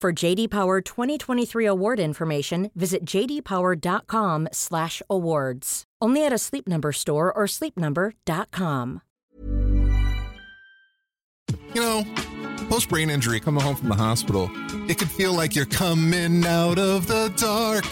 For 0.00 0.12
JD 0.12 0.50
Power 0.50 0.80
2023 0.80 1.66
award 1.66 1.98
information, 1.98 2.70
visit 2.76 3.04
jdpower.com/awards. 3.04 5.84
Only 6.00 6.24
at 6.24 6.32
a 6.32 6.38
Sleep 6.38 6.68
Number 6.68 6.92
store 6.92 7.32
or 7.32 7.46
sleepnumber.com. 7.46 9.02
You 11.74 11.80
know, 11.80 12.04
post 12.70 12.88
brain 12.88 13.10
injury, 13.10 13.40
coming 13.40 13.60
home 13.60 13.74
from 13.74 13.88
the 13.88 13.96
hospital, 13.96 14.48
it 14.88 14.98
could 14.98 15.10
feel 15.10 15.32
like 15.32 15.56
you're 15.56 15.66
coming 15.66 16.46
out 16.46 16.78
of 16.78 17.08
the 17.08 17.32
dark. 17.36 17.84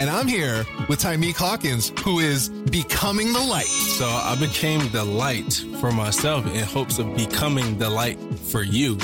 And 0.00 0.10
I'm 0.10 0.26
here 0.26 0.66
with 0.88 1.00
Tymiak 1.00 1.36
Hawkins, 1.36 1.92
who 2.00 2.18
is 2.18 2.48
becoming 2.48 3.32
the 3.32 3.38
light. 3.38 3.66
So 3.66 4.08
I 4.08 4.34
became 4.34 4.90
the 4.90 5.04
light 5.04 5.64
for 5.80 5.92
myself 5.92 6.44
in 6.46 6.64
hopes 6.64 6.98
of 6.98 7.14
becoming 7.14 7.78
the 7.78 7.88
light 7.88 8.18
for 8.18 8.64
you. 8.64 8.98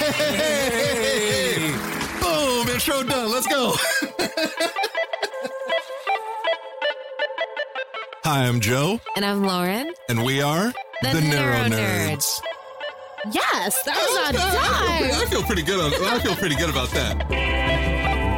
Yay! 0.00 1.70
Boom! 2.20 2.68
Intro 2.68 3.02
done. 3.04 3.30
Let's 3.30 3.46
go. 3.46 3.74
Hi, 8.24 8.46
I'm 8.46 8.60
Joe, 8.60 9.00
And 9.16 9.24
I'm 9.24 9.42
Lauren. 9.44 9.92
and 10.08 10.24
we 10.24 10.40
are 10.42 10.72
The 11.02 11.20
Neuro 11.20 11.68
Neuro 11.68 11.68
Nerds. 11.68 12.40
Yes, 13.32 13.82
that 13.84 13.96
was 13.96 14.28
on 14.28 14.36
I 15.22 15.26
feel 15.30 15.42
pretty 15.42 15.62
good. 15.62 15.78
On, 15.80 15.92
I 16.08 16.18
feel 16.20 16.34
pretty 16.36 16.56
good 16.56 16.70
about 16.70 16.90
that. 16.90 18.34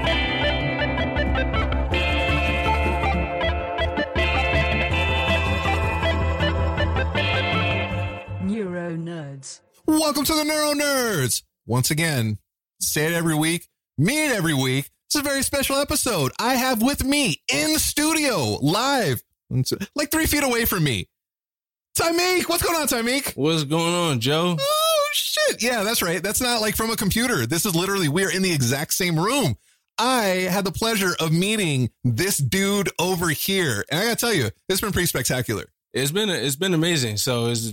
Neuro 8.43 8.97
Nerds. 8.97 9.61
Welcome 9.87 10.25
to 10.25 10.35
the 10.35 10.45
Neuro 10.45 10.73
Nerds. 10.75 11.43
Once 11.67 11.91
again, 11.91 12.39
say 12.81 13.07
it 13.07 13.13
every 13.13 13.35
week, 13.35 13.69
mean 13.99 14.31
it 14.31 14.37
every 14.37 14.55
week. 14.55 14.89
It's 15.07 15.17
a 15.17 15.23
very 15.23 15.43
special 15.43 15.77
episode. 15.77 16.33
I 16.39 16.55
have 16.55 16.81
with 16.81 17.05
me 17.05 17.43
in 17.53 17.79
studio, 17.79 18.59
live, 18.63 19.21
like 19.95 20.11
three 20.11 20.27
feet 20.27 20.45
away 20.45 20.65
from 20.65 20.85
me. 20.85 21.09
Tymiak, 21.99 22.49
what's 22.49 22.63
going 22.63 22.77
on, 22.77 22.87
Tymiak? 22.87 23.37
What's 23.37 23.65
going 23.65 23.95
on, 23.95 24.21
Joe? 24.21 24.57
Oh 24.61 25.09
shit! 25.13 25.63
Yeah, 25.63 25.83
that's 25.83 26.03
right. 26.03 26.23
That's 26.23 26.41
not 26.41 26.61
like 26.61 26.77
from 26.77 26.91
a 26.91 26.97
computer. 26.97 27.47
This 27.47 27.67
is 27.67 27.75
literally 27.75 28.09
we 28.09 28.25
are 28.25 28.31
in 28.31 28.43
the 28.43 28.53
exact 28.53 28.95
same 28.95 29.19
room. 29.19 29.57
I 29.99 30.47
had 30.51 30.65
the 30.65 30.73
pleasure 30.73 31.17
of 31.19 31.33
meeting 31.33 31.91
this 32.05 32.37
dude 32.37 32.91
over 32.99 33.31
here, 33.31 33.85
and 33.91 33.99
I 33.99 34.05
gotta 34.05 34.17
tell 34.17 34.35
you, 34.35 34.51
it's 34.69 34.81
been 34.81 34.93
pretty 34.93 35.07
spectacular. 35.07 35.65
It's 35.95 36.11
been 36.11 36.29
it's 36.29 36.57
been 36.57 36.75
amazing. 36.75 37.17
So 37.17 37.47
it's 37.47 37.73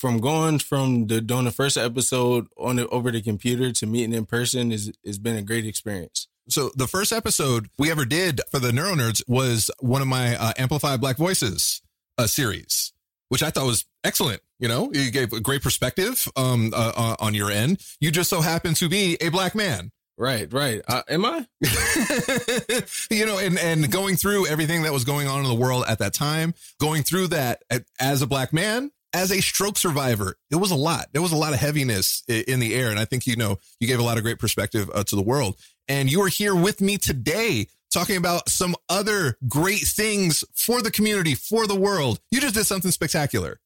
from 0.00 0.18
going 0.18 0.58
from 0.58 1.06
the 1.08 1.20
doing 1.20 1.44
the 1.44 1.50
first 1.50 1.76
episode 1.76 2.46
on 2.56 2.78
it 2.78 2.88
over 2.90 3.10
the 3.10 3.20
computer 3.20 3.70
to 3.70 3.86
meeting 3.86 4.14
in 4.14 4.24
person 4.24 4.72
is 4.72 4.90
has 5.04 5.18
been 5.18 5.36
a 5.36 5.42
great 5.42 5.66
experience. 5.66 6.26
So 6.48 6.70
the 6.74 6.88
first 6.88 7.12
episode 7.12 7.68
we 7.78 7.90
ever 7.90 8.06
did 8.06 8.40
for 8.50 8.58
the 8.58 8.72
Neuro 8.72 8.94
Nerds 8.94 9.22
was 9.28 9.70
one 9.78 10.00
of 10.00 10.08
my 10.08 10.36
uh, 10.36 10.52
Amplified 10.56 11.00
Black 11.00 11.16
Voices 11.16 11.82
uh, 12.18 12.26
series, 12.26 12.92
which 13.28 13.42
I 13.42 13.50
thought 13.50 13.66
was 13.66 13.84
excellent. 14.02 14.40
You 14.58 14.68
know, 14.68 14.90
you 14.92 15.10
gave 15.10 15.32
a 15.32 15.40
great 15.40 15.62
perspective 15.62 16.26
um, 16.34 16.72
uh, 16.74 16.92
uh, 16.96 17.16
on 17.20 17.34
your 17.34 17.50
end. 17.50 17.80
You 18.00 18.10
just 18.10 18.30
so 18.30 18.40
happen 18.40 18.74
to 18.74 18.88
be 18.88 19.18
a 19.20 19.28
black 19.28 19.54
man. 19.54 19.90
Right, 20.16 20.52
right. 20.52 20.82
Uh, 20.88 21.02
am 21.08 21.24
I? 21.24 21.46
you 23.10 23.26
know, 23.26 23.38
and 23.38 23.58
and 23.58 23.90
going 23.90 24.16
through 24.16 24.46
everything 24.46 24.82
that 24.82 24.92
was 24.92 25.04
going 25.04 25.28
on 25.28 25.40
in 25.40 25.46
the 25.46 25.54
world 25.54 25.84
at 25.88 25.98
that 26.00 26.14
time, 26.14 26.54
going 26.78 27.02
through 27.02 27.28
that 27.28 27.62
as 27.98 28.22
a 28.22 28.26
black 28.26 28.52
man, 28.52 28.90
as 29.12 29.30
a 29.32 29.40
stroke 29.40 29.76
survivor, 29.78 30.36
it 30.50 30.56
was 30.56 30.70
a 30.70 30.76
lot. 30.76 31.06
There 31.12 31.22
was 31.22 31.32
a 31.32 31.36
lot 31.36 31.52
of 31.52 31.58
heaviness 31.60 32.22
in 32.28 32.60
the 32.60 32.74
air, 32.74 32.90
and 32.90 32.98
I 32.98 33.04
think 33.04 33.26
you 33.26 33.36
know 33.36 33.58
you 33.80 33.86
gave 33.88 33.98
a 33.98 34.02
lot 34.04 34.16
of 34.18 34.22
great 34.22 34.38
perspective 34.38 34.90
uh, 34.94 35.02
to 35.04 35.16
the 35.16 35.22
world. 35.22 35.56
And 35.88 36.10
you 36.10 36.22
are 36.22 36.28
here 36.28 36.54
with 36.54 36.80
me 36.80 36.96
today 36.98 37.66
talking 37.92 38.16
about 38.16 38.48
some 38.48 38.76
other 38.88 39.36
great 39.48 39.80
things 39.80 40.44
for 40.54 40.80
the 40.80 40.90
community, 40.92 41.34
for 41.34 41.66
the 41.66 41.74
world. 41.74 42.20
You 42.30 42.40
just 42.40 42.54
did 42.54 42.64
something 42.66 42.92
spectacular. 42.92 43.58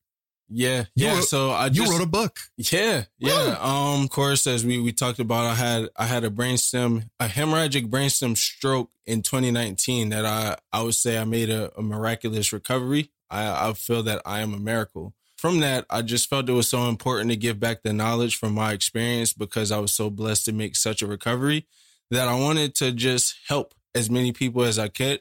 Yeah, 0.49 0.85
You 0.95 1.07
yeah. 1.07 1.15
wrote- 1.17 1.25
so 1.25 1.51
I 1.51 1.67
You 1.67 1.73
just 1.73 1.93
wrote 1.93 2.03
a 2.03 2.07
book. 2.07 2.39
Yeah, 2.57 3.05
yeah. 3.19 3.57
Um, 3.61 4.05
of 4.05 4.11
course, 4.11 4.47
as 4.47 4.65
we 4.65 4.79
we 4.79 4.93
talked 4.93 5.19
about, 5.19 5.45
I 5.47 5.55
had 5.55 5.89
I 5.97 6.07
had 6.07 6.25
a 6.25 6.31
brainstem, 6.31 7.09
a 7.21 7.27
hemorrhagic 7.27 7.89
brainstem 7.89 8.37
stroke 8.37 8.91
in 9.07 9.23
2019 9.23 10.11
that 10.11 10.25
I 10.25 10.57
I 10.73 10.83
would 10.83 10.95
say 10.95 11.19
I 11.19 11.25
made 11.25 11.51
a, 11.51 11.73
a 11.79 11.83
miraculous 11.83 12.53
recovery. 12.53 13.11
I 13.31 13.69
I 13.69 13.73
feel 13.75 14.03
that 14.05 14.21
I 14.27 14.41
am 14.41 14.53
a 14.55 14.59
miracle. 14.59 15.15
From 15.45 15.61
that, 15.61 15.85
I 15.91 16.01
just 16.01 16.31
felt 16.31 16.49
it 16.49 16.53
was 16.53 16.69
so 16.69 16.89
important 16.89 17.29
to 17.29 17.37
give 17.37 17.61
back 17.61 17.83
the 17.83 17.93
knowledge 17.93 18.37
from 18.37 18.55
my 18.55 18.73
experience 18.73 19.35
because 19.35 19.71
I 19.71 19.79
was 19.79 19.93
so 19.93 20.09
blessed 20.09 20.47
to 20.47 20.55
make 20.55 20.75
such 20.75 21.03
a 21.03 21.07
recovery 21.07 21.67
that 22.11 22.29
I 22.29 22.41
wanted 22.41 22.75
to 22.77 22.93
just 22.93 23.35
help 23.47 23.75
as 23.95 24.09
many 24.09 24.33
people 24.33 24.63
as 24.63 24.79
I 24.79 24.89
could. 24.89 25.21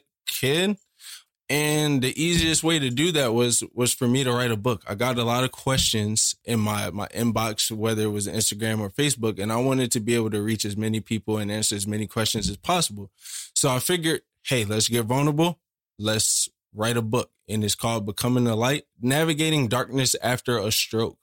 And 1.50 2.00
the 2.00 2.14
easiest 2.16 2.64
way 2.64 2.78
to 2.78 2.88
do 2.88 3.12
that 3.12 3.34
was 3.34 3.62
was 3.74 3.92
for 3.92 4.08
me 4.08 4.24
to 4.24 4.32
write 4.32 4.50
a 4.50 4.56
book. 4.56 4.82
I 4.88 4.94
got 4.94 5.18
a 5.18 5.24
lot 5.24 5.44
of 5.44 5.52
questions 5.52 6.34
in 6.46 6.58
my 6.58 6.88
my 6.88 7.08
inbox, 7.08 7.70
whether 7.70 8.04
it 8.04 8.12
was 8.12 8.26
Instagram 8.26 8.80
or 8.80 8.88
Facebook, 8.88 9.38
and 9.38 9.52
I 9.52 9.56
wanted 9.56 9.92
to 9.92 10.00
be 10.00 10.14
able 10.14 10.30
to 10.30 10.40
reach 10.40 10.64
as 10.64 10.74
many 10.74 11.00
people 11.00 11.36
and 11.36 11.52
answer 11.52 11.76
as 11.76 11.86
many 11.86 12.06
questions 12.06 12.48
as 12.48 12.56
possible. 12.56 13.10
So 13.54 13.68
I 13.68 13.78
figured, 13.78 14.22
hey, 14.42 14.64
let's 14.64 14.88
get 14.88 15.04
vulnerable. 15.04 15.60
Let's 15.98 16.48
write 16.74 16.96
a 16.96 17.02
book, 17.02 17.30
and 17.48 17.64
it's 17.64 17.74
called 17.74 18.06
"Becoming 18.06 18.44
the 18.44 18.56
Light: 18.56 18.84
Navigating 19.00 19.68
Darkness 19.68 20.14
After 20.22 20.58
a 20.58 20.72
Stroke." 20.72 21.18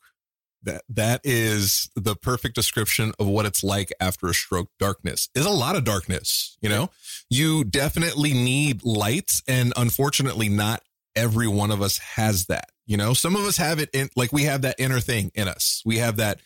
That 0.64 0.84
that 0.90 1.22
is 1.24 1.90
the 1.96 2.16
perfect 2.16 2.56
description 2.56 3.14
of 3.20 3.28
what 3.28 3.48
it's 3.48 3.64
like 3.64 3.92
after 4.00 4.28
a 4.28 4.34
stroke. 4.34 4.70
Darkness 4.78 5.28
is 5.34 5.46
a 5.46 5.50
lot 5.50 5.76
of 5.76 5.84
darkness. 5.84 6.56
You 6.62 6.70
know, 6.70 6.92
you 7.32 7.64
definitely 7.64 8.34
need 8.34 8.84
lights, 8.84 9.42
and 9.48 9.74
unfortunately, 9.76 10.50
not 10.50 10.84
every 11.16 11.48
one 11.48 11.72
of 11.72 11.82
us 11.82 11.98
has 11.98 12.46
that. 12.46 12.70
You 12.86 12.98
know, 12.98 13.14
some 13.14 13.36
of 13.36 13.42
us 13.42 13.58
have 13.58 13.80
it 13.80 13.90
in 13.94 14.10
like 14.16 14.32
we 14.32 14.44
have 14.44 14.62
that 14.62 14.76
inner 14.78 15.00
thing 15.00 15.32
in 15.34 15.48
us. 15.48 15.82
We 15.86 15.98
have 15.98 16.18
that. 16.18 16.40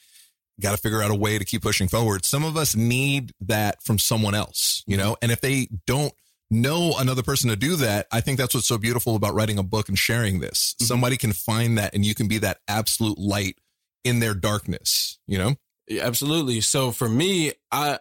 Got 0.62 0.72
to 0.72 0.78
figure 0.78 1.02
out 1.02 1.12
a 1.12 1.16
way 1.16 1.38
to 1.38 1.44
keep 1.44 1.63
pushing 1.63 1.90
forward. 1.90 2.24
Some 2.24 2.46
of 2.46 2.56
us 2.56 2.78
need 2.78 3.34
that 3.42 3.84
from 3.84 4.00
someone 4.00 4.34
else. 4.34 4.86
You 4.88 4.96
mm-hmm. 4.96 5.06
know, 5.06 5.18
and 5.22 5.30
if 5.30 5.42
they 5.42 5.68
don't 5.86 6.13
know 6.62 6.94
another 6.98 7.24
person 7.24 7.50
to 7.50 7.56
do 7.56 7.75
that, 7.78 8.07
I 8.12 8.22
think 8.22 8.38
that's 8.38 8.54
what's 8.54 8.68
so 8.68 8.78
beautiful 8.78 9.16
about 9.16 9.34
writing 9.34 9.57
a 9.57 9.63
book 9.63 9.90
and 9.90 9.98
sharing 9.98 10.40
this. 10.40 10.74
Mm-hmm. 10.74 10.86
Somebody 10.86 11.18
can 11.18 11.34
find 11.34 11.78
that, 11.78 11.94
and 11.94 12.06
you 12.06 12.16
can 12.16 12.28
be 12.28 12.38
that 12.40 12.60
absolute 12.68 13.18
light 13.18 13.57
in 14.04 14.19
their 14.19 14.34
darkness, 14.34 15.18
you 15.28 15.38
know? 15.38 15.56
Yeah, 15.88 16.06
absolutely. 16.06 16.62
So 16.62 16.92
for 16.92 17.10
me, 17.10 17.54
I 17.72 18.00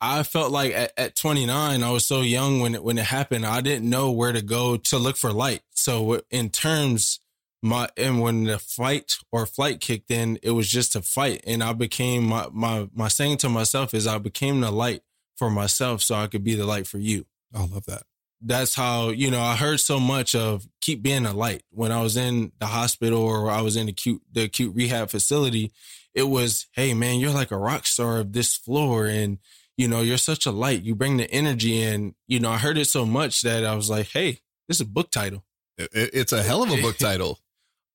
I 0.00 0.22
felt 0.22 0.50
like 0.50 0.72
at, 0.72 0.92
at 0.96 1.16
29, 1.16 1.82
I 1.82 1.90
was 1.90 2.06
so 2.06 2.22
young 2.22 2.60
when 2.60 2.74
it 2.74 2.82
when 2.82 2.98
it 2.98 3.04
happened. 3.04 3.44
I 3.44 3.60
didn't 3.60 3.88
know 3.88 4.10
where 4.10 4.32
to 4.32 4.42
go 4.42 4.76
to 4.76 4.98
look 4.98 5.16
for 5.16 5.32
light. 5.32 5.62
So 5.72 6.22
in 6.30 6.50
terms 6.50 7.20
my 7.62 7.88
and 7.96 8.20
when 8.20 8.44
the 8.44 8.58
fight 8.58 9.16
or 9.30 9.44
flight 9.44 9.80
kicked 9.80 10.10
in, 10.10 10.38
it 10.42 10.50
was 10.52 10.68
just 10.68 10.96
a 10.96 11.02
fight, 11.02 11.42
and 11.46 11.62
I 11.62 11.72
became 11.72 12.24
my 12.24 12.48
my 12.52 12.88
my 12.94 13.08
saying 13.08 13.38
to 13.38 13.48
myself 13.48 13.92
is 13.92 14.06
I 14.06 14.18
became 14.18 14.60
the 14.60 14.70
light 14.70 15.02
for 15.36 15.50
myself, 15.50 16.02
so 16.02 16.14
I 16.14 16.26
could 16.26 16.44
be 16.44 16.54
the 16.54 16.66
light 16.66 16.86
for 16.86 16.98
you. 16.98 17.26
I 17.54 17.60
love 17.60 17.84
that. 17.86 18.02
That's 18.42 18.74
how 18.74 19.10
you 19.10 19.30
know 19.30 19.40
I 19.40 19.56
heard 19.56 19.80
so 19.80 20.00
much 20.00 20.34
of 20.34 20.66
keep 20.80 21.02
being 21.02 21.26
a 21.26 21.34
light 21.34 21.62
when 21.70 21.92
I 21.92 22.02
was 22.02 22.16
in 22.16 22.52
the 22.58 22.66
hospital 22.66 23.22
or 23.22 23.50
I 23.50 23.60
was 23.60 23.76
in 23.76 23.86
the 23.86 23.92
acute 23.92 24.22
the 24.32 24.44
acute 24.44 24.74
rehab 24.74 25.10
facility. 25.10 25.72
It 26.14 26.24
was, 26.24 26.66
hey 26.72 26.94
man, 26.94 27.20
you're 27.20 27.32
like 27.32 27.50
a 27.50 27.58
rock 27.58 27.86
star 27.86 28.18
of 28.18 28.32
this 28.32 28.56
floor, 28.56 29.06
and 29.06 29.38
you 29.76 29.88
know 29.88 30.00
you're 30.00 30.16
such 30.16 30.46
a 30.46 30.50
light. 30.50 30.82
You 30.82 30.94
bring 30.94 31.18
the 31.18 31.30
energy, 31.30 31.82
and 31.82 32.14
you 32.26 32.40
know 32.40 32.50
I 32.50 32.56
heard 32.58 32.78
it 32.78 32.86
so 32.86 33.04
much 33.04 33.42
that 33.42 33.66
I 33.66 33.74
was 33.74 33.90
like, 33.90 34.08
hey, 34.08 34.40
this 34.68 34.78
is 34.78 34.82
a 34.82 34.86
book 34.86 35.10
title. 35.10 35.44
It's 35.76 36.32
a 36.32 36.42
hell 36.42 36.62
of 36.62 36.70
a 36.70 36.80
book 36.80 36.98
title. 36.98 37.38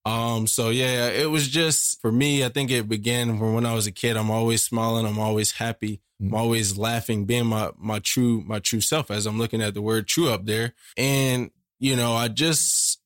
Um, 0.06 0.46
so 0.46 0.70
yeah, 0.70 1.08
it 1.08 1.32
was 1.32 1.48
just 1.48 2.00
for 2.02 2.12
me, 2.12 2.46
I 2.46 2.50
think 2.50 2.70
it 2.70 2.88
began 2.88 3.38
from 3.40 3.56
when 3.56 3.66
I 3.66 3.74
was 3.74 3.88
a 3.88 3.92
kid. 3.92 4.18
I'm 4.18 4.30
always 4.30 4.62
smiling, 4.62 5.06
I'm 5.06 5.18
always 5.20 5.54
happy, 5.54 6.00
I'm 6.22 6.30
Mm. 6.30 6.38
always 6.38 6.78
laughing, 6.78 7.26
being 7.26 7.48
my 7.48 7.72
my 7.78 8.00
true 8.00 8.44
my 8.46 8.60
true 8.60 8.82
self 8.82 9.10
as 9.10 9.26
I'm 9.26 9.38
looking 9.40 9.62
at 9.64 9.74
the 9.74 9.82
word 9.82 10.08
true 10.08 10.30
up 10.30 10.46
there. 10.46 10.74
And, 10.96 11.50
you 11.80 11.96
know, 11.96 12.14
I 12.14 12.28
just 12.28 13.00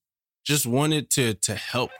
just 0.43 0.65
wanted 0.65 1.09
to 1.11 1.35
to 1.35 1.55
help. 1.55 1.91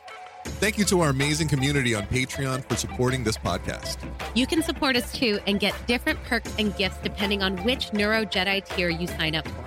Thank 0.45 0.77
you 0.77 0.85
to 0.85 1.01
our 1.01 1.09
amazing 1.09 1.47
community 1.47 1.93
on 1.95 2.03
Patreon 2.07 2.67
for 2.67 2.75
supporting 2.75 3.23
this 3.23 3.37
podcast. 3.37 3.97
You 4.35 4.47
can 4.47 4.61
support 4.63 4.95
us 4.97 5.11
too 5.13 5.39
and 5.47 5.59
get 5.59 5.73
different 5.87 6.21
perks 6.23 6.53
and 6.59 6.75
gifts 6.75 6.97
depending 7.03 7.41
on 7.43 7.57
which 7.63 7.93
Neuro 7.93 8.25
Jedi 8.25 8.65
tier 8.67 8.89
you 8.89 9.07
sign 9.07 9.35
up 9.35 9.47
for. 9.47 9.65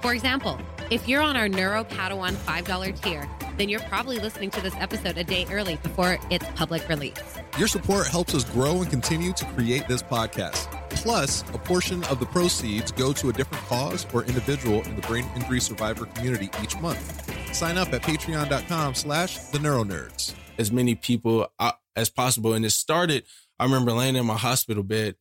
For 0.00 0.14
example, 0.14 0.58
if 0.92 1.08
you're 1.08 1.22
on 1.22 1.38
our 1.38 1.48
Neuro 1.48 1.84
Padawan 1.84 2.32
$5 2.34 3.00
tier, 3.00 3.26
then 3.56 3.70
you're 3.70 3.80
probably 3.80 4.18
listening 4.18 4.50
to 4.50 4.60
this 4.60 4.74
episode 4.76 5.16
a 5.16 5.24
day 5.24 5.46
early 5.50 5.76
before 5.76 6.18
its 6.30 6.44
public 6.54 6.86
release. 6.86 7.16
Your 7.58 7.66
support 7.66 8.06
helps 8.06 8.34
us 8.34 8.44
grow 8.44 8.82
and 8.82 8.90
continue 8.90 9.32
to 9.32 9.44
create 9.56 9.88
this 9.88 10.02
podcast. 10.02 10.70
Plus, 10.90 11.40
a 11.54 11.58
portion 11.58 12.04
of 12.04 12.20
the 12.20 12.26
proceeds 12.26 12.92
go 12.92 13.14
to 13.14 13.30
a 13.30 13.32
different 13.32 13.64
cause 13.64 14.06
or 14.12 14.24
individual 14.24 14.82
in 14.82 14.94
the 14.94 15.00
brain 15.02 15.24
injury 15.34 15.60
survivor 15.60 16.04
community 16.04 16.50
each 16.62 16.78
month. 16.82 17.54
Sign 17.54 17.78
up 17.78 17.90
at 17.94 18.02
patreon.com 18.02 18.94
slash 18.94 19.38
the 19.38 19.58
neuronerds. 19.58 20.34
as 20.58 20.70
many 20.70 20.94
people 20.94 21.48
uh, 21.58 21.72
as 21.96 22.10
possible. 22.10 22.52
And 22.52 22.66
it 22.66 22.70
started, 22.70 23.24
I 23.58 23.64
remember 23.64 23.92
laying 23.92 24.16
in 24.16 24.26
my 24.26 24.36
hospital 24.36 24.82
bed. 24.82 25.16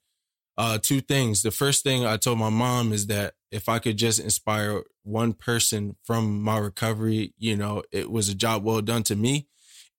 Uh, 0.57 0.77
two 0.77 1.01
things. 1.01 1.41
The 1.41 1.51
first 1.51 1.83
thing 1.83 2.05
I 2.05 2.17
told 2.17 2.37
my 2.37 2.49
mom 2.49 2.93
is 2.93 3.07
that 3.07 3.33
if 3.51 3.67
I 3.67 3.79
could 3.79 3.97
just 3.97 4.19
inspire 4.19 4.83
one 5.03 5.33
person 5.33 5.95
from 6.03 6.41
my 6.41 6.57
recovery, 6.57 7.33
you 7.37 7.55
know, 7.55 7.83
it 7.91 8.11
was 8.11 8.29
a 8.29 8.35
job 8.35 8.63
well 8.63 8.81
done 8.81 9.03
to 9.03 9.15
me. 9.15 9.47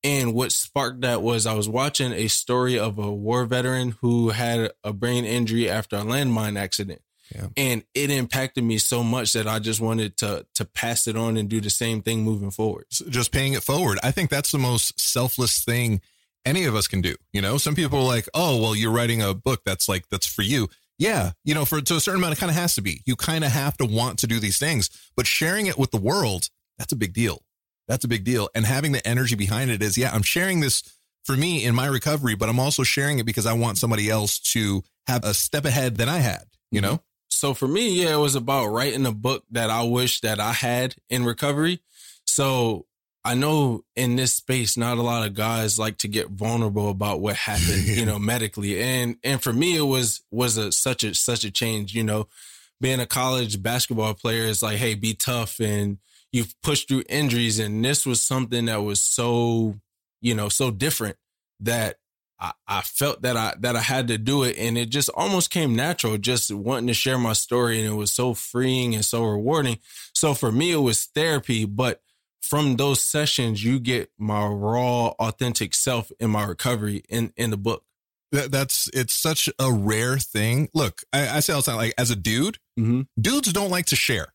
And 0.05 0.35
what 0.35 0.53
sparked 0.53 1.03
that 1.03 1.23
was 1.23 1.47
I 1.47 1.55
was 1.55 1.69
watching 1.69 2.13
a 2.13 2.29
story 2.29 2.79
of 2.79 2.99
a 2.99 3.13
war 3.13 3.45
veteran 3.45 3.97
who 4.01 4.31
had 4.31 4.73
a 4.83 4.93
brain 4.93 5.25
injury 5.25 5.71
after 5.71 5.97
a 5.97 6.01
landmine 6.01 6.59
accident. 6.59 7.03
Yeah. 7.35 7.47
And 7.57 7.85
it 7.95 8.11
impacted 8.11 8.65
me 8.65 8.79
so 8.79 9.03
much 9.03 9.33
that 9.33 9.47
I 9.47 9.59
just 9.59 9.81
wanted 9.81 10.17
to 10.19 10.47
to 10.57 10.65
pass 10.65 11.07
it 11.07 11.17
on 11.17 11.37
and 11.37 11.49
do 11.49 11.61
the 11.61 11.71
same 11.71 12.03
thing 12.03 12.25
moving 12.25 12.51
forward. 12.51 12.87
Just 12.91 13.33
paying 13.33 13.55
it 13.55 13.63
forward. 13.63 13.99
I 14.03 14.11
think 14.11 14.29
that's 14.29 14.53
the 14.53 14.59
most 14.59 15.01
selfless 15.01 15.65
thing 15.65 16.01
any 16.45 16.65
of 16.65 16.75
us 16.75 16.89
can 16.89 17.01
do. 17.01 17.15
You 17.33 17.43
know, 17.43 17.59
some 17.59 17.75
people 17.75 17.99
are 18.01 18.05
like, 18.05 18.29
oh, 18.35 18.61
well, 18.61 18.75
you're 18.75 18.93
writing 18.93 19.23
a 19.23 19.35
book 19.35 19.63
that's 19.65 19.89
like, 19.89 20.09
that's 20.09 20.27
for 20.27 20.43
you. 20.43 20.69
Yeah. 20.99 21.33
You 21.45 21.55
know, 21.55 21.65
for 21.65 21.81
to 21.81 21.97
a 21.97 22.01
certain 22.01 22.21
amount, 22.21 22.35
it 22.35 22.41
kind 22.41 22.51
of 22.51 22.57
has 22.57 22.75
to 22.77 22.83
be. 22.83 23.03
You 23.07 23.17
kind 23.17 23.45
of 23.45 23.51
have 23.51 23.77
to 23.79 23.85
want 23.85 24.19
to 24.21 24.27
do 24.27 24.39
these 24.39 24.59
things, 24.59 24.91
but 25.17 25.27
sharing 25.27 25.67
it 25.67 25.79
with 25.79 25.91
the 25.91 26.01
world, 26.01 26.49
that's 26.79 26.93
a 26.93 26.97
big 26.97 27.13
deal. 27.13 27.43
That's 27.89 28.05
a 28.05 28.09
big 28.09 28.25
deal. 28.25 28.49
And 28.55 28.65
having 28.65 28.93
the 28.93 29.07
energy 29.07 29.35
behind 29.35 29.71
it 29.71 29.83
is, 29.83 29.99
yeah, 29.99 30.13
I'm 30.13 30.23
sharing 30.23 30.61
this 30.61 30.83
for 31.25 31.37
me 31.37 31.65
in 31.65 31.75
my 31.75 31.87
recovery, 31.87 32.35
but 32.35 32.49
I'm 32.49 32.61
also 32.61 32.83
sharing 32.83 33.19
it 33.19 33.27
because 33.27 33.47
I 33.47 33.53
want 33.53 33.79
somebody 33.79 34.11
else 34.11 34.39
to 34.53 34.83
have 35.07 35.25
a 35.25 35.35
step 35.35 35.65
ahead 35.65 35.97
than 35.97 36.09
I 36.09 36.19
had, 36.19 36.45
you 36.71 36.81
mm-hmm. 36.81 36.93
know? 36.93 37.03
So 37.29 37.55
for 37.55 37.67
me, 37.67 38.03
yeah, 38.03 38.15
it 38.15 38.19
was 38.19 38.37
about 38.37 38.67
writing 38.67 39.07
a 39.07 39.13
book 39.13 39.45
that 39.51 39.71
I 39.71 39.83
wish 39.83 40.21
that 40.21 40.39
I 40.39 40.53
had 40.53 40.95
in 41.09 41.25
recovery. 41.25 41.81
So 42.27 42.87
I 43.25 43.35
know 43.35 43.85
in 43.95 44.17
this 44.17 44.35
space, 44.35 44.77
not 44.77 44.99
a 44.99 45.03
lot 45.03 45.27
of 45.27 45.35
guys 45.35 45.79
like 45.79 45.99
to 45.99 46.09
get 46.09 46.31
vulnerable 46.31 46.91
about 46.91 47.21
what 47.21 47.37
happened, 47.37 47.87
you 47.87 48.05
know, 48.07 48.19
medically. 48.19 48.81
And 48.83 49.17
and 49.23 49.43
for 49.43 49.53
me, 49.53 49.77
it 49.77 49.83
was 49.83 50.23
was 50.31 50.57
a 50.57 50.73
such 50.73 51.05
a 51.05 51.15
such 51.15 51.45
a 51.45 51.51
change. 51.51 51.95
You 51.95 52.05
know, 52.05 52.29
being 52.81 53.01
a 53.01 53.07
college 53.07 53.63
basketball 53.63 54.15
player 54.15 54.45
is 54.45 54.63
like, 54.63 54.79
hey, 54.79 54.95
be 54.95 55.15
tough, 55.15 55.61
and 55.61 55.99
you've 56.33 56.55
pushed 56.63 56.89
through 56.89 57.05
injuries, 57.09 57.59
and 57.59 57.85
this 57.85 58.05
was 58.05 58.21
something 58.21 58.65
that 58.65 58.83
was 58.83 59.01
so, 59.01 59.77
you 60.21 60.35
know, 60.35 60.49
so 60.49 60.73
different 60.73 61.17
that 61.61 61.99
I, 62.41 62.53
I 62.67 62.81
felt 62.83 63.23
that 63.23 63.37
I 63.37 63.55
that 63.61 63.77
I 63.77 63.83
had 63.83 64.09
to 64.09 64.19
do 64.19 64.43
it, 64.43 64.59
and 64.59 64.77
it 64.77 64.91
just 64.91 65.09
almost 65.11 65.51
came 65.51 65.77
natural, 65.77 66.19
just 66.19 66.53
wanting 66.53 66.89
to 66.89 66.95
share 66.95 67.19
my 67.19 67.35
story, 67.35 67.79
and 67.79 67.89
it 67.89 67.97
was 67.97 68.13
so 68.13 68.35
freeing 68.35 68.97
and 68.97 69.05
so 69.05 69.23
rewarding. 69.23 69.79
So 70.13 70.35
for 70.35 70.51
me, 70.51 70.73
it 70.73 70.79
was 70.79 71.05
therapy, 71.05 71.65
but 71.65 72.03
from 72.43 72.77
those 72.77 73.01
sessions, 73.01 73.65
you 73.65 73.79
get 73.81 74.11
my 74.19 74.45
raw, 74.47 75.09
authentic 75.19 75.75
self 75.75 76.13
in 76.21 76.31
my 76.31 76.45
recovery 76.45 77.03
in 77.09 77.33
in 77.37 77.51
the 77.51 77.57
book. 77.57 77.85
That, 78.33 78.51
that's, 78.51 78.89
it's 78.95 79.13
such 79.13 79.51
a 79.59 79.71
rare 79.71 80.17
thing. 80.17 80.71
Look, 80.73 81.03
I, 81.13 81.37
I 81.37 81.41
say 81.41 81.53
all 81.53 81.61
the 81.61 81.67
time, 81.71 81.77
like 81.77 81.95
as 81.99 82.11
a 82.11 82.17
dude, 82.17 82.59
Mm-hmm. 82.81 83.03
dudes 83.21 83.53
don't 83.53 83.69
like 83.71 83.85
to 83.87 83.97
share. 83.97 84.33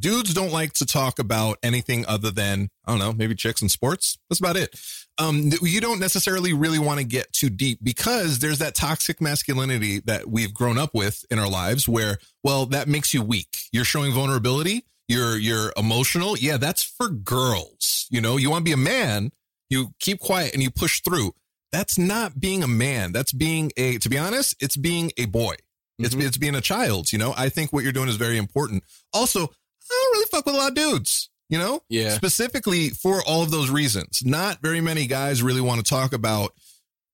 Dudes 0.00 0.34
don't 0.34 0.50
like 0.52 0.72
to 0.74 0.84
talk 0.84 1.20
about 1.20 1.56
anything 1.62 2.04
other 2.06 2.32
than, 2.32 2.68
I 2.84 2.90
don't 2.90 2.98
know, 2.98 3.12
maybe 3.12 3.36
chicks 3.36 3.62
and 3.62 3.70
sports. 3.70 4.18
That's 4.28 4.40
about 4.40 4.56
it. 4.56 4.78
Um, 5.18 5.50
you 5.62 5.80
don't 5.80 6.00
necessarily 6.00 6.52
really 6.52 6.80
want 6.80 6.98
to 6.98 7.06
get 7.06 7.32
too 7.32 7.48
deep 7.48 7.78
because 7.82 8.40
there's 8.40 8.58
that 8.58 8.74
toxic 8.74 9.20
masculinity 9.20 10.00
that 10.00 10.28
we've 10.28 10.52
grown 10.52 10.76
up 10.76 10.90
with 10.92 11.24
in 11.30 11.38
our 11.38 11.48
lives 11.48 11.88
where, 11.88 12.18
well, 12.42 12.66
that 12.66 12.88
makes 12.88 13.14
you 13.14 13.22
weak. 13.22 13.56
You're 13.72 13.84
showing 13.84 14.12
vulnerability. 14.12 14.84
You're, 15.08 15.36
you're 15.38 15.72
emotional. 15.76 16.36
Yeah. 16.36 16.56
That's 16.56 16.82
for 16.82 17.08
girls. 17.08 18.06
You 18.10 18.20
know, 18.20 18.36
you 18.36 18.50
want 18.50 18.60
to 18.60 18.68
be 18.68 18.72
a 18.72 18.76
man. 18.76 19.30
You 19.70 19.94
keep 20.00 20.20
quiet 20.20 20.52
and 20.54 20.62
you 20.62 20.70
push 20.70 21.00
through. 21.00 21.32
That's 21.72 21.98
not 21.98 22.40
being 22.40 22.62
a 22.62 22.68
man. 22.68 23.12
That's 23.12 23.32
being 23.32 23.72
a, 23.76 23.98
to 23.98 24.08
be 24.08 24.16
honest, 24.18 24.54
it's 24.60 24.76
being 24.76 25.12
a 25.18 25.26
boy. 25.26 25.56
It's 25.98 26.14
Mhm. 26.14 26.26
it's 26.26 26.36
being 26.36 26.54
a 26.54 26.60
child, 26.60 27.10
you 27.12 27.18
know. 27.18 27.34
I 27.36 27.48
think 27.48 27.72
what 27.72 27.82
you're 27.82 27.92
doing 27.92 28.08
is 28.08 28.16
very 28.16 28.36
important. 28.36 28.84
Also, 29.12 29.40
I 29.44 29.48
don't 29.90 30.12
really 30.14 30.26
fuck 30.30 30.46
with 30.46 30.54
a 30.54 30.58
lot 30.58 30.68
of 30.68 30.74
dudes, 30.74 31.30
you 31.48 31.58
know. 31.58 31.82
Yeah. 31.88 32.14
Specifically 32.14 32.90
for 32.90 33.22
all 33.22 33.42
of 33.42 33.50
those 33.50 33.70
reasons. 33.70 34.22
Not 34.24 34.60
very 34.60 34.80
many 34.80 35.06
guys 35.06 35.42
really 35.42 35.60
want 35.62 35.84
to 35.84 35.88
talk 35.88 36.12
about 36.12 36.52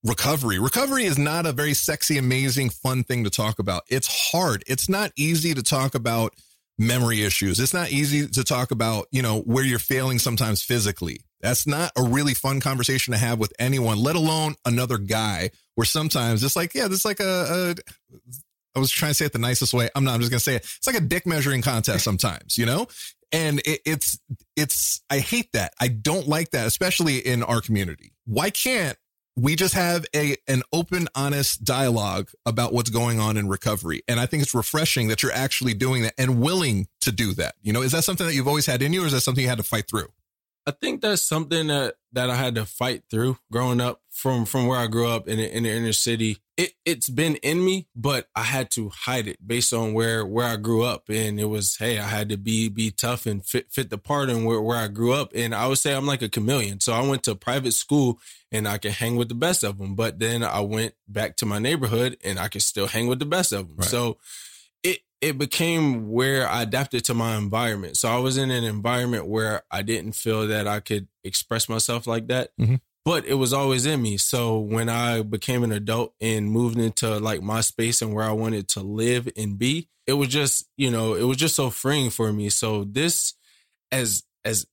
recovery. 0.04 0.58
Recovery 0.58 1.04
is 1.04 1.16
not 1.18 1.46
a 1.46 1.52
very 1.52 1.74
sexy, 1.74 2.18
amazing, 2.18 2.70
fun 2.70 3.04
thing 3.04 3.24
to 3.24 3.30
talk 3.30 3.58
about. 3.58 3.84
It's 3.88 4.30
hard. 4.32 4.64
It's 4.66 4.88
not 4.88 5.12
easy 5.16 5.54
to 5.54 5.62
talk 5.62 5.94
about 5.94 6.34
memory 6.78 7.22
issues. 7.22 7.60
It's 7.60 7.74
not 7.74 7.90
easy 7.90 8.26
to 8.28 8.44
talk 8.44 8.70
about, 8.70 9.06
you 9.10 9.22
know, 9.22 9.40
where 9.40 9.64
you're 9.64 9.78
failing 9.78 10.18
sometimes 10.18 10.62
physically. 10.62 11.20
That's 11.40 11.66
not 11.66 11.92
a 11.96 12.02
really 12.02 12.34
fun 12.34 12.60
conversation 12.60 13.12
to 13.12 13.18
have 13.18 13.38
with 13.38 13.52
anyone, 13.58 13.98
let 13.98 14.16
alone 14.16 14.54
another 14.64 14.98
guy, 14.98 15.50
where 15.74 15.84
sometimes 15.84 16.44
it's 16.44 16.56
like, 16.56 16.74
yeah, 16.74 16.88
this 16.88 17.00
is 17.00 17.04
like 17.04 17.20
a, 17.20 17.74
a 17.80 18.20
I 18.74 18.78
was 18.78 18.90
trying 18.90 19.10
to 19.10 19.14
say 19.14 19.26
it 19.26 19.32
the 19.32 19.38
nicest 19.38 19.74
way. 19.74 19.90
I'm 19.94 20.04
not. 20.04 20.14
I'm 20.14 20.20
just 20.20 20.30
gonna 20.30 20.40
say 20.40 20.56
it. 20.56 20.62
It's 20.62 20.86
like 20.86 20.96
a 20.96 21.00
dick 21.00 21.26
measuring 21.26 21.62
contest 21.62 22.04
sometimes, 22.04 22.56
you 22.56 22.66
know. 22.66 22.86
And 23.32 23.60
it, 23.60 23.80
it's 23.84 24.18
it's. 24.56 25.02
I 25.10 25.18
hate 25.18 25.50
that. 25.52 25.72
I 25.80 25.88
don't 25.88 26.26
like 26.26 26.50
that, 26.50 26.66
especially 26.66 27.18
in 27.18 27.42
our 27.42 27.60
community. 27.60 28.12
Why 28.24 28.50
can't 28.50 28.96
we 29.36 29.56
just 29.56 29.74
have 29.74 30.04
a 30.14 30.36
an 30.46 30.62
open, 30.72 31.08
honest 31.14 31.64
dialogue 31.64 32.30
about 32.44 32.72
what's 32.72 32.90
going 32.90 33.18
on 33.18 33.36
in 33.36 33.48
recovery? 33.48 34.02
And 34.06 34.20
I 34.20 34.26
think 34.26 34.42
it's 34.42 34.54
refreshing 34.54 35.08
that 35.08 35.22
you're 35.22 35.32
actually 35.32 35.74
doing 35.74 36.02
that 36.02 36.14
and 36.18 36.40
willing 36.40 36.88
to 37.00 37.12
do 37.12 37.32
that. 37.34 37.54
You 37.62 37.72
know, 37.72 37.82
is 37.82 37.92
that 37.92 38.04
something 38.04 38.26
that 38.26 38.34
you've 38.34 38.48
always 38.48 38.66
had 38.66 38.82
in 38.82 38.92
you, 38.92 39.02
or 39.02 39.06
is 39.06 39.12
that 39.12 39.22
something 39.22 39.42
you 39.42 39.48
had 39.48 39.58
to 39.58 39.64
fight 39.64 39.88
through? 39.88 40.08
I 40.66 40.70
think 40.70 41.00
that's 41.00 41.22
something 41.22 41.68
that 41.68 41.96
that 42.12 42.30
I 42.30 42.36
had 42.36 42.54
to 42.56 42.66
fight 42.66 43.04
through 43.10 43.38
growing 43.50 43.80
up 43.80 44.02
from 44.10 44.44
from 44.44 44.66
where 44.66 44.78
I 44.78 44.86
grew 44.86 45.08
up 45.08 45.26
in 45.26 45.38
the, 45.38 45.56
in 45.56 45.62
the 45.64 45.70
inner 45.70 45.92
city. 45.92 46.38
It 46.58 46.74
it's 46.84 47.08
been 47.08 47.36
in 47.36 47.64
me, 47.64 47.88
but 47.96 48.28
I 48.36 48.42
had 48.42 48.70
to 48.72 48.90
hide 48.90 49.26
it 49.26 49.38
based 49.46 49.72
on 49.72 49.94
where 49.94 50.26
where 50.26 50.46
I 50.46 50.56
grew 50.56 50.82
up, 50.82 51.08
and 51.08 51.40
it 51.40 51.46
was 51.46 51.76
hey, 51.76 51.98
I 51.98 52.06
had 52.08 52.28
to 52.28 52.36
be 52.36 52.68
be 52.68 52.90
tough 52.90 53.24
and 53.24 53.44
fit 53.44 53.72
fit 53.72 53.88
the 53.88 53.96
part 53.96 54.28
and 54.28 54.44
where 54.44 54.60
where 54.60 54.76
I 54.76 54.88
grew 54.88 55.14
up. 55.14 55.32
And 55.34 55.54
I 55.54 55.66
would 55.66 55.78
say 55.78 55.94
I'm 55.94 56.06
like 56.06 56.20
a 56.20 56.28
chameleon. 56.28 56.80
So 56.80 56.92
I 56.92 57.06
went 57.08 57.22
to 57.24 57.34
private 57.34 57.72
school 57.72 58.18
and 58.50 58.68
I 58.68 58.76
could 58.76 58.92
hang 58.92 59.16
with 59.16 59.30
the 59.30 59.34
best 59.34 59.64
of 59.64 59.78
them, 59.78 59.94
but 59.94 60.18
then 60.18 60.42
I 60.44 60.60
went 60.60 60.92
back 61.08 61.36
to 61.36 61.46
my 61.46 61.58
neighborhood 61.58 62.18
and 62.22 62.38
I 62.38 62.48
could 62.48 62.62
still 62.62 62.86
hang 62.86 63.06
with 63.06 63.18
the 63.18 63.24
best 63.26 63.52
of 63.52 63.68
them. 63.68 63.76
Right. 63.78 63.88
So 63.88 64.18
it 64.82 64.98
it 65.22 65.38
became 65.38 66.10
where 66.10 66.46
I 66.46 66.62
adapted 66.62 67.02
to 67.06 67.14
my 67.14 67.36
environment. 67.36 67.96
So 67.96 68.10
I 68.10 68.18
was 68.18 68.36
in 68.36 68.50
an 68.50 68.64
environment 68.64 69.26
where 69.26 69.62
I 69.70 69.80
didn't 69.80 70.12
feel 70.12 70.46
that 70.48 70.68
I 70.68 70.80
could 70.80 71.08
express 71.24 71.66
myself 71.68 72.06
like 72.06 72.26
that. 72.26 72.50
Mhm. 72.60 72.82
But 73.04 73.24
it 73.26 73.34
was 73.34 73.52
always 73.52 73.86
in 73.86 74.00
me. 74.00 74.16
So 74.16 74.58
when 74.58 74.88
I 74.88 75.22
became 75.22 75.64
an 75.64 75.72
adult 75.72 76.14
and 76.20 76.50
moved 76.50 76.78
into 76.78 77.18
like 77.18 77.42
my 77.42 77.60
space 77.60 78.00
and 78.00 78.14
where 78.14 78.24
I 78.24 78.32
wanted 78.32 78.68
to 78.68 78.80
live 78.80 79.28
and 79.36 79.58
be, 79.58 79.88
it 80.06 80.14
was 80.14 80.28
just, 80.28 80.68
you 80.76 80.90
know, 80.90 81.14
it 81.14 81.24
was 81.24 81.36
just 81.36 81.56
so 81.56 81.70
freeing 81.70 82.10
for 82.10 82.32
me. 82.32 82.48
So 82.48 82.84
this 82.84 83.34
as 83.90 84.24
as 84.44 84.66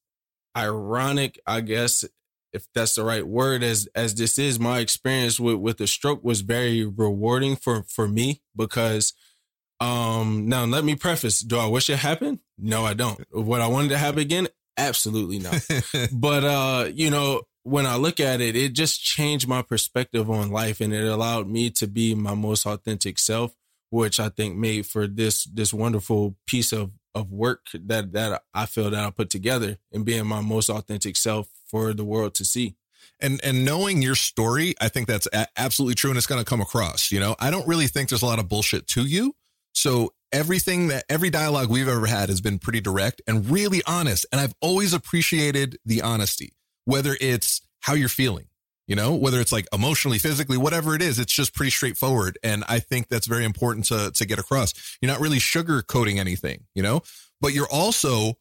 ironic, 0.56 1.40
I 1.46 1.62
guess, 1.62 2.06
if 2.54 2.66
that's 2.74 2.96
the 2.96 3.04
right 3.04 3.26
word, 3.26 3.64
as 3.64 3.88
as 3.96 4.16
this 4.16 4.38
is, 4.38 4.60
my 4.60 4.80
experience 4.80 5.40
with 5.40 5.58
with 5.58 5.78
the 5.78 5.88
stroke 5.88 6.24
was 6.24 6.42
very 6.42 6.86
rewarding 6.86 7.56
for 7.56 7.84
for 7.84 8.08
me 8.08 8.42
because 8.56 9.14
um 9.80 10.48
now 10.48 10.66
let 10.66 10.84
me 10.84 10.96
preface, 10.96 11.42
do 11.42 11.58
I 11.58 11.68
wish 11.68 11.90
it 11.90 11.98
happened? 11.98 12.40
No, 12.58 12.86
I 12.86 12.94
don't. 12.94 13.20
What 13.32 13.62
I 13.62 13.68
wanted 13.68 13.90
to 13.90 13.98
happen 13.98 14.20
again? 14.20 14.50
Absolutely 14.78 15.40
not. 15.40 15.68
but 16.12 16.44
uh, 16.44 16.90
you 16.94 17.10
know, 17.10 17.42
when 17.70 17.86
I 17.86 17.96
look 17.96 18.20
at 18.20 18.42
it, 18.42 18.56
it 18.56 18.74
just 18.74 19.04
changed 19.04 19.48
my 19.48 19.62
perspective 19.62 20.30
on 20.30 20.50
life 20.50 20.82
and 20.82 20.92
it 20.92 21.06
allowed 21.06 21.48
me 21.48 21.70
to 21.72 21.88
be 21.88 22.16
my 22.16 22.34
most 22.34 22.66
authentic 22.66 23.20
self, 23.20 23.54
which 23.92 24.20
I 24.20 24.30
think 24.30 24.58
made 24.58 24.88
for 24.88 25.06
this 25.08 25.44
this 25.46 25.74
wonderful 25.74 26.36
piece 26.48 26.72
of 26.72 26.92
of 27.14 27.32
work 27.32 27.68
that 27.74 28.12
that 28.14 28.42
I 28.54 28.66
feel 28.66 28.90
that 28.90 29.04
I 29.04 29.10
put 29.12 29.30
together 29.30 29.78
and 29.92 30.04
being 30.04 30.26
my 30.26 30.42
most 30.42 30.70
authentic 30.70 31.16
self 31.16 31.50
for 31.68 31.94
the 31.94 32.04
world 32.04 32.34
to 32.36 32.46
see. 32.46 32.76
And 33.20 33.40
and 33.44 33.64
knowing 33.64 34.02
your 34.02 34.16
story, 34.16 34.74
I 34.82 34.90
think 34.90 35.08
that's 35.08 35.28
a- 35.32 35.48
absolutely 35.56 35.96
true 35.96 36.10
and 36.10 36.18
it's 36.18 36.28
going 36.28 36.44
to 36.44 36.50
come 36.50 36.62
across, 36.62 37.12
you 37.12 37.20
know. 37.20 37.36
I 37.40 37.52
don't 37.52 37.68
really 37.68 37.88
think 37.88 38.10
there's 38.10 38.24
a 38.24 38.28
lot 38.28 38.40
of 38.40 38.50
bullshit 38.50 38.88
to 38.88 39.06
you. 39.06 39.36
So 39.74 40.14
everything 40.32 40.88
that 40.88 41.06
every 41.08 41.30
dialogue 41.30 41.70
we've 41.70 41.88
ever 41.88 42.08
had 42.08 42.30
has 42.30 42.42
been 42.42 42.58
pretty 42.58 42.82
direct 42.82 43.22
and 43.28 43.50
really 43.50 43.82
honest 43.88 44.26
and 44.32 44.40
I've 44.40 44.54
always 44.62 44.94
appreciated 44.94 45.78
the 45.86 46.02
honesty 46.02 46.54
whether 46.90 47.16
it's 47.22 47.62
how 47.82 47.94
you're 47.94 48.10
feeling, 48.10 48.48
you 48.88 48.96
know, 48.96 49.14
whether 49.14 49.40
it's 49.40 49.52
like 49.52 49.68
emotionally, 49.72 50.18
physically, 50.18 50.58
whatever 50.58 50.96
it 50.96 51.04
is, 51.04 51.20
it's 51.20 51.32
just 51.32 51.54
pretty 51.54 51.70
straightforward. 51.70 52.40
And 52.44 52.64
I 52.68 52.80
think 52.80 53.10
that's 53.10 53.28
very 53.28 53.46
important 53.46 53.86
to, 53.86 54.12
to 54.12 54.26
get 54.26 54.40
across. 54.40 54.74
You're 55.00 55.12
not 55.12 55.22
really 55.22 55.38
sugarcoating 55.38 56.18
anything, 56.18 56.66
you 56.74 56.82
know, 56.82 57.04
but 57.40 57.54
you're 57.54 57.70
also 57.72 58.34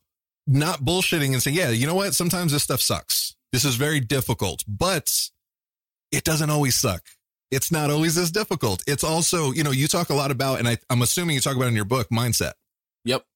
not 0.47 0.81
bullshitting 0.81 1.35
and 1.35 1.43
saying, 1.43 1.59
yeah, 1.59 1.69
you 1.69 1.87
know 1.87 1.95
what? 1.95 2.15
Sometimes 2.15 2.53
this 2.53 2.63
stuff 2.63 2.81
sucks. 2.81 3.37
This 3.53 3.67
is 3.67 3.77
very 3.77 4.01
difficult, 4.01 4.65
but 4.67 5.29
it 6.11 6.25
doesn't 6.25 6.49
always 6.49 6.75
suck. 6.75 7.03
It's 7.51 7.71
not 7.71 7.91
always 7.91 8.17
as 8.17 8.31
difficult. 8.31 8.83
It's 8.87 9.05
also, 9.05 9.53
you 9.53 9.63
know, 9.63 9.73
you 9.73 9.89
talk 9.89 10.09
a 10.09 10.15
lot 10.15 10.31
about, 10.31 10.59
and 10.59 10.67
I, 10.67 10.79
I'm 10.89 11.03
assuming 11.03 11.35
you 11.35 11.43
talk 11.43 11.57
about 11.57 11.69
in 11.69 11.75
your 11.75 11.85
book, 11.85 12.09
mindset. 12.09 12.53
Yep. 13.05 13.27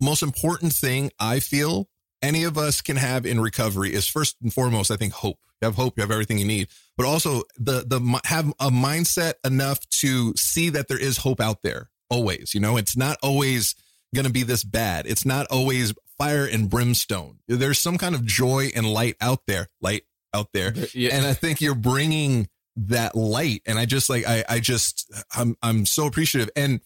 Most 0.00 0.24
important 0.24 0.72
thing 0.72 1.12
I 1.20 1.38
feel 1.38 1.88
any 2.24 2.44
of 2.44 2.58
us 2.58 2.80
can 2.80 2.96
have 2.96 3.26
in 3.26 3.40
recovery 3.40 3.92
is 3.92 4.06
first 4.06 4.36
and 4.42 4.52
foremost, 4.52 4.90
I 4.90 4.96
think 4.96 5.12
hope. 5.12 5.38
You 5.60 5.66
have 5.66 5.76
hope, 5.76 5.96
you 5.96 6.02
have 6.02 6.10
everything 6.10 6.38
you 6.38 6.44
need, 6.44 6.68
but 6.96 7.06
also 7.06 7.42
the 7.56 7.84
the 7.86 8.20
have 8.24 8.48
a 8.60 8.70
mindset 8.70 9.34
enough 9.44 9.88
to 10.00 10.34
see 10.34 10.68
that 10.70 10.88
there 10.88 11.00
is 11.00 11.18
hope 11.18 11.40
out 11.40 11.62
there 11.62 11.90
always. 12.10 12.54
You 12.54 12.60
know, 12.60 12.76
it's 12.76 12.96
not 12.96 13.18
always 13.22 13.74
going 14.14 14.26
to 14.26 14.32
be 14.32 14.42
this 14.42 14.64
bad. 14.64 15.06
It's 15.06 15.24
not 15.24 15.46
always 15.50 15.94
fire 16.18 16.46
and 16.46 16.70
brimstone. 16.70 17.38
There's 17.48 17.78
some 17.78 17.98
kind 17.98 18.14
of 18.14 18.24
joy 18.24 18.70
and 18.74 18.86
light 18.86 19.16
out 19.20 19.42
there, 19.46 19.68
light 19.80 20.02
out 20.32 20.48
there. 20.52 20.74
Yeah. 20.92 21.14
And 21.14 21.26
I 21.26 21.34
think 21.34 21.60
you're 21.60 21.74
bringing 21.74 22.48
that 22.76 23.14
light. 23.16 23.62
And 23.66 23.78
I 23.78 23.84
just 23.86 24.08
like, 24.10 24.26
I, 24.26 24.44
I 24.48 24.60
just, 24.60 25.10
I'm, 25.36 25.56
I'm 25.62 25.86
so 25.86 26.06
appreciative. 26.06 26.50
And 26.56 26.80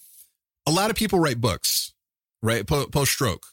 a 0.66 0.70
lot 0.70 0.90
of 0.90 0.96
people 0.96 1.18
write 1.18 1.40
books, 1.40 1.92
right? 2.42 2.66
Post 2.66 3.12
stroke. 3.12 3.46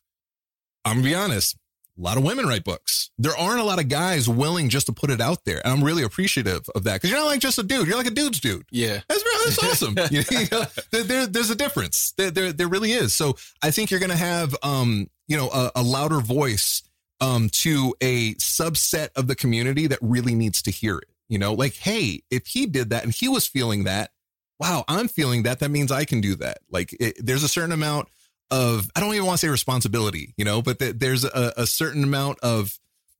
I'm 0.84 0.98
gonna 0.98 1.04
be 1.04 1.15
honest. 1.15 1.58
A 1.97 2.01
lot 2.01 2.17
of 2.17 2.23
women 2.23 2.45
write 2.45 2.63
books. 2.63 3.09
There 3.17 3.35
aren't 3.35 3.61
a 3.61 3.63
lot 3.63 3.79
of 3.79 3.87
guys 3.87 4.27
willing 4.27 4.67
just 4.67 4.87
to 4.87 4.93
put 4.93 5.09
it 5.09 5.21
out 5.21 5.45
there. 5.45 5.61
And 5.63 5.73
I'm 5.73 5.83
really 5.83 6.03
appreciative 6.03 6.67
of 6.75 6.83
that 6.83 6.95
because 6.95 7.09
you're 7.09 7.19
not 7.19 7.27
like 7.27 7.39
just 7.39 7.57
a 7.57 7.63
dude. 7.63 7.87
You're 7.87 7.97
like 7.97 8.07
a 8.07 8.11
dude's 8.11 8.41
dude. 8.41 8.65
Yeah. 8.69 8.99
That's, 9.07 9.23
that's 9.45 9.63
awesome. 9.63 9.97
you 10.11 10.23
know, 10.51 10.65
there, 10.91 11.03
there, 11.03 11.27
there's 11.27 11.49
a 11.49 11.55
difference. 11.55 12.13
There, 12.17 12.31
there, 12.31 12.51
there 12.51 12.67
really 12.67 12.91
is. 12.91 13.15
So 13.15 13.37
I 13.63 13.71
think 13.71 13.91
you're 13.91 14.01
going 14.01 14.11
to 14.11 14.17
have, 14.17 14.55
um, 14.61 15.09
you 15.27 15.37
know, 15.37 15.49
a, 15.49 15.71
a 15.75 15.83
louder 15.83 16.19
voice 16.19 16.83
um, 17.21 17.49
to 17.49 17.95
a 18.01 18.33
subset 18.35 19.09
of 19.15 19.27
the 19.27 19.35
community 19.35 19.87
that 19.87 19.99
really 20.01 20.35
needs 20.35 20.61
to 20.63 20.71
hear 20.71 20.97
it. 20.97 21.09
You 21.29 21.39
know, 21.39 21.53
like, 21.53 21.75
hey, 21.75 22.21
if 22.29 22.47
he 22.47 22.65
did 22.65 22.91
that 22.91 23.03
and 23.03 23.13
he 23.13 23.27
was 23.27 23.47
feeling 23.47 23.85
that, 23.85 24.11
wow, 24.59 24.83
I'm 24.87 25.07
feeling 25.07 25.43
that. 25.43 25.59
That 25.59 25.71
means 25.71 25.91
I 25.91 26.05
can 26.05 26.21
do 26.21 26.35
that. 26.35 26.59
Like, 26.69 26.95
it, 26.99 27.15
there's 27.25 27.43
a 27.43 27.47
certain 27.47 27.71
amount 27.71 28.09
of, 28.51 28.89
I 28.95 28.99
don't 28.99 29.13
even 29.13 29.25
want 29.25 29.39
to 29.39 29.45
say 29.45 29.49
responsibility, 29.51 30.33
you 30.37 30.45
know, 30.45 30.61
but 30.61 30.79
th- 30.79 30.95
there's 30.97 31.23
a, 31.23 31.53
a 31.57 31.67
certain 31.67 32.03
amount 32.03 32.39
of 32.41 32.77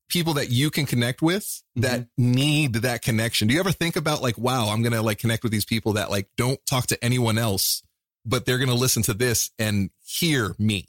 people 0.08 0.34
that 0.34 0.50
you 0.50 0.70
can 0.70 0.86
connect 0.86 1.22
with 1.22 1.44
mm-hmm. 1.44 1.82
that 1.82 2.08
need 2.17 2.74
that 2.74 3.01
connection. 3.01 3.48
Do 3.48 3.53
you 3.53 3.60
ever 3.60 3.72
think 3.72 3.96
about 3.96 4.22
like, 4.22 4.38
wow, 4.38 4.70
I'm 4.70 4.82
going 4.82 4.94
to 4.94 5.01
like 5.01 5.20
connect 5.20 5.44
with 5.44 5.51
these 5.51 5.65
people 5.65 5.94
that 5.94 6.10
like 6.10 6.29
don't 6.38 6.63
talk 6.65 6.88
to 6.88 7.03
anyone 7.03 7.38
else, 7.38 7.84
but 8.25 8.46
they're 8.46 8.58
going 8.58 8.70
to 8.70 8.75
listen 8.75 9.03
to 9.03 9.13
this 9.13 9.51
and 9.58 9.89
hear 10.03 10.55
me? 10.60 10.88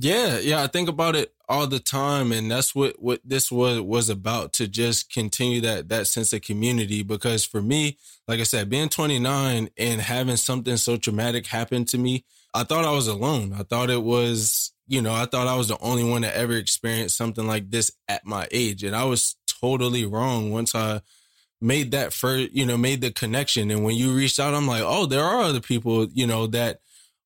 Yeah, 0.00 0.38
yeah, 0.38 0.62
I 0.62 0.68
think 0.68 0.88
about 0.88 1.16
it 1.16 1.34
all 1.48 1.66
the 1.66 1.80
time, 1.80 2.30
and 2.30 2.48
that's 2.48 2.72
what 2.72 3.02
what 3.02 3.20
this 3.24 3.50
was 3.50 3.80
was 3.80 4.08
about 4.08 4.52
to 4.52 4.68
just 4.68 5.12
continue 5.12 5.60
that 5.62 5.88
that 5.88 6.06
sense 6.06 6.32
of 6.32 6.42
community. 6.42 7.02
Because 7.02 7.44
for 7.44 7.60
me, 7.60 7.98
like 8.28 8.38
I 8.38 8.44
said, 8.44 8.70
being 8.70 8.90
29 8.90 9.70
and 9.76 10.00
having 10.00 10.36
something 10.36 10.76
so 10.76 10.98
traumatic 10.98 11.46
happen 11.46 11.84
to 11.86 11.98
me, 11.98 12.24
I 12.54 12.64
thought 12.64 12.84
I 12.84 12.92
was 12.92 13.08
alone. 13.08 13.52
I 13.52 13.62
thought 13.62 13.90
it 13.90 14.02
was, 14.02 14.72
you 14.86 15.02
know, 15.02 15.14
I 15.14 15.26
thought 15.26 15.46
I 15.46 15.56
was 15.56 15.68
the 15.68 15.78
only 15.80 16.04
one 16.04 16.22
that 16.22 16.34
ever 16.36 16.54
experienced 16.54 17.16
something 17.16 17.46
like 17.46 17.70
this 17.70 17.90
at 18.08 18.24
my 18.26 18.48
age, 18.50 18.82
and 18.84 18.96
I 18.96 19.04
was 19.04 19.36
totally 19.60 20.04
wrong 20.04 20.50
once 20.50 20.74
I 20.74 21.02
made 21.60 21.90
that 21.90 22.12
first, 22.12 22.52
you 22.52 22.64
know, 22.64 22.76
made 22.76 23.00
the 23.00 23.10
connection. 23.10 23.70
And 23.70 23.84
when 23.84 23.96
you 23.96 24.14
reached 24.14 24.38
out, 24.38 24.54
I'm 24.54 24.66
like, 24.66 24.82
oh, 24.84 25.06
there 25.06 25.24
are 25.24 25.42
other 25.42 25.60
people, 25.60 26.06
you 26.12 26.26
know, 26.26 26.46
that 26.48 26.80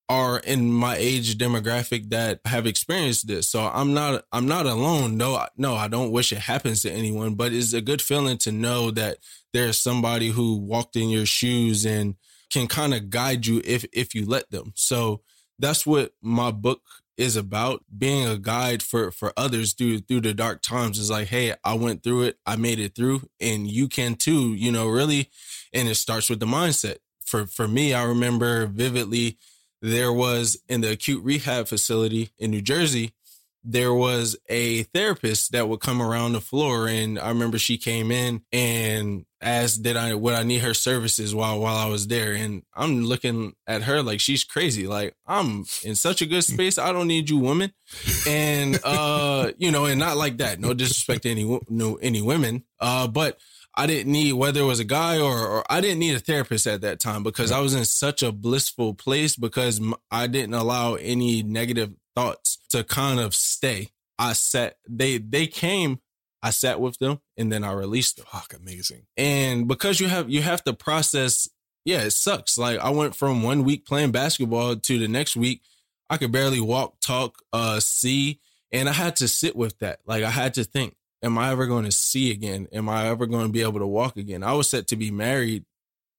are 0.08 0.40
in 0.40 0.70
my 0.70 0.96
age 0.96 1.38
demographic 1.38 2.10
that 2.10 2.40
have 2.44 2.66
experienced 2.66 3.26
this. 3.28 3.48
So 3.48 3.62
I'm 3.62 3.94
not 3.94 4.24
I'm 4.32 4.46
not 4.46 4.66
alone. 4.66 5.16
No, 5.16 5.46
no, 5.56 5.74
I 5.74 5.88
don't 5.88 6.12
wish 6.12 6.32
it 6.32 6.38
happens 6.38 6.82
to 6.82 6.90
anyone, 6.90 7.34
but 7.34 7.52
it's 7.52 7.72
a 7.72 7.80
good 7.80 8.02
feeling 8.02 8.38
to 8.38 8.52
know 8.52 8.90
that 8.90 9.18
there's 9.52 9.78
somebody 9.78 10.28
who 10.28 10.58
walked 10.58 10.96
in 10.96 11.08
your 11.08 11.26
shoes 11.26 11.86
and 11.86 12.16
can 12.52 12.68
kind 12.68 12.94
of 12.94 13.10
guide 13.10 13.46
you 13.46 13.62
if 13.64 13.84
if 13.92 14.14
you 14.14 14.26
let 14.26 14.50
them. 14.50 14.72
So 14.76 15.22
that's 15.58 15.86
what 15.86 16.12
my 16.20 16.50
book 16.50 16.82
is 17.16 17.36
about 17.36 17.84
being 17.96 18.26
a 18.26 18.38
guide 18.38 18.82
for 18.82 19.10
for 19.10 19.32
others 19.36 19.72
through 19.74 20.00
through 20.00 20.20
the 20.20 20.34
dark 20.34 20.62
times. 20.62 20.98
Is 20.98 21.10
like 21.10 21.28
hey 21.28 21.54
i 21.64 21.74
went 21.74 22.02
through 22.02 22.22
it 22.22 22.38
i 22.46 22.56
made 22.56 22.78
it 22.78 22.94
through 22.94 23.22
and 23.40 23.68
you 23.68 23.88
can 23.88 24.14
too 24.14 24.54
you 24.54 24.70
know 24.70 24.88
really. 24.88 25.30
And 25.72 25.88
it 25.88 25.96
starts 25.96 26.28
with 26.28 26.40
the 26.40 26.46
mindset. 26.46 26.98
For 27.24 27.46
for 27.46 27.66
me 27.66 27.94
i 27.94 28.02
remember 28.04 28.66
vividly 28.66 29.38
there 29.80 30.12
was 30.12 30.56
in 30.68 30.80
the 30.80 30.92
acute 30.92 31.24
rehab 31.24 31.66
facility 31.66 32.30
in 32.38 32.52
New 32.52 32.62
Jersey, 32.62 33.14
there 33.64 33.94
was 33.94 34.36
a 34.48 34.82
therapist 34.84 35.52
that 35.52 35.68
would 35.68 35.80
come 35.80 36.02
around 36.02 36.32
the 36.32 36.40
floor. 36.40 36.88
And 36.88 37.18
I 37.18 37.28
remember 37.28 37.58
she 37.58 37.78
came 37.78 38.10
in 38.10 38.42
and 38.52 39.24
asked, 39.40 39.82
did 39.82 39.96
I, 39.96 40.14
would 40.14 40.34
I 40.34 40.42
need 40.42 40.62
her 40.62 40.74
services 40.74 41.34
while, 41.34 41.60
while 41.60 41.76
I 41.76 41.86
was 41.86 42.06
there? 42.06 42.32
And 42.32 42.62
I'm 42.74 43.04
looking 43.04 43.54
at 43.66 43.82
her 43.82 44.02
like 44.02 44.20
she's 44.20 44.44
crazy. 44.44 44.86
Like 44.86 45.14
I'm 45.26 45.64
in 45.84 45.94
such 45.94 46.22
a 46.22 46.26
good 46.26 46.42
space. 46.42 46.78
I 46.78 46.92
don't 46.92 47.08
need 47.08 47.30
you 47.30 47.38
woman. 47.38 47.72
And, 48.26 48.78
uh, 48.84 49.52
you 49.58 49.70
know, 49.70 49.84
and 49.84 49.98
not 49.98 50.16
like 50.16 50.38
that. 50.38 50.58
No 50.58 50.74
disrespect 50.74 51.22
to 51.22 51.30
any, 51.30 51.60
no, 51.68 51.96
any 51.96 52.22
women. 52.22 52.64
Uh, 52.80 53.06
but 53.06 53.38
I 53.74 53.86
didn't 53.86 54.12
need 54.12 54.34
whether 54.34 54.60
it 54.60 54.64
was 54.64 54.80
a 54.80 54.84
guy 54.84 55.18
or, 55.18 55.46
or 55.46 55.64
I 55.70 55.80
didn't 55.80 56.00
need 56.00 56.14
a 56.14 56.20
therapist 56.20 56.66
at 56.66 56.82
that 56.82 57.00
time 57.00 57.22
because 57.22 57.50
I 57.50 57.60
was 57.60 57.74
in 57.74 57.84
such 57.86 58.22
a 58.22 58.30
blissful 58.30 58.94
place 58.94 59.34
because 59.34 59.80
I 60.10 60.26
didn't 60.26 60.54
allow 60.54 60.94
any 60.94 61.42
negative 61.42 61.92
thoughts 62.14 62.58
to 62.70 62.84
kind 62.84 63.20
of 63.20 63.34
stay. 63.34 63.90
I 64.18 64.32
sat 64.34 64.76
they 64.88 65.18
they 65.18 65.46
came, 65.46 66.00
I 66.42 66.50
sat 66.50 66.80
with 66.80 66.98
them 66.98 67.20
and 67.36 67.52
then 67.52 67.64
I 67.64 67.72
released 67.72 68.16
them. 68.16 68.26
Fuck, 68.30 68.54
amazing. 68.54 69.06
And 69.16 69.66
because 69.68 70.00
you 70.00 70.08
have 70.08 70.30
you 70.30 70.42
have 70.42 70.62
to 70.64 70.72
process, 70.72 71.48
yeah, 71.84 72.02
it 72.02 72.12
sucks. 72.12 72.58
Like 72.58 72.78
I 72.78 72.90
went 72.90 73.16
from 73.16 73.42
one 73.42 73.64
week 73.64 73.86
playing 73.86 74.12
basketball 74.12 74.76
to 74.76 74.98
the 74.98 75.08
next 75.08 75.36
week, 75.36 75.62
I 76.10 76.16
could 76.18 76.32
barely 76.32 76.60
walk, 76.60 77.00
talk, 77.00 77.42
uh, 77.52 77.80
see, 77.80 78.40
and 78.70 78.88
I 78.88 78.92
had 78.92 79.16
to 79.16 79.28
sit 79.28 79.56
with 79.56 79.78
that. 79.78 80.00
Like 80.06 80.24
I 80.24 80.30
had 80.30 80.54
to 80.54 80.64
think, 80.64 80.96
am 81.22 81.38
I 81.38 81.50
ever 81.50 81.66
going 81.66 81.84
to 81.84 81.92
see 81.92 82.30
again? 82.30 82.68
Am 82.72 82.88
I 82.88 83.08
ever 83.08 83.26
going 83.26 83.46
to 83.46 83.52
be 83.52 83.62
able 83.62 83.78
to 83.78 83.86
walk 83.86 84.16
again? 84.16 84.42
I 84.42 84.52
was 84.52 84.68
set 84.68 84.88
to 84.88 84.96
be 84.96 85.10
married 85.10 85.64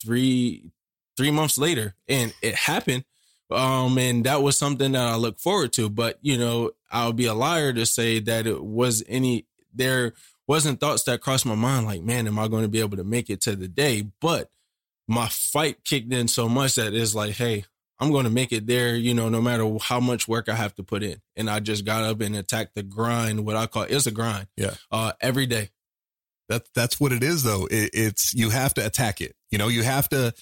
three 0.04 0.72
three 1.16 1.32
months 1.32 1.58
later, 1.58 1.96
and 2.08 2.34
it 2.42 2.56
happened. 2.56 3.06
Um, 3.52 3.98
and 3.98 4.26
that 4.26 4.42
was 4.42 4.58
something 4.58 4.94
that 4.94 5.08
I 5.08 5.16
look 5.16 5.40
forward 5.40 5.74
to. 5.74 5.90
But 5.90 6.20
you 6.22 6.38
know, 6.38 6.72
I 6.92 7.08
would 7.08 7.16
be 7.16 7.26
a 7.26 7.34
liar 7.34 7.74
to 7.74 7.86
say 7.86 8.20
that 8.20 8.48
it 8.48 8.64
was 8.64 9.04
any 9.08 9.46
there 9.74 10.14
wasn't 10.48 10.80
thoughts 10.80 11.04
that 11.04 11.22
crossed 11.22 11.46
my 11.46 11.56
mind 11.56 11.86
like, 11.86 12.02
man, 12.02 12.28
am 12.28 12.40
I 12.40 12.48
going 12.48 12.64
to 12.64 12.70
be 12.70 12.80
able 12.80 12.98
to 12.98 13.04
make 13.04 13.30
it 13.30 13.42
to 13.42 13.56
the 13.56 13.68
day? 13.68 14.06
But 14.20 14.52
my 15.08 15.28
fight 15.28 15.84
kicked 15.84 16.12
in 16.14 16.28
so 16.28 16.48
much 16.48 16.76
that 16.76 16.94
it's 16.94 17.16
like, 17.16 17.34
hey, 17.34 17.66
I'm 18.00 18.12
going 18.12 18.26
to 18.26 18.30
make 18.30 18.52
it 18.52 18.68
there, 18.68 18.96
you 18.96 19.14
know, 19.14 19.30
no 19.30 19.42
matter 19.42 19.70
how 19.82 20.00
much 20.00 20.28
work 20.28 20.50
I 20.50 20.56
have 20.56 20.76
to 20.76 20.84
put 20.84 21.04
in. 21.04 21.22
And 21.36 21.50
I 21.50 21.60
just 21.60 21.86
got 21.86 22.04
up 22.04 22.22
and 22.22 22.36
attacked 22.36 22.76
the 22.76 22.84
grind, 22.84 23.46
what 23.46 23.56
I 23.56 23.68
call 23.68 23.84
it's 23.84 24.08
a 24.08 24.12
grind. 24.12 24.48
Yeah. 24.58 24.76
Uh, 24.92 25.14
every 25.22 25.46
day. 25.46 25.70
That 26.50 26.68
that's 26.76 27.00
what 27.00 27.14
it 27.14 27.24
is 27.24 27.44
though. 27.44 27.68
It, 27.72 27.92
it's 27.94 28.34
you 28.34 28.50
have 28.50 28.74
to 28.74 28.86
attack 28.86 29.22
it. 29.22 29.34
You 29.50 29.58
know, 29.58 29.70
you 29.70 29.84
have 29.84 30.10
to 30.10 30.34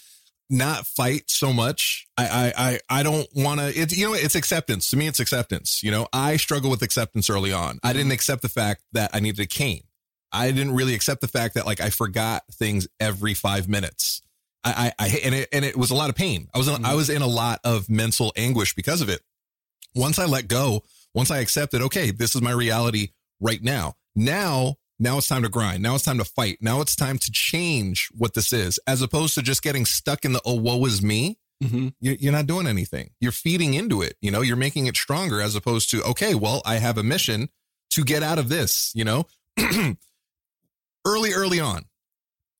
not 0.51 0.85
fight 0.85 1.23
so 1.27 1.53
much. 1.53 2.05
I 2.17 2.27
I 2.57 2.69
I, 2.69 2.99
I 2.99 3.03
don't 3.03 3.27
want 3.33 3.59
to. 3.61 3.67
It's 3.67 3.97
you 3.97 4.07
know 4.07 4.13
it's 4.13 4.35
acceptance. 4.35 4.89
To 4.91 4.97
me, 4.97 5.07
it's 5.07 5.19
acceptance. 5.19 5.81
You 5.81 5.91
know, 5.91 6.07
I 6.13 6.37
struggle 6.37 6.69
with 6.69 6.83
acceptance 6.83 7.29
early 7.29 7.53
on. 7.53 7.79
I 7.83 7.93
didn't 7.93 8.07
mm-hmm. 8.07 8.13
accept 8.13 8.41
the 8.41 8.49
fact 8.49 8.83
that 8.91 9.11
I 9.13 9.19
needed 9.21 9.39
a 9.39 9.47
cane. 9.47 9.83
I 10.31 10.51
didn't 10.51 10.75
really 10.75 10.93
accept 10.93 11.21
the 11.21 11.27
fact 11.27 11.55
that 11.55 11.65
like 11.65 11.81
I 11.81 11.89
forgot 11.89 12.43
things 12.51 12.87
every 12.99 13.33
five 13.33 13.67
minutes. 13.67 14.21
I 14.63 14.93
I, 14.99 15.05
I 15.05 15.07
and 15.23 15.33
it 15.33 15.49
and 15.53 15.65
it 15.65 15.77
was 15.77 15.89
a 15.89 15.95
lot 15.95 16.09
of 16.09 16.15
pain. 16.15 16.49
I 16.53 16.57
was 16.57 16.67
in, 16.67 16.73
I 16.73 16.77
mm-hmm. 16.77 16.95
was 16.97 17.09
in 17.09 17.21
a 17.21 17.27
lot 17.27 17.59
of 17.63 17.89
mental 17.89 18.33
anguish 18.35 18.75
because 18.75 19.01
of 19.01 19.09
it. 19.09 19.21
Once 19.95 20.19
I 20.19 20.25
let 20.25 20.47
go, 20.47 20.83
once 21.13 21.31
I 21.31 21.39
accepted, 21.39 21.81
okay, 21.83 22.11
this 22.11 22.35
is 22.35 22.41
my 22.41 22.51
reality 22.51 23.09
right 23.39 23.61
now. 23.61 23.95
Now 24.15 24.75
now 25.01 25.17
it's 25.17 25.27
time 25.27 25.41
to 25.43 25.49
grind. 25.49 25.81
Now 25.83 25.95
it's 25.95 26.05
time 26.05 26.19
to 26.19 26.23
fight. 26.25 26.59
Now 26.61 26.79
it's 26.79 26.95
time 26.95 27.17
to 27.17 27.31
change 27.31 28.07
what 28.15 28.33
this 28.35 28.53
is, 28.53 28.79
as 28.87 29.01
opposed 29.01 29.33
to 29.35 29.41
just 29.41 29.63
getting 29.63 29.85
stuck 29.85 30.23
in 30.23 30.31
the 30.33 30.41
oh 30.45 30.55
woe 30.55 30.85
is 30.85 31.01
me. 31.01 31.37
Mm-hmm. 31.63 31.89
You- 31.99 32.17
You're 32.19 32.31
not 32.31 32.47
doing 32.47 32.67
anything. 32.67 33.09
You're 33.19 33.31
feeding 33.33 33.73
into 33.73 34.01
it. 34.01 34.15
You 34.21 34.31
know, 34.31 34.41
you're 34.41 34.55
making 34.55 34.85
it 34.87 34.95
stronger 34.95 35.41
as 35.41 35.55
opposed 35.55 35.89
to 35.91 36.03
okay, 36.03 36.35
well, 36.35 36.61
I 36.65 36.75
have 36.75 36.97
a 36.97 37.03
mission 37.03 37.49
to 37.91 38.03
get 38.05 38.23
out 38.23 38.39
of 38.39 38.47
this. 38.49 38.91
You 38.95 39.03
know, 39.03 39.25
early, 41.05 41.33
early 41.33 41.59
on, 41.59 41.85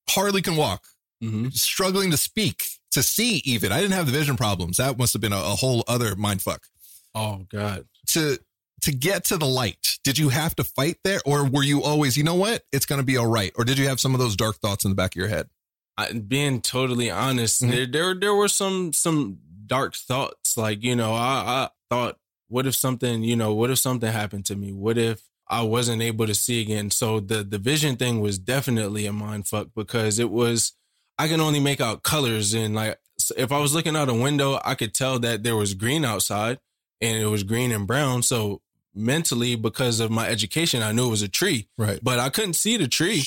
hardly 0.10 0.42
can 0.42 0.56
walk, 0.56 0.86
Mm-hmm. 1.24 1.50
struggling 1.50 2.10
to 2.10 2.18
speak, 2.18 2.66
to 2.90 3.04
see. 3.04 3.44
Even 3.46 3.72
I 3.72 3.80
didn't 3.80 3.94
have 3.94 4.08
the 4.08 4.12
vision 4.12 4.36
problems. 4.38 4.78
That 4.78 4.98
must 4.98 5.14
have 5.14 5.22
been 5.22 5.34
a, 5.34 5.38
a 5.38 5.56
whole 5.56 5.84
other 5.88 6.16
mind 6.16 6.42
fuck. 6.42 6.64
Oh 7.14 7.46
God. 7.48 7.86
To 8.08 8.40
to 8.82 8.92
get 8.92 9.26
to 9.26 9.38
the 9.38 9.46
light, 9.46 9.98
did 10.04 10.18
you 10.18 10.30
have 10.30 10.56
to 10.56 10.64
fight 10.64 10.98
there, 11.04 11.20
or 11.26 11.46
were 11.48 11.64
you 11.64 11.84
always, 11.84 12.18
you 12.18 12.24
know 12.24 12.36
what, 12.36 12.64
it's 12.72 12.86
going 12.86 13.00
to 13.00 13.06
be 13.06 13.18
all 13.18 13.28
right, 13.28 13.52
or 13.58 13.64
did 13.64 13.78
you 13.78 13.88
have 13.88 14.00
some 14.00 14.14
of 14.14 14.20
those 14.20 14.36
dark 14.36 14.58
thoughts 14.58 14.84
in 14.86 14.92
the 14.92 14.96
back 14.96 15.12
of 15.14 15.16
your 15.18 15.28
head? 15.28 15.50
I, 15.98 16.12
being 16.14 16.62
totally 16.62 17.12
honest, 17.12 17.62
Mhm. 17.62 17.70
there, 17.72 17.86
there 17.86 18.14
there 18.16 18.34
were 18.36 18.48
some 18.48 18.94
some 18.94 19.40
dark 19.68 19.94
thoughts. 19.96 20.58
Like 20.58 20.84
you 20.84 20.96
know, 20.96 21.14
I, 21.14 21.44
I 21.66 21.70
thought, 21.90 22.18
what 22.48 22.66
if 22.66 22.76
something, 22.76 23.24
you 23.24 23.36
know, 23.36 23.54
what 23.54 23.70
if 23.70 23.78
something 23.80 24.12
happened 24.12 24.46
to 24.46 24.56
me? 24.56 24.72
What 24.72 24.98
if 24.98 25.22
I 25.48 25.62
wasn't 25.64 26.02
able 26.02 26.26
to 26.28 26.34
see 26.34 26.62
again? 26.62 26.92
So 26.92 27.20
the 27.20 27.44
the 27.44 27.60
vision 27.60 27.98
thing 27.98 28.20
was 28.22 28.40
definitely 28.40 29.06
a 29.06 29.14
mind 29.14 29.48
fuck 29.48 29.68
because 29.76 30.18
it 30.18 30.32
was 30.32 30.74
I 31.20 31.28
can 31.28 31.42
only 31.42 31.60
make 31.60 31.82
out 31.82 32.04
colors 32.04 32.54
and 32.54 32.74
like 32.74 32.98
if 33.38 33.52
I 33.52 33.60
was 33.60 33.74
looking 33.76 33.96
out 33.96 34.10
a 34.10 34.14
window, 34.14 34.60
I 34.66 34.76
could 34.76 34.94
tell 34.96 35.20
that 35.20 35.44
there 35.44 35.56
was 35.58 35.74
green 35.76 36.04
outside 36.06 36.60
and 37.02 37.22
it 37.22 37.28
was 37.28 37.44
green 37.44 37.72
and 37.72 37.86
brown. 37.86 38.24
So 38.24 38.62
mentally, 38.94 39.56
because 39.56 40.00
of 40.00 40.12
my 40.12 40.28
education, 40.28 40.82
I 40.84 40.92
knew 40.92 41.08
it 41.08 41.12
was 41.12 41.22
a 41.22 41.28
tree, 41.30 41.68
Right. 41.78 42.00
but 42.04 42.20
I 42.20 42.30
couldn't 42.30 42.54
see 42.56 42.78
the 42.78 42.88
tree. 42.88 43.24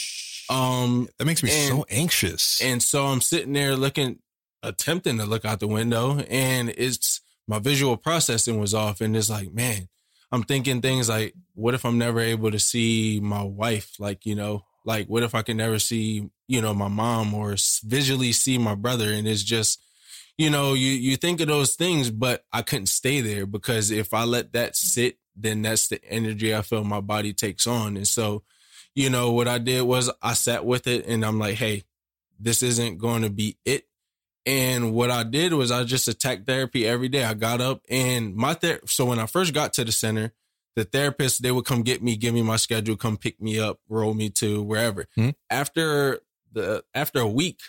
Um, 0.50 1.09
That 1.18 1.25
makes 1.25 1.42
me 1.42 1.50
And- 1.50 1.68
so 1.68 1.87
anxious. 1.88 2.61
and 2.61 2.83
so 2.83 3.06
I'm 3.06 3.21
sitting 3.23 3.52
there 3.54 3.76
looking, 3.76 4.18
attempting 4.62 5.18
to 5.18 5.25
look 5.26 5.44
out 5.44 5.61
the 5.61 5.66
window, 5.66 6.18
and 6.28 6.71
it's 6.76 7.21
my 7.49 7.59
visual 7.59 7.97
processing 7.97 8.59
was 8.59 8.75
off. 8.75 9.00
And 9.00 9.16
it's 9.16 9.28
like, 9.30 9.52
man, 9.52 9.88
I'm 10.33 10.42
thinking 10.42 10.80
things 10.80 11.09
like, 11.09 11.35
what 11.54 11.75
if 11.75 11.85
I'm 11.85 11.99
never 11.99 12.21
able 12.21 12.50
to 12.50 12.59
see 12.59 13.21
my 13.23 13.42
wife? 13.42 13.92
Like, 13.99 14.25
you 14.26 14.35
know, 14.35 14.64
like, 14.85 15.06
what 15.09 15.23
if 15.23 15.35
I 15.35 15.42
can 15.42 15.56
never 15.59 15.78
see, 15.78 16.28
you 16.49 16.61
know, 16.61 16.75
my 16.75 16.88
mom 16.88 17.33
or 17.35 17.56
visually 17.85 18.33
see 18.33 18.59
my 18.59 18.75
brother? 18.75 19.12
And 19.12 19.26
it's 19.28 19.42
just, 19.42 19.80
you 20.37 20.50
know, 20.50 20.75
you, 20.75 20.90
you 20.92 21.16
think 21.16 21.40
of 21.40 21.47
those 21.49 21.75
things, 21.75 22.11
but 22.11 22.44
I 22.52 22.62
couldn't 22.62 22.88
stay 22.88 23.21
there 23.21 23.47
because 23.47 23.90
if 23.90 24.12
I 24.12 24.25
let 24.25 24.52
that 24.52 24.76
sit, 24.76 25.18
then 25.37 25.62
that's 25.62 25.88
the 25.88 26.03
energy 26.05 26.55
I 26.55 26.62
feel 26.62 26.85
my 26.85 27.00
body 27.00 27.33
takes 27.33 27.67
on. 27.67 27.97
And 27.97 28.07
so, 28.07 28.43
you 28.95 29.11
know, 29.11 29.33
what 29.33 29.49
I 29.49 29.59
did 29.59 29.83
was 29.83 30.11
I 30.23 30.35
sat 30.35 30.64
with 30.64 30.87
it 30.87 31.07
and 31.07 31.25
I'm 31.25 31.38
like, 31.38 31.57
hey, 31.57 31.85
this 32.38 32.62
isn't 32.62 32.99
going 32.99 33.23
to 33.23 33.31
be 33.31 33.57
it. 33.64 33.87
And 34.47 34.93
what 34.93 35.11
I 35.11 35.23
did 35.25 35.55
was 35.55 35.71
I 35.71 35.85
just 35.85 36.07
attacked 36.07 36.47
therapy 36.47 36.87
every 36.87 37.09
day. 37.09 37.25
I 37.25 37.35
got 37.35 37.61
up 37.61 37.83
and 37.88 38.35
my 38.35 38.55
ther- 38.55 38.81
so 38.87 39.07
when 39.07 39.19
I 39.19 39.26
first 39.26 39.55
got 39.55 39.73
to 39.75 39.85
the 39.85 39.92
center, 39.92 40.33
the 40.77 40.85
therapist 40.85 41.42
they 41.42 41.51
would 41.51 41.64
come 41.64 41.83
get 41.83 42.03
me, 42.03 42.16
give 42.16 42.35
me 42.35 42.42
my 42.42 42.57
schedule, 42.57 42.97
come 42.97 43.16
pick 43.16 43.40
me 43.40 43.59
up, 43.59 43.79
roll 43.88 44.12
me 44.12 44.29
to 44.31 44.62
wherever. 44.62 45.07
Hmm. 45.14 45.31
After 45.49 46.20
the 46.53 46.85
after 46.94 47.20
a 47.20 47.29
week, 47.29 47.61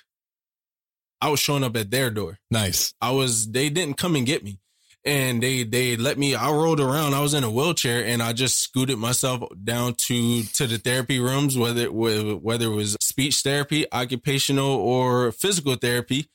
I 1.21 1.29
was 1.29 1.39
showing 1.39 1.63
up 1.63 1.75
at 1.77 1.91
their 1.91 2.09
door. 2.09 2.39
nice. 2.51 2.93
I 2.99 3.11
was 3.11 3.51
they 3.51 3.69
didn't 3.69 3.97
come 3.97 4.15
and 4.15 4.25
get 4.25 4.43
me. 4.43 4.59
And 5.05 5.41
they 5.43 5.63
they 5.63 5.95
let 5.95 6.17
me 6.17 6.33
I 6.35 6.49
rolled 6.49 6.79
around. 6.79 7.13
I 7.13 7.21
was 7.21 7.35
in 7.35 7.43
a 7.43 7.51
wheelchair 7.51 8.03
and 8.03 8.23
I 8.23 8.33
just 8.33 8.59
scooted 8.59 8.97
myself 8.97 9.43
down 9.63 9.93
to 10.07 10.43
to 10.43 10.65
the 10.65 10.79
therapy 10.79 11.19
rooms 11.19 11.57
whether 11.57 11.91
whether 11.91 12.65
it 12.65 12.75
was 12.75 12.97
speech 13.01 13.41
therapy, 13.41 13.85
occupational 13.91 14.71
or 14.71 15.31
physical 15.31 15.75
therapy. 15.75 16.27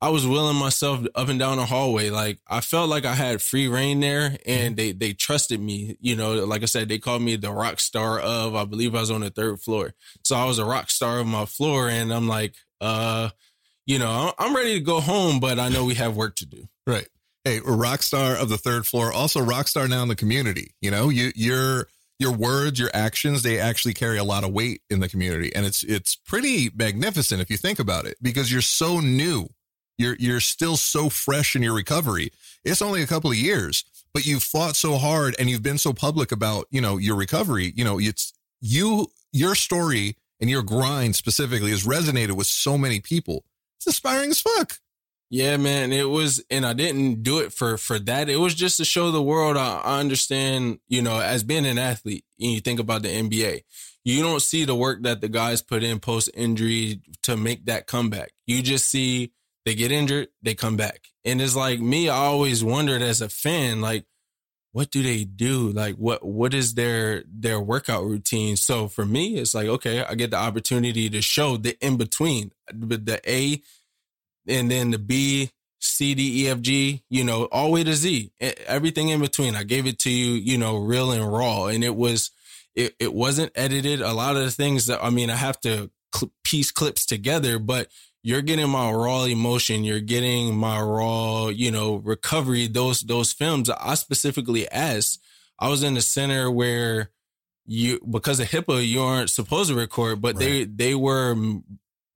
I 0.00 0.10
was 0.10 0.26
wheeling 0.26 0.56
myself 0.56 1.04
up 1.16 1.28
and 1.28 1.40
down 1.40 1.56
the 1.56 1.66
hallway. 1.66 2.10
Like 2.10 2.38
I 2.46 2.60
felt 2.60 2.88
like 2.88 3.04
I 3.04 3.14
had 3.14 3.42
free 3.42 3.66
reign 3.66 4.00
there 4.00 4.36
and 4.46 4.76
they 4.76 4.92
they 4.92 5.12
trusted 5.12 5.60
me. 5.60 5.96
You 6.00 6.14
know, 6.14 6.44
like 6.44 6.62
I 6.62 6.66
said, 6.66 6.88
they 6.88 6.98
called 6.98 7.22
me 7.22 7.34
the 7.36 7.50
rock 7.50 7.80
star 7.80 8.20
of 8.20 8.54
I 8.54 8.64
believe 8.64 8.94
I 8.94 9.00
was 9.00 9.10
on 9.10 9.22
the 9.22 9.30
third 9.30 9.60
floor. 9.60 9.94
So 10.22 10.36
I 10.36 10.44
was 10.44 10.58
a 10.58 10.64
rock 10.64 10.90
star 10.90 11.18
of 11.18 11.26
my 11.26 11.46
floor 11.46 11.88
and 11.88 12.12
I'm 12.12 12.28
like, 12.28 12.54
uh, 12.80 13.30
you 13.86 13.98
know, 13.98 14.32
I'm 14.38 14.54
ready 14.54 14.74
to 14.74 14.80
go 14.80 15.00
home, 15.00 15.40
but 15.40 15.58
I 15.58 15.68
know 15.70 15.84
we 15.84 15.94
have 15.94 16.14
work 16.14 16.36
to 16.36 16.46
do. 16.46 16.68
Right. 16.86 17.08
Hey, 17.48 17.60
rock 17.64 18.02
star 18.02 18.36
of 18.36 18.50
the 18.50 18.58
third 18.58 18.86
floor, 18.86 19.10
also 19.10 19.40
rock 19.40 19.68
star 19.68 19.88
now 19.88 20.02
in 20.02 20.08
the 20.08 20.14
community. 20.14 20.74
You 20.82 20.90
know, 20.90 21.08
you 21.08 21.32
your 21.34 21.88
your 22.18 22.30
words, 22.30 22.78
your 22.78 22.90
actions, 22.92 23.42
they 23.42 23.58
actually 23.58 23.94
carry 23.94 24.18
a 24.18 24.24
lot 24.24 24.44
of 24.44 24.52
weight 24.52 24.82
in 24.90 25.00
the 25.00 25.08
community. 25.08 25.54
And 25.54 25.64
it's 25.64 25.82
it's 25.82 26.14
pretty 26.14 26.68
magnificent 26.76 27.40
if 27.40 27.48
you 27.48 27.56
think 27.56 27.78
about 27.78 28.04
it, 28.04 28.18
because 28.20 28.52
you're 28.52 28.60
so 28.60 29.00
new. 29.00 29.48
You're 29.96 30.16
you're 30.16 30.40
still 30.40 30.76
so 30.76 31.08
fresh 31.08 31.56
in 31.56 31.62
your 31.62 31.72
recovery. 31.72 32.32
It's 32.66 32.82
only 32.82 33.00
a 33.00 33.06
couple 33.06 33.30
of 33.30 33.38
years, 33.38 33.82
but 34.12 34.26
you've 34.26 34.42
fought 34.42 34.76
so 34.76 34.98
hard 34.98 35.34
and 35.38 35.48
you've 35.48 35.62
been 35.62 35.78
so 35.78 35.94
public 35.94 36.30
about, 36.30 36.66
you 36.70 36.82
know, 36.82 36.98
your 36.98 37.16
recovery. 37.16 37.72
You 37.74 37.84
know, 37.84 37.98
it's 37.98 38.34
you 38.60 39.06
your 39.32 39.54
story 39.54 40.16
and 40.38 40.50
your 40.50 40.62
grind 40.62 41.16
specifically 41.16 41.70
has 41.70 41.86
resonated 41.86 42.32
with 42.32 42.46
so 42.46 42.76
many 42.76 43.00
people. 43.00 43.46
It's 43.78 43.86
inspiring 43.86 44.32
as 44.32 44.40
fuck. 44.42 44.80
Yeah, 45.30 45.58
man, 45.58 45.92
it 45.92 46.08
was, 46.08 46.42
and 46.50 46.64
I 46.64 46.72
didn't 46.72 47.22
do 47.22 47.38
it 47.40 47.52
for 47.52 47.76
for 47.76 47.98
that. 48.00 48.30
It 48.30 48.36
was 48.36 48.54
just 48.54 48.78
to 48.78 48.84
show 48.84 49.10
the 49.10 49.22
world. 49.22 49.58
I, 49.58 49.78
I 49.84 50.00
understand, 50.00 50.78
you 50.88 51.02
know, 51.02 51.20
as 51.20 51.42
being 51.42 51.66
an 51.66 51.78
athlete, 51.78 52.24
and 52.40 52.52
you 52.52 52.60
think 52.60 52.80
about 52.80 53.02
the 53.02 53.08
NBA, 53.10 53.62
you 54.04 54.22
don't 54.22 54.40
see 54.40 54.64
the 54.64 54.74
work 54.74 55.02
that 55.02 55.20
the 55.20 55.28
guys 55.28 55.60
put 55.60 55.82
in 55.82 56.00
post 56.00 56.30
injury 56.32 57.02
to 57.24 57.36
make 57.36 57.66
that 57.66 57.86
comeback. 57.86 58.32
You 58.46 58.62
just 58.62 58.86
see 58.86 59.32
they 59.66 59.74
get 59.74 59.92
injured, 59.92 60.28
they 60.40 60.54
come 60.54 60.78
back, 60.78 61.08
and 61.26 61.42
it's 61.42 61.54
like 61.54 61.78
me. 61.78 62.08
I 62.08 62.16
always 62.16 62.64
wondered 62.64 63.02
as 63.02 63.20
a 63.20 63.28
fan, 63.28 63.82
like, 63.82 64.06
what 64.72 64.90
do 64.90 65.02
they 65.02 65.24
do? 65.24 65.68
Like, 65.72 65.96
what 65.96 66.24
what 66.24 66.54
is 66.54 66.72
their 66.72 67.24
their 67.30 67.60
workout 67.60 68.04
routine? 68.04 68.56
So 68.56 68.88
for 68.88 69.04
me, 69.04 69.36
it's 69.36 69.54
like, 69.54 69.66
okay, 69.68 70.02
I 70.04 70.14
get 70.14 70.30
the 70.30 70.38
opportunity 70.38 71.10
to 71.10 71.20
show 71.20 71.58
the 71.58 71.76
in 71.84 71.98
between, 71.98 72.52
the 72.72 73.20
A 73.26 73.60
and 74.48 74.70
then 74.70 74.90
the 74.90 74.98
B, 74.98 75.50
C, 75.80 76.14
D, 76.14 76.44
E, 76.44 76.48
F, 76.48 76.60
G, 76.60 77.04
you 77.08 77.22
know, 77.22 77.44
all 77.46 77.66
the 77.66 77.72
way 77.72 77.84
to 77.84 77.94
Z, 77.94 78.32
everything 78.66 79.10
in 79.10 79.20
between. 79.20 79.54
I 79.54 79.62
gave 79.62 79.86
it 79.86 79.98
to 80.00 80.10
you, 80.10 80.32
you 80.32 80.58
know, 80.58 80.76
real 80.78 81.12
and 81.12 81.30
raw. 81.30 81.66
And 81.66 81.84
it 81.84 81.94
was, 81.94 82.30
it, 82.74 82.94
it 82.98 83.14
wasn't 83.14 83.52
edited. 83.54 84.00
A 84.00 84.12
lot 84.12 84.36
of 84.36 84.42
the 84.42 84.50
things 84.50 84.86
that, 84.86 85.02
I 85.02 85.10
mean, 85.10 85.30
I 85.30 85.36
have 85.36 85.60
to 85.60 85.90
cl- 86.14 86.32
piece 86.44 86.72
clips 86.72 87.06
together, 87.06 87.58
but 87.58 87.88
you're 88.24 88.42
getting 88.42 88.68
my 88.68 88.90
raw 88.90 89.24
emotion. 89.24 89.84
You're 89.84 90.00
getting 90.00 90.56
my 90.56 90.80
raw, 90.80 91.46
you 91.48 91.70
know, 91.70 91.96
recovery. 91.96 92.66
Those, 92.66 93.02
those 93.02 93.32
films 93.32 93.70
I 93.70 93.94
specifically 93.94 94.68
asked, 94.70 95.20
I 95.60 95.68
was 95.68 95.82
in 95.84 95.94
the 95.94 96.00
center 96.00 96.50
where 96.50 97.10
you, 97.66 98.00
because 98.10 98.40
of 98.40 98.48
HIPAA, 98.48 98.86
you 98.86 99.00
aren't 99.02 99.30
supposed 99.30 99.70
to 99.70 99.76
record, 99.76 100.20
but 100.20 100.38
they, 100.38 100.64
they 100.64 100.94
were 100.94 101.36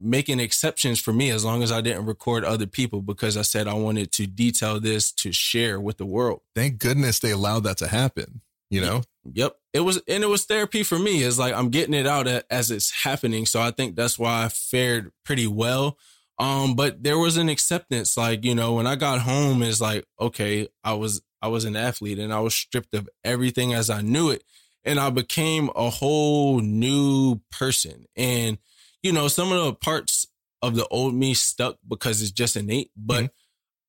making 0.02 0.40
exceptions 0.40 1.00
for 1.00 1.12
me 1.12 1.30
as 1.30 1.44
long 1.44 1.62
as 1.62 1.70
I 1.70 1.80
didn't 1.80 2.06
record 2.06 2.44
other 2.44 2.66
people 2.66 3.02
because 3.02 3.36
I 3.36 3.42
said 3.42 3.68
I 3.68 3.74
wanted 3.74 4.12
to 4.12 4.26
detail 4.26 4.80
this 4.80 5.12
to 5.12 5.32
share 5.32 5.80
with 5.80 5.98
the 5.98 6.06
world. 6.06 6.40
Thank 6.54 6.78
goodness 6.78 7.18
they 7.18 7.30
allowed 7.30 7.64
that 7.64 7.78
to 7.78 7.88
happen. 7.88 8.40
You 8.70 8.80
know, 8.80 9.02
Yep. 9.24 9.56
It 9.72 9.80
was, 9.80 10.02
and 10.08 10.24
it 10.24 10.28
was 10.28 10.44
therapy 10.44 10.82
for 10.82 10.98
me. 10.98 11.22
It's 11.22 11.38
like 11.38 11.54
I'm 11.54 11.70
getting 11.70 11.94
it 11.94 12.06
out 12.06 12.26
as 12.50 12.70
it's 12.70 12.90
happening. 13.04 13.46
So 13.46 13.60
I 13.60 13.70
think 13.70 13.96
that's 13.96 14.18
why 14.18 14.44
I 14.44 14.48
fared 14.48 15.12
pretty 15.24 15.46
well. 15.46 15.98
Um, 16.38 16.74
but 16.74 17.02
there 17.02 17.18
was 17.18 17.36
an 17.36 17.48
acceptance. 17.48 18.16
Like, 18.16 18.44
you 18.44 18.54
know, 18.54 18.74
when 18.74 18.86
I 18.86 18.96
got 18.96 19.20
home, 19.20 19.62
it's 19.62 19.80
like, 19.80 20.04
okay, 20.20 20.68
I 20.82 20.94
was, 20.94 21.22
I 21.40 21.48
was 21.48 21.64
an 21.64 21.76
athlete 21.76 22.18
and 22.18 22.32
I 22.32 22.40
was 22.40 22.54
stripped 22.54 22.94
of 22.94 23.08
everything 23.24 23.74
as 23.74 23.90
I 23.90 24.02
knew 24.02 24.30
it. 24.30 24.42
And 24.84 24.98
I 24.98 25.10
became 25.10 25.70
a 25.76 25.88
whole 25.88 26.60
new 26.60 27.40
person. 27.52 28.06
And, 28.16 28.58
you 29.02 29.12
know, 29.12 29.28
some 29.28 29.52
of 29.52 29.64
the 29.64 29.74
parts 29.74 30.26
of 30.60 30.76
the 30.76 30.86
old 30.88 31.14
me 31.14 31.34
stuck 31.34 31.78
because 31.86 32.22
it's 32.22 32.30
just 32.30 32.56
innate, 32.56 32.90
but 32.96 33.32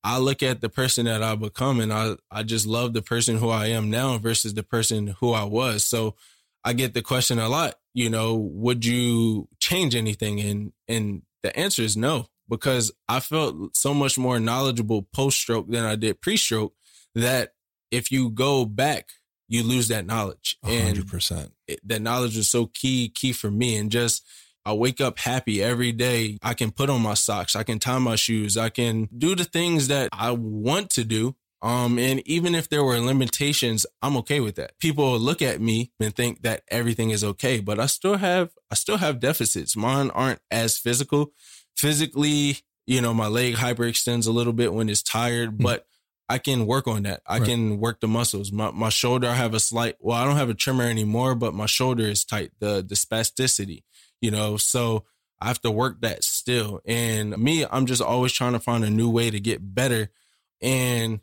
I 0.04 0.18
look 0.18 0.44
at 0.44 0.60
the 0.60 0.70
person 0.70 1.06
that 1.06 1.24
I 1.24 1.36
become 1.36 1.80
and 1.80 1.94
I, 1.94 2.16
I 2.30 2.44
just 2.44 2.68
love 2.68 2.94
the 2.94 3.02
person 3.02 3.38
who 3.38 3.50
I 3.50 3.68
am 3.68 3.90
now 3.90 4.18
versus 4.18 4.54
the 4.54 4.64
person 4.64 5.16
who 5.20 5.32
I 5.32 5.44
was. 5.44 5.86
So 5.86 6.16
I 6.64 6.74
get 6.74 6.94
the 6.94 7.02
question 7.02 7.40
a 7.40 7.48
lot, 7.48 7.76
you 7.94 8.10
know, 8.10 8.36
would 8.36 8.86
you 8.86 9.48
change 9.60 9.96
anything? 9.96 10.40
And 10.40 10.74
and 10.88 11.22
the 11.42 11.58
answer 11.58 11.82
is 11.82 11.96
no, 11.96 12.28
because 12.50 12.92
I 13.08 13.20
felt 13.20 13.76
so 13.76 13.94
much 13.94 14.18
more 14.18 14.40
knowledgeable 14.40 15.04
post 15.14 15.40
stroke 15.40 15.70
than 15.70 15.86
I 15.86 15.96
did 15.96 16.22
pre 16.22 16.38
stroke. 16.38 16.74
That 17.16 17.54
if 17.92 18.12
you 18.12 18.30
go 18.30 18.66
back, 18.66 19.10
you 19.48 19.62
lose 19.64 19.88
that 19.90 20.06
knowledge. 20.06 20.58
And 20.64 20.98
100%. 20.98 21.52
it, 21.68 21.80
that 21.88 22.02
knowledge 22.02 22.36
was 22.36 22.50
so 22.50 22.66
key, 22.66 23.10
key 23.10 23.34
for 23.34 23.52
me. 23.52 23.78
And 23.78 23.92
just 23.92 24.26
I 24.66 24.74
wake 24.74 25.02
up 25.02 25.20
happy 25.20 25.62
every 25.62 25.92
day. 25.92 26.38
I 26.42 26.54
can 26.54 26.72
put 26.72 26.90
on 26.90 27.02
my 27.02 27.14
socks. 27.16 27.56
I 27.56 27.64
can 27.64 27.80
tie 27.80 28.00
my 28.00 28.16
shoes. 28.16 28.58
I 28.58 28.70
can 28.70 29.10
do 29.18 29.36
the 29.36 29.44
things 29.44 29.88
that 29.90 30.10
I 30.14 30.32
want 30.32 30.90
to 30.92 31.04
do. 31.04 31.36
Um, 31.62 31.98
and 31.98 32.22
even 32.28 32.56
if 32.56 32.68
there 32.68 32.84
were 32.84 33.00
limitations, 33.00 33.86
I'm 34.02 34.18
okay 34.18 34.42
with 34.42 34.56
that. 34.56 34.78
People 34.80 35.18
look 35.18 35.42
at 35.42 35.62
me 35.62 35.92
and 36.00 36.14
think 36.14 36.42
that 36.42 36.64
everything 36.70 37.10
is 37.12 37.24
okay, 37.24 37.62
but 37.62 37.80
I 37.80 37.86
still 37.86 38.18
have, 38.18 38.52
I 38.70 38.76
still 38.76 38.98
have 38.98 39.22
deficits. 39.22 39.76
Mine 39.76 40.10
aren't 40.12 40.40
as 40.52 40.78
physical. 40.78 41.32
Physically, 41.78 42.58
you 42.86 43.02
know, 43.02 43.14
my 43.14 43.28
leg 43.28 43.56
hyperextends 43.56 44.28
a 44.28 44.32
little 44.32 44.54
bit 44.54 44.74
when 44.74 44.90
it's 44.90 45.02
tired, 45.02 45.58
but 45.58 45.86
I 46.30 46.38
can 46.38 46.66
work 46.66 46.88
on 46.88 47.04
that. 47.04 47.22
I 47.28 47.38
Right. 47.40 47.48
can 47.48 47.80
work 47.80 48.00
the 48.00 48.08
muscles. 48.08 48.52
My 48.52 48.72
my 48.72 48.90
shoulder, 48.90 49.28
I 49.28 49.36
have 49.36 49.54
a 49.54 49.60
slight. 49.60 49.96
Well, 50.00 50.18
I 50.18 50.26
don't 50.26 50.38
have 50.38 50.50
a 50.50 50.54
tremor 50.54 50.84
anymore, 50.86 51.36
but 51.36 51.54
my 51.54 51.66
shoulder 51.66 52.06
is 52.08 52.24
tight. 52.24 52.52
The 52.60 52.82
the 52.88 52.96
spasticity, 52.96 53.84
you 54.24 54.32
know. 54.32 54.58
So 54.58 55.06
I 55.42 55.48
have 55.48 55.62
to 55.62 55.72
work 55.72 56.02
that 56.02 56.24
still. 56.24 56.82
And 56.86 57.38
me, 57.38 57.66
I'm 57.70 57.86
just 57.86 58.02
always 58.02 58.32
trying 58.32 58.54
to 58.54 58.60
find 58.60 58.84
a 58.84 58.90
new 58.90 59.10
way 59.10 59.30
to 59.30 59.40
get 59.40 59.76
better, 59.76 60.10
and 60.62 61.20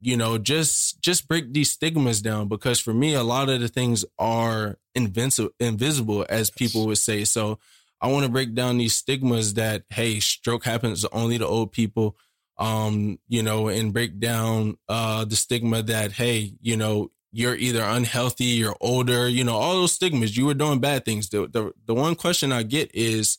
you 0.00 0.16
know, 0.16 0.38
just 0.38 1.00
just 1.00 1.28
break 1.28 1.52
these 1.52 1.70
stigmas 1.70 2.20
down. 2.22 2.48
Because 2.48 2.80
for 2.80 2.92
me, 2.94 3.14
a 3.14 3.22
lot 3.22 3.48
of 3.48 3.60
the 3.60 3.68
things 3.68 4.04
are 4.18 4.78
invincible, 4.94 5.50
invisible, 5.60 6.26
as 6.28 6.50
people 6.50 6.86
would 6.86 6.98
say. 6.98 7.24
So 7.24 7.58
I 8.00 8.08
want 8.08 8.24
to 8.24 8.32
break 8.32 8.54
down 8.54 8.78
these 8.78 8.94
stigmas 8.94 9.54
that 9.54 9.84
hey, 9.90 10.20
stroke 10.20 10.64
happens 10.64 11.04
only 11.06 11.38
to 11.38 11.46
old 11.46 11.72
people 11.72 12.16
um, 12.58 13.18
you 13.28 13.42
know, 13.42 13.68
and 13.68 13.92
break 13.92 14.20
down 14.20 14.76
uh 14.88 15.24
the 15.24 15.36
stigma 15.36 15.82
that, 15.82 16.12
hey, 16.12 16.52
you 16.60 16.76
know, 16.76 17.10
you're 17.32 17.56
either 17.56 17.82
unhealthy, 17.82 18.44
you're 18.44 18.76
older, 18.80 19.28
you 19.28 19.44
know, 19.44 19.56
all 19.56 19.74
those 19.74 19.92
stigmas, 19.92 20.36
you 20.36 20.46
were 20.46 20.54
doing 20.54 20.80
bad 20.80 21.04
things. 21.04 21.28
The 21.28 21.46
the, 21.46 21.72
the 21.86 21.94
one 21.94 22.14
question 22.14 22.52
I 22.52 22.62
get 22.62 22.90
is 22.94 23.38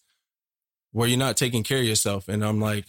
were 0.94 1.08
you 1.08 1.18
not 1.18 1.38
taking 1.38 1.64
care 1.64 1.80
of 1.80 1.86
yourself? 1.86 2.28
And 2.28 2.44
I'm 2.44 2.60
like, 2.60 2.86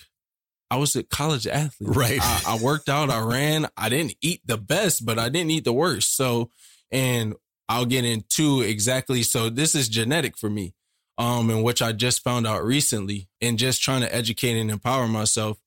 I 0.70 0.76
was 0.76 0.96
a 0.96 1.02
college 1.02 1.46
athlete. 1.46 1.94
Right. 1.94 2.18
I, 2.20 2.42
I 2.46 2.58
worked 2.62 2.88
out, 2.88 3.10
I 3.10 3.20
ran, 3.20 3.66
I 3.76 3.88
didn't 3.88 4.14
eat 4.22 4.40
the 4.44 4.56
best, 4.56 5.04
but 5.04 5.18
I 5.18 5.28
didn't 5.28 5.50
eat 5.50 5.64
the 5.64 5.72
worst. 5.72 6.16
So, 6.16 6.50
and 6.90 7.34
I'll 7.68 7.84
get 7.84 8.04
into 8.04 8.62
exactly. 8.62 9.22
So 9.22 9.48
this 9.48 9.74
is 9.74 9.88
genetic 9.88 10.36
for 10.36 10.50
me, 10.50 10.74
um, 11.18 11.50
and 11.50 11.62
which 11.62 11.82
I 11.82 11.92
just 11.92 12.22
found 12.24 12.46
out 12.46 12.64
recently 12.64 13.28
and 13.40 13.58
just 13.58 13.82
trying 13.82 14.00
to 14.02 14.14
educate 14.14 14.58
and 14.58 14.70
empower 14.70 15.08
myself. 15.08 15.58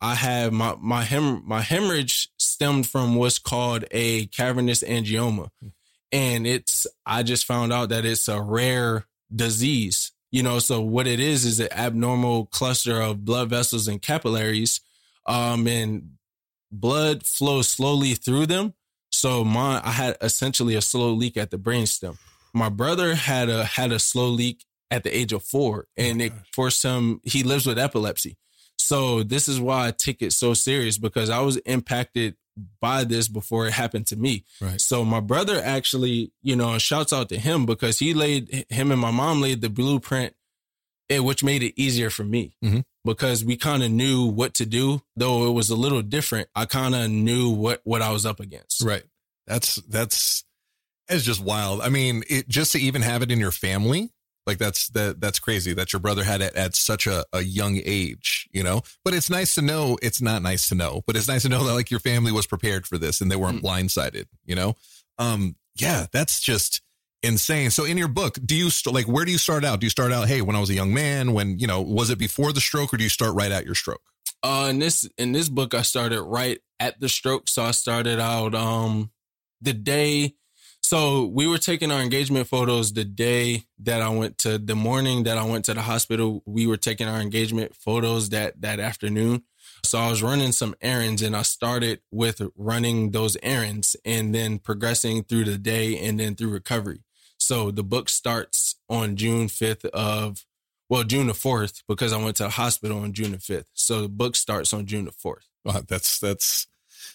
I 0.00 0.16
have 0.16 0.52
my, 0.52 0.74
my 0.80 1.02
hem, 1.04 1.42
my 1.46 1.60
hemorrhage 1.60 2.28
stemmed 2.62 2.86
from 2.86 3.16
what's 3.16 3.40
called 3.40 3.84
a 3.90 4.26
cavernous 4.26 4.84
angioma. 4.84 5.48
And 6.12 6.46
it's, 6.46 6.86
I 7.04 7.24
just 7.24 7.44
found 7.44 7.72
out 7.72 7.88
that 7.88 8.04
it's 8.04 8.28
a 8.28 8.40
rare 8.40 9.06
disease, 9.34 10.12
you 10.30 10.44
know, 10.44 10.60
so 10.60 10.80
what 10.80 11.08
it 11.08 11.18
is, 11.18 11.44
is 11.44 11.58
an 11.58 11.72
abnormal 11.72 12.46
cluster 12.46 13.00
of 13.00 13.24
blood 13.24 13.50
vessels 13.50 13.88
and 13.88 14.00
capillaries. 14.00 14.80
Um, 15.26 15.66
and 15.66 16.12
blood 16.70 17.26
flows 17.26 17.68
slowly 17.68 18.14
through 18.14 18.46
them. 18.46 18.74
So 19.10 19.44
my, 19.44 19.80
I 19.84 19.90
had 19.90 20.16
essentially 20.20 20.76
a 20.76 20.80
slow 20.80 21.12
leak 21.12 21.36
at 21.36 21.50
the 21.50 21.58
brainstem. 21.58 22.16
My 22.54 22.68
brother 22.68 23.16
had 23.16 23.48
a, 23.48 23.64
had 23.64 23.90
a 23.90 23.98
slow 23.98 24.28
leak 24.28 24.64
at 24.88 25.02
the 25.02 25.16
age 25.16 25.32
of 25.32 25.42
four 25.42 25.88
and 25.96 26.22
it 26.22 26.32
forced 26.54 26.84
him, 26.84 27.20
he 27.24 27.42
lives 27.42 27.66
with 27.66 27.78
epilepsy. 27.78 28.36
So 28.76 29.22
this 29.22 29.48
is 29.48 29.60
why 29.60 29.88
I 29.88 29.90
take 29.90 30.22
it 30.22 30.32
so 30.32 30.54
serious 30.54 30.98
because 30.98 31.28
I 31.28 31.40
was 31.40 31.56
impacted 31.58 32.36
by 32.80 33.04
this 33.04 33.28
before 33.28 33.66
it 33.66 33.72
happened 33.72 34.06
to 34.08 34.16
me. 34.16 34.44
Right. 34.60 34.80
So 34.80 35.04
my 35.04 35.20
brother 35.20 35.60
actually, 35.62 36.32
you 36.42 36.54
know, 36.56 36.76
shouts 36.78 37.12
out 37.12 37.28
to 37.30 37.38
him 37.38 37.64
because 37.66 37.98
he 37.98 38.12
laid 38.14 38.66
him 38.68 38.90
and 38.92 39.00
my 39.00 39.10
mom 39.10 39.40
laid 39.40 39.60
the 39.62 39.70
blueprint, 39.70 40.34
eh, 41.10 41.18
which 41.18 41.42
made 41.42 41.62
it 41.62 41.72
easier 41.80 42.10
for 42.10 42.24
me 42.24 42.54
Mhm. 42.62 42.84
because 43.04 43.44
we 43.44 43.56
kind 43.56 43.82
of 43.82 43.90
knew 43.90 44.24
what 44.26 44.54
to 44.54 44.66
do, 44.66 45.02
though 45.16 45.48
it 45.48 45.52
was 45.52 45.70
a 45.70 45.76
little 45.76 46.02
different. 46.02 46.48
I 46.54 46.66
kind 46.66 46.94
of 46.94 47.10
knew 47.10 47.50
what 47.50 47.80
what 47.84 48.02
I 48.02 48.10
was 48.10 48.26
up 48.26 48.38
against. 48.38 48.82
Right. 48.82 49.04
That's 49.46 49.76
that's 49.88 50.44
it's 51.08 51.24
just 51.24 51.40
wild. 51.40 51.80
I 51.80 51.88
mean, 51.88 52.22
it 52.28 52.48
just 52.48 52.72
to 52.72 52.78
even 52.78 53.02
have 53.02 53.22
it 53.22 53.30
in 53.32 53.40
your 53.40 53.50
family, 53.50 54.11
like 54.46 54.58
that's 54.58 54.88
that 54.90 55.20
that's 55.20 55.38
crazy 55.38 55.72
that 55.74 55.92
your 55.92 56.00
brother 56.00 56.24
had 56.24 56.40
it 56.40 56.54
at 56.56 56.74
such 56.74 57.06
a, 57.06 57.24
a 57.32 57.42
young 57.42 57.80
age, 57.84 58.48
you 58.52 58.62
know. 58.62 58.82
But 59.04 59.14
it's 59.14 59.30
nice 59.30 59.54
to 59.54 59.62
know. 59.62 59.98
It's 60.02 60.20
not 60.20 60.42
nice 60.42 60.68
to 60.70 60.74
know, 60.74 61.02
but 61.06 61.16
it's 61.16 61.28
nice 61.28 61.42
to 61.42 61.48
know 61.48 61.64
that 61.64 61.74
like 61.74 61.90
your 61.90 62.00
family 62.00 62.32
was 62.32 62.46
prepared 62.46 62.86
for 62.86 62.98
this 62.98 63.20
and 63.20 63.30
they 63.30 63.36
weren't 63.36 63.62
blindsided, 63.62 64.26
you 64.44 64.54
know. 64.54 64.74
Um, 65.18 65.56
yeah, 65.76 66.06
that's 66.12 66.40
just 66.40 66.82
insane. 67.22 67.70
So 67.70 67.84
in 67.84 67.96
your 67.96 68.08
book, 68.08 68.36
do 68.44 68.56
you 68.56 68.70
st- 68.70 68.94
like 68.94 69.06
where 69.06 69.24
do 69.24 69.32
you 69.32 69.38
start 69.38 69.64
out? 69.64 69.80
Do 69.80 69.86
you 69.86 69.90
start 69.90 70.12
out, 70.12 70.28
hey, 70.28 70.42
when 70.42 70.56
I 70.56 70.60
was 70.60 70.70
a 70.70 70.74
young 70.74 70.92
man? 70.92 71.32
When 71.32 71.58
you 71.58 71.66
know, 71.66 71.80
was 71.80 72.10
it 72.10 72.18
before 72.18 72.52
the 72.52 72.60
stroke, 72.60 72.92
or 72.92 72.96
do 72.96 73.04
you 73.04 73.10
start 73.10 73.34
right 73.34 73.52
at 73.52 73.64
your 73.64 73.74
stroke? 73.74 74.02
Uh, 74.42 74.66
in 74.70 74.80
this 74.80 75.08
in 75.18 75.32
this 75.32 75.48
book, 75.48 75.72
I 75.74 75.82
started 75.82 76.22
right 76.22 76.58
at 76.80 76.98
the 77.00 77.08
stroke. 77.08 77.48
So 77.48 77.62
I 77.62 77.70
started 77.70 78.18
out 78.18 78.54
um 78.54 79.10
the 79.60 79.72
day. 79.72 80.34
So 80.92 81.24
we 81.24 81.46
were 81.46 81.56
taking 81.56 81.90
our 81.90 82.02
engagement 82.02 82.48
photos 82.48 82.92
the 82.92 83.02
day 83.02 83.64
that 83.78 84.02
I 84.02 84.10
went 84.10 84.36
to 84.40 84.58
the 84.58 84.74
morning 84.74 85.22
that 85.22 85.38
I 85.38 85.42
went 85.42 85.64
to 85.64 85.72
the 85.72 85.80
hospital. 85.80 86.42
We 86.44 86.66
were 86.66 86.76
taking 86.76 87.08
our 87.08 87.18
engagement 87.18 87.74
photos 87.74 88.28
that 88.28 88.60
that 88.60 88.78
afternoon. 88.78 89.44
So 89.84 89.98
I 89.98 90.10
was 90.10 90.22
running 90.22 90.52
some 90.52 90.74
errands 90.82 91.22
and 91.22 91.34
I 91.34 91.42
started 91.42 92.02
with 92.10 92.42
running 92.58 93.12
those 93.12 93.38
errands 93.42 93.96
and 94.04 94.34
then 94.34 94.58
progressing 94.58 95.24
through 95.24 95.44
the 95.44 95.56
day 95.56 95.96
and 95.98 96.20
then 96.20 96.34
through 96.34 96.50
recovery. 96.50 97.00
So 97.38 97.70
the 97.70 97.82
book 97.82 98.10
starts 98.10 98.74
on 98.90 99.16
June 99.16 99.46
5th 99.46 99.86
of 99.94 100.44
well, 100.90 101.04
June 101.04 101.28
the 101.28 101.32
4th, 101.32 101.84
because 101.88 102.12
I 102.12 102.22
went 102.22 102.36
to 102.36 102.42
the 102.42 102.50
hospital 102.50 102.98
on 102.98 103.14
June 103.14 103.32
the 103.32 103.38
5th. 103.38 103.64
So 103.72 104.02
the 104.02 104.10
book 104.10 104.36
starts 104.36 104.74
on 104.74 104.84
June 104.84 105.06
the 105.06 105.12
4th. 105.12 105.46
Wow, 105.64 105.84
that's 105.88 106.20
that's 106.20 106.66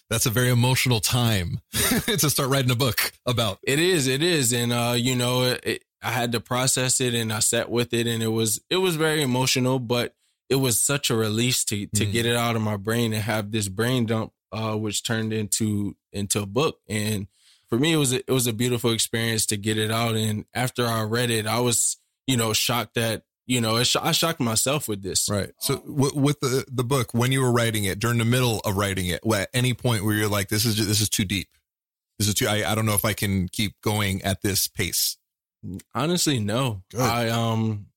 that's 0.09 0.25
a 0.25 0.29
very 0.29 0.49
emotional 0.49 0.99
time 0.99 1.59
to 1.73 2.29
start 2.29 2.49
writing 2.49 2.71
a 2.71 2.75
book 2.75 3.11
about. 3.25 3.59
It 3.63 3.79
is, 3.79 4.07
it 4.07 4.23
is. 4.23 4.53
And, 4.53 4.71
uh, 4.71 4.93
you 4.95 5.15
know, 5.15 5.43
it, 5.43 5.61
it, 5.63 5.83
I 6.01 6.11
had 6.11 6.31
to 6.33 6.39
process 6.39 7.01
it 7.01 7.13
and 7.13 7.33
I 7.33 7.39
sat 7.39 7.69
with 7.69 7.93
it 7.93 8.07
and 8.07 8.21
it 8.23 8.27
was, 8.29 8.61
it 8.69 8.77
was 8.77 8.95
very 8.95 9.21
emotional, 9.21 9.79
but 9.79 10.13
it 10.49 10.55
was 10.55 10.81
such 10.81 11.09
a 11.09 11.15
release 11.15 11.63
to, 11.65 11.87
to 11.87 12.05
Mm. 12.05 12.11
get 12.11 12.25
it 12.25 12.35
out 12.35 12.55
of 12.55 12.61
my 12.61 12.77
brain 12.77 13.13
and 13.13 13.23
have 13.23 13.51
this 13.51 13.67
brain 13.67 14.05
dump, 14.05 14.31
uh, 14.51 14.75
which 14.75 15.03
turned 15.03 15.33
into, 15.33 15.97
into 16.13 16.41
a 16.41 16.45
book. 16.45 16.79
And 16.87 17.27
for 17.69 17.77
me, 17.77 17.91
it 17.93 17.97
was, 17.97 18.13
a, 18.13 18.17
it 18.19 18.31
was 18.31 18.47
a 18.47 18.53
beautiful 18.53 18.91
experience 18.91 19.45
to 19.47 19.57
get 19.57 19.77
it 19.77 19.91
out. 19.91 20.15
And 20.15 20.45
after 20.53 20.85
I 20.85 21.03
read 21.03 21.29
it, 21.31 21.45
I 21.45 21.59
was, 21.59 21.97
you 22.27 22.37
know, 22.37 22.53
shocked 22.53 22.93
that, 22.95 23.23
you 23.47 23.61
know, 23.61 23.77
it 23.77 23.85
sh- 23.85 23.95
I 24.01 24.11
shocked 24.11 24.39
myself 24.39 24.87
with 24.87 25.01
this. 25.01 25.29
Right. 25.29 25.51
So 25.59 25.77
w- 25.77 26.19
with 26.19 26.39
the 26.41 26.65
the 26.71 26.83
book, 26.83 27.13
when 27.13 27.31
you 27.31 27.41
were 27.41 27.51
writing 27.51 27.85
it, 27.85 27.97
during 27.97 28.17
the 28.17 28.25
middle 28.25 28.59
of 28.59 28.75
writing 28.75 29.07
it, 29.07 29.21
at 29.33 29.49
any 29.53 29.73
point 29.73 30.03
where 30.03 30.13
you're 30.13 30.27
like, 30.27 30.49
this 30.49 30.65
is 30.65 30.75
just, 30.75 30.87
this 30.87 31.01
is 31.01 31.09
too 31.09 31.25
deep. 31.25 31.47
This 32.19 32.27
is 32.27 32.33
too. 32.33 32.47
I, 32.47 32.71
I 32.71 32.75
don't 32.75 32.85
know 32.85 32.93
if 32.93 33.05
I 33.05 33.13
can 33.13 33.47
keep 33.47 33.79
going 33.81 34.21
at 34.23 34.41
this 34.41 34.67
pace. 34.67 35.17
Honestly, 35.95 36.39
no. 36.39 36.83
Good. 36.91 37.01
I 37.01 37.29
um 37.29 37.87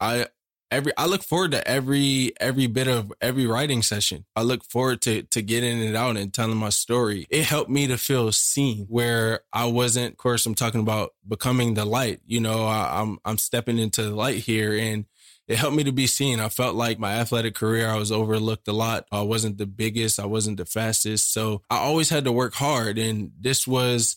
I 0.00 0.26
every 0.70 0.92
I 0.96 1.06
look 1.06 1.22
forward 1.22 1.52
to 1.52 1.66
every 1.66 2.32
every 2.40 2.66
bit 2.66 2.88
of 2.88 3.12
every 3.20 3.46
writing 3.46 3.82
session. 3.82 4.24
I 4.34 4.42
look 4.42 4.64
forward 4.64 5.00
to 5.02 5.22
to 5.22 5.42
getting 5.42 5.82
it 5.82 5.96
out 5.96 6.16
and 6.16 6.32
telling 6.32 6.56
my 6.56 6.70
story. 6.70 7.26
It 7.30 7.44
helped 7.44 7.70
me 7.70 7.86
to 7.86 7.98
feel 7.98 8.30
seen 8.32 8.86
where 8.88 9.40
I 9.52 9.66
wasn't 9.66 10.12
of 10.12 10.18
course 10.18 10.46
I'm 10.46 10.54
talking 10.54 10.80
about 10.80 11.14
becoming 11.26 11.74
the 11.74 11.84
light. 11.84 12.20
You 12.26 12.40
know, 12.40 12.66
I, 12.66 13.00
I'm 13.00 13.18
I'm 13.24 13.38
stepping 13.38 13.78
into 13.78 14.02
the 14.02 14.14
light 14.14 14.38
here 14.38 14.76
and 14.76 15.06
it 15.48 15.58
helped 15.58 15.76
me 15.76 15.84
to 15.84 15.92
be 15.92 16.08
seen. 16.08 16.40
I 16.40 16.48
felt 16.48 16.74
like 16.74 16.98
my 16.98 17.12
athletic 17.12 17.54
career, 17.54 17.88
I 17.88 17.96
was 17.96 18.10
overlooked 18.10 18.66
a 18.66 18.72
lot. 18.72 19.06
I 19.12 19.22
wasn't 19.22 19.58
the 19.58 19.66
biggest, 19.66 20.18
I 20.18 20.26
wasn't 20.26 20.56
the 20.56 20.66
fastest. 20.66 21.32
So 21.32 21.62
I 21.70 21.76
always 21.76 22.10
had 22.10 22.24
to 22.24 22.32
work 22.32 22.54
hard. 22.54 22.98
And 22.98 23.30
this 23.38 23.66
was 23.66 24.16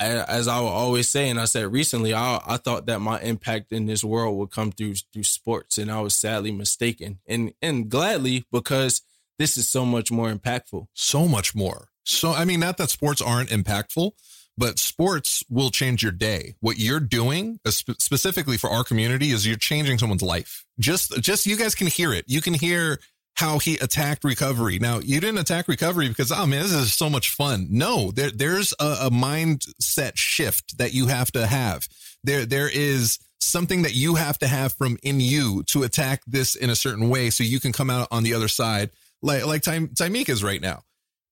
as 0.00 0.48
I 0.48 0.60
will 0.60 0.68
always 0.68 1.08
say, 1.08 1.28
and 1.28 1.40
I 1.40 1.44
said 1.44 1.72
recently, 1.72 2.14
I, 2.14 2.40
I 2.46 2.56
thought 2.56 2.86
that 2.86 3.00
my 3.00 3.20
impact 3.20 3.72
in 3.72 3.86
this 3.86 4.02
world 4.02 4.36
would 4.38 4.50
come 4.50 4.72
through 4.72 4.94
through 5.12 5.24
sports, 5.24 5.78
and 5.78 5.90
I 5.90 6.00
was 6.00 6.16
sadly 6.16 6.52
mistaken, 6.52 7.20
and 7.26 7.52
and 7.62 7.88
gladly 7.88 8.44
because 8.50 9.02
this 9.38 9.56
is 9.56 9.68
so 9.68 9.84
much 9.84 10.10
more 10.10 10.32
impactful. 10.32 10.86
So 10.94 11.26
much 11.26 11.54
more. 11.54 11.88
So 12.04 12.32
I 12.32 12.44
mean, 12.44 12.60
not 12.60 12.76
that 12.78 12.90
sports 12.90 13.20
aren't 13.22 13.50
impactful, 13.50 14.12
but 14.56 14.78
sports 14.78 15.42
will 15.48 15.70
change 15.70 16.02
your 16.02 16.12
day. 16.12 16.54
What 16.60 16.78
you're 16.78 17.00
doing, 17.00 17.58
uh, 17.64 17.70
specifically 17.70 18.56
for 18.56 18.70
our 18.70 18.84
community, 18.84 19.30
is 19.30 19.46
you're 19.46 19.56
changing 19.56 19.98
someone's 19.98 20.22
life. 20.22 20.64
Just, 20.78 21.20
just 21.20 21.46
you 21.46 21.56
guys 21.56 21.74
can 21.74 21.86
hear 21.86 22.12
it. 22.12 22.24
You 22.28 22.40
can 22.40 22.54
hear 22.54 22.98
how 23.34 23.58
he 23.58 23.76
attacked 23.76 24.24
recovery. 24.24 24.78
Now, 24.78 25.00
you 25.00 25.20
didn't 25.20 25.38
attack 25.38 25.68
recovery 25.68 26.08
because, 26.08 26.30
oh 26.30 26.46
man, 26.46 26.62
this 26.62 26.72
is 26.72 26.94
so 26.94 27.10
much 27.10 27.30
fun. 27.30 27.66
No, 27.70 28.10
there, 28.10 28.30
there's 28.30 28.72
a, 28.78 28.96
a 29.02 29.10
mindset 29.10 30.12
shift 30.16 30.78
that 30.78 30.94
you 30.94 31.06
have 31.08 31.32
to 31.32 31.46
have. 31.46 31.88
There, 32.22 32.46
there 32.46 32.70
is 32.72 33.18
something 33.40 33.82
that 33.82 33.94
you 33.94 34.14
have 34.14 34.38
to 34.38 34.46
have 34.46 34.72
from 34.72 34.98
in 35.02 35.20
you 35.20 35.62
to 35.64 35.82
attack 35.82 36.22
this 36.26 36.54
in 36.54 36.70
a 36.70 36.76
certain 36.76 37.08
way 37.08 37.30
so 37.30 37.44
you 37.44 37.60
can 37.60 37.72
come 37.72 37.90
out 37.90 38.08
on 38.10 38.22
the 38.22 38.34
other 38.34 38.48
side 38.48 38.90
like 39.24 39.46
like 39.46 39.62
Ty- 39.62 39.78
Tymiak 39.80 40.42
right 40.44 40.60
now. 40.60 40.82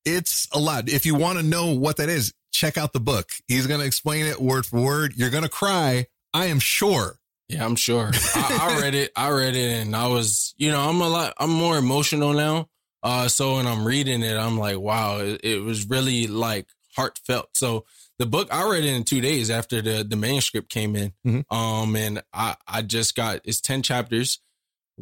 It's 0.04 0.48
a 0.52 0.58
lot. 0.58 0.88
If 0.88 1.06
you 1.06 1.14
want 1.14 1.38
to 1.38 1.44
know 1.44 1.74
what 1.74 1.98
that 1.98 2.08
is, 2.08 2.34
check 2.50 2.76
out 2.76 2.92
the 2.92 3.00
book. 3.00 3.30
He's 3.46 3.66
going 3.66 3.80
to 3.80 3.86
explain 3.86 4.26
it 4.26 4.40
word 4.40 4.66
for 4.66 4.80
word. 4.80 5.14
You're 5.16 5.30
going 5.30 5.44
to 5.44 5.48
cry. 5.48 6.06
I 6.34 6.46
am 6.46 6.58
sure. 6.58 7.18
Yeah, 7.52 7.64
I'm 7.64 7.76
sure. 7.76 8.10
I, 8.34 8.58
I 8.76 8.80
read 8.82 8.94
it. 8.94 9.12
I 9.16 9.30
read 9.30 9.54
it, 9.54 9.82
and 9.82 9.94
I 9.94 10.08
was, 10.08 10.54
you 10.56 10.70
know, 10.70 10.80
I'm 10.80 11.00
a 11.00 11.08
lot. 11.08 11.34
I'm 11.38 11.50
more 11.50 11.76
emotional 11.78 12.32
now. 12.32 12.68
Uh, 13.02 13.28
so 13.28 13.56
when 13.56 13.66
I'm 13.66 13.84
reading 13.86 14.22
it, 14.22 14.36
I'm 14.36 14.58
like, 14.58 14.78
wow, 14.78 15.18
it, 15.18 15.40
it 15.44 15.58
was 15.62 15.88
really 15.88 16.26
like 16.28 16.66
heartfelt. 16.96 17.48
So 17.56 17.84
the 18.18 18.26
book 18.26 18.48
I 18.52 18.68
read 18.70 18.84
it 18.84 18.94
in 18.94 19.04
two 19.04 19.20
days 19.20 19.50
after 19.50 19.82
the 19.82 20.04
the 20.08 20.16
manuscript 20.16 20.68
came 20.70 20.94
in. 20.96 21.12
Mhm. 21.26 21.44
Um, 21.52 21.96
and 21.96 22.22
I 22.32 22.54
I 22.66 22.82
just 22.82 23.14
got 23.16 23.40
it's 23.44 23.60
ten 23.60 23.82
chapters. 23.82 24.38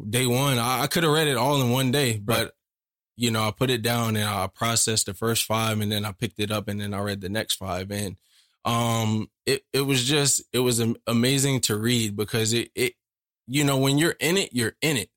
Day 0.09 0.25
one, 0.25 0.57
I, 0.57 0.81
I 0.83 0.87
could 0.87 1.03
have 1.03 1.11
read 1.11 1.27
it 1.27 1.37
all 1.37 1.61
in 1.61 1.69
one 1.69 1.91
day, 1.91 2.17
but 2.17 2.53
you 3.17 3.29
know, 3.29 3.43
I 3.47 3.51
put 3.51 3.69
it 3.69 3.81
down 3.83 4.15
and 4.15 4.27
I 4.27 4.47
processed 4.47 5.05
the 5.05 5.13
first 5.13 5.43
five, 5.45 5.79
and 5.79 5.91
then 5.91 6.05
I 6.05 6.11
picked 6.11 6.39
it 6.39 6.49
up, 6.49 6.67
and 6.67 6.81
then 6.81 6.93
I 6.93 6.99
read 7.01 7.21
the 7.21 7.29
next 7.29 7.55
five, 7.55 7.91
and 7.91 8.15
um, 8.65 9.29
it 9.45 9.63
it 9.73 9.81
was 9.81 10.03
just 10.03 10.43
it 10.53 10.59
was 10.59 10.81
amazing 11.07 11.61
to 11.61 11.77
read 11.77 12.15
because 12.15 12.53
it 12.53 12.69
it 12.75 12.93
you 13.47 13.63
know 13.63 13.77
when 13.77 13.97
you're 13.97 14.15
in 14.19 14.37
it, 14.37 14.49
you're 14.53 14.75
in 14.81 14.97
it. 14.97 15.09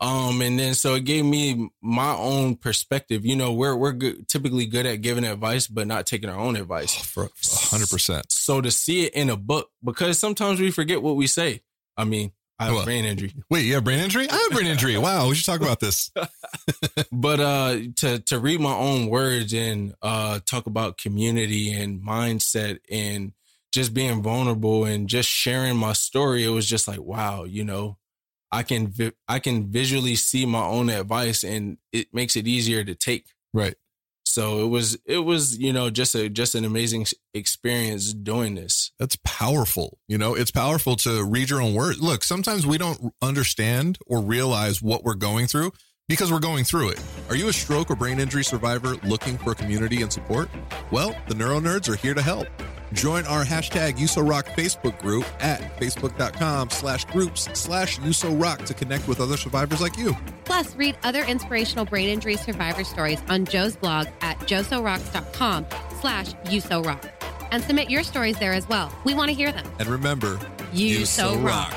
Um, 0.00 0.42
and 0.42 0.56
then 0.58 0.74
so 0.74 0.94
it 0.94 1.04
gave 1.04 1.24
me 1.24 1.70
my 1.82 2.14
own 2.14 2.56
perspective. 2.56 3.26
You 3.26 3.34
know, 3.34 3.52
we're 3.52 3.74
we're 3.74 3.92
good, 3.92 4.28
typically 4.28 4.66
good 4.66 4.86
at 4.86 5.00
giving 5.00 5.24
advice, 5.24 5.66
but 5.66 5.86
not 5.86 6.06
taking 6.06 6.30
our 6.30 6.38
own 6.38 6.56
advice. 6.56 6.94
For 7.12 7.28
100%. 7.28 8.22
So 8.28 8.60
to 8.60 8.70
see 8.70 9.06
it 9.06 9.14
in 9.14 9.28
a 9.28 9.36
book, 9.36 9.70
because 9.82 10.18
sometimes 10.18 10.60
we 10.60 10.70
forget 10.70 11.02
what 11.02 11.16
we 11.16 11.26
say. 11.26 11.62
I 11.96 12.04
mean, 12.04 12.30
I 12.58 12.66
have 12.66 12.74
Well, 12.74 12.84
brain 12.84 13.04
injury, 13.04 13.32
Wait, 13.50 13.64
you 13.66 13.74
have 13.74 13.84
brain 13.84 14.00
injury? 14.00 14.28
I 14.28 14.34
have 14.34 14.50
brain 14.50 14.66
injury. 14.66 14.98
Wow, 14.98 15.28
we 15.28 15.36
should 15.36 15.46
talk 15.46 15.60
about 15.60 15.78
this. 15.80 16.10
but 17.12 17.40
uh, 17.40 17.78
to 17.96 18.18
to 18.18 18.38
read 18.38 18.60
my 18.60 18.74
own 18.74 19.08
words 19.08 19.52
and 19.54 19.94
uh, 20.02 20.40
talk 20.44 20.66
about 20.66 20.98
community 20.98 21.72
and 21.72 22.02
mindset 22.02 22.80
and 22.90 23.32
just 23.72 23.94
being 23.94 24.22
vulnerable 24.22 24.84
and 24.84 25.08
just 25.08 25.28
sharing 25.28 25.76
my 25.76 25.92
story, 25.92 26.44
it 26.44 26.48
was 26.48 26.66
just 26.66 26.88
like, 26.88 27.00
wow, 27.00 27.44
you 27.44 27.62
know, 27.62 27.96
I 28.50 28.62
can 28.62 28.88
vi- 28.88 29.12
I 29.28 29.38
can 29.38 29.70
visually 29.70 30.16
see 30.16 30.44
my 30.46 30.64
own 30.64 30.88
advice, 30.88 31.44
and 31.44 31.78
it 31.92 32.12
makes 32.12 32.34
it 32.34 32.48
easier 32.48 32.82
to 32.82 32.94
take. 32.94 33.26
Right. 33.52 33.76
So 34.28 34.60
it 34.60 34.68
was 34.68 34.98
it 35.06 35.18
was 35.18 35.58
you 35.58 35.72
know 35.72 35.88
just 35.88 36.14
a 36.14 36.28
just 36.28 36.54
an 36.54 36.64
amazing 36.64 37.06
experience 37.32 38.12
doing 38.12 38.54
this. 38.54 38.92
That's 38.98 39.16
powerful. 39.24 39.98
You 40.06 40.18
know, 40.18 40.34
it's 40.34 40.50
powerful 40.50 40.96
to 40.96 41.24
read 41.24 41.48
your 41.48 41.62
own 41.62 41.74
words. 41.74 42.00
Look, 42.00 42.22
sometimes 42.22 42.66
we 42.66 42.76
don't 42.76 43.14
understand 43.22 43.98
or 44.06 44.20
realize 44.20 44.82
what 44.82 45.02
we're 45.02 45.14
going 45.14 45.46
through 45.46 45.72
because 46.08 46.30
we're 46.30 46.40
going 46.40 46.64
through 46.64 46.90
it. 46.90 47.02
Are 47.30 47.36
you 47.36 47.48
a 47.48 47.52
stroke 47.52 47.90
or 47.90 47.96
brain 47.96 48.20
injury 48.20 48.44
survivor 48.44 48.96
looking 48.96 49.38
for 49.38 49.54
community 49.54 50.02
and 50.02 50.12
support? 50.12 50.50
Well, 50.90 51.16
the 51.26 51.34
Neuro 51.34 51.58
Nerds 51.58 51.88
are 51.88 51.96
here 51.96 52.14
to 52.14 52.22
help. 52.22 52.48
Join 52.92 53.26
our 53.26 53.44
hashtag 53.44 53.94
USORock 53.98 54.44
Facebook 54.54 54.98
group 55.00 55.24
at 55.40 55.60
facebook.com 55.78 56.70
slash 56.70 57.04
groups 57.06 57.48
slash 57.52 57.98
USORock 57.98 58.64
to 58.66 58.74
connect 58.74 59.06
with 59.06 59.20
other 59.20 59.36
survivors 59.36 59.80
like 59.80 59.98
you. 59.98 60.16
Plus, 60.44 60.74
read 60.76 60.96
other 61.04 61.22
inspirational 61.24 61.84
brain 61.84 62.08
injury 62.08 62.36
survivor 62.36 62.84
stories 62.84 63.20
on 63.28 63.44
Joe's 63.44 63.76
blog 63.76 64.06
at 64.22 64.38
joesorocks.com 64.40 65.66
slash 66.00 66.32
uso-rock. 66.50 67.04
And 67.50 67.62
submit 67.62 67.90
your 67.90 68.02
stories 68.02 68.38
there 68.38 68.52
as 68.52 68.68
well. 68.68 68.92
We 69.04 69.14
want 69.14 69.28
to 69.30 69.34
hear 69.34 69.52
them. 69.52 69.66
And 69.78 69.88
remember, 69.88 70.38
You 70.72 71.04
so 71.06 71.36
rock. 71.38 71.72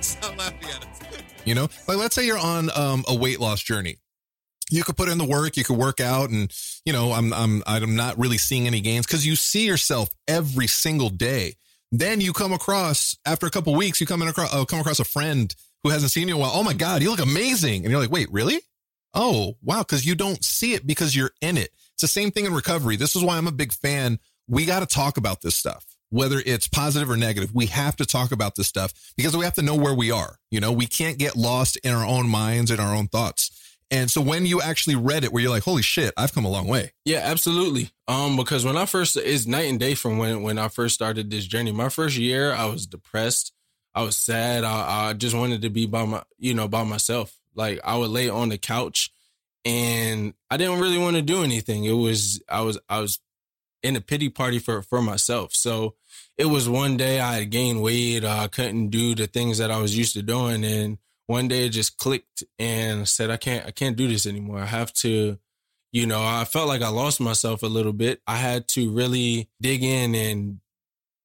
Stop 0.00 0.38
laughing 0.38 0.68
at 0.68 0.86
us. 0.86 1.00
You 1.44 1.54
know, 1.54 1.68
like 1.88 1.98
let's 1.98 2.14
say 2.14 2.26
you're 2.26 2.38
on 2.38 2.70
um, 2.76 3.04
a 3.08 3.14
weight 3.14 3.40
loss 3.40 3.62
journey. 3.62 3.96
You 4.70 4.84
could 4.84 4.96
put 4.96 5.08
in 5.08 5.18
the 5.18 5.24
work, 5.24 5.56
you 5.56 5.64
could 5.64 5.76
work 5.76 6.00
out, 6.00 6.30
and 6.30 6.52
you 6.84 6.92
know, 6.92 7.12
I'm 7.12 7.32
I'm 7.32 7.62
I'm 7.66 7.96
not 7.96 8.18
really 8.18 8.38
seeing 8.38 8.66
any 8.66 8.80
gains 8.80 9.06
because 9.06 9.26
you 9.26 9.36
see 9.36 9.66
yourself 9.66 10.10
every 10.28 10.66
single 10.66 11.10
day. 11.10 11.54
Then 11.92 12.20
you 12.20 12.32
come 12.32 12.52
across 12.52 13.16
after 13.26 13.46
a 13.46 13.50
couple 13.50 13.74
weeks, 13.74 14.00
you 14.00 14.06
come 14.06 14.22
in 14.22 14.28
across 14.28 14.54
uh, 14.54 14.64
come 14.64 14.80
across 14.80 15.00
a 15.00 15.04
friend 15.04 15.54
who 15.82 15.90
hasn't 15.90 16.12
seen 16.12 16.28
you 16.28 16.34
in 16.34 16.40
a 16.40 16.42
while. 16.42 16.52
Oh 16.54 16.62
my 16.62 16.74
god, 16.74 17.02
you 17.02 17.10
look 17.10 17.20
amazing, 17.20 17.84
and 17.84 17.90
you're 17.90 18.00
like, 18.00 18.10
wait, 18.10 18.30
really? 18.30 18.60
Oh 19.14 19.56
wow, 19.62 19.80
because 19.80 20.06
you 20.06 20.14
don't 20.14 20.44
see 20.44 20.74
it 20.74 20.86
because 20.86 21.16
you're 21.16 21.32
in 21.40 21.56
it. 21.56 21.70
It's 21.94 22.02
the 22.02 22.08
same 22.08 22.30
thing 22.30 22.46
in 22.46 22.54
recovery. 22.54 22.96
This 22.96 23.16
is 23.16 23.22
why 23.22 23.36
I'm 23.36 23.48
a 23.48 23.52
big 23.52 23.72
fan. 23.72 24.18
We 24.48 24.66
got 24.66 24.80
to 24.80 24.86
talk 24.86 25.16
about 25.16 25.42
this 25.42 25.56
stuff 25.56 25.84
whether 26.10 26.42
it's 26.44 26.68
positive 26.68 27.08
or 27.08 27.16
negative, 27.16 27.54
we 27.54 27.66
have 27.66 27.96
to 27.96 28.04
talk 28.04 28.32
about 28.32 28.56
this 28.56 28.66
stuff 28.66 28.92
because 29.16 29.36
we 29.36 29.44
have 29.44 29.54
to 29.54 29.62
know 29.62 29.76
where 29.76 29.94
we 29.94 30.10
are. 30.10 30.36
You 30.50 30.60
know, 30.60 30.72
we 30.72 30.86
can't 30.86 31.18
get 31.18 31.36
lost 31.36 31.76
in 31.78 31.94
our 31.94 32.04
own 32.04 32.28
minds 32.28 32.70
and 32.70 32.80
our 32.80 32.94
own 32.94 33.06
thoughts. 33.06 33.50
And 33.90 34.08
so 34.10 34.20
when 34.20 34.46
you 34.46 34.62
actually 34.62 34.94
read 34.94 35.24
it, 35.24 35.32
where 35.32 35.42
you're 35.42 35.50
like, 35.50 35.64
holy 35.64 35.82
shit, 35.82 36.14
I've 36.16 36.32
come 36.32 36.44
a 36.44 36.50
long 36.50 36.68
way. 36.68 36.92
Yeah, 37.04 37.22
absolutely. 37.24 37.90
Um, 38.06 38.36
because 38.36 38.64
when 38.64 38.76
I 38.76 38.86
first 38.86 39.16
it's 39.16 39.46
night 39.46 39.68
and 39.68 39.80
day 39.80 39.94
from 39.94 40.18
when 40.18 40.42
when 40.42 40.58
I 40.58 40.68
first 40.68 40.94
started 40.94 41.30
this 41.30 41.46
journey. 41.46 41.72
My 41.72 41.88
first 41.88 42.16
year, 42.16 42.52
I 42.52 42.66
was 42.66 42.86
depressed. 42.86 43.52
I 43.94 44.02
was 44.02 44.16
sad. 44.16 44.62
I, 44.62 45.08
I 45.08 45.12
just 45.14 45.34
wanted 45.34 45.62
to 45.62 45.70
be 45.70 45.86
by 45.86 46.04
my, 46.04 46.22
you 46.38 46.54
know, 46.54 46.68
by 46.68 46.84
myself. 46.84 47.36
Like 47.54 47.80
I 47.82 47.96
would 47.96 48.10
lay 48.10 48.28
on 48.28 48.48
the 48.48 48.58
couch, 48.58 49.10
and 49.64 50.34
I 50.50 50.56
didn't 50.56 50.80
really 50.80 50.98
want 50.98 51.16
to 51.16 51.22
do 51.22 51.42
anything. 51.42 51.84
It 51.84 51.92
was 51.92 52.40
I 52.48 52.60
was 52.60 52.78
I 52.88 53.00
was 53.00 53.18
in 53.82 53.96
a 53.96 54.00
pity 54.00 54.28
party 54.28 54.60
for 54.60 54.82
for 54.82 55.02
myself. 55.02 55.52
So 55.52 55.96
it 56.38 56.46
was 56.46 56.68
one 56.68 56.96
day 56.96 57.18
I 57.18 57.40
had 57.40 57.50
gained 57.50 57.82
weight. 57.82 58.24
I 58.24 58.46
couldn't 58.46 58.90
do 58.90 59.16
the 59.16 59.26
things 59.26 59.58
that 59.58 59.72
I 59.72 59.80
was 59.80 59.98
used 59.98 60.14
to 60.14 60.22
doing, 60.22 60.64
and 60.64 60.98
one 61.30 61.46
day 61.46 61.66
it 61.66 61.70
just 61.70 61.96
clicked 61.96 62.42
and 62.58 63.08
said, 63.08 63.30
I 63.30 63.36
can't 63.36 63.64
I 63.64 63.70
can't 63.70 63.96
do 63.96 64.08
this 64.08 64.26
anymore. 64.26 64.58
I 64.58 64.66
have 64.66 64.92
to 64.94 65.38
you 65.92 66.06
know, 66.06 66.22
I 66.22 66.44
felt 66.44 66.68
like 66.68 66.82
I 66.82 66.88
lost 66.88 67.20
myself 67.20 67.62
a 67.62 67.66
little 67.66 67.92
bit. 67.92 68.20
I 68.26 68.36
had 68.36 68.68
to 68.68 68.90
really 68.90 69.48
dig 69.60 69.82
in 69.82 70.14
and 70.14 70.60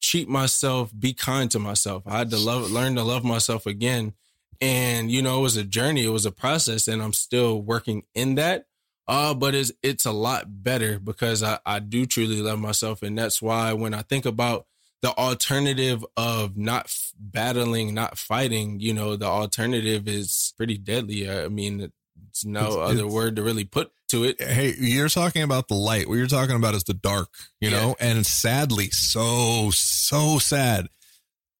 treat 0.02 0.28
myself, 0.28 0.92
be 0.98 1.14
kind 1.14 1.52
to 1.52 1.60
myself. 1.60 2.04
I 2.08 2.18
had 2.18 2.32
to 2.32 2.38
love, 2.38 2.72
learn 2.72 2.96
to 2.96 3.04
love 3.04 3.24
myself 3.24 3.68
again. 3.68 4.14
And, 4.60 5.12
you 5.12 5.22
know, 5.22 5.40
it 5.40 5.42
was 5.42 5.58
a 5.58 5.64
journey, 5.64 6.06
it 6.06 6.10
was 6.10 6.26
a 6.26 6.32
process, 6.32 6.88
and 6.88 7.02
I'm 7.02 7.14
still 7.14 7.62
working 7.62 8.04
in 8.16 8.36
that. 8.36 8.68
Uh, 9.08 9.36
but 9.36 9.54
it's 9.54 9.72
it's 9.84 10.06
a 10.06 10.12
lot 10.12 10.64
better 10.64 10.98
because 10.98 11.44
I, 11.44 11.60
I 11.64 11.78
do 11.78 12.08
truly 12.08 12.42
love 12.42 12.60
myself. 12.60 13.04
And 13.04 13.16
that's 13.16 13.40
why 13.40 13.72
when 13.74 13.94
I 13.94 14.02
think 14.02 14.26
about 14.26 14.66
the 15.02 15.12
alternative 15.18 16.04
of 16.18 16.58
not 16.58 16.86
f- 16.86 17.12
battling, 17.20 17.94
not 17.94 18.18
fighting, 18.18 18.80
you 18.80 18.94
know, 18.94 19.16
the 19.16 19.26
alternative 19.26 20.08
is 20.08 20.54
pretty 20.58 20.78
deadly. 20.78 21.30
I 21.30 21.48
mean, 21.48 21.92
it's 22.30 22.46
no 22.46 22.62
It's- 22.68 22.78
other 22.90 22.94
it's- 23.00 23.12
word 23.14 23.36
to 23.36 23.44
really 23.44 23.66
put 23.66 23.92
to 24.10 24.24
it. 24.24 24.42
Hey, 24.42 24.74
you're 24.80 25.10
talking 25.10 25.42
about 25.42 25.68
the 25.68 25.76
light. 25.76 26.08
What 26.08 26.16
you're 26.16 26.28
talking 26.28 26.56
about 26.56 26.76
is 26.76 26.84
the 26.84 26.94
dark, 26.94 27.30
you 27.60 27.70
know? 27.72 27.96
And 28.00 28.26
sadly, 28.26 28.90
so, 28.92 29.72
so 29.72 30.38
sad. 30.40 30.88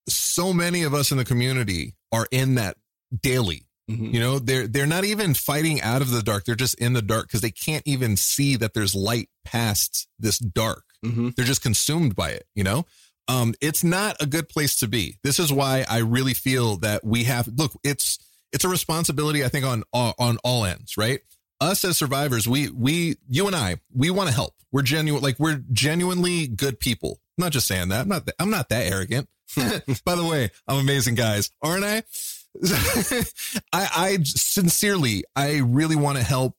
So 0.08 0.54
many 0.54 0.84
of 0.84 0.94
us 0.94 1.12
in 1.12 1.18
the 1.18 1.26
community 1.26 1.96
are 2.12 2.28
in 2.32 2.56
that 2.56 2.78
daily. 3.22 3.66
Mhm. 3.90 4.14
You 4.14 4.20
know, 4.20 4.40
they're 4.40 4.68
they're 4.68 4.86
not 4.88 5.06
even 5.06 5.34
fighting 5.36 5.80
out 5.82 6.02
of 6.02 6.10
the 6.10 6.24
dark. 6.24 6.46
They're 6.46 6.56
just 6.56 6.74
in 6.76 6.94
the 6.94 7.02
dark 7.04 7.28
because 7.28 7.42
they 7.42 7.52
can't 7.52 7.84
even 7.86 8.18
see 8.18 8.56
that 8.56 8.74
there's 8.74 8.96
light 8.96 9.30
past 9.44 10.08
this 10.20 10.38
dark. 10.40 10.84
Mhm. 11.06 11.36
They're 11.36 11.46
just 11.46 11.62
consumed 11.62 12.16
by 12.16 12.32
it, 12.32 12.48
you 12.56 12.64
know? 12.64 12.86
Um, 13.28 13.54
it's 13.60 13.84
not 13.84 14.22
a 14.22 14.26
good 14.26 14.50
place 14.50 14.76
to 14.78 14.88
be. 14.88 15.18
This 15.24 15.40
is 15.40 15.52
why 15.52 15.86
I 15.90 16.00
really 16.00 16.34
feel 16.34 16.78
that 16.78 17.04
we 17.04 17.24
have 17.24 17.48
look, 17.48 17.74
it's 17.84 18.20
it's 18.52 18.64
a 18.64 18.70
responsibility, 18.70 19.44
I 19.44 19.50
think, 19.50 19.66
on 19.66 19.84
on 19.94 20.38
all 20.44 20.66
ends, 20.66 20.98
right? 20.98 21.20
Us 21.62 21.84
as 21.86 21.98
survivors, 21.98 22.48
we 22.48 22.70
we 22.70 23.18
you 23.28 23.48
and 23.48 23.56
I, 23.56 23.78
we 23.94 24.10
want 24.10 24.30
to 24.30 24.36
help. 24.36 24.54
We're 24.72 24.82
genuine, 24.82 25.24
like 25.24 25.40
we're 25.40 25.64
genuinely 25.72 26.48
good 26.48 26.80
people. 26.80 27.20
I'm 27.38 27.46
not 27.46 27.52
just 27.52 27.68
saying 27.68 27.90
that. 27.90 28.02
I'm 28.02 28.10
not. 28.10 28.30
I'm 28.40 28.50
not 28.50 28.70
that 28.70 28.92
arrogant. 28.92 29.28
By 30.06 30.16
the 30.16 30.26
way, 30.26 30.52
I'm 30.68 30.80
amazing, 30.80 31.16
guys, 31.16 31.50
aren't 31.62 31.86
I? 31.86 32.04
I, 33.74 33.90
I 33.96 34.18
sincerely, 34.24 35.24
I 35.36 35.58
really 35.58 35.96
want 35.96 36.18
to 36.18 36.24
help 36.24 36.56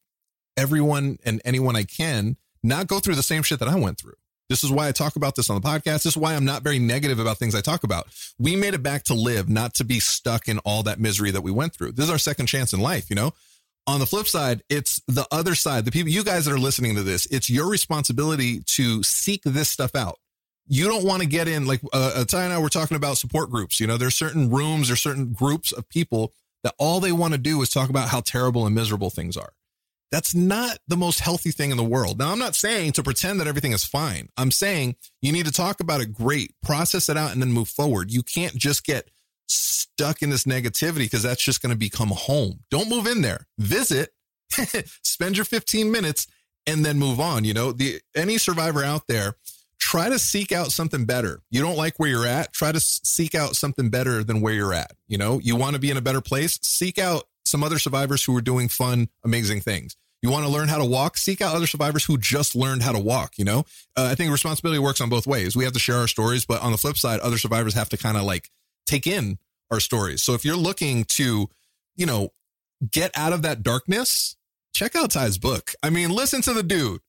everyone 0.57 1.19
and 1.25 1.41
anyone 1.45 1.77
I 1.77 1.85
can 1.85 2.37
not 2.63 2.87
go 2.87 3.01
through 3.01 3.15
the 3.15 3.23
same 3.23 3.43
shit 3.43 3.59
that 3.61 3.69
I 3.69 3.77
went 3.77 3.99
through. 3.99 4.15
This 4.49 4.63
is 4.63 4.71
why 4.71 4.89
I 4.89 4.93
talk 4.93 5.17
about 5.17 5.35
this 5.35 5.51
on 5.51 5.61
the 5.61 5.67
podcast. 5.67 6.05
This 6.05 6.07
is 6.07 6.17
why 6.17 6.35
I'm 6.35 6.45
not 6.45 6.63
very 6.63 6.79
negative 6.79 7.19
about 7.19 7.39
things 7.39 7.55
I 7.55 7.61
talk 7.61 7.83
about. 7.85 8.07
We 8.39 8.55
made 8.55 8.75
it 8.75 8.83
back 8.83 9.05
to 9.05 9.15
live, 9.15 9.49
not 9.49 9.75
to 9.75 9.85
be 9.85 9.99
stuck 9.99 10.49
in 10.49 10.59
all 10.61 10.85
that 10.85 11.01
misery 11.01 11.31
that 11.33 11.43
we 11.43 11.51
went 11.51 11.75
through. 11.75 11.93
This 11.93 12.05
is 12.05 12.11
our 12.11 12.19
second 12.19 12.47
chance 12.47 12.73
in 12.73 12.81
life, 12.81 13.11
you 13.11 13.17
know? 13.17 13.33
On 13.89 14.01
the 14.01 14.07
flip 14.07 14.27
side, 14.27 14.63
it's 14.69 15.01
the 15.07 15.27
other 15.31 15.55
side. 15.55 15.85
The 15.85 15.93
people, 15.93 16.11
you 16.11 16.25
guys 16.25 16.45
that 16.45 16.53
are 16.53 16.59
listening 16.59 16.97
to 16.97 17.03
this, 17.03 17.27
it's 17.27 17.49
your 17.49 17.69
responsibility 17.69 18.61
to 18.61 19.03
seek 19.03 19.43
this 19.45 19.69
stuff 19.69 19.95
out. 19.95 20.19
You 20.69 20.89
don't 20.89 21.05
want 21.05 21.23
to 21.23 21.29
get 21.29 21.47
in, 21.47 21.67
like 21.67 21.81
uh, 21.93 22.25
Ty 22.25 22.45
and 22.45 22.53
I 22.53 22.59
were 22.59 22.69
talking 22.69 22.97
about 22.97 23.17
support 23.17 23.51
groups. 23.51 23.79
You 23.79 23.87
know, 23.87 23.97
there's 23.97 24.17
certain 24.17 24.51
rooms 24.51 24.91
or 24.91 24.97
certain 24.97 25.33
groups 25.33 25.71
of 25.71 25.89
people 25.89 26.33
that 26.65 26.75
all 26.79 26.99
they 26.99 27.13
want 27.13 27.35
to 27.35 27.39
do 27.39 27.63
is 27.63 27.71
talk 27.71 27.89
about 27.89 28.09
how 28.09 28.21
terrible 28.21 28.67
and 28.67 28.75
miserable 28.75 29.11
things 29.11 29.37
are. 29.37 29.53
That's 30.13 30.35
not 30.35 30.79
the 30.87 30.97
most 30.97 31.21
healthy 31.21 31.51
thing 31.51 31.71
in 31.71 31.77
the 31.77 31.85
world. 31.85 32.19
Now, 32.19 32.31
I'm 32.31 32.39
not 32.39 32.55
saying 32.55 32.93
to 32.93 33.03
pretend 33.03 33.41
that 33.41 33.47
everything 33.47 33.73
is 33.73 33.85
fine. 33.85 34.29
I'm 34.37 34.51
saying 34.51 34.97
you 35.21 35.33
need 35.33 35.47
to 35.47 35.53
talk 35.53 35.81
about 35.81 36.01
it 36.01 36.13
great, 36.13 36.55
process 36.63 37.09
it 37.09 37.17
out, 37.17 37.33
and 37.33 37.43
then 37.43 37.53
move 37.53 37.69
forward. 37.69 38.13
You 38.13 38.23
can't 38.23 38.55
just 38.55 38.85
get 38.85 39.11
stuck 39.49 40.23
in 40.23 40.31
this 40.31 40.45
negativity 40.45 40.99
because 40.99 41.23
that's 41.23 41.43
just 41.43 41.61
going 41.61 41.73
to 41.73 41.79
become 41.79 42.09
home. 42.09 42.61
Don't 42.71 42.89
move 42.89 43.07
in 43.07 43.23
there. 43.23 43.47
Visit, 43.59 44.11
spend 45.03 45.37
your 45.37 45.45
15 45.45 45.91
minutes, 45.91 46.29
and 46.67 46.85
then 46.85 46.99
move 46.99 47.21
on. 47.21 47.45
You 47.45 47.55
know, 47.55 47.73
the 47.73 48.01
any 48.15 48.39
survivor 48.39 48.85
out 48.85 49.07
there, 49.09 49.35
try 49.79 50.09
to 50.09 50.19
seek 50.19 50.53
out 50.53 50.73
something 50.73 51.05
better. 51.05 51.41
You 51.51 51.63
don't 51.63 51.77
like 51.77 51.99
where 51.99 52.09
you're 52.09 52.27
at, 52.27 52.53
try 52.53 52.73
to 52.73 52.81
seek 52.81 53.35
out 53.35 53.57
something 53.57 53.91
better 53.91 54.25
than 54.25 54.41
where 54.41 54.55
you're 54.55 54.75
at. 54.75 54.93
You 55.09 55.19
know, 55.19 55.41
you 55.41 55.57
want 55.57 55.75
to 55.75 55.81
be 55.81 55.91
in 55.91 55.97
a 55.97 56.03
better 56.03 56.21
place, 56.21 56.59
seek 56.63 56.99
out 56.99 57.25
some 57.47 57.63
other 57.63 57.79
survivors 57.79 58.25
who 58.25 58.37
are 58.37 58.43
doing 58.43 58.69
fun, 58.69 59.09
amazing 59.25 59.61
things. 59.61 59.97
You 60.23 60.31
want 60.31 60.45
to 60.45 60.51
learn 60.51 60.69
how 60.69 60.79
to 60.79 60.85
walk? 60.85 61.17
Seek 61.17 61.41
out 61.41 61.55
other 61.55 61.67
survivors 61.67 62.05
who 62.05 62.19
just 62.19 62.57
learned 62.57 62.83
how 62.83 62.93
to 62.93 62.99
walk. 62.99 63.35
You 63.39 63.45
know, 63.45 63.61
uh, 63.97 64.09
I 64.11 64.15
think 64.15 64.33
responsibility 64.33 64.79
works 64.79 65.01
on 65.01 65.09
both 65.09 65.27
ways. 65.27 65.55
We 65.55 65.65
have 65.65 65.75
to 65.75 65.79
share 65.79 65.97
our 65.97 66.09
stories, 66.09 66.45
but 66.45 66.63
on 66.63 66.73
the 66.73 66.79
flip 66.79 66.97
side, 66.97 67.21
other 67.21 67.39
survivors 67.39 67.75
have 67.75 67.89
to 67.91 67.97
kind 67.97 68.17
of 68.17 68.25
like 68.25 68.51
take 68.87 69.07
in 69.07 69.39
our 69.71 69.81
stories. 69.81 70.23
So 70.23 70.35
if 70.35 70.45
you're 70.45 70.57
looking 70.57 71.05
to, 71.05 71.49
you 71.97 72.07
know, 72.07 72.31
get 72.91 73.11
out 73.15 73.33
of 73.33 73.43
that 73.43 73.63
darkness, 73.63 74.37
check 74.75 74.97
out 74.97 75.11
Ty's 75.11 75.39
book. 75.39 75.73
I 75.83 75.91
mean, 75.91 76.11
listen 76.11 76.43
to 76.43 76.53
the 76.53 76.63
dude. 76.63 77.01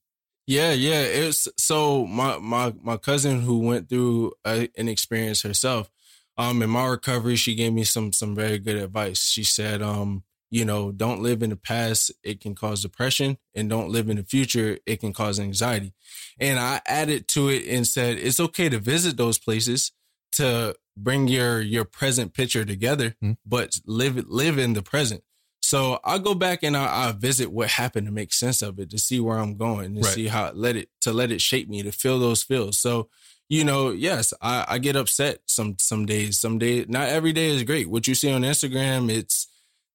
Yeah, 0.45 0.71
yeah. 0.71 1.02
It's 1.02 1.47
so 1.58 2.06
my 2.06 2.38
my 2.38 2.73
my 2.82 2.97
cousin 2.97 3.41
who 3.41 3.60
went 3.60 3.89
through 3.89 4.34
a, 4.45 4.69
an 4.78 4.88
experience 4.88 5.41
herself. 5.41 5.91
Um, 6.38 6.62
in 6.62 6.69
my 6.69 6.86
recovery, 6.86 7.36
she 7.36 7.56
gave 7.56 7.73
me 7.73 7.84
some 7.84 8.13
some 8.13 8.36
very 8.36 8.60
good 8.60 8.78
advice. 8.78 9.23
She 9.23 9.43
said, 9.43 9.82
um, 9.82 10.23
you 10.49 10.65
know, 10.65 10.91
don't 10.91 11.21
live 11.21 11.43
in 11.43 11.49
the 11.49 11.55
past; 11.55 12.12
it 12.23 12.39
can 12.39 12.55
cause 12.55 12.81
depression, 12.81 13.38
and 13.55 13.69
don't 13.69 13.89
live 13.89 14.10
in 14.10 14.17
the 14.17 14.23
future; 14.23 14.79
it 14.86 14.99
can 14.99 15.13
cause 15.13 15.39
anxiety. 15.39 15.93
And 16.39 16.60
I 16.60 16.81
added 16.86 17.27
to 17.29 17.49
it 17.49 17.67
and 17.67 17.88
said, 17.88 18.17
it's 18.17 18.39
okay 18.39 18.69
to 18.69 18.79
visit 18.79 19.17
those 19.17 19.38
places 19.38 19.91
to 20.33 20.75
bring 20.95 21.27
your 21.27 21.62
your 21.62 21.86
present 21.86 22.33
picture 22.33 22.65
together, 22.65 23.15
mm-hmm. 23.23 23.33
but 23.45 23.79
live 23.86 24.23
live 24.27 24.57
in 24.57 24.73
the 24.73 24.81
present. 24.81 25.23
So 25.62 25.99
I 26.03 26.17
go 26.17 26.33
back 26.33 26.63
and 26.63 26.77
I, 26.77 27.10
I, 27.10 27.12
visit 27.12 27.51
what 27.51 27.71
happened 27.71 28.07
to 28.07 28.13
make 28.13 28.31
sense 28.31 28.62
of 28.62 28.79
it, 28.79 28.89
to 28.91 28.97
see 28.97 29.19
where 29.19 29.38
I'm 29.38 29.57
going, 29.57 29.95
to 29.95 30.01
right. 30.01 30.13
see 30.13 30.27
how 30.27 30.51
let 30.53 30.77
it 30.77 30.89
to 31.01 31.12
let 31.12 31.31
it 31.31 31.41
shape 31.41 31.67
me, 31.67 31.83
to 31.83 31.91
feel 31.91 32.19
those 32.19 32.41
feels. 32.41 32.77
So, 32.77 33.10
you 33.49 33.65
know, 33.65 33.89
yes, 33.89 34.33
I, 34.41 34.65
I 34.67 34.77
get 34.77 34.95
upset 34.95 35.39
some 35.45 35.75
some 35.79 36.05
days. 36.05 36.39
Some 36.39 36.57
days, 36.57 36.86
not 36.88 37.10
every 37.10 37.33
day 37.33 37.47
is 37.47 37.63
great. 37.63 37.89
What 37.89 38.07
you 38.07 38.15
see 38.15 38.31
on 38.31 38.43
Instagram, 38.43 39.10
it's 39.12 39.47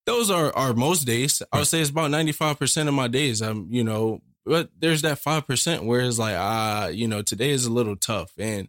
those 0.06 0.30
are 0.30 0.54
are 0.56 0.74
most 0.74 1.04
days. 1.04 1.42
I 1.52 1.58
would 1.58 1.66
say 1.66 1.80
it's 1.80 1.90
about 1.90 2.10
ninety 2.10 2.32
five 2.32 2.58
percent 2.58 2.88
of 2.88 2.94
my 2.94 3.08
days. 3.08 3.40
I'm, 3.40 3.66
you 3.70 3.84
know, 3.84 4.20
but 4.44 4.70
there's 4.78 5.02
that 5.02 5.18
five 5.18 5.46
percent 5.46 5.84
where 5.84 6.00
it's 6.00 6.18
like, 6.18 6.36
ah, 6.36 6.88
you 6.88 7.08
know, 7.08 7.22
today 7.22 7.50
is 7.50 7.66
a 7.66 7.72
little 7.72 7.96
tough, 7.96 8.32
and 8.38 8.68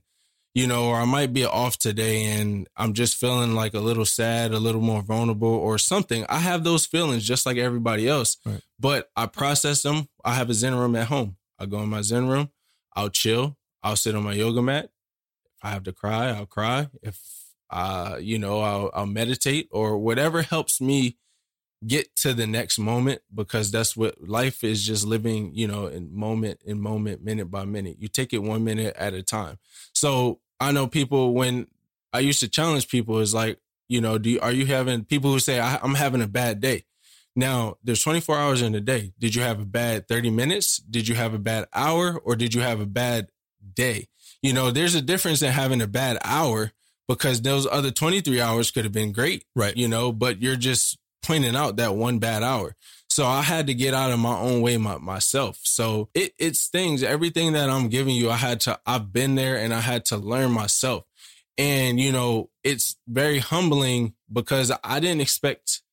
you 0.54 0.68
know, 0.68 0.86
or 0.86 0.98
I 0.98 1.06
might 1.06 1.34
be 1.34 1.46
off 1.46 1.78
today 1.78 2.26
and 2.26 2.68
I'm 2.78 2.94
just 2.94 3.18
feeling 3.18 3.56
like 3.56 3.74
a 3.74 3.80
little 3.80 4.06
sad, 4.06 4.52
a 4.52 4.60
little 4.60 4.82
more 4.82 5.02
vulnerable 5.02 5.48
or 5.48 5.80
something. 5.80 6.26
I 6.30 6.38
have 6.40 6.64
those 6.64 6.86
feelings 6.86 7.26
just 7.26 7.46
like 7.46 7.58
everybody 7.58 8.08
else, 8.08 8.38
right. 8.46 8.62
but 8.80 9.10
I 9.16 9.26
process 9.26 9.82
them. 9.82 10.10
I 10.24 10.36
have 10.36 10.52
a 10.52 10.54
Zen 10.54 10.76
room 10.76 10.96
at 10.96 11.08
home. 11.08 11.38
I 11.60 11.66
go 11.66 11.80
in 11.80 11.90
my 11.90 12.02
Zen 12.02 12.28
room, 12.28 12.52
I'll 12.96 13.10
chill, 13.10 13.58
I'll 13.82 13.96
sit 13.96 14.16
on 14.16 14.24
my 14.24 14.34
yoga 14.34 14.62
mat. 14.62 14.90
If 15.46 15.66
I 15.66 15.70
have 15.70 15.84
to 15.84 15.92
cry, 15.92 16.30
I'll 16.30 16.46
cry. 16.46 16.90
If 17.02 17.20
uh, 17.70 18.18
you 18.20 18.38
know, 18.38 18.62
I'll, 18.62 18.92
I'll 18.94 19.06
meditate 19.06 19.68
or 19.72 19.98
whatever 19.98 20.42
helps 20.42 20.80
me 20.80 21.18
get 21.86 22.16
to 22.16 22.34
the 22.34 22.48
next 22.48 22.80
moment 22.80 23.22
because 23.34 23.72
that's 23.72 23.96
what 23.98 24.16
life 24.28 24.64
is 24.64 24.86
just 24.86 25.06
living, 25.06 25.52
you 25.54 25.68
know, 25.68 25.88
in 25.88 26.16
moment 26.16 26.62
in 26.66 26.80
moment, 26.80 27.24
minute 27.24 27.52
by 27.52 27.66
minute. 27.66 27.98
You 28.00 28.08
take 28.08 28.34
it 28.34 28.44
one 28.44 28.64
minute 28.64 28.96
at 28.98 29.14
a 29.14 29.22
time. 29.22 29.58
So 29.94 30.40
I 30.60 30.72
know 30.72 30.88
people 30.88 31.34
when 31.34 31.68
I 32.14 32.20
used 32.20 32.40
to 32.42 32.48
challenge 32.48 32.88
people 32.88 33.20
is 33.20 33.34
like, 33.34 33.60
you 33.90 34.00
know, 34.00 34.18
do 34.18 34.30
you, 34.30 34.40
are 34.40 34.52
you 34.52 34.66
having 34.66 35.04
people 35.04 35.32
who 35.32 35.40
say 35.40 35.60
I'm 35.60 35.96
having 35.96 36.22
a 36.22 36.28
bad 36.28 36.62
day? 36.62 36.86
Now, 37.36 37.78
there's 37.84 38.04
24 38.04 38.38
hours 38.38 38.62
in 38.62 38.76
a 38.76 38.82
day. 38.82 39.12
Did 39.18 39.34
you 39.34 39.42
have 39.42 39.60
a 39.60 39.66
bad 39.66 40.08
30 40.08 40.30
minutes? 40.30 40.78
Did 40.78 41.08
you 41.08 41.16
have 41.16 41.34
a 41.34 41.40
bad 41.40 41.66
hour 41.74 42.20
or 42.20 42.36
did 42.36 42.54
you 42.54 42.62
have 42.62 42.80
a 42.80 42.86
bad 42.86 43.30
day? 43.74 44.08
You 44.42 44.54
know, 44.54 44.72
there's 44.72 44.96
a 44.96 45.02
difference 45.02 45.42
in 45.42 45.52
having 45.52 45.82
a 45.82 45.88
bad 45.88 46.20
hour 46.24 46.72
because 47.08 47.42
those 47.42 47.68
other 47.68 47.92
23 47.92 48.40
hours 48.42 48.72
could 48.72 48.84
have 48.84 48.94
been 48.94 49.12
great. 49.12 49.46
Right. 49.56 49.76
You 49.76 49.88
know, 49.88 50.12
but 50.12 50.42
you're 50.42 50.56
just 50.56 50.98
pointing 51.22 51.56
out 51.56 51.78
that 51.78 51.96
one 51.96 52.20
bad 52.20 52.44
hour. 52.44 52.76
So 53.10 53.26
I 53.26 53.42
had 53.44 53.68
to 53.68 53.74
get 53.74 53.94
out 53.94 54.12
of 54.12 54.20
my 54.20 54.36
own 54.36 54.62
way 54.62 54.78
my, 54.78 54.98
myself. 54.98 55.60
So 55.64 56.10
it, 56.16 56.34
it's 56.40 56.68
things, 56.68 57.04
everything 57.04 57.54
that 57.54 57.70
I'm 57.70 57.88
giving 57.88 58.16
you, 58.16 58.32
I 58.32 58.38
had 58.38 58.60
to, 58.62 58.80
I've 58.86 59.14
been 59.14 59.36
there 59.36 59.56
and 59.58 59.74
I 59.74 59.82
had 59.82 60.06
to 60.06 60.18
learn 60.18 60.52
myself. 60.52 61.04
And, 61.58 62.00
you 62.00 62.12
know, 62.12 62.50
it's 62.64 62.96
very 63.08 63.38
humbling 63.38 64.16
because 64.32 64.72
I 64.84 65.00
didn't 65.00 65.22
expect 65.22 65.84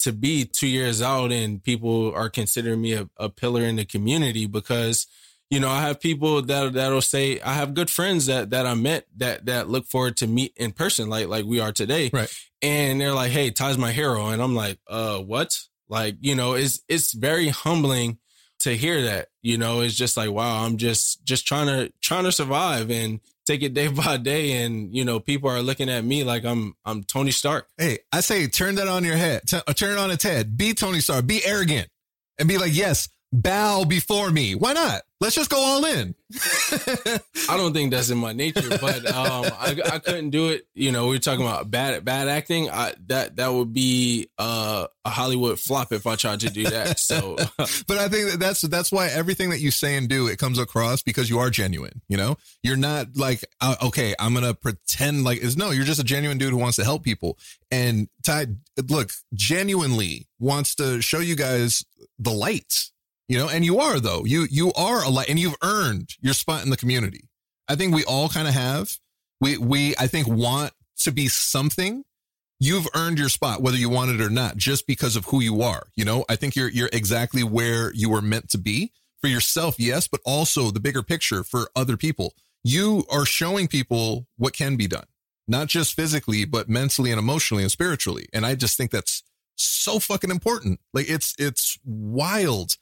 to 0.00 0.12
be 0.12 0.44
two 0.44 0.68
years 0.68 1.02
out 1.02 1.32
and 1.32 1.60
people 1.60 2.14
are 2.14 2.30
considering 2.30 2.80
me 2.80 2.92
a, 2.92 3.08
a 3.16 3.28
pillar 3.28 3.62
in 3.62 3.74
the 3.74 3.84
community 3.84 4.46
because, 4.46 5.08
you 5.50 5.60
know, 5.60 5.70
I 5.70 5.80
have 5.82 6.00
people 6.00 6.42
that 6.42 6.72
that'll 6.74 7.00
say 7.00 7.40
I 7.40 7.54
have 7.54 7.74
good 7.74 7.90
friends 7.90 8.26
that 8.26 8.50
that 8.50 8.66
I 8.66 8.74
met 8.74 9.06
that 9.16 9.46
that 9.46 9.68
look 9.68 9.86
forward 9.86 10.16
to 10.18 10.26
meet 10.26 10.52
in 10.56 10.72
person, 10.72 11.08
like 11.08 11.28
like 11.28 11.44
we 11.44 11.60
are 11.60 11.72
today. 11.72 12.10
Right. 12.12 12.32
And 12.60 13.00
they're 13.00 13.14
like, 13.14 13.30
"Hey, 13.30 13.50
Ty's 13.50 13.78
my 13.78 13.92
hero," 13.92 14.26
and 14.26 14.42
I'm 14.42 14.54
like, 14.54 14.78
"Uh, 14.86 15.18
what?" 15.18 15.58
Like, 15.88 16.16
you 16.20 16.34
know, 16.34 16.54
it's 16.54 16.80
it's 16.88 17.12
very 17.12 17.48
humbling 17.48 18.18
to 18.60 18.76
hear 18.76 19.02
that. 19.02 19.28
You 19.42 19.56
know, 19.56 19.80
it's 19.80 19.94
just 19.94 20.16
like, 20.16 20.30
wow, 20.30 20.64
I'm 20.64 20.76
just 20.76 21.24
just 21.24 21.46
trying 21.46 21.66
to 21.66 21.92
trying 22.02 22.24
to 22.24 22.32
survive 22.32 22.90
and 22.90 23.20
take 23.46 23.62
it 23.62 23.72
day 23.72 23.88
by 23.88 24.18
day. 24.18 24.64
And 24.64 24.94
you 24.94 25.04
know 25.04 25.18
people 25.20 25.48
are 25.50 25.62
looking 25.62 25.88
at 25.88 26.04
me 26.04 26.24
like 26.24 26.44
i'm 26.44 26.74
i'm 26.84 27.04
tony 27.04 27.30
stark. 27.30 27.68
Hey 27.78 28.00
i 28.12 28.20
say 28.20 28.46
turn 28.48 28.74
that 28.74 28.88
on 28.88 29.04
your 29.04 29.16
head. 29.16 29.42
T- 29.46 29.60
uh, 29.66 29.72
turn 29.72 29.92
it 29.92 29.98
on 29.98 30.10
its 30.10 30.24
head. 30.24 30.56
Be 30.56 30.74
tony 30.74 31.00
stark. 31.00 31.26
Be 31.26 31.44
arrogant. 31.44 31.88
And 32.38 32.48
be 32.48 32.58
like 32.58 32.74
yes 32.74 33.08
bow 33.32 33.84
before 33.84 34.30
me. 34.30 34.54
Why 34.54 34.72
not 34.72 35.02
Let's 35.20 35.34
just 35.34 35.50
go 35.50 35.58
all 35.58 35.84
in. 35.84 36.14
I 37.48 37.56
don't 37.56 37.72
think 37.72 37.90
that's 37.90 38.08
in 38.10 38.18
my 38.18 38.32
nature, 38.32 38.68
but 38.80 39.04
um, 39.12 39.46
I, 39.58 39.76
I 39.92 39.98
couldn't 39.98 40.30
do 40.30 40.50
it. 40.50 40.68
You 40.74 40.92
know, 40.92 41.08
we 41.08 41.16
are 41.16 41.20
talking 41.20 41.44
about 41.44 41.72
bad 41.72 42.04
bad 42.04 42.28
acting. 42.28 42.70
I, 42.70 42.94
that 43.08 43.34
that 43.34 43.52
would 43.52 43.72
be 43.72 44.28
uh, 44.38 44.86
a 45.04 45.10
Hollywood 45.10 45.58
flop 45.58 45.92
if 45.92 46.06
I 46.06 46.14
tried 46.14 46.40
to 46.40 46.50
do 46.50 46.64
that. 46.64 47.00
So, 47.00 47.34
but 47.56 47.98
I 47.98 48.08
think 48.08 48.30
that 48.30 48.36
that's 48.38 48.60
that's 48.60 48.92
why 48.92 49.08
everything 49.08 49.50
that 49.50 49.58
you 49.58 49.72
say 49.72 49.96
and 49.96 50.08
do 50.08 50.28
it 50.28 50.38
comes 50.38 50.58
across 50.58 51.02
because 51.02 51.28
you 51.28 51.40
are 51.40 51.50
genuine. 51.50 52.00
You 52.08 52.16
know, 52.16 52.36
you're 52.62 52.76
not 52.76 53.16
like 53.16 53.44
uh, 53.60 53.74
okay, 53.82 54.14
I'm 54.20 54.34
gonna 54.34 54.54
pretend 54.54 55.24
like 55.24 55.38
is 55.38 55.56
no. 55.56 55.70
You're 55.70 55.84
just 55.84 56.00
a 56.00 56.04
genuine 56.04 56.38
dude 56.38 56.50
who 56.50 56.58
wants 56.58 56.76
to 56.76 56.84
help 56.84 57.02
people. 57.02 57.38
And 57.72 58.08
Ty, 58.24 58.46
look, 58.88 59.10
genuinely 59.34 60.28
wants 60.38 60.76
to 60.76 61.02
show 61.02 61.18
you 61.18 61.34
guys 61.34 61.84
the 62.20 62.30
light 62.30 62.90
you 63.28 63.38
know, 63.38 63.48
and 63.48 63.64
you 63.64 63.78
are 63.78 64.00
though. 64.00 64.24
You 64.24 64.46
you 64.50 64.72
are 64.72 65.04
a 65.04 65.08
lot, 65.08 65.28
and 65.28 65.38
you've 65.38 65.56
earned 65.62 66.16
your 66.20 66.34
spot 66.34 66.64
in 66.64 66.70
the 66.70 66.76
community. 66.76 67.28
I 67.68 67.76
think 67.76 67.94
we 67.94 68.04
all 68.04 68.28
kind 68.28 68.48
of 68.48 68.54
have. 68.54 68.98
We 69.40 69.58
we 69.58 69.94
I 69.96 70.06
think 70.06 70.26
want 70.26 70.72
to 71.00 71.12
be 71.12 71.28
something. 71.28 72.04
You've 72.60 72.88
earned 72.94 73.18
your 73.18 73.28
spot, 73.28 73.62
whether 73.62 73.76
you 73.76 73.88
want 73.88 74.10
it 74.10 74.20
or 74.20 74.30
not, 74.30 74.56
just 74.56 74.86
because 74.86 75.14
of 75.14 75.26
who 75.26 75.40
you 75.40 75.62
are. 75.62 75.86
You 75.94 76.04
know, 76.04 76.24
I 76.28 76.36
think 76.36 76.56
you're 76.56 76.70
you're 76.70 76.90
exactly 76.92 77.44
where 77.44 77.92
you 77.94 78.10
were 78.10 78.22
meant 78.22 78.48
to 78.50 78.58
be 78.58 78.92
for 79.20 79.28
yourself, 79.28 79.76
yes, 79.78 80.08
but 80.08 80.20
also 80.24 80.70
the 80.70 80.80
bigger 80.80 81.02
picture 81.02 81.44
for 81.44 81.70
other 81.76 81.96
people. 81.96 82.34
You 82.64 83.04
are 83.10 83.26
showing 83.26 83.68
people 83.68 84.26
what 84.36 84.54
can 84.54 84.76
be 84.76 84.86
done, 84.86 85.06
not 85.46 85.68
just 85.68 85.94
physically, 85.94 86.44
but 86.44 86.68
mentally 86.68 87.10
and 87.10 87.18
emotionally 87.18 87.62
and 87.62 87.70
spiritually. 87.70 88.26
And 88.32 88.46
I 88.46 88.54
just 88.54 88.76
think 88.76 88.90
that's 88.90 89.22
so 89.56 89.98
fucking 89.98 90.30
important. 90.30 90.80
Like 90.94 91.10
it's 91.10 91.34
it's 91.38 91.78
wild 91.84 92.76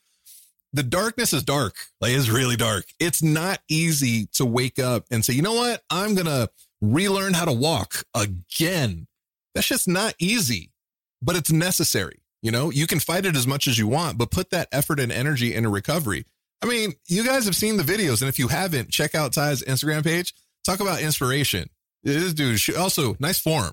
the 0.77 0.83
darkness 0.83 1.33
is 1.33 1.43
dark. 1.43 1.75
Like 2.01 2.13
it's 2.13 2.29
really 2.29 2.57
dark. 2.57 2.85
It's 3.01 3.23
not 3.23 3.61
easy 3.69 4.27
to 4.35 4.45
wake 4.45 4.79
up 4.79 5.07
and 5.11 5.25
say, 5.25 5.33
you 5.33 5.43
know 5.43 5.55
what? 5.55 5.83
I'm 5.91 6.15
going 6.15 6.27
to 6.27 6.51
relearn 6.81 7.35
how 7.35 7.45
to 7.45 7.53
walk 7.53 8.05
again. 8.15 9.07
That's 9.55 9.67
just 9.67 9.89
not 9.89 10.15
easy, 10.19 10.71
but 11.23 11.37
it's 11.37 11.51
necessary. 11.51 12.21
You 12.43 12.51
know, 12.53 12.71
you 12.71 12.87
can 12.87 13.01
fight 13.01 13.27
it 13.27 13.37
as 13.37 13.47
much 13.47 13.67
as 13.67 13.79
you 13.79 13.89
want, 13.89 14.19
but 14.19 14.31
put 14.31 14.51
that 14.51 14.69
effort 14.71 15.01
and 15.01 15.11
energy 15.11 15.55
into 15.55 15.69
recovery. 15.69 16.27
I 16.63 16.67
mean, 16.67 16.93
you 17.07 17.25
guys 17.25 17.45
have 17.47 17.57
seen 17.57 17.77
the 17.77 17.83
videos, 17.83 18.21
and 18.21 18.29
if 18.29 18.39
you 18.39 18.49
haven't, 18.49 18.91
check 18.91 19.15
out 19.15 19.33
Ty's 19.33 19.63
Instagram 19.63 20.05
page. 20.05 20.35
Talk 20.65 20.81
about 20.81 21.01
inspiration. 21.01 21.71
This 22.03 22.35
dude 22.35 22.61
also 22.77 23.17
nice 23.19 23.39
form. 23.39 23.73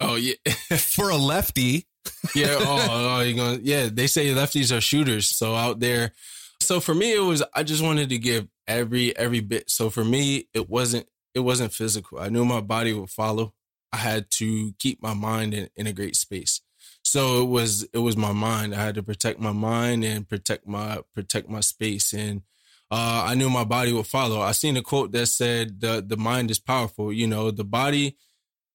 Oh 0.00 0.16
yeah, 0.16 0.34
for 0.76 1.10
a 1.10 1.16
lefty, 1.16 1.86
yeah. 2.34 2.56
Oh, 2.58 2.86
oh, 2.90 3.20
you 3.20 3.34
going 3.34 3.60
yeah. 3.62 3.88
They 3.92 4.06
say 4.06 4.28
lefties 4.28 4.76
are 4.76 4.80
shooters. 4.80 5.28
So 5.28 5.54
out 5.54 5.80
there. 5.80 6.12
So 6.60 6.80
for 6.80 6.94
me, 6.94 7.14
it 7.14 7.20
was 7.20 7.42
I 7.54 7.62
just 7.62 7.82
wanted 7.82 8.08
to 8.10 8.18
give 8.18 8.48
every 8.66 9.16
every 9.16 9.40
bit. 9.40 9.70
So 9.70 9.90
for 9.90 10.04
me, 10.04 10.48
it 10.54 10.68
wasn't 10.68 11.06
it 11.34 11.40
wasn't 11.40 11.72
physical. 11.72 12.18
I 12.18 12.28
knew 12.28 12.44
my 12.44 12.60
body 12.60 12.92
would 12.92 13.10
follow. 13.10 13.54
I 13.92 13.98
had 13.98 14.30
to 14.32 14.72
keep 14.78 15.02
my 15.02 15.14
mind 15.14 15.54
in, 15.54 15.68
in 15.76 15.86
a 15.86 15.92
great 15.92 16.16
space. 16.16 16.60
So 17.04 17.42
it 17.42 17.48
was 17.48 17.82
it 17.92 17.98
was 17.98 18.16
my 18.16 18.32
mind. 18.32 18.74
I 18.74 18.82
had 18.82 18.94
to 18.94 19.02
protect 19.02 19.38
my 19.38 19.52
mind 19.52 20.04
and 20.04 20.28
protect 20.28 20.66
my 20.66 21.00
protect 21.14 21.48
my 21.48 21.60
space. 21.60 22.12
And 22.12 22.42
uh, 22.90 23.24
I 23.26 23.34
knew 23.34 23.50
my 23.50 23.64
body 23.64 23.92
would 23.92 24.06
follow. 24.06 24.40
I 24.40 24.52
seen 24.52 24.76
a 24.76 24.82
quote 24.82 25.12
that 25.12 25.26
said 25.26 25.80
the 25.80 26.04
the 26.06 26.16
mind 26.16 26.50
is 26.50 26.58
powerful. 26.58 27.12
You 27.12 27.26
know, 27.26 27.50
the 27.50 27.64
body, 27.64 28.16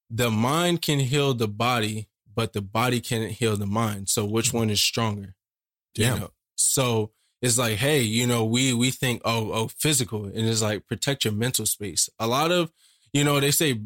the 0.09 0.29
mind 0.29 0.81
can 0.81 0.99
heal 0.99 1.33
the 1.33 1.47
body, 1.47 2.09
but 2.37 2.53
the 2.53 2.61
body 2.61 3.01
can't 3.01 3.31
heal 3.31 3.57
the 3.57 3.65
mind. 3.65 4.09
So 4.09 4.23
which 4.23 4.53
one 4.53 4.69
is 4.69 4.79
stronger? 4.79 5.33
Yeah. 5.95 6.13
You 6.13 6.19
know? 6.19 6.31
So 6.55 7.11
it's 7.41 7.57
like, 7.57 7.77
hey, 7.77 8.01
you 8.01 8.27
know, 8.27 8.45
we 8.45 8.73
we 8.73 8.91
think, 8.91 9.23
oh, 9.25 9.51
oh, 9.51 9.67
physical, 9.67 10.25
and 10.25 10.47
it's 10.47 10.61
like 10.61 10.87
protect 10.87 11.25
your 11.25 11.33
mental 11.33 11.65
space. 11.65 12.09
A 12.19 12.27
lot 12.27 12.51
of, 12.51 12.71
you 13.11 13.23
know, 13.23 13.39
they 13.39 13.49
say 13.49 13.81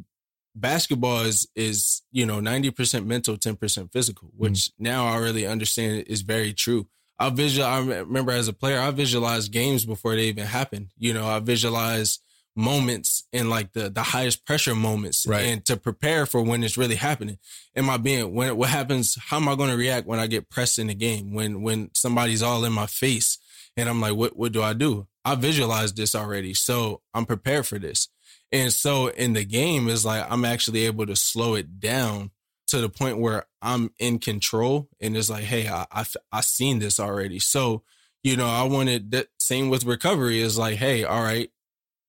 basketball 0.54 1.22
is 1.22 1.48
is 1.56 2.02
you 2.12 2.26
know 2.26 2.42
ninety 2.42 2.72
percent 2.72 3.08
mental, 3.08 3.38
ten 3.38 3.56
percent 3.56 3.92
physical, 3.94 4.28
hmm. 4.28 4.44
which 4.44 4.70
now 4.78 5.06
I 5.08 5.18
really 5.18 5.48
understand 5.48 6.04
is 6.08 6.22
very 6.22 6.54
true. 6.54 6.88
I 7.18 7.30
visual. 7.30 7.66
I 7.66 7.80
remember 7.80 8.34
as 8.34 8.50
a 8.50 8.54
player, 8.54 8.80
I 8.80 8.92
visualized 8.92 9.54
games 9.54 9.86
before 9.86 10.16
they 10.16 10.26
even 10.26 10.46
happened. 10.46 10.90
You 10.98 11.14
know, 11.14 11.26
I 11.26 11.40
visualize 11.40 12.20
moments 12.56 13.24
and 13.32 13.50
like 13.50 13.74
the 13.74 13.90
the 13.90 14.04
highest 14.04 14.46
pressure 14.46 14.76
moments, 14.76 15.26
Right. 15.26 15.46
and 15.46 15.66
to 15.66 15.78
prepare 15.78 16.26
for 16.26 16.42
when 16.42 16.64
it's 16.64 16.78
really 16.78 16.96
happening. 16.96 17.38
Am 17.76 17.90
I 17.90 17.98
being 17.98 18.34
when 18.34 18.56
what 18.58 18.70
happens? 18.70 19.18
How 19.20 19.38
am 19.38 19.48
I 19.50 19.56
going 19.56 19.70
to 19.70 19.78
react 19.78 20.08
when 20.08 20.20
I 20.20 20.28
get 20.28 20.50
pressed 20.50 20.78
in 20.80 20.88
the 20.88 20.96
game? 20.96 21.34
When 21.34 21.62
when 21.62 21.90
somebody's 21.94 22.44
all 22.44 22.66
in 22.66 22.74
my 22.74 22.88
face, 22.88 23.38
and 23.78 23.88
I'm 23.90 24.02
like, 24.02 24.16
what 24.16 24.36
what 24.36 24.52
do 24.52 24.62
I 24.62 24.74
do? 24.74 25.08
I 25.24 25.36
visualized 25.36 25.98
this 25.98 26.16
already, 26.16 26.54
so 26.54 27.02
I'm 27.14 27.26
prepared 27.26 27.68
for 27.68 27.78
this. 27.80 28.08
And 28.52 28.74
so 28.74 29.08
in 29.08 29.34
the 29.34 29.46
game 29.46 29.88
is 29.88 30.04
like 30.06 30.26
I'm 30.30 30.44
actually 30.46 30.86
able 30.86 31.06
to 31.06 31.16
slow 31.16 31.56
it 31.56 31.80
down 31.80 32.32
to 32.68 32.80
the 32.82 32.90
point 32.90 33.18
where 33.20 33.46
I'm 33.62 33.92
in 34.00 34.18
control 34.20 34.90
and 35.00 35.16
it's 35.16 35.30
like, 35.30 35.44
hey, 35.46 35.68
I 35.70 35.86
I 35.92 36.06
I 36.32 36.42
seen 36.42 36.80
this 36.80 37.00
already. 37.00 37.40
So, 37.40 37.84
you 38.24 38.36
know, 38.36 38.48
I 38.48 38.64
wanted 38.64 39.12
that 39.12 39.28
same 39.40 39.70
with 39.70 39.86
recovery 39.86 40.40
is 40.42 40.58
like, 40.58 40.78
hey, 40.78 41.04
all 41.04 41.22
right, 41.24 41.50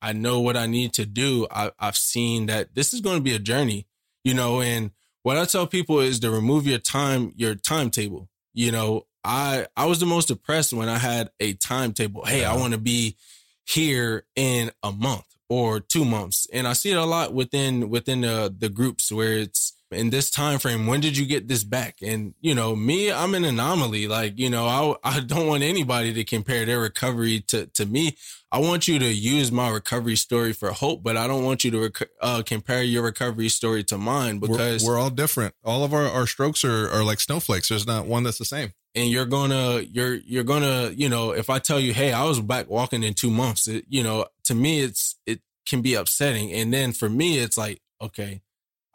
I 0.03 0.13
know 0.13 0.41
what 0.41 0.57
I 0.57 0.67
need 0.67 0.93
to 0.95 1.07
do. 1.07 1.47
I, 1.51 1.71
I've 1.79 1.97
seen 1.97 2.47
that 2.47 2.75
this 2.75 2.93
is 2.93 3.01
going 3.01 3.19
to 3.19 3.23
be 3.23 3.35
a 3.35 3.39
journey, 3.39 3.87
you 4.25 4.35
know, 4.35 4.61
and 4.61 4.91
what 5.23 5.39
I 5.39 5.45
tell 5.45 5.67
people 5.69 6.01
is 6.01 6.19
to 6.21 6.31
remove 6.31 6.67
your 6.67 6.81
time, 6.81 7.33
your 7.37 7.55
timetable. 7.55 8.29
You 8.53 8.73
know, 8.73 9.07
I 9.25 9.67
I 9.77 9.87
was 9.87 10.01
the 10.01 10.07
most 10.07 10.29
depressed 10.29 10.73
when 10.73 10.89
I 10.89 10.99
had 10.99 11.31
a 11.39 11.55
timetable. 11.55 12.25
Hey, 12.25 12.45
I 12.45 12.57
want 12.57 12.73
to 12.73 12.79
be 12.79 13.17
here 13.65 14.27
in 14.35 14.73
a 14.83 14.91
month 14.91 15.25
or 15.49 15.79
two 15.79 16.05
months, 16.05 16.49
and 16.53 16.67
I 16.67 16.73
see 16.73 16.91
it 16.91 16.97
a 16.97 17.05
lot 17.05 17.33
within 17.33 17.89
within 17.89 18.23
the 18.23 18.55
the 18.57 18.69
groups 18.69 19.13
where 19.13 19.39
it's 19.39 19.75
in 19.93 20.11
this 20.11 20.31
time 20.31 20.59
frame. 20.59 20.87
When 20.87 21.01
did 21.01 21.17
you 21.17 21.27
get 21.27 21.49
this 21.49 21.65
back? 21.65 21.99
And 22.03 22.35
you 22.41 22.55
know, 22.55 22.75
me, 22.77 23.13
I'm 23.13 23.35
an 23.35 23.45
anomaly. 23.45 24.09
Like 24.09 24.39
you 24.39 24.51
know, 24.51 24.67
I 25.05 25.17
I 25.17 25.21
don't 25.21 25.47
want 25.47 25.63
anybody 25.63 26.13
to 26.15 26.25
compare 26.25 26.65
their 26.65 26.81
recovery 26.81 27.41
to 27.49 27.67
to 27.67 27.87
me. 27.87 28.17
I 28.51 28.59
want 28.59 28.87
you 28.87 28.99
to 28.99 29.07
use 29.11 29.51
my 29.51 29.71
recovery 29.71 30.17
story 30.17 30.53
for 30.53 30.73
hope, 30.73 31.03
but 31.03 31.17
I 31.17 31.27
don't 31.27 31.43
want 31.43 31.65
you 31.65 31.71
to 31.71 31.81
rec- 31.85 32.11
uh, 32.21 32.43
compare 32.45 32.83
your 32.83 33.03
recovery 33.03 33.49
story 33.49 33.83
to 33.85 33.97
mine 33.97 34.41
We're, 34.41 34.49
because 34.49 34.85
we're 34.85 34.99
all 34.99 35.09
different. 35.09 35.55
All 35.65 35.85
of 35.85 35.95
our, 35.95 36.07
our 36.07 36.27
strokes 36.27 36.63
are, 36.63 36.91
are 36.91 37.03
like 37.03 37.19
snowflakes. 37.21 37.71
There's 37.71 37.87
not 37.87 38.05
one 38.05 38.25
that's 38.25 38.37
the 38.37 38.45
same. 38.45 38.75
and 38.95 39.09
you're 39.11 39.25
gonna 39.25 39.81
you're 39.81 40.17
you're 40.17 40.45
gonna 40.45 40.91
you 40.95 41.09
know 41.09 41.31
if 41.33 41.49
i 41.49 41.59
tell 41.59 41.81
you 41.81 41.95
hey 41.95 42.13
i 42.13 42.25
was 42.25 42.41
back 42.41 42.69
walking 42.69 43.03
in 43.03 43.15
two 43.15 43.31
months 43.31 43.67
it, 43.67 43.85
you 43.89 44.03
know 44.03 44.27
to 44.45 44.55
me 44.55 44.81
it's 44.81 45.17
it 45.27 45.41
can 45.67 45.81
be 45.81 45.95
upsetting 45.95 46.53
and 46.53 46.75
then 46.75 46.93
for 46.93 47.09
me 47.09 47.39
it's 47.39 47.57
like 47.57 47.81
okay 48.03 48.43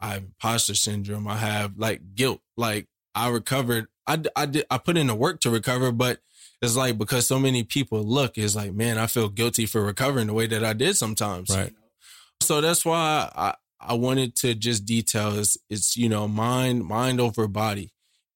i 0.00 0.08
have 0.14 0.22
imposter 0.24 0.74
syndrome 0.74 1.26
i 1.28 1.36
have 1.36 1.72
like 1.76 2.00
guilt 2.14 2.40
like 2.56 2.86
i 3.14 3.28
recovered 3.28 3.86
I, 4.06 4.22
I 4.36 4.46
did 4.46 4.64
i 4.70 4.78
put 4.78 4.96
in 4.96 5.08
the 5.08 5.14
work 5.14 5.40
to 5.40 5.50
recover 5.50 5.92
but 5.92 6.20
it's 6.60 6.76
like 6.76 6.98
because 6.98 7.26
so 7.26 7.38
many 7.38 7.62
people 7.62 8.02
look 8.02 8.36
it's 8.38 8.56
like 8.56 8.72
man 8.72 8.98
i 8.98 9.06
feel 9.06 9.28
guilty 9.28 9.66
for 9.66 9.82
recovering 9.82 10.26
the 10.28 10.34
way 10.34 10.46
that 10.46 10.64
i 10.64 10.72
did 10.72 10.96
sometimes 10.96 11.50
Right. 11.50 11.72
so 12.40 12.60
that's 12.60 12.84
why 12.84 13.30
i 13.34 13.54
i 13.80 13.94
wanted 13.94 14.34
to 14.36 14.54
just 14.54 14.84
detail 14.84 15.38
is 15.38 15.56
it's 15.70 15.96
you 15.96 16.08
know 16.08 16.26
mind 16.28 16.84
mind 16.84 17.20
over 17.20 17.46
body 17.46 17.92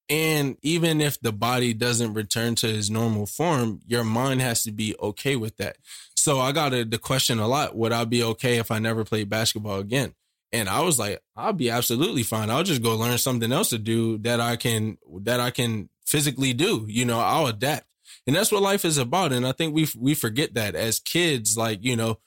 and 0.09 0.57
even 0.61 0.99
if 0.99 1.19
the 1.21 1.31
body 1.31 1.73
doesn't 1.73 2.13
return 2.13 2.55
to 2.55 2.67
his 2.67 2.91
normal 2.91 3.25
form, 3.25 3.79
your 3.87 4.03
mind 4.03 4.41
has 4.41 4.61
to 4.63 4.71
be 4.71 4.93
okay 5.01 5.37
with 5.37 5.55
that. 5.57 5.77
So 6.15 6.41
I 6.41 6.51
got 6.51 6.73
a, 6.73 6.83
the 6.83 6.97
question 6.97 7.39
a 7.39 7.47
lot 7.47 7.75
would 7.77 7.93
I 7.93 8.03
be 8.03 8.21
okay 8.21 8.57
if 8.57 8.69
I 8.69 8.79
never 8.79 9.05
played 9.05 9.29
basketball 9.29 9.79
again? 9.79 10.13
And 10.53 10.69
I 10.69 10.81
was 10.81 10.99
like, 10.99 11.19
I'll 11.35 11.51
be 11.51 11.71
absolutely 11.71 12.21
fine. 12.21 12.51
I'll 12.51 12.63
just 12.63 12.83
go 12.83 12.95
learn 12.95 13.17
something 13.17 13.51
else 13.51 13.69
to 13.69 13.79
do 13.79 14.19
that 14.19 14.39
I 14.39 14.55
can 14.55 14.99
that 15.21 15.39
I 15.39 15.49
can 15.49 15.89
physically 16.05 16.53
do. 16.53 16.85
You 16.87 17.05
know, 17.05 17.19
I'll 17.19 17.47
adapt. 17.47 17.87
And 18.27 18.35
that's 18.35 18.51
what 18.51 18.61
life 18.61 18.85
is 18.85 18.99
about. 18.99 19.33
And 19.33 19.47
I 19.47 19.51
think 19.51 19.73
we 19.73 19.87
we 19.97 20.13
forget 20.13 20.53
that 20.53 20.75
as 20.75 20.99
kids, 20.99 21.57
like, 21.57 21.83
you 21.83 21.95
know, 21.95 22.19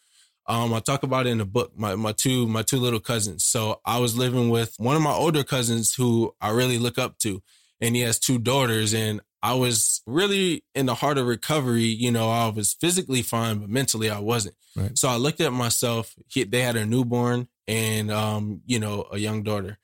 um, 0.48 0.74
I 0.74 0.80
talk 0.80 1.04
about 1.04 1.26
it 1.26 1.30
in 1.30 1.38
the 1.38 1.44
book, 1.44 1.72
my, 1.76 1.94
my 1.94 2.12
two, 2.12 2.46
my 2.46 2.62
two 2.62 2.78
little 2.78 3.00
cousins. 3.00 3.44
So 3.44 3.80
I 3.84 3.98
was 3.98 4.16
living 4.16 4.50
with 4.50 4.74
one 4.78 4.96
of 4.96 5.02
my 5.02 5.12
older 5.12 5.44
cousins 5.44 5.94
who 5.94 6.34
I 6.40 6.50
really 6.50 6.78
look 6.78 6.98
up 6.98 7.18
to 7.20 7.42
and 7.80 7.94
he 7.94 8.02
has 8.02 8.18
two 8.18 8.38
daughters 8.38 8.92
and 8.92 9.20
I 9.42 9.54
was 9.54 10.02
really 10.06 10.64
in 10.74 10.86
the 10.86 10.94
heart 10.94 11.18
of 11.18 11.26
recovery. 11.26 11.84
You 11.84 12.10
know, 12.10 12.28
I 12.28 12.48
was 12.48 12.74
physically 12.74 13.22
fine, 13.22 13.58
but 13.58 13.68
mentally 13.68 14.10
I 14.10 14.18
wasn't. 14.18 14.56
Right. 14.74 14.96
So 14.98 15.08
I 15.08 15.16
looked 15.16 15.40
at 15.40 15.52
myself. 15.52 16.14
He, 16.26 16.44
they 16.44 16.62
had 16.62 16.76
a 16.76 16.84
newborn 16.86 17.48
and, 17.68 18.10
um, 18.10 18.62
you 18.66 18.78
know, 18.78 19.06
a 19.10 19.18
young 19.18 19.42
daughter 19.42 19.78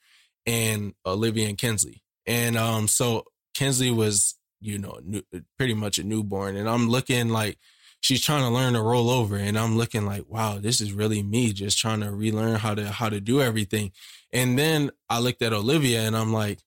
and 0.47 0.95
Olivia 1.05 1.49
and 1.49 1.59
Kinsley. 1.59 2.03
And, 2.26 2.57
um, 2.57 2.89
so 2.89 3.24
Kinsley 3.55 3.91
was, 3.91 4.37
you 4.61 4.78
know, 4.78 5.01
new, 5.03 5.22
pretty 5.59 5.74
much 5.74 5.99
a 5.99 6.05
newborn 6.05 6.57
and 6.57 6.68
I'm 6.68 6.89
looking 6.89 7.28
like, 7.28 7.59
she's 8.03 8.20
trying 8.20 8.43
to 8.43 8.51
learn 8.51 8.74
to 8.74 8.83
roll 8.83 9.09
over 9.09 9.37
and 9.37 9.59
i'm 9.59 9.78
looking 9.78 10.05
like 10.05 10.24
wow 10.28 10.59
this 10.59 10.80
is 10.80 10.93
really 10.93 11.22
me 11.22 11.53
just 11.53 11.78
trying 11.78 12.01
to 12.01 12.11
relearn 12.11 12.57
how 12.57 12.74
to 12.74 12.91
how 12.91 13.09
to 13.09 13.20
do 13.20 13.41
everything 13.41 13.91
and 14.33 14.59
then 14.59 14.91
i 15.09 15.18
looked 15.18 15.41
at 15.41 15.55
olivia 15.55 16.03
and 16.03 16.14
i'm 16.14 16.33
like 16.33 16.59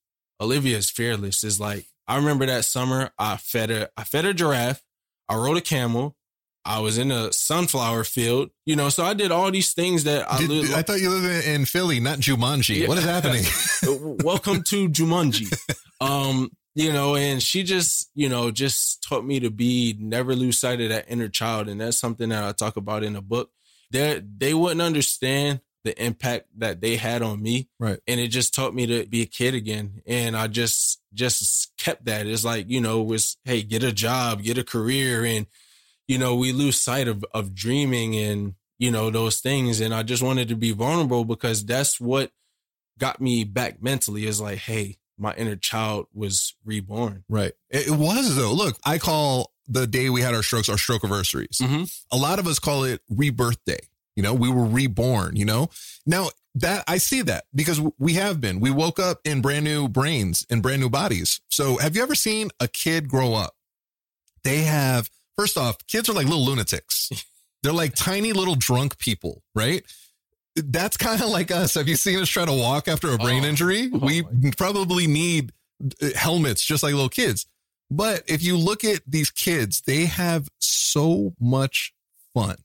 olivia 0.41 0.77
is 0.77 0.89
fearless 0.89 1.43
is 1.43 1.59
like 1.59 1.85
i 2.07 2.15
remember 2.15 2.45
that 2.45 2.65
summer 2.65 3.11
i 3.19 3.37
fed 3.37 3.69
a 3.69 3.89
i 3.95 4.03
fed 4.03 4.25
a 4.25 4.33
giraffe 4.33 4.81
i 5.29 5.35
rode 5.35 5.57
a 5.57 5.61
camel 5.61 6.15
i 6.65 6.79
was 6.79 6.97
in 6.97 7.11
a 7.11 7.31
sunflower 7.31 8.03
field 8.03 8.49
you 8.65 8.75
know 8.75 8.89
so 8.89 9.03
i 9.03 9.13
did 9.13 9.31
all 9.31 9.51
these 9.51 9.73
things 9.73 10.03
that 10.03 10.29
i 10.31 10.37
Did- 10.39 10.49
lived 10.49 10.73
I 10.73 10.81
thought 10.81 10.99
you 10.99 11.09
lived 11.09 11.47
in, 11.47 11.65
Philly, 11.65 11.99
not 11.99 12.19
Jumanji. 12.19 12.81
Yeah. 12.81 12.87
What 12.87 12.97
is 12.97 13.05
happening? 13.05 13.43
welcome 14.23 14.63
to 14.63 14.89
Jumanji. 14.89 15.53
Um, 16.01 16.51
you 16.75 16.91
know, 16.91 17.15
and 17.15 17.41
she 17.41 17.63
just, 17.63 18.11
you 18.15 18.27
know, 18.27 18.51
just 18.51 19.01
taught 19.01 19.25
me 19.25 19.39
to 19.39 19.49
be 19.49 19.95
never 19.97 20.35
lose 20.35 20.59
sight 20.59 20.81
of 20.81 20.89
that 20.89 21.05
inner 21.07 21.29
child. 21.29 21.69
And 21.69 21.79
that's 21.79 21.97
something 21.97 22.29
that 22.29 22.43
I 22.43 22.51
talk 22.51 22.75
about 22.75 23.03
in 23.03 23.13
the 23.13 23.21
book. 23.21 23.49
They 23.91 24.21
they 24.37 24.53
wouldn't 24.53 24.81
understand 24.81 25.61
the 25.85 26.03
impact 26.03 26.47
that 26.57 26.81
they 26.81 26.97
had 26.97 27.21
on 27.21 27.41
me. 27.41 27.69
Right. 27.79 27.99
And 28.07 28.19
it 28.19 28.27
just 28.27 28.53
taught 28.53 28.75
me 28.75 28.85
to 28.87 29.05
be 29.05 29.21
a 29.21 29.25
kid 29.25 29.53
again. 29.55 30.01
And 30.05 30.35
I 30.35 30.47
just 30.47 30.99
just 31.13 31.75
kept 31.77 32.05
that. 32.05 32.27
It's 32.27 32.43
like, 32.43 32.69
you 32.69 32.81
know, 32.81 33.01
it 33.01 33.07
was 33.07 33.37
hey, 33.45 33.63
get 33.63 33.83
a 33.83 33.93
job, 33.93 34.43
get 34.43 34.57
a 34.57 34.63
career. 34.63 35.23
And, 35.23 35.47
you 36.07 36.17
know, 36.17 36.35
we 36.35 36.51
lose 36.51 36.77
sight 36.77 37.07
of 37.07 37.23
of 37.33 37.53
dreaming 37.53 38.15
and, 38.15 38.55
you 38.77 38.91
know, 38.91 39.09
those 39.09 39.39
things. 39.39 39.79
And 39.79 39.93
I 39.93 40.03
just 40.03 40.23
wanted 40.23 40.47
to 40.49 40.55
be 40.55 40.71
vulnerable 40.71 41.25
because 41.25 41.65
that's 41.65 41.99
what 41.99 42.31
got 42.99 43.19
me 43.19 43.43
back 43.43 43.81
mentally 43.81 44.25
is 44.25 44.39
like, 44.39 44.59
hey, 44.59 44.97
my 45.17 45.33
inner 45.35 45.55
child 45.55 46.07
was 46.13 46.55
reborn. 46.65 47.23
Right. 47.29 47.53
It, 47.69 47.89
was 47.89 48.35
though. 48.35 48.53
Look, 48.53 48.77
I 48.85 48.97
call 48.97 49.51
the 49.67 49.87
day 49.87 50.09
we 50.09 50.21
had 50.21 50.33
our 50.35 50.43
strokes 50.43 50.69
our 50.69 50.77
stroke 50.77 51.03
anniversaries. 51.03 51.59
Mhm. 51.61 51.91
A 52.11 52.17
lot 52.17 52.39
of 52.39 52.47
us 52.47 52.59
call 52.59 52.83
it 52.83 53.01
rebirth 53.09 53.63
day. 53.65 53.79
You 54.15 54.23
know, 54.23 54.33
we 54.33 54.49
were 54.49 54.65
reborn, 54.65 55.35
you 55.35 55.45
know? 55.45 55.69
Now 56.05 56.29
that 56.55 56.85
I 56.87 56.97
see 56.99 57.21
that 57.23 57.45
because 57.53 57.81
we 57.97 58.13
have 58.13 58.39
been. 58.39 58.59
We 58.61 58.71
woke 58.71 58.97
up 58.99 59.19
in 59.25 59.41
brand 59.41 59.65
new 59.65 59.89
brains 59.89 60.45
and 60.49 60.61
brand 60.61 60.81
new 60.81 60.89
bodies. 60.89 61.41
So 61.49 61.77
have 61.77 61.95
you 61.97 62.03
ever 62.03 62.15
seen 62.15 62.49
a 62.61 62.67
kid 62.67 63.09
grow 63.09 63.33
up? 63.33 63.55
They 64.43 64.61
have, 64.61 65.09
first 65.37 65.57
off, 65.57 65.77
kids 65.87 66.09
are 66.09 66.13
like 66.13 66.25
little 66.27 66.45
lunatics. 66.45 67.09
They're 67.63 67.73
like 67.73 67.95
tiny 67.95 68.31
little 68.33 68.55
drunk 68.55 68.97
people, 68.99 69.41
right? 69.55 69.83
That's 70.55 70.97
kind 70.97 71.21
of 71.21 71.29
like 71.29 71.51
us. 71.51 71.73
Have 71.73 71.87
you 71.87 71.95
seen 71.95 72.19
us 72.19 72.29
try 72.29 72.45
to 72.45 72.53
walk 72.53 72.87
after 72.87 73.11
a 73.11 73.17
brain 73.17 73.43
Oh. 73.43 73.47
injury? 73.47 73.89
Oh 73.93 73.97
we 73.97 74.23
probably 74.57 75.07
need 75.07 75.51
uh, 76.01 76.09
helmets 76.15 76.63
just 76.63 76.83
like 76.83 76.93
little 76.93 77.09
kids. 77.09 77.45
But 77.91 78.23
if 78.27 78.41
you 78.43 78.55
look 78.57 78.83
at 78.83 79.01
these 79.07 79.29
kids, 79.31 79.81
they 79.81 80.05
have 80.05 80.47
so 80.59 81.33
much 81.39 81.93
fun. 82.33 82.55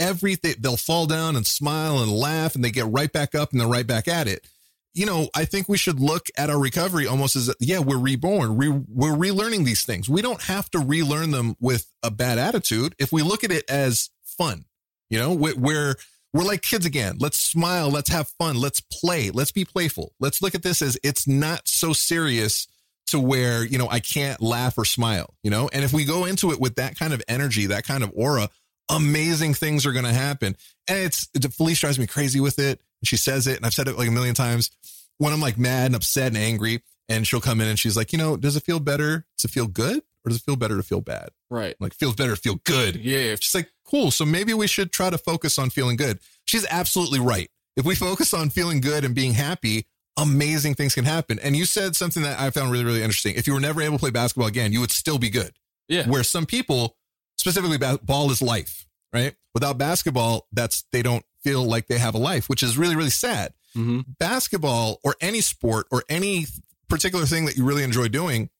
Everything 0.00 0.54
they'll 0.58 0.76
fall 0.76 1.06
down 1.06 1.36
and 1.36 1.46
smile 1.46 1.98
and 2.02 2.10
laugh 2.10 2.54
and 2.54 2.64
they 2.64 2.70
get 2.70 2.86
right 2.86 3.12
back 3.12 3.34
up 3.34 3.52
and 3.52 3.60
they're 3.60 3.68
right 3.68 3.86
back 3.86 4.08
at 4.08 4.26
it. 4.26 4.46
You 4.94 5.06
know, 5.06 5.28
I 5.34 5.46
think 5.46 5.68
we 5.68 5.78
should 5.78 6.00
look 6.00 6.26
at 6.36 6.50
our 6.50 6.58
recovery 6.58 7.06
almost 7.06 7.34
as 7.36 7.54
yeah, 7.60 7.78
we're 7.78 7.98
reborn. 7.98 8.56
Re- 8.56 8.82
we're 8.88 9.16
relearning 9.16 9.64
these 9.64 9.84
things. 9.84 10.08
We 10.08 10.20
don't 10.20 10.42
have 10.42 10.70
to 10.72 10.78
relearn 10.78 11.30
them 11.30 11.56
with 11.60 11.86
a 12.02 12.10
bad 12.10 12.38
attitude 12.38 12.94
if 12.98 13.10
we 13.10 13.22
look 13.22 13.42
at 13.42 13.50
it 13.52 13.64
as 13.70 14.10
fun. 14.22 14.64
You 15.08 15.18
know, 15.18 15.32
we- 15.34 15.54
we're 15.54 15.94
we're 16.34 16.44
like 16.44 16.62
kids 16.62 16.86
again. 16.86 17.16
Let's 17.20 17.38
smile. 17.38 17.90
Let's 17.90 18.08
have 18.08 18.28
fun. 18.38 18.56
Let's 18.56 18.80
play. 18.80 19.30
Let's 19.30 19.52
be 19.52 19.64
playful. 19.64 20.12
Let's 20.18 20.40
look 20.40 20.54
at 20.54 20.62
this 20.62 20.80
as 20.80 20.98
it's 21.02 21.26
not 21.26 21.68
so 21.68 21.92
serious 21.92 22.66
to 23.08 23.20
where, 23.20 23.64
you 23.64 23.76
know, 23.76 23.88
I 23.90 24.00
can't 24.00 24.40
laugh 24.40 24.78
or 24.78 24.86
smile, 24.86 25.34
you 25.42 25.50
know? 25.50 25.68
And 25.70 25.84
if 25.84 25.92
we 25.92 26.06
go 26.06 26.24
into 26.24 26.50
it 26.50 26.58
with 26.60 26.76
that 26.76 26.98
kind 26.98 27.12
of 27.12 27.22
energy, 27.28 27.66
that 27.66 27.84
kind 27.84 28.02
of 28.02 28.10
aura, 28.14 28.48
amazing 28.88 29.52
things 29.52 29.84
are 29.84 29.92
going 29.92 30.06
to 30.06 30.12
happen. 30.12 30.56
And 30.88 30.98
it's, 30.98 31.28
Felice 31.54 31.80
drives 31.80 31.98
me 31.98 32.06
crazy 32.06 32.40
with 32.40 32.58
it. 32.58 32.80
She 33.04 33.16
says 33.16 33.46
it, 33.46 33.56
and 33.56 33.66
I've 33.66 33.74
said 33.74 33.88
it 33.88 33.98
like 33.98 34.08
a 34.08 34.12
million 34.12 34.34
times. 34.34 34.70
When 35.18 35.32
I'm 35.32 35.40
like 35.40 35.58
mad 35.58 35.86
and 35.86 35.96
upset 35.96 36.28
and 36.28 36.36
angry, 36.36 36.82
and 37.08 37.26
she'll 37.26 37.40
come 37.40 37.60
in 37.60 37.68
and 37.68 37.78
she's 37.78 37.96
like, 37.96 38.12
you 38.12 38.18
know, 38.18 38.36
does 38.36 38.56
it 38.56 38.62
feel 38.62 38.80
better 38.80 39.26
to 39.38 39.48
feel 39.48 39.66
good 39.66 39.98
or 40.24 40.28
does 40.28 40.38
it 40.38 40.44
feel 40.44 40.56
better 40.56 40.76
to 40.76 40.82
feel 40.82 41.00
bad? 41.00 41.30
Right. 41.50 41.74
Like, 41.80 41.94
feels 41.94 42.14
better 42.14 42.34
to 42.34 42.40
feel 42.40 42.56
good. 42.64 42.96
Yeah. 42.96 43.34
She's 43.38 43.54
like, 43.54 43.70
cool. 43.84 44.10
So 44.10 44.24
maybe 44.24 44.54
we 44.54 44.66
should 44.66 44.92
try 44.92 45.10
to 45.10 45.18
focus 45.18 45.58
on 45.58 45.70
feeling 45.70 45.96
good. 45.96 46.20
She's 46.44 46.66
absolutely 46.70 47.20
right. 47.20 47.50
If 47.76 47.84
we 47.84 47.94
focus 47.94 48.32
on 48.32 48.50
feeling 48.50 48.80
good 48.80 49.04
and 49.04 49.14
being 49.14 49.32
happy, 49.32 49.86
amazing 50.18 50.74
things 50.74 50.94
can 50.94 51.04
happen. 51.04 51.38
And 51.40 51.56
you 51.56 51.64
said 51.64 51.96
something 51.96 52.22
that 52.22 52.38
I 52.38 52.50
found 52.50 52.70
really, 52.70 52.84
really 52.84 53.02
interesting. 53.02 53.34
If 53.36 53.46
you 53.46 53.54
were 53.54 53.60
never 53.60 53.82
able 53.82 53.96
to 53.96 54.00
play 54.00 54.10
basketball 54.10 54.48
again, 54.48 54.72
you 54.72 54.80
would 54.80 54.90
still 54.90 55.18
be 55.18 55.30
good. 55.30 55.52
Yeah. 55.88 56.08
Where 56.08 56.22
some 56.22 56.46
people, 56.46 56.96
specifically 57.36 57.78
ball 58.02 58.30
is 58.30 58.40
life, 58.40 58.86
right? 59.12 59.34
Without 59.54 59.76
basketball, 59.76 60.46
that's 60.52 60.84
they 60.92 61.02
don't 61.02 61.24
feel 61.42 61.64
like 61.64 61.86
they 61.86 61.98
have 61.98 62.14
a 62.14 62.18
life, 62.18 62.48
which 62.48 62.62
is 62.62 62.78
really, 62.78 62.96
really 62.96 63.10
sad. 63.10 63.52
Mm-hmm. 63.76 64.00
Basketball 64.18 65.00
or 65.02 65.16
any 65.20 65.40
sport 65.40 65.86
or 65.90 66.04
any 66.08 66.46
particular 66.88 67.24
thing 67.24 67.46
that 67.46 67.56
you 67.56 67.64
really 67.64 67.84
enjoy 67.84 68.08
doing, 68.08 68.50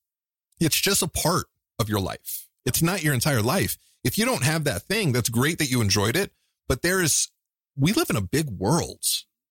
it's 0.60 0.80
just 0.80 1.02
a 1.02 1.08
part 1.08 1.46
of 1.78 1.88
your 1.88 2.00
life. 2.00 2.46
It's 2.64 2.82
not 2.82 3.02
your 3.02 3.14
entire 3.14 3.42
life. 3.42 3.76
If 4.04 4.18
you 4.18 4.24
don't 4.24 4.44
have 4.44 4.64
that 4.64 4.82
thing, 4.82 5.12
that's 5.12 5.28
great 5.28 5.58
that 5.58 5.70
you 5.70 5.80
enjoyed 5.80 6.16
it, 6.16 6.32
but 6.68 6.82
there 6.82 7.02
is, 7.02 7.28
we 7.76 7.92
live 7.92 8.10
in 8.10 8.16
a 8.16 8.22
big 8.22 8.48
world, 8.48 9.04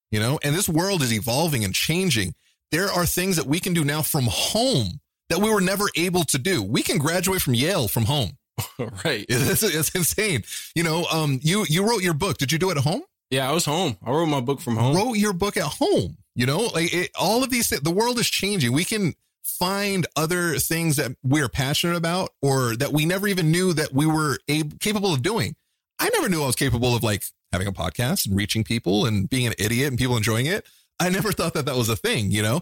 you 0.09 0.19
know, 0.19 0.39
and 0.43 0.55
this 0.55 0.67
world 0.67 1.01
is 1.01 1.13
evolving 1.13 1.63
and 1.63 1.73
changing. 1.73 2.33
There 2.71 2.87
are 2.87 3.05
things 3.05 3.35
that 3.35 3.45
we 3.45 3.59
can 3.59 3.73
do 3.73 3.83
now 3.83 4.01
from 4.01 4.27
home 4.29 4.99
that 5.29 5.39
we 5.39 5.49
were 5.49 5.61
never 5.61 5.85
able 5.95 6.23
to 6.25 6.37
do. 6.37 6.61
We 6.61 6.83
can 6.83 6.97
graduate 6.97 7.41
from 7.41 7.53
Yale 7.53 7.87
from 7.87 8.05
home. 8.05 8.37
right. 9.05 9.25
It's, 9.29 9.63
it's 9.63 9.89
insane. 9.95 10.43
You 10.75 10.83
know, 10.83 11.05
um, 11.11 11.39
you, 11.41 11.65
you 11.69 11.87
wrote 11.87 12.03
your 12.03 12.13
book. 12.13 12.37
Did 12.37 12.51
you 12.51 12.57
do 12.57 12.69
it 12.71 12.77
at 12.77 12.83
home? 12.83 13.03
Yeah, 13.31 13.49
I 13.49 13.53
was 13.53 13.65
home. 13.65 13.97
I 14.05 14.11
wrote 14.11 14.25
my 14.27 14.41
book 14.41 14.59
from 14.59 14.75
home. 14.75 14.95
Wrote 14.95 15.13
your 15.13 15.33
book 15.33 15.57
at 15.57 15.63
home. 15.63 16.17
You 16.35 16.45
know, 16.45 16.69
like 16.73 16.93
it, 16.93 17.11
all 17.19 17.43
of 17.43 17.49
these 17.49 17.69
things, 17.69 17.81
the 17.81 17.91
world 17.91 18.19
is 18.19 18.29
changing. 18.29 18.71
We 18.73 18.85
can 18.85 19.15
find 19.43 20.05
other 20.15 20.57
things 20.59 20.97
that 20.97 21.15
we're 21.23 21.49
passionate 21.49 21.95
about 21.95 22.31
or 22.41 22.75
that 22.75 22.91
we 22.91 23.05
never 23.05 23.27
even 23.27 23.51
knew 23.51 23.73
that 23.73 23.93
we 23.93 24.05
were 24.05 24.37
able, 24.47 24.77
capable 24.79 25.13
of 25.13 25.21
doing. 25.21 25.55
I 25.99 26.09
never 26.09 26.29
knew 26.29 26.43
I 26.43 26.47
was 26.47 26.55
capable 26.55 26.95
of 26.95 27.03
like 27.03 27.23
having 27.51 27.67
a 27.67 27.71
podcast 27.71 28.27
and 28.27 28.35
reaching 28.35 28.63
people 28.63 29.05
and 29.05 29.29
being 29.29 29.47
an 29.47 29.53
idiot 29.57 29.89
and 29.89 29.97
people 29.97 30.17
enjoying 30.17 30.45
it. 30.45 30.65
I 30.99 31.09
never 31.09 31.31
thought 31.33 31.53
that 31.53 31.65
that 31.65 31.75
was 31.75 31.89
a 31.89 31.95
thing, 31.95 32.31
you 32.31 32.41
know? 32.41 32.61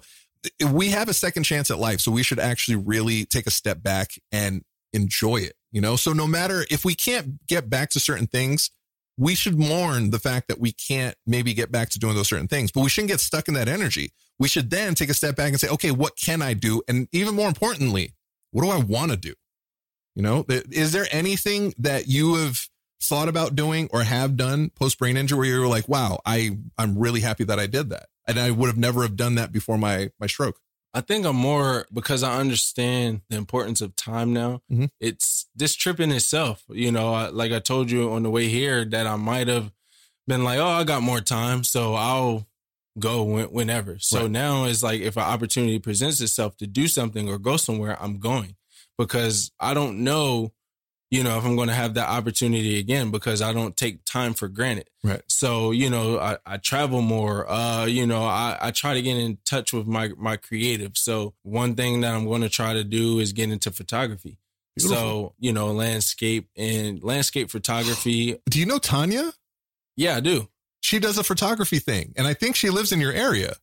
We 0.72 0.92
have 0.92 1.10
a 1.10 1.14
second 1.14 1.44
chance 1.44 1.70
at 1.70 1.80
life, 1.80 2.00
so 2.00 2.12
we 2.12 2.24
should 2.24 2.40
actually 2.40 2.78
really 2.78 3.26
take 3.26 3.46
a 3.46 3.52
step 3.52 3.84
back 3.84 4.12
and 4.32 4.64
enjoy 4.94 5.38
it, 5.38 5.54
you 5.72 5.82
know? 5.82 5.96
So 5.96 6.14
no 6.14 6.28
matter 6.28 6.66
if 6.72 6.86
we 6.86 6.96
can't 6.96 7.46
get 7.48 7.70
back 7.70 7.90
to 7.92 8.00
certain 8.00 8.28
things, 8.28 8.72
we 9.20 9.36
should 9.36 9.60
mourn 9.60 10.12
the 10.12 10.18
fact 10.18 10.48
that 10.48 10.60
we 10.60 10.72
can't 10.72 11.14
maybe 11.28 11.54
get 11.54 11.72
back 11.72 11.90
to 11.90 12.00
doing 12.00 12.16
those 12.16 12.30
certain 12.30 12.48
things, 12.48 12.72
but 12.72 12.82
we 12.82 12.90
shouldn't 12.90 13.12
get 13.12 13.20
stuck 13.20 13.50
in 13.50 13.54
that 13.54 13.68
energy. 13.68 14.14
We 14.40 14.48
should 14.48 14.70
then 14.70 14.96
take 14.96 15.10
a 15.10 15.14
step 15.14 15.36
back 15.36 15.50
and 15.50 15.60
say, 15.60 15.68
okay, 15.68 15.92
what 15.92 16.14
can 16.16 16.42
I 16.42 16.54
do? 16.54 16.82
And 16.88 17.10
even 17.12 17.36
more 17.36 17.50
importantly, 17.50 18.14
what 18.52 18.64
do 18.64 18.70
I 18.70 18.78
want 18.78 19.12
to 19.12 19.18
do? 19.18 19.34
You 20.16 20.24
know, 20.24 20.46
is 20.48 20.94
there 20.94 21.06
anything 21.12 21.74
that 21.78 22.08
you 22.08 22.36
have 22.36 22.66
thought 23.04 23.28
about 23.28 23.56
doing 23.56 23.90
or 23.92 24.04
have 24.04 24.38
done 24.38 24.70
post 24.70 24.98
brain 24.98 25.18
injury 25.18 25.38
where 25.38 25.48
you're 25.48 25.68
like, 25.68 25.90
wow, 25.90 26.20
I, 26.26 26.58
I'm 26.78 26.98
really 26.98 27.20
happy 27.20 27.44
that 27.44 27.60
I 27.60 27.68
did 27.68 27.90
that. 27.90 28.08
And 28.26 28.40
I 28.40 28.52
would 28.52 28.68
have 28.68 28.78
never 28.78 29.02
have 29.02 29.18
done 29.18 29.36
that 29.36 29.52
before 29.52 29.78
my, 29.78 30.12
my 30.18 30.28
stroke. 30.28 30.62
I 30.94 31.02
think 31.02 31.26
I'm 31.26 31.36
more 31.36 31.86
because 31.94 32.24
I 32.24 32.40
understand 32.40 33.22
the 33.30 33.38
importance 33.38 33.82
of 33.82 33.96
time 33.96 34.34
now. 34.34 34.62
Mm-hmm. 34.72 34.86
It's 35.00 35.48
this 35.56 35.76
trip 35.76 36.00
in 36.00 36.12
itself. 36.12 36.64
You 36.70 36.92
know, 36.92 37.14
I, 37.14 37.28
like 37.30 37.52
I 37.52 37.60
told 37.60 37.92
you 37.92 38.12
on 38.12 38.24
the 38.24 38.30
way 38.32 38.48
here 38.48 38.84
that 38.86 39.06
I 39.06 39.16
might 39.16 39.48
have 39.48 39.72
been 40.28 40.44
like, 40.44 40.60
oh, 40.60 40.68
I 40.68 40.84
got 40.84 41.02
more 41.04 41.22
time, 41.22 41.64
so 41.64 41.94
I'll 41.96 42.48
go 42.98 43.24
when, 43.24 43.46
whenever. 43.46 43.98
So 44.00 44.22
Right. 44.24 44.32
now 44.32 44.66
it's 44.66 44.82
like 44.84 45.02
if 45.02 45.16
an 45.16 45.24
opportunity 45.24 45.80
presents 45.80 46.22
itself 46.22 46.58
to 46.58 46.68
do 46.68 46.88
something 46.88 47.30
or 47.30 47.38
go 47.38 47.56
somewhere, 47.58 47.96
I'm 48.02 48.20
going 48.20 48.56
because 48.98 49.52
I 49.60 49.74
don't 49.74 50.04
know, 50.04 50.54
you 51.12 51.24
know, 51.24 51.38
if 51.38 51.46
I'm 51.46 51.56
going 51.56 51.70
to 51.70 51.74
have 51.74 51.96
that 51.96 52.08
opportunity 52.10 52.78
again 52.78 53.10
because 53.10 53.42
I 53.42 53.52
don't 53.54 53.76
take 53.76 54.06
time 54.06 54.34
for 54.34 54.48
granted. 54.48 54.90
Right. 55.04 55.22
So, 55.28 55.72
you 55.72 55.90
know, 55.90 56.20
I, 56.20 56.38
I 56.46 56.58
travel 56.58 57.02
more. 57.02 57.50
Uh, 57.50 57.86
you 57.86 58.06
know, 58.06 58.24
I, 58.24 58.58
I 58.62 58.72
try 58.72 58.94
to 58.94 59.02
get 59.02 59.18
in 59.18 59.38
touch 59.46 59.74
with 59.74 59.88
my 59.88 60.10
my 60.18 60.38
creative. 60.38 60.98
So 60.98 61.34
one 61.44 61.76
thing 61.76 62.02
that 62.02 62.14
I'm 62.14 62.26
going 62.26 62.42
to 62.42 62.50
try 62.50 62.74
to 62.74 62.84
do 62.84 63.20
is 63.20 63.34
get 63.34 63.50
into 63.50 63.72
photography. 63.72 64.38
Beautiful. 64.76 64.98
So, 64.98 65.34
you 65.40 65.52
know, 65.52 65.68
landscape 65.72 66.48
and 66.56 67.04
landscape 67.04 67.50
photography. 67.50 68.38
Do 68.50 68.60
you 68.60 68.66
know 68.66 68.78
Tanya? 68.78 69.32
Yeah, 69.98 70.16
I 70.18 70.20
do. 70.22 70.48
She 70.82 71.00
does 71.00 71.18
a 71.18 71.24
photography 71.24 71.80
thing 71.80 72.14
and 72.16 72.26
I 72.28 72.34
think 72.34 72.56
she 72.56 72.70
lives 72.70 72.92
in 72.92 73.02
your 73.02 73.12
area. 73.12 73.56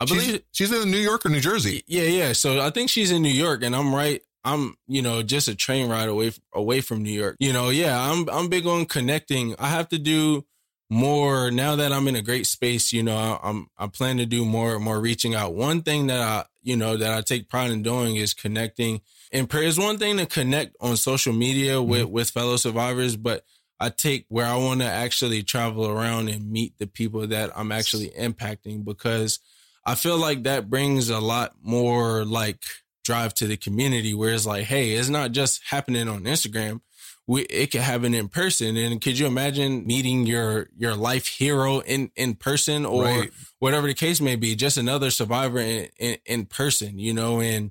I 0.00 0.06
She's- 0.06 0.24
believe 0.26 0.42
she's 0.52 0.72
in 0.72 0.90
New 0.90 0.96
York 0.98 1.26
or 1.26 1.28
New 1.28 1.40
Jersey. 1.40 1.84
Yeah, 1.86 2.04
yeah. 2.04 2.32
So 2.32 2.60
I 2.60 2.70
think 2.70 2.88
she's 2.88 3.10
in 3.12 3.20
New 3.22 3.28
York, 3.28 3.62
and 3.62 3.76
I'm 3.76 3.94
right. 3.94 4.22
I'm, 4.44 4.74
you 4.86 5.02
know, 5.02 5.22
just 5.22 5.48
a 5.48 5.54
train 5.54 5.88
ride 5.88 6.08
away 6.08 6.32
away 6.54 6.80
from 6.80 7.02
New 7.02 7.12
York. 7.12 7.36
You 7.38 7.52
know, 7.52 7.70
yeah. 7.70 8.10
I'm 8.10 8.28
I'm 8.30 8.48
big 8.48 8.66
on 8.66 8.86
connecting. 8.86 9.54
I 9.58 9.68
have 9.68 9.88
to 9.90 9.98
do 9.98 10.46
more 10.88 11.50
now 11.50 11.76
that 11.76 11.92
I'm 11.92 12.08
in 12.08 12.16
a 12.16 12.22
great 12.22 12.46
space. 12.46 12.92
You 12.92 13.02
know, 13.02 13.16
I, 13.16 13.38
I'm 13.42 13.68
I 13.78 13.86
plan 13.86 14.16
to 14.18 14.26
do 14.26 14.44
more 14.44 14.78
more 14.78 15.00
reaching 15.00 15.34
out. 15.34 15.54
One 15.54 15.82
thing 15.82 16.08
that 16.08 16.20
I, 16.20 16.44
you 16.62 16.76
know, 16.76 16.96
that 16.96 17.16
I 17.16 17.20
take 17.20 17.48
pride 17.48 17.70
in 17.70 17.82
doing 17.82 18.16
is 18.16 18.34
connecting. 18.34 19.00
And 19.32 19.48
prayer 19.48 19.64
is 19.64 19.78
one 19.78 19.98
thing 19.98 20.16
to 20.16 20.26
connect 20.26 20.76
on 20.80 20.96
social 20.96 21.32
media 21.32 21.74
mm-hmm. 21.74 21.90
with 21.90 22.04
with 22.06 22.30
fellow 22.30 22.56
survivors, 22.56 23.16
but 23.16 23.44
I 23.78 23.88
take 23.88 24.26
where 24.28 24.46
I 24.46 24.56
want 24.56 24.80
to 24.80 24.86
actually 24.86 25.42
travel 25.42 25.86
around 25.86 26.28
and 26.28 26.50
meet 26.50 26.76
the 26.78 26.86
people 26.86 27.26
that 27.26 27.50
I'm 27.56 27.72
actually 27.72 28.10
impacting 28.10 28.84
because 28.84 29.38
I 29.86 29.94
feel 29.94 30.18
like 30.18 30.42
that 30.42 30.68
brings 30.68 31.08
a 31.08 31.18
lot 31.18 31.54
more 31.62 32.26
like 32.26 32.62
drive 33.10 33.32
to 33.34 33.46
the 33.46 33.56
community 33.56 34.12
where 34.14 34.32
it's 34.34 34.46
like, 34.46 34.64
hey, 34.64 34.92
it's 34.92 35.08
not 35.08 35.32
just 35.32 35.60
happening 35.70 36.08
on 36.08 36.22
Instagram. 36.24 36.80
We, 37.26 37.42
it 37.42 37.70
could 37.72 37.82
happen 37.82 38.12
in 38.14 38.28
person. 38.28 38.76
And 38.76 39.00
could 39.00 39.18
you 39.18 39.26
imagine 39.26 39.86
meeting 39.86 40.26
your 40.26 40.68
your 40.76 40.94
life 40.96 41.26
hero 41.26 41.80
in 41.80 42.10
in 42.16 42.34
person 42.34 42.84
or 42.86 43.04
Right. 43.04 43.30
whatever 43.58 43.86
the 43.86 43.94
case 43.94 44.20
may 44.20 44.36
be, 44.36 44.54
just 44.56 44.76
another 44.78 45.10
survivor 45.10 45.58
in, 45.58 45.88
in, 45.98 46.16
in 46.26 46.46
person, 46.46 46.98
you 46.98 47.12
know, 47.14 47.40
and 47.40 47.70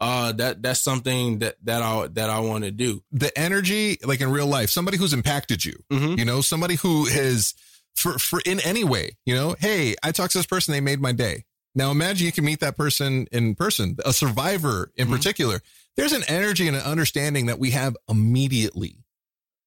uh 0.00 0.30
that 0.40 0.62
that's 0.62 0.80
something 0.80 1.38
that 1.40 1.54
that 1.64 1.82
I 1.82 2.08
that 2.18 2.28
I 2.30 2.40
want 2.40 2.64
to 2.64 2.70
do. 2.70 3.02
The 3.24 3.32
energy, 3.38 3.98
like 4.04 4.20
in 4.20 4.30
real 4.30 4.46
life, 4.46 4.70
somebody 4.70 4.96
who's 4.98 5.12
impacted 5.12 5.64
you, 5.64 5.76
Mhm. 5.90 6.18
you 6.18 6.24
know, 6.24 6.40
somebody 6.42 6.74
who 6.76 7.06
has 7.06 7.54
for 7.96 8.12
for 8.18 8.40
in 8.44 8.60
any 8.60 8.84
way, 8.84 9.06
you 9.26 9.34
know, 9.34 9.56
hey, 9.58 9.94
I 10.02 10.12
talked 10.12 10.32
to 10.32 10.38
this 10.38 10.46
person, 10.54 10.72
they 10.72 10.80
made 10.90 11.00
my 11.00 11.12
day. 11.12 11.44
Now 11.74 11.90
imagine 11.90 12.26
you 12.26 12.32
can 12.32 12.44
meet 12.44 12.60
that 12.60 12.76
person 12.76 13.26
in 13.32 13.54
person, 13.54 13.96
a 14.04 14.12
survivor 14.12 14.90
in 14.96 15.08
Mhm. 15.08 15.12
particular. 15.16 15.60
There's 15.96 16.12
an 16.12 16.24
energy 16.28 16.66
and 16.68 16.76
an 16.76 16.82
understanding 16.82 17.46
that 17.46 17.58
we 17.58 17.70
have 17.72 17.96
immediately 18.08 19.04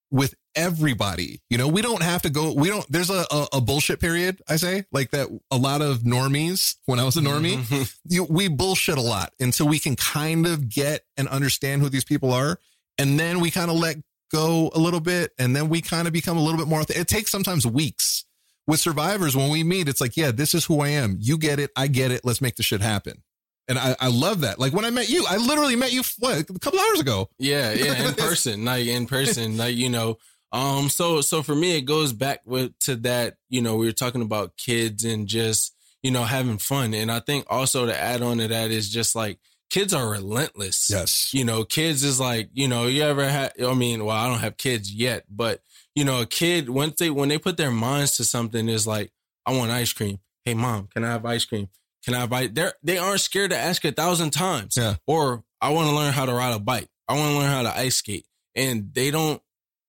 with 0.10 0.36
everybody. 0.56 1.42
You 1.50 1.58
know, 1.58 1.68
we 1.70 1.82
don't 1.82 2.04
have 2.04 2.22
to 2.24 2.30
go, 2.30 2.54
we 2.54 2.68
don't, 2.68 2.86
there's 2.92 3.10
a, 3.10 3.26
a, 3.32 3.48
a 3.54 3.62
bullshit 3.62 4.00
period, 4.02 4.42
I 4.50 4.58
say, 4.58 4.84
like 4.92 5.12
that 5.12 5.30
a 5.50 5.56
lot 5.58 5.82
of 5.82 6.00
normies, 6.00 6.76
when 6.86 7.00
I 7.00 7.06
was 7.06 7.16
a 7.16 7.22
normie, 7.22 7.58
Mhm. 7.64 7.96
you, 8.10 8.26
we 8.26 8.50
bullshit 8.50 8.98
a 8.98 9.02
lot 9.02 9.34
until 9.40 9.68
we 9.70 9.80
can 9.80 9.96
kind 9.96 10.46
of 10.46 10.68
get 10.68 11.06
and 11.16 11.28
understand 11.30 11.82
who 11.82 11.88
these 11.90 12.04
people 12.04 12.34
are. 12.34 12.60
And 12.98 13.18
then 13.18 13.40
we 13.40 13.52
kind 13.52 13.72
of 13.72 13.78
let 13.78 13.98
go 14.32 14.70
a 14.76 14.80
little 14.80 15.00
bit. 15.00 15.32
And 15.40 15.56
then 15.56 15.70
we 15.70 15.82
kind 15.82 16.08
of 16.08 16.14
become 16.14 16.38
a 16.38 16.42
little 16.42 16.58
bit 16.58 16.68
more. 16.68 16.84
It 16.90 17.08
takes 17.08 17.32
sometimes 17.32 17.66
weeks 17.66 18.26
with 18.68 18.80
survivors. 18.80 19.36
When 19.36 19.50
we 19.50 19.64
meet, 19.64 19.88
it's 19.88 20.02
like, 20.02 20.18
yeah, 20.18 20.32
this 20.32 20.54
is 20.54 20.66
who 20.66 20.82
I 20.82 20.90
am. 20.90 21.18
You 21.20 21.38
get 21.38 21.60
it. 21.60 21.72
I 21.76 21.88
get 21.88 22.12
it. 22.12 22.22
Let's 22.24 22.42
make 22.42 22.56
the 22.56 22.64
shit 22.64 22.82
happen. 22.82 23.24
And 23.68 23.78
I, 23.80 23.96
I 24.00 24.08
love 24.08 24.42
that. 24.42 24.60
Like 24.60 24.74
when 24.74 24.86
I 24.86 24.90
met 24.90 25.10
you, 25.10 25.26
I 25.30 25.38
literally 25.38 25.76
met 25.76 25.94
you 25.94 26.02
what, 26.20 26.40
a 26.40 26.44
couple 26.44 26.80
hours 26.80 27.00
ago. 27.00 27.30
Yeah, 27.40 27.72
yeah, 27.74 28.08
in 28.08 28.16
person, 28.16 28.66
like 28.66 28.86
in 28.86 29.06
person, 29.06 29.58
like 29.58 29.76
you 29.76 29.90
know. 29.90 30.18
Um, 30.52 30.90
so 30.90 31.22
so 31.22 31.42
for 31.42 31.56
me, 31.56 31.78
it 31.78 31.84
goes 31.84 32.12
back 32.12 32.42
with 32.44 32.78
to 32.80 32.98
that. 32.98 33.38
You 33.50 33.62
know, 33.62 33.78
we 33.78 33.86
were 33.86 33.94
talking 33.94 34.22
about 34.22 34.58
kids 34.58 35.06
and 35.06 35.28
just 35.28 35.74
you 36.04 36.12
know 36.12 36.24
having 36.24 36.58
fun, 36.58 36.94
and 36.94 37.10
I 37.10 37.22
think 37.22 37.46
also 37.50 37.86
to 37.86 37.98
add 37.98 38.22
on 38.22 38.40
to 38.40 38.48
that 38.50 38.72
is 38.72 38.90
just 38.90 39.16
like 39.16 39.40
kids 39.70 39.94
are 39.94 40.10
relentless. 40.10 40.90
Yes. 40.90 41.34
You 41.34 41.46
know, 41.46 41.64
kids 41.64 42.04
is 42.04 42.20
like 42.20 42.50
you 42.54 42.68
know 42.68 42.88
you 42.88 43.04
ever 43.04 43.28
had. 43.28 43.54
I 43.64 43.74
mean, 43.74 44.04
well, 44.04 44.18
I 44.18 44.28
don't 44.28 44.40
have 44.40 44.58
kids 44.58 44.94
yet, 44.94 45.24
but 45.30 45.62
you 45.96 46.06
know, 46.06 46.22
a 46.22 46.26
kid 46.26 46.70
once 46.70 46.96
they 47.00 47.10
when 47.10 47.30
they 47.30 47.38
put 47.38 47.58
their 47.58 47.72
minds 47.72 48.18
to 48.18 48.24
something 48.26 48.70
is 48.70 48.86
like, 48.88 49.12
I 49.46 49.56
want 49.58 49.72
ice 49.72 49.94
cream. 49.94 50.20
Hey, 50.46 50.54
mom, 50.54 50.88
can 50.94 51.04
I 51.04 51.12
have 51.12 51.26
ice 51.26 51.46
cream? 51.46 51.70
Can 52.06 52.14
I 52.16 52.20
have 52.22 52.34
ice? 52.34 52.50
They 52.54 52.70
they 52.84 52.98
aren't 52.98 53.22
scared 53.22 53.52
to 53.52 53.58
ask 53.58 53.84
a 53.86 53.92
thousand 53.92 54.32
times. 54.32 54.78
Yeah. 54.78 54.96
Or 55.08 55.44
I 55.62 55.70
want 55.70 55.90
to 55.90 55.96
learn 55.96 56.14
how 56.14 56.26
to 56.26 56.34
ride 56.34 56.54
a 56.56 56.60
bike. 56.60 56.88
I 57.08 57.14
want 57.16 57.32
to 57.32 57.38
learn 57.40 57.50
how 57.52 57.64
to 57.64 57.78
ice 57.78 57.96
skate, 57.98 58.26
and 58.56 58.94
they 58.94 59.12
don't. 59.12 59.42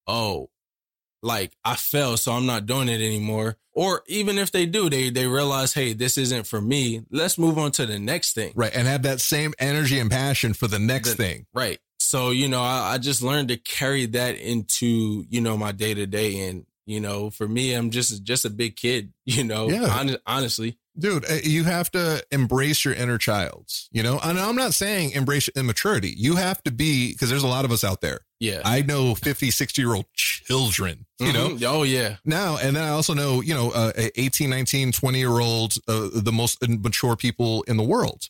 Oh, 0.07 0.51
like 1.23 1.53
I 1.65 1.77
fell, 1.77 2.17
so 2.17 2.33
I'm 2.33 2.47
not 2.47 2.67
doing 2.67 2.89
it 2.89 3.01
anymore. 3.01 3.57
Or 3.75 4.03
even 4.07 4.37
if 4.37 4.53
they 4.53 4.67
do, 4.67 4.91
they 4.91 5.09
they 5.11 5.27
realize, 5.27 5.73
hey, 5.73 5.93
this 5.95 6.19
isn't 6.19 6.47
for 6.47 6.61
me. 6.61 7.03
Let's 7.11 7.39
move 7.39 7.57
on 7.59 7.71
to 7.73 7.87
the 7.87 7.99
next 7.99 8.35
thing. 8.35 8.53
Right. 8.55 8.75
And 8.75 8.87
have 8.87 9.03
that 9.05 9.21
same 9.21 9.55
energy 9.59 9.99
and 9.99 10.11
passion 10.11 10.53
for 10.53 10.67
the 10.67 10.79
next 10.79 11.11
The- 11.11 11.17
thing. 11.17 11.47
Right. 11.55 11.79
So, 12.13 12.31
you 12.31 12.47
know, 12.47 12.61
I, 12.63 12.93
I 12.93 12.99
just 12.99 13.23
learned 13.23 13.49
to 13.49 13.57
carry 13.57 14.05
that 14.05 14.37
into, 14.37 15.25
you 15.31 15.41
know, 15.41 15.57
my 15.57 15.73
day 15.73 15.95
to 15.95 16.07
day. 16.07 16.47
And, 16.47 16.67
you 16.85 17.01
know, 17.01 17.31
for 17.31 17.49
me, 17.49 17.73
I'm 17.73 17.89
just 17.91 18.23
just 18.23 18.45
a 18.45 18.51
big 18.51 18.77
kid, 18.77 19.15
you 19.25 19.45
know, 19.45 19.71
Yeah. 19.71 19.87
hon- 19.89 20.19
honestly. 20.27 20.77
Dude, 20.99 21.25
uh, 21.25 21.37
you 21.43 21.65
have 21.65 21.91
to 21.93 22.23
embrace 22.31 22.85
your 22.85 22.93
inner 22.93 23.17
child, 23.17 23.65
you 23.93 24.03
know? 24.03 24.21
And 24.23 24.39
I'm 24.39 24.57
not 24.57 24.75
saying 24.75 25.13
embrace 25.13 25.49
immaturity. 25.57 26.13
You 26.15 26.37
have 26.37 26.63
to 26.65 26.71
be, 26.71 27.13
because 27.13 27.31
there's 27.31 27.45
a 27.45 27.49
lot 27.57 27.65
of 27.65 27.73
us 27.73 27.83
out 27.83 28.03
there. 28.03 28.21
Yeah. 28.41 28.61
I 28.63 28.83
know 28.83 29.15
50, 29.15 29.51
60 29.51 29.81
year 29.81 29.95
old 29.95 30.05
children, 30.15 31.07
you 31.19 31.33
know? 31.33 31.49
Mhm. 31.49 31.65
Oh, 31.67 31.83
yeah. 31.83 32.17
now 32.27 32.59
and 32.63 32.77
then 32.77 32.85
i 32.85 32.89
also 32.91 33.15
know 33.15 33.41
you 33.41 33.55
know 33.55 33.71
uh, 33.71 33.93
18 34.17 34.51
19 34.51 34.93
20 34.93 35.19
year 35.19 35.39
old 35.41 35.75
uh, 35.89 36.09
the 36.13 36.33
most 36.33 36.59
mature 36.69 37.17
people 37.17 37.63
in 37.69 37.77
the 37.79 37.83
world 37.95 38.29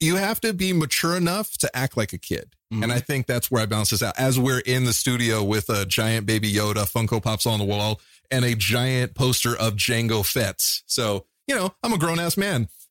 you 0.00 0.16
have 0.16 0.40
to 0.40 0.52
be 0.52 0.72
mature 0.72 1.16
enough 1.16 1.56
to 1.58 1.76
act 1.76 1.96
like 1.96 2.12
a 2.12 2.18
kid. 2.18 2.54
Mhm. 2.72 2.84
and 2.84 2.92
i 2.92 3.00
think 3.00 3.26
that's 3.26 3.50
where 3.50 3.62
i 3.62 3.66
balance 3.66 3.90
this 3.90 4.00
out. 4.02 4.14
As 4.16 4.38
we're 4.38 4.60
in 4.60 4.84
the 4.84 4.92
studio 4.92 5.42
with 5.42 5.68
a 5.70 5.84
giant 5.84 6.24
baby 6.24 6.52
yoda 6.52 6.88
funko 6.90 7.20
pops 7.20 7.44
on 7.44 7.58
the 7.58 7.64
wall 7.64 8.00
and 8.30 8.44
a 8.44 8.54
giant 8.54 9.14
poster 9.16 9.56
of 9.56 9.74
jango 9.74 10.24
fett. 10.24 10.60
So 10.86 11.26
you 11.48 11.54
know 11.56 11.74
i'm 11.82 11.92
a 11.92 11.98
grown-ass 11.98 12.36
man. 12.36 12.68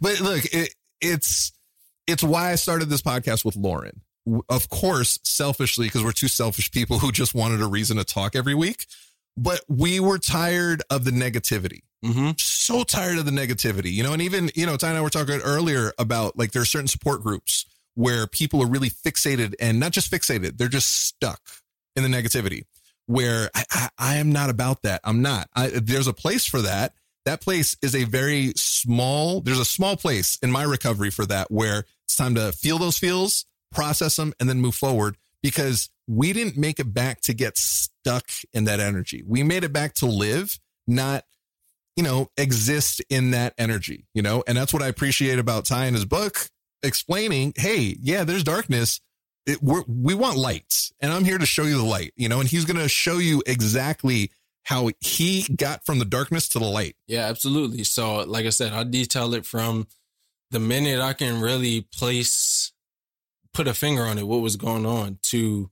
But 0.00 0.20
look 0.20 0.44
it, 0.52 0.74
it's 1.00 1.52
it's 2.06 2.22
why 2.22 2.52
i 2.52 2.54
started 2.56 2.88
this 2.90 3.02
podcast 3.02 3.44
with 3.44 3.56
lauren. 3.56 4.02
Of 4.50 4.68
course 4.68 5.18
selfishly 5.24 5.86
because 5.86 6.04
we're 6.04 6.12
two 6.12 6.28
selfish 6.28 6.70
people 6.70 6.98
who 6.98 7.10
just 7.10 7.34
wanted 7.34 7.62
a 7.62 7.66
reason 7.66 7.96
to 7.96 8.04
talk 8.04 8.36
every 8.36 8.54
week 8.54 8.84
but 9.38 9.60
we 9.68 10.00
were 10.00 10.18
tired 10.18 10.82
of 10.90 11.04
the 11.04 11.10
negativity. 11.10 11.80
Hmm 12.04 12.30
so 12.68 12.84
tired 12.84 13.16
of 13.16 13.24
the 13.24 13.30
negativity 13.30 13.90
you 13.90 14.02
know 14.02 14.12
and 14.12 14.20
even 14.20 14.50
you 14.54 14.66
know 14.66 14.76
ty 14.76 14.90
and 14.90 14.98
i 14.98 15.00
were 15.00 15.08
talking 15.08 15.40
earlier 15.42 15.90
about 15.98 16.38
like 16.38 16.52
there 16.52 16.60
are 16.60 16.66
certain 16.66 16.86
support 16.86 17.22
groups 17.22 17.64
where 17.94 18.26
people 18.26 18.62
are 18.62 18.66
really 18.66 18.90
fixated 18.90 19.54
and 19.58 19.80
not 19.80 19.90
just 19.90 20.12
fixated 20.12 20.58
they're 20.58 20.68
just 20.68 21.06
stuck 21.06 21.40
in 21.96 22.02
the 22.02 22.08
negativity 22.10 22.64
where 23.06 23.48
i, 23.54 23.64
I, 23.70 23.88
I 23.98 24.16
am 24.16 24.30
not 24.32 24.50
about 24.50 24.82
that. 24.82 25.00
I'm 25.02 25.22
not. 25.22 25.48
I, 25.56 25.68
there's 25.68 26.06
a 26.06 26.12
place 26.12 26.46
for 26.46 26.60
that. 26.62 26.92
That 27.24 27.40
place 27.40 27.74
is 27.82 27.94
a 27.94 28.04
very 28.04 28.52
small 28.54 29.40
there's 29.40 29.58
a 29.58 29.64
small 29.64 29.96
place 29.96 30.38
in 30.42 30.50
my 30.50 30.62
recovery 30.62 31.10
for 31.10 31.24
that 31.24 31.50
where 31.50 31.84
it's 32.04 32.16
time 32.16 32.34
to 32.34 32.52
feel 32.52 32.76
those 32.76 32.98
feels 32.98 33.46
process 33.72 34.16
them 34.16 34.34
and 34.38 34.48
then 34.48 34.60
move 34.60 34.74
forward 34.74 35.16
because 35.42 35.90
we 36.06 36.32
didn't 36.32 36.56
make 36.56 36.80
it 36.80 36.92
back 36.92 37.20
to 37.22 37.34
get 37.34 37.58
stuck 37.58 38.28
in 38.52 38.64
that 38.64 38.80
energy. 38.80 39.22
We 39.26 39.42
made 39.42 39.64
it 39.64 39.72
back 39.72 39.94
to 39.94 40.06
live 40.06 40.58
not 40.86 41.24
you 41.96 42.02
know 42.02 42.30
exist 42.36 43.02
in 43.10 43.32
that 43.32 43.52
energy 43.58 44.06
you 44.14 44.22
know? 44.22 44.42
And 44.46 44.56
that's 44.56 44.72
what 44.72 44.82
i 44.82 44.86
appreciate 44.86 45.38
about 45.38 45.66
ty 45.66 45.86
in 45.86 45.94
his 45.94 46.04
book 46.04 46.48
explaining 46.82 47.52
hey 47.56 47.96
yeah 48.00 48.24
there's 48.24 48.44
darkness. 48.44 49.00
It, 49.46 49.62
we 49.62 50.14
want 50.14 50.36
lights, 50.36 50.92
and 51.00 51.12
i'm 51.12 51.24
here 51.24 51.38
to 51.38 51.46
show 51.46 51.64
you 51.64 51.76
the 51.76 51.84
light 51.84 52.12
you 52.16 52.28
know? 52.28 52.40
And 52.40 52.48
he's 52.48 52.64
going 52.64 52.78
to 52.78 52.88
show 52.88 53.18
you 53.18 53.42
exactly 53.46 54.30
how 54.68 54.90
he 55.00 55.46
got 55.56 55.86
from 55.86 55.98
the 55.98 56.04
darkness 56.04 56.46
to 56.50 56.58
the 56.58 56.66
light. 56.66 56.94
Yeah, 57.06 57.22
absolutely. 57.22 57.84
So, 57.84 58.18
like 58.24 58.44
I 58.44 58.50
said, 58.50 58.74
I 58.74 58.84
detail 58.84 59.32
it 59.32 59.46
from 59.46 59.86
the 60.50 60.60
minute 60.60 61.00
I 61.00 61.14
can 61.14 61.40
really 61.40 61.86
place, 61.94 62.72
put 63.58 63.66
a 63.66 63.74
finger 63.74 64.04
on 64.04 64.18
it, 64.18 64.26
what 64.28 64.40
was 64.40 64.54
going 64.54 64.86
on, 64.86 65.18
to 65.20 65.68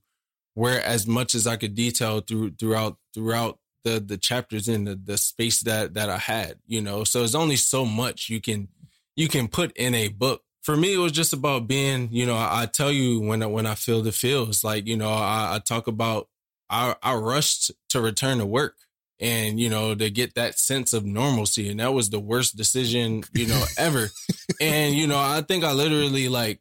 where 0.55 0.83
as 0.83 1.07
much 1.07 1.33
as 1.33 1.47
I 1.47 1.55
could 1.55 1.73
detail 1.73 2.19
through 2.19 2.51
throughout 2.59 2.97
throughout 3.13 3.59
the 3.85 4.01
the 4.01 4.17
chapters 4.17 4.67
in 4.67 4.83
the 4.83 4.95
the 4.95 5.17
space 5.17 5.61
that 5.61 5.93
that 5.93 6.09
I 6.09 6.17
had, 6.17 6.55
you 6.67 6.81
know. 6.81 7.05
So 7.05 7.23
it's 7.23 7.33
only 7.33 7.55
so 7.55 7.85
much 7.85 8.29
you 8.29 8.41
can 8.41 8.67
you 9.15 9.29
can 9.29 9.47
put 9.47 9.71
in 9.77 9.95
a 9.95 10.09
book. 10.09 10.41
For 10.63 10.75
me, 10.75 10.93
it 10.93 10.97
was 10.97 11.13
just 11.13 11.31
about 11.31 11.65
being, 11.69 12.09
you 12.11 12.25
know, 12.25 12.35
I, 12.35 12.63
I 12.63 12.65
tell 12.65 12.91
you 12.91 13.21
when 13.21 13.41
I, 13.41 13.45
when 13.45 13.65
I 13.65 13.75
feel 13.75 14.01
the 14.01 14.11
feels, 14.11 14.65
like 14.65 14.85
you 14.85 14.97
know, 14.97 15.09
I, 15.09 15.55
I 15.55 15.59
talk 15.59 15.87
about 15.87 16.27
I 16.69 16.93
I 17.01 17.15
rushed 17.15 17.71
to 17.91 18.01
return 18.01 18.39
to 18.39 18.45
work 18.45 18.75
and 19.19 19.61
you 19.61 19.69
know 19.69 19.95
to 19.95 20.09
get 20.09 20.35
that 20.35 20.59
sense 20.59 20.91
of 20.93 21.05
normalcy 21.05 21.69
and 21.69 21.79
that 21.79 21.93
was 21.93 22.11
the 22.11 22.19
worst 22.19 22.55
decision 22.55 23.23
you 23.33 23.47
know 23.47 23.63
ever 23.75 24.09
and 24.61 24.93
you 24.93 25.07
know 25.07 25.17
i 25.17 25.41
think 25.41 25.63
i 25.63 25.71
literally 25.71 26.29
like 26.29 26.59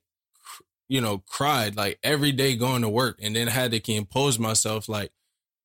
you 0.88 1.00
know 1.00 1.22
cried 1.26 1.76
like 1.76 1.98
every 2.02 2.32
day 2.32 2.56
going 2.56 2.82
to 2.82 2.88
work 2.88 3.18
and 3.22 3.34
then 3.34 3.46
had 3.46 3.70
to 3.70 3.80
compose 3.80 4.38
myself 4.38 4.88
like 4.88 5.10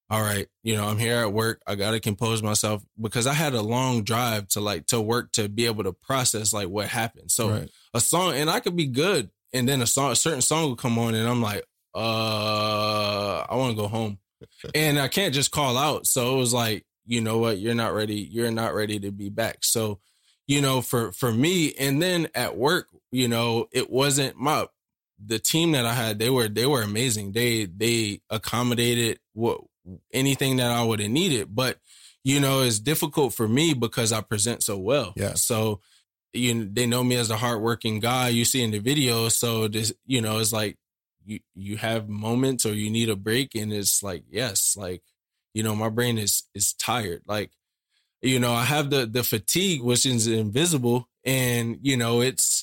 all 0.09 0.21
right 0.21 0.47
you 0.63 0.75
know 0.75 0.85
i'm 0.85 0.97
here 0.97 1.17
at 1.17 1.31
work 1.31 1.61
i 1.67 1.75
gotta 1.75 1.99
compose 1.99 2.43
myself 2.43 2.83
because 2.99 3.27
i 3.27 3.33
had 3.33 3.53
a 3.53 3.61
long 3.61 4.03
drive 4.03 4.47
to 4.47 4.59
like 4.59 4.85
to 4.85 4.99
work 4.99 5.31
to 5.31 5.47
be 5.47 5.65
able 5.65 5.83
to 5.83 5.93
process 5.93 6.53
like 6.53 6.67
what 6.67 6.87
happened 6.87 7.31
so 7.31 7.65
a 7.93 8.01
song 8.01 8.33
and 8.33 8.49
i 8.49 8.59
could 8.59 8.75
be 8.75 8.87
good 8.87 9.29
and 9.53 9.69
then 9.69 9.81
a 9.81 9.87
song 9.87 10.11
a 10.11 10.15
certain 10.15 10.41
song 10.41 10.69
would 10.69 10.77
come 10.77 10.97
on 10.97 11.15
and 11.15 11.27
i'm 11.27 11.41
like 11.41 11.63
uh 11.95 13.45
i 13.49 13.55
want 13.55 13.75
to 13.75 13.81
go 13.81 13.87
home 13.87 14.17
and 14.75 14.99
I 14.99 15.07
can't 15.07 15.33
just 15.33 15.51
call 15.51 15.77
out. 15.77 16.07
So 16.07 16.35
it 16.35 16.37
was 16.37 16.53
like, 16.53 16.85
you 17.05 17.21
know 17.21 17.37
what, 17.37 17.59
you're 17.59 17.75
not 17.75 17.93
ready. 17.93 18.15
You're 18.15 18.51
not 18.51 18.73
ready 18.73 18.99
to 18.99 19.11
be 19.11 19.29
back. 19.29 19.63
So, 19.63 19.99
you 20.47 20.61
know, 20.61 20.81
for 20.81 21.11
for 21.11 21.31
me, 21.31 21.73
and 21.73 22.01
then 22.01 22.27
at 22.35 22.57
work, 22.57 22.87
you 23.11 23.27
know, 23.27 23.67
it 23.71 23.89
wasn't 23.89 24.37
my 24.37 24.67
the 25.23 25.39
team 25.39 25.71
that 25.73 25.85
I 25.85 25.93
had. 25.93 26.19
They 26.19 26.29
were 26.29 26.47
they 26.47 26.65
were 26.65 26.81
amazing. 26.81 27.33
They 27.33 27.65
they 27.65 28.21
accommodated 28.29 29.19
what 29.33 29.61
anything 30.13 30.57
that 30.57 30.71
I 30.71 30.83
would 30.83 30.99
have 30.99 31.11
needed. 31.11 31.53
But 31.53 31.77
you 32.23 32.39
know, 32.39 32.61
it's 32.61 32.79
difficult 32.79 33.33
for 33.33 33.47
me 33.47 33.73
because 33.73 34.11
I 34.11 34.21
present 34.21 34.63
so 34.63 34.77
well. 34.77 35.13
Yeah. 35.15 35.33
So 35.33 35.81
you 36.33 36.53
know, 36.53 36.67
they 36.71 36.85
know 36.85 37.03
me 37.03 37.15
as 37.15 37.29
a 37.29 37.37
hardworking 37.37 37.99
guy. 37.99 38.29
You 38.29 38.45
see 38.45 38.61
in 38.61 38.71
the 38.71 38.79
video. 38.79 39.29
So 39.29 39.67
this, 39.67 39.93
you 40.05 40.21
know, 40.21 40.39
it's 40.39 40.53
like 40.53 40.77
you 41.25 41.39
you 41.55 41.77
have 41.77 42.09
moments 42.09 42.65
or 42.65 42.73
you 42.73 42.89
need 42.89 43.09
a 43.09 43.15
break 43.15 43.55
and 43.55 43.71
it's 43.71 44.01
like 44.01 44.23
yes 44.29 44.75
like 44.77 45.01
you 45.53 45.63
know 45.63 45.75
my 45.75 45.89
brain 45.89 46.17
is 46.17 46.43
is 46.55 46.73
tired 46.73 47.21
like 47.27 47.51
you 48.21 48.39
know 48.39 48.53
i 48.53 48.63
have 48.63 48.89
the 48.89 49.05
the 49.05 49.23
fatigue 49.23 49.81
which 49.81 50.05
is 50.05 50.27
invisible 50.27 51.07
and 51.23 51.77
you 51.81 51.95
know 51.95 52.21
it's 52.21 52.60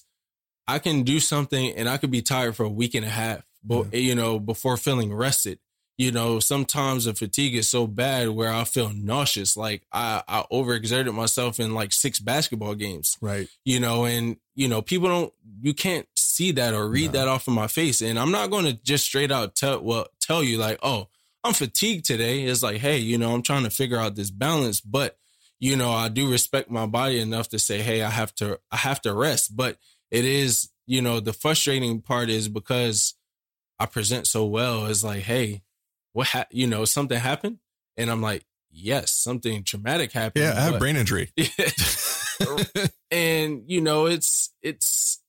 i 0.69 0.79
can 0.79 1.03
do 1.03 1.19
something 1.19 1.73
and 1.75 1.89
i 1.89 1.97
could 1.97 2.11
be 2.11 2.23
tired 2.23 2.55
for 2.55 2.65
a 2.65 2.69
week 2.69 2.95
and 2.95 3.05
a 3.05 3.11
half 3.11 3.43
but 3.65 3.93
you 3.93 4.15
know 4.15 4.39
before 4.39 4.77
feeling 4.77 5.13
rested 5.13 5.59
you 5.97 6.13
know 6.13 6.39
sometimes 6.39 7.07
the 7.07 7.15
fatigue 7.15 7.57
is 7.57 7.69
so 7.69 7.87
bad 7.87 8.29
where 8.29 8.53
i 8.53 8.63
feel 8.63 8.91
nauseous 8.95 9.57
like 9.57 9.83
i 9.93 10.23
i 10.29 10.45
overexerted 10.53 11.13
myself 11.13 11.59
in 11.59 11.75
like 11.75 11.93
six 11.93 12.21
basketball 12.21 12.77
games 12.77 13.17
right 13.21 13.49
you 13.65 13.81
know, 13.81 14.07
and 14.07 14.37
you 14.55 14.67
know, 14.67 14.83
people 14.83 15.09
don't 15.09 15.33
you 15.61 15.73
can't 15.73 16.09
see 16.17 16.51
that 16.53 16.75
or 16.75 16.89
read 16.89 17.13
that 17.13 17.29
off 17.29 17.47
of 17.47 17.55
my 17.55 17.69
face. 17.69 18.01
And 18.01 18.19
I'm 18.19 18.33
not 18.33 18.51
gonna 18.51 18.73
just 18.73 19.05
straight 19.05 19.31
out 19.31 19.55
tell 19.55 19.81
well 19.83 20.07
tell 20.21 20.43
you 20.43 20.59
like, 20.59 20.81
oh, 20.83 21.07
I'm 21.45 21.53
fatigued 21.53 22.05
today. 22.05 22.43
It's 22.43 22.63
like, 22.63 22.79
hey, 22.79 22.99
you 22.99 23.19
know, 23.19 23.35
I'm 23.35 23.43
trying 23.43 23.63
to 23.63 23.71
figure 23.71 23.99
out 23.99 24.17
this 24.17 24.33
balance, 24.33 24.81
but 24.81 25.17
you 25.61 25.77
know, 25.77 25.93
I 25.93 26.09
do 26.09 26.31
respect 26.31 26.71
my 26.71 26.87
body 26.87 27.21
enough 27.21 27.49
to 27.51 27.59
say, 27.59 27.83
hey, 27.83 28.03
I 28.03 28.11
have 28.11 28.35
to 28.37 28.59
I 28.73 28.79
have 28.79 29.01
to 29.03 29.15
rest. 29.15 29.57
But 29.57 29.77
it 30.11 30.25
is, 30.25 30.71
you 30.87 31.03
know, 31.03 31.21
the 31.21 31.33
frustrating 31.33 32.01
part 32.01 32.31
is 32.31 32.49
because 32.49 33.15
I 33.79 33.87
present 33.87 34.27
so 34.27 34.45
well, 34.47 34.87
it's 34.87 35.05
like, 35.05 35.23
hey, 35.23 35.63
what 36.13 36.29
ha- 36.29 36.47
you 36.51 36.67
know, 36.67 36.85
something 36.85 37.19
happened? 37.19 37.59
And 37.97 38.11
I'm 38.11 38.23
like, 38.23 38.45
yes, 38.71 39.13
something 39.13 39.65
traumatic 39.65 40.13
happened. 40.13 40.45
yeah 40.45 40.55
i 40.57 40.61
have 40.61 40.73
but- 40.75 40.79
brain 40.81 40.97
injury 40.97 41.33
and 43.11 43.63
you 43.67 43.81
know 43.81 44.07
it's 44.07 44.53
it's 44.63 45.21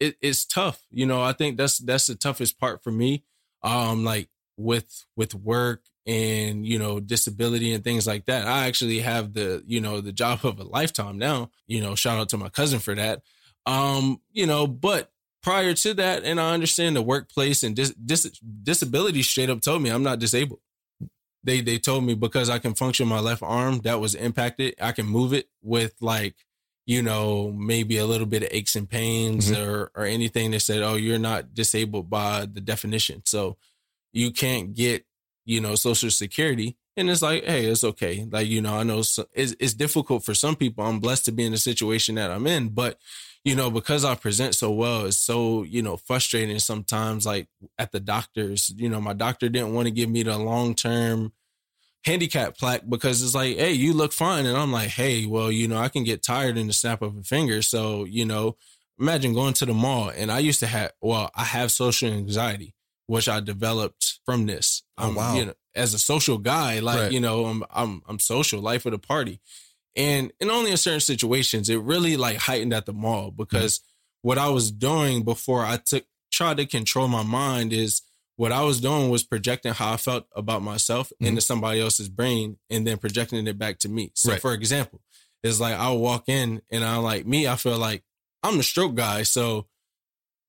it, 0.00 0.16
it's 0.20 0.44
tough 0.44 0.82
you 0.90 1.06
know 1.06 1.22
i 1.22 1.32
think 1.32 1.56
that's 1.56 1.78
that's 1.78 2.06
the 2.06 2.14
toughest 2.14 2.58
part 2.58 2.82
for 2.82 2.90
me 2.90 3.22
um 3.62 4.04
like 4.04 4.28
with 4.56 5.04
with 5.16 5.34
work 5.34 5.82
and 6.06 6.66
you 6.66 6.78
know 6.78 6.98
disability 7.00 7.72
and 7.72 7.84
things 7.84 8.06
like 8.06 8.24
that 8.26 8.46
i 8.46 8.66
actually 8.66 9.00
have 9.00 9.32
the 9.34 9.62
you 9.66 9.80
know 9.80 10.00
the 10.00 10.12
job 10.12 10.40
of 10.44 10.58
a 10.58 10.64
lifetime 10.64 11.18
now 11.18 11.50
you 11.66 11.80
know 11.80 11.94
shout 11.94 12.18
out 12.18 12.28
to 12.28 12.36
my 12.36 12.48
cousin 12.48 12.78
for 12.78 12.94
that 12.94 13.22
um 13.66 14.20
you 14.32 14.46
know 14.46 14.66
but 14.66 15.10
prior 15.42 15.74
to 15.74 15.94
that 15.94 16.24
and 16.24 16.40
i 16.40 16.52
understand 16.52 16.96
the 16.96 17.02
workplace 17.02 17.62
and 17.62 17.76
dis, 17.76 17.92
dis, 17.92 18.24
disability 18.62 19.22
straight 19.22 19.50
up 19.50 19.60
told 19.60 19.82
me 19.82 19.90
i'm 19.90 20.02
not 20.02 20.18
disabled 20.18 20.60
they 21.44 21.60
they 21.60 21.78
told 21.78 22.04
me 22.04 22.14
because 22.14 22.48
i 22.50 22.58
can 22.58 22.74
function 22.74 23.06
my 23.06 23.20
left 23.20 23.42
arm 23.42 23.78
that 23.80 24.00
was 24.00 24.14
impacted 24.14 24.74
i 24.80 24.92
can 24.92 25.06
move 25.06 25.32
it 25.32 25.48
with 25.62 25.94
like 26.00 26.34
you 26.86 27.02
know, 27.02 27.50
maybe 27.50 27.98
a 27.98 28.06
little 28.06 28.26
bit 28.26 28.44
of 28.44 28.48
aches 28.52 28.76
and 28.76 28.88
pains 28.88 29.50
or 29.50 29.90
or 29.94 30.04
anything 30.04 30.52
They 30.52 30.60
said, 30.60 30.82
oh, 30.82 30.94
you're 30.94 31.18
not 31.18 31.52
disabled 31.52 32.08
by 32.08 32.46
the 32.46 32.60
definition. 32.60 33.22
So 33.26 33.56
you 34.12 34.30
can't 34.30 34.72
get, 34.72 35.04
you 35.44 35.60
know, 35.60 35.74
social 35.74 36.10
security 36.10 36.76
And 36.96 37.10
it's 37.10 37.22
like, 37.22 37.44
hey, 37.44 37.66
it's 37.66 37.84
okay. 37.84 38.26
Like, 38.30 38.46
you 38.46 38.62
know, 38.62 38.76
I 38.76 38.84
know 38.84 39.00
it's, 39.00 39.18
it's 39.34 39.74
difficult 39.74 40.24
for 40.24 40.32
some 40.32 40.54
people. 40.56 40.84
I'm 40.84 41.00
blessed 41.00 41.24
to 41.26 41.32
be 41.32 41.44
in 41.44 41.52
the 41.52 41.58
situation 41.58 42.14
that 42.14 42.30
I'm 42.30 42.46
in, 42.46 42.68
but 42.68 42.98
you 43.46 43.54
know, 43.54 43.70
because 43.70 44.04
I 44.04 44.16
present 44.16 44.56
so 44.56 44.72
well, 44.72 45.06
it's 45.06 45.18
so, 45.18 45.62
you 45.62 45.80
know, 45.80 45.96
frustrating 45.96 46.58
sometimes. 46.58 47.24
Like 47.24 47.46
at 47.78 47.92
the 47.92 48.00
doctors, 48.00 48.74
you 48.76 48.88
know, 48.88 49.00
my 49.00 49.12
doctor 49.12 49.48
didn't 49.48 49.72
want 49.72 49.86
to 49.86 49.92
give 49.92 50.10
me 50.10 50.24
the 50.24 50.36
long 50.36 50.74
term 50.74 51.32
handicap 52.04 52.58
plaque 52.58 52.82
because 52.88 53.22
it's 53.22 53.36
like, 53.36 53.56
hey, 53.56 53.70
you 53.70 53.92
look 53.92 54.12
fine. 54.12 54.46
And 54.46 54.56
I'm 54.56 54.72
like, 54.72 54.88
hey, 54.88 55.26
well, 55.26 55.52
you 55.52 55.68
know, 55.68 55.78
I 55.78 55.88
can 55.88 56.02
get 56.02 56.24
tired 56.24 56.58
in 56.58 56.66
the 56.66 56.72
snap 56.72 57.02
of 57.02 57.16
a 57.16 57.22
finger. 57.22 57.62
So, 57.62 58.02
you 58.02 58.24
know, 58.24 58.56
imagine 58.98 59.32
going 59.32 59.54
to 59.54 59.66
the 59.66 59.74
mall. 59.74 60.08
And 60.08 60.32
I 60.32 60.40
used 60.40 60.58
to 60.60 60.66
have, 60.66 60.90
well, 61.00 61.30
I 61.36 61.44
have 61.44 61.70
social 61.70 62.10
anxiety, 62.10 62.74
which 63.06 63.28
I 63.28 63.38
developed 63.38 64.18
from 64.26 64.46
this. 64.46 64.82
Oh, 64.98 65.12
wow. 65.14 65.36
You 65.36 65.44
know, 65.46 65.54
as 65.72 65.94
a 65.94 66.00
social 66.00 66.38
guy, 66.38 66.80
like, 66.80 66.98
Right. 66.98 67.12
you 67.12 67.20
know, 67.20 67.44
I'm, 67.46 67.62
I'm, 67.70 68.02
I'm 68.08 68.18
social, 68.18 68.60
life 68.60 68.86
of 68.86 68.92
the 68.92 68.98
party. 68.98 69.40
And 69.96 70.32
in 70.40 70.50
only 70.50 70.70
in 70.70 70.76
certain 70.76 71.00
situations, 71.00 71.68
it 71.70 71.80
really 71.80 72.16
like 72.16 72.36
heightened 72.36 72.74
at 72.74 72.86
the 72.86 72.92
mall 72.92 73.30
because 73.30 73.80
what 74.22 74.38
I 74.38 74.48
was 74.50 74.70
doing 74.70 75.22
before 75.22 75.64
I 75.64 75.78
took, 75.78 76.04
tried 76.30 76.58
to 76.58 76.66
control 76.66 77.08
my 77.08 77.22
mind 77.22 77.72
is 77.72 78.02
what 78.36 78.52
I 78.52 78.62
was 78.62 78.80
doing 78.80 79.08
was 79.08 79.22
projecting 79.22 79.72
how 79.72 79.94
I 79.94 79.96
felt 79.96 80.26
about 80.36 80.62
myself 80.62 81.10
into 81.20 81.40
somebody 81.40 81.80
else's 81.80 82.10
brain 82.10 82.58
and 82.68 82.86
then 82.86 82.98
projecting 82.98 83.46
it 83.46 83.58
back 83.58 83.78
to 83.80 83.88
me. 83.88 84.10
So 84.14 84.32
Right. 84.32 84.40
for 84.40 84.52
example, 84.52 85.00
it's 85.42 85.60
like 85.60 85.74
I'll 85.74 85.98
walk 85.98 86.28
in 86.28 86.60
and 86.70 86.84
I'm 86.84 87.02
like, 87.02 87.24
me, 87.26 87.48
I 87.48 87.56
feel 87.56 87.78
like 87.78 88.02
I'm 88.42 88.58
the 88.58 88.62
stroke 88.62 88.94
guy. 88.94 89.22
So 89.22 89.66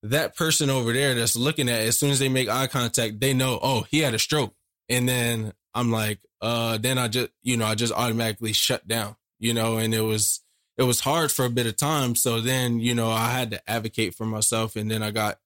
that 0.03 0.35
person 0.35 0.69
over 0.69 0.91
there 0.91 1.15
that's 1.15 1.35
looking 1.37 1.69
at, 1.69 1.81
it, 1.81 1.87
as 1.87 1.97
soon 1.97 2.11
as 2.11 2.19
they 2.19 2.29
make 2.29 2.49
eye 2.49 2.67
contact, 2.67 3.19
they 3.21 3.33
know, 3.33 3.57
oh, 3.61 3.85
he 3.89 3.99
had 3.99 4.13
a 4.13 4.19
stroke. 4.19 4.53
And 4.89 5.07
then 5.07 5.53
I'm 5.73 5.91
like, 5.91 6.19
uh, 6.41 6.77
then 6.77 6.97
I 6.97 7.07
just, 7.07 7.29
you 7.41 7.55
know, 7.57 7.65
I 7.65 7.75
just 7.75 7.93
automatically 7.93 8.53
shut 8.53 8.87
down, 8.87 9.15
you 9.39 9.53
know, 9.53 9.77
and 9.77 9.93
it 9.93 10.01
was, 10.01 10.41
it 10.77 10.83
was 10.83 11.01
hard 11.01 11.31
for 11.31 11.45
a 11.45 11.49
bit 11.49 11.65
of 11.67 11.75
time. 11.75 12.15
So 12.15 12.39
then, 12.41 12.79
you 12.79 12.93
know, 12.95 13.09
I 13.09 13.29
had 13.31 13.51
to 13.51 13.69
advocate 13.69 14.13
for 14.15 14.25
myself. 14.25 14.75
And 14.75 14.89
then 14.91 15.01
I 15.03 15.11
got, 15.11 15.39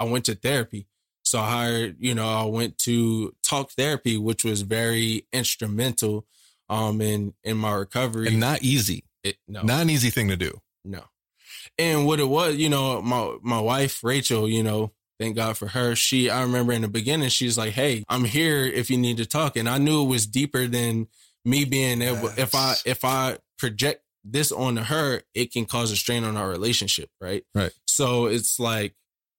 I 0.00 0.04
went 0.04 0.24
to 0.26 0.34
therapy. 0.34 0.86
So 1.22 1.38
I 1.40 1.50
hired, 1.50 1.96
you 1.98 2.14
know, 2.14 2.26
I 2.28 2.44
went 2.44 2.78
to 2.78 3.34
talk 3.42 3.70
therapy, 3.72 4.16
which 4.16 4.44
was 4.44 4.62
very 4.62 5.26
instrumental 5.32 6.26
um 6.70 7.00
in 7.00 7.34
in 7.44 7.56
my 7.56 7.72
recovery. 7.72 8.28
And 8.28 8.40
not 8.40 8.62
easy. 8.62 9.04
it, 9.22 9.36
no, 9.46 9.62
Not 9.62 9.82
an 9.82 9.90
easy 9.90 10.10
thing 10.10 10.28
to 10.28 10.36
do. 10.36 10.60
no. 10.84 11.02
And 11.78 12.06
what 12.06 12.18
it 12.20 12.28
was, 12.28 12.56
you 12.56 12.68
know, 12.68 13.00
my 13.02 13.36
my 13.42 13.60
wife 13.60 14.02
Rachel, 14.02 14.48
you 14.48 14.62
know, 14.62 14.92
thank 15.20 15.36
God 15.36 15.56
for 15.56 15.68
her. 15.68 15.94
She, 15.94 16.28
I 16.30 16.42
remember 16.42 16.72
in 16.72 16.82
the 16.82 16.88
beginning, 16.88 17.28
she's 17.28 17.56
like, 17.58 17.72
"Hey, 17.74 18.04
I'm 18.08 18.24
here 18.24 18.64
if 18.64 18.90
you 18.90 18.96
need 18.98 19.16
to 19.18 19.26
talk," 19.26 19.56
and 19.56 19.68
I 19.68 19.78
knew 19.78 20.02
it 20.02 20.06
was 20.08 20.26
deeper 20.26 20.66
than 20.66 21.08
me 21.48 21.64
being 21.64 22.02
able. 22.02 22.30
If 22.36 22.54
I 22.54 22.74
if 22.84 23.04
I 23.04 23.38
project 23.58 24.02
this 24.24 24.52
onto 24.52 24.82
her, 24.82 25.22
it 25.34 25.52
can 25.52 25.64
cause 25.64 25.90
a 25.90 25.96
strain 25.96 26.24
on 26.24 26.36
our 26.36 26.48
relationship, 26.48 27.10
right? 27.20 27.44
Right. 27.54 27.72
So 27.86 28.26
it's 28.26 28.60
like 28.60 28.94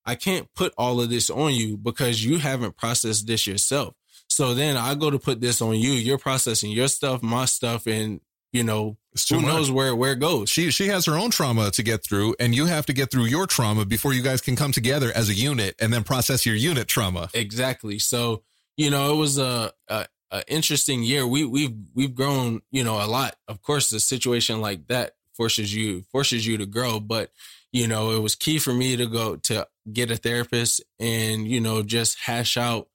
I 0.06 0.16
can't 0.16 0.48
put 0.56 0.74
all 0.78 1.00
of 1.02 1.10
this 1.10 1.30
on 1.30 1.54
you 1.54 1.78
because 1.78 2.24
you 2.24 2.40
haven't 2.40 2.78
processed 2.78 3.28
this 3.28 3.46
yourself. 3.46 3.96
So 4.28 4.54
then 4.54 4.78
I 4.78 4.96
go 4.96 5.10
to 5.10 5.20
put 5.20 5.42
this 5.42 5.62
on 5.62 5.76
you. 5.76 5.92
You're 5.92 6.18
processing 6.18 6.72
your 6.72 6.88
stuff, 6.88 7.22
my 7.22 7.46
stuff, 7.46 7.88
and 7.88 8.22
you 8.52 8.64
know 8.64 8.98
who 9.30 9.36
much. 9.38 9.46
knows 9.46 9.72
where 9.72 9.96
where 9.96 10.14
it 10.14 10.20
goes. 10.20 10.50
She 10.50 10.72
she 10.72 10.88
has 10.88 11.06
her 11.06 11.16
own 11.16 11.30
trauma 11.30 11.72
to 11.72 11.84
get 11.84 12.04
through, 12.04 12.36
and 12.40 12.56
you 12.56 12.66
have 12.66 12.86
to 12.88 12.94
get 12.94 13.12
through 13.12 13.26
your 13.26 13.48
trauma 13.48 13.86
before 13.86 14.14
you 14.14 14.24
guys 14.24 14.42
can 14.42 14.56
come 14.56 14.72
together 14.72 15.12
as 15.14 15.30
a 15.30 15.34
unit 15.34 15.76
and 15.80 15.94
then 15.94 16.04
process 16.04 16.46
your 16.46 16.56
unit 16.56 16.88
trauma. 16.88 17.30
Exactly. 17.34 18.00
So 18.00 18.44
you 18.80 18.90
know, 18.90 19.12
it 19.14 19.18
was 19.18 19.38
a, 19.38 19.74
a, 19.90 20.08
a 20.32 20.44
interesting 20.48 21.04
year. 21.04 21.26
We 21.26 21.46
we've 21.46 21.76
we've 21.94 22.16
grown, 22.16 22.62
you 22.72 22.84
know, 22.84 23.04
a 23.04 23.08
lot. 23.08 23.36
Of 23.48 23.62
course, 23.62 23.90
the 23.90 24.00
situation 24.00 24.62
like 24.62 24.88
that 24.88 25.14
forces 25.34 25.74
you 25.74 26.04
forces 26.12 26.46
you 26.46 26.58
to 26.58 26.66
grow, 26.66 27.00
but 27.00 27.32
you 27.72 27.88
know, 27.88 28.12
it 28.12 28.20
was 28.20 28.36
key 28.36 28.60
for 28.60 28.74
me 28.74 28.98
to 28.98 29.06
go 29.06 29.36
to 29.36 29.68
get 29.92 30.12
a 30.12 30.16
therapist 30.18 30.84
and 31.00 31.48
you 31.48 31.62
know 31.62 31.82
just 31.84 32.20
hash 32.20 32.58
out 32.58 32.88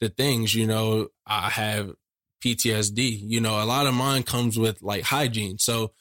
the 0.00 0.08
things. 0.08 0.54
You 0.54 0.66
know, 0.66 1.08
I 1.26 1.50
have 1.50 1.94
PTSD. 2.44 3.20
You 3.22 3.40
know, 3.40 3.62
a 3.62 3.64
lot 3.64 3.86
of 3.86 3.94
mine 3.94 4.22
comes 4.22 4.58
with 4.58 4.82
like 4.82 5.04
hygiene. 5.04 5.58
So 5.58 5.92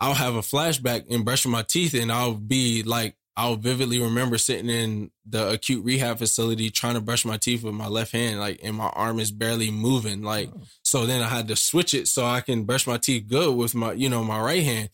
I'll 0.00 0.14
have 0.14 0.34
a 0.34 0.40
flashback 0.40 1.04
and 1.10 1.24
brushing 1.24 1.50
my 1.50 1.62
teeth, 1.62 1.94
and 1.94 2.10
I'll 2.10 2.34
be 2.34 2.82
like, 2.82 3.16
I'll 3.40 3.56
vividly 3.56 3.98
remember 3.98 4.36
sitting 4.36 4.68
in 4.68 5.12
the 5.24 5.52
acute 5.52 5.82
rehab 5.82 6.18
facility 6.18 6.68
trying 6.68 6.92
to 6.92 7.00
brush 7.00 7.24
my 7.24 7.38
teeth 7.38 7.64
with 7.64 7.72
my 7.72 7.86
left 7.86 8.12
hand, 8.12 8.38
like, 8.38 8.60
and 8.62 8.76
my 8.76 8.88
arm 8.88 9.18
is 9.18 9.30
barely 9.30 9.70
moving. 9.70 10.20
Like, 10.20 10.50
oh. 10.54 10.60
so 10.82 11.06
then 11.06 11.22
I 11.22 11.28
had 11.28 11.48
to 11.48 11.56
switch 11.56 11.94
it 11.94 12.06
so 12.06 12.26
I 12.26 12.42
can 12.42 12.64
brush 12.64 12.86
my 12.86 12.98
teeth 12.98 13.28
good 13.28 13.56
with 13.56 13.74
my, 13.74 13.92
you 13.92 14.10
know, 14.10 14.22
my 14.22 14.38
right 14.38 14.62
hand. 14.62 14.90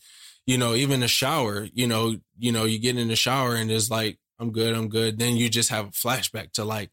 You 0.46 0.58
know, 0.58 0.76
even 0.76 1.00
the 1.00 1.08
shower, 1.08 1.66
you 1.74 1.88
know, 1.88 2.18
you 2.38 2.52
know, 2.52 2.66
you 2.66 2.78
get 2.78 2.96
in 2.96 3.08
the 3.08 3.16
shower 3.16 3.56
and 3.56 3.68
it's 3.68 3.90
like, 3.90 4.18
I'm 4.38 4.52
good, 4.52 4.76
I'm 4.76 4.88
good. 4.88 5.18
Then 5.18 5.34
you 5.34 5.48
just 5.48 5.70
have 5.70 5.86
a 5.86 5.90
flashback 5.90 6.52
to 6.52 6.64
like, 6.64 6.90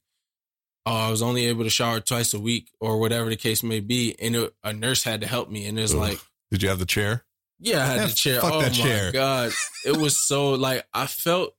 oh, 0.87 0.95
I 0.95 1.11
was 1.11 1.21
only 1.21 1.45
able 1.45 1.65
to 1.65 1.69
shower 1.69 1.99
twice 1.99 2.33
a 2.33 2.39
week 2.39 2.71
or 2.81 2.99
whatever 2.99 3.29
the 3.29 3.35
case 3.35 3.61
may 3.61 3.79
be. 3.79 4.15
And 4.19 4.35
it, 4.35 4.55
a 4.63 4.73
nurse 4.73 5.03
had 5.03 5.21
to 5.21 5.27
help 5.27 5.51
me. 5.51 5.67
And 5.67 5.77
it's 5.77 5.93
like, 5.93 6.17
Did 6.49 6.63
you 6.63 6.69
have 6.69 6.79
the 6.79 6.87
chair? 6.87 7.25
Yeah, 7.59 7.83
I 7.83 7.85
had 7.87 8.09
the 8.09 8.13
chair. 8.13 8.41
fuck 8.41 8.53
oh 8.53 8.61
that 8.61 8.71
my 8.71 8.77
chair. 8.77 9.11
god, 9.11 9.51
it 9.85 9.97
was 9.97 10.25
so 10.27 10.51
like 10.55 10.85
I 10.93 11.07
felt 11.07 11.53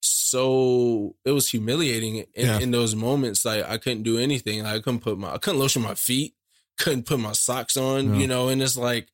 so 0.00 1.16
it 1.24 1.32
was 1.32 1.48
humiliating 1.50 2.16
in, 2.16 2.26
Yeah. 2.46 2.58
in 2.60 2.70
those 2.70 2.94
moments. 2.94 3.44
Like 3.44 3.68
I 3.68 3.78
couldn't 3.78 4.02
do 4.04 4.18
anything. 4.18 4.62
Like, 4.62 4.76
I 4.76 4.78
couldn't 4.80 5.00
put 5.00 5.18
my 5.18 5.34
I 5.34 5.38
couldn't 5.38 5.60
lotion 5.60 5.82
my 5.82 5.94
feet. 5.94 6.34
Couldn't 6.78 7.06
put 7.06 7.18
my 7.18 7.32
socks 7.32 7.76
on. 7.76 8.14
Yeah. 8.14 8.20
You 8.20 8.26
know, 8.28 8.48
and 8.48 8.62
it's 8.62 8.76
like, 8.76 9.08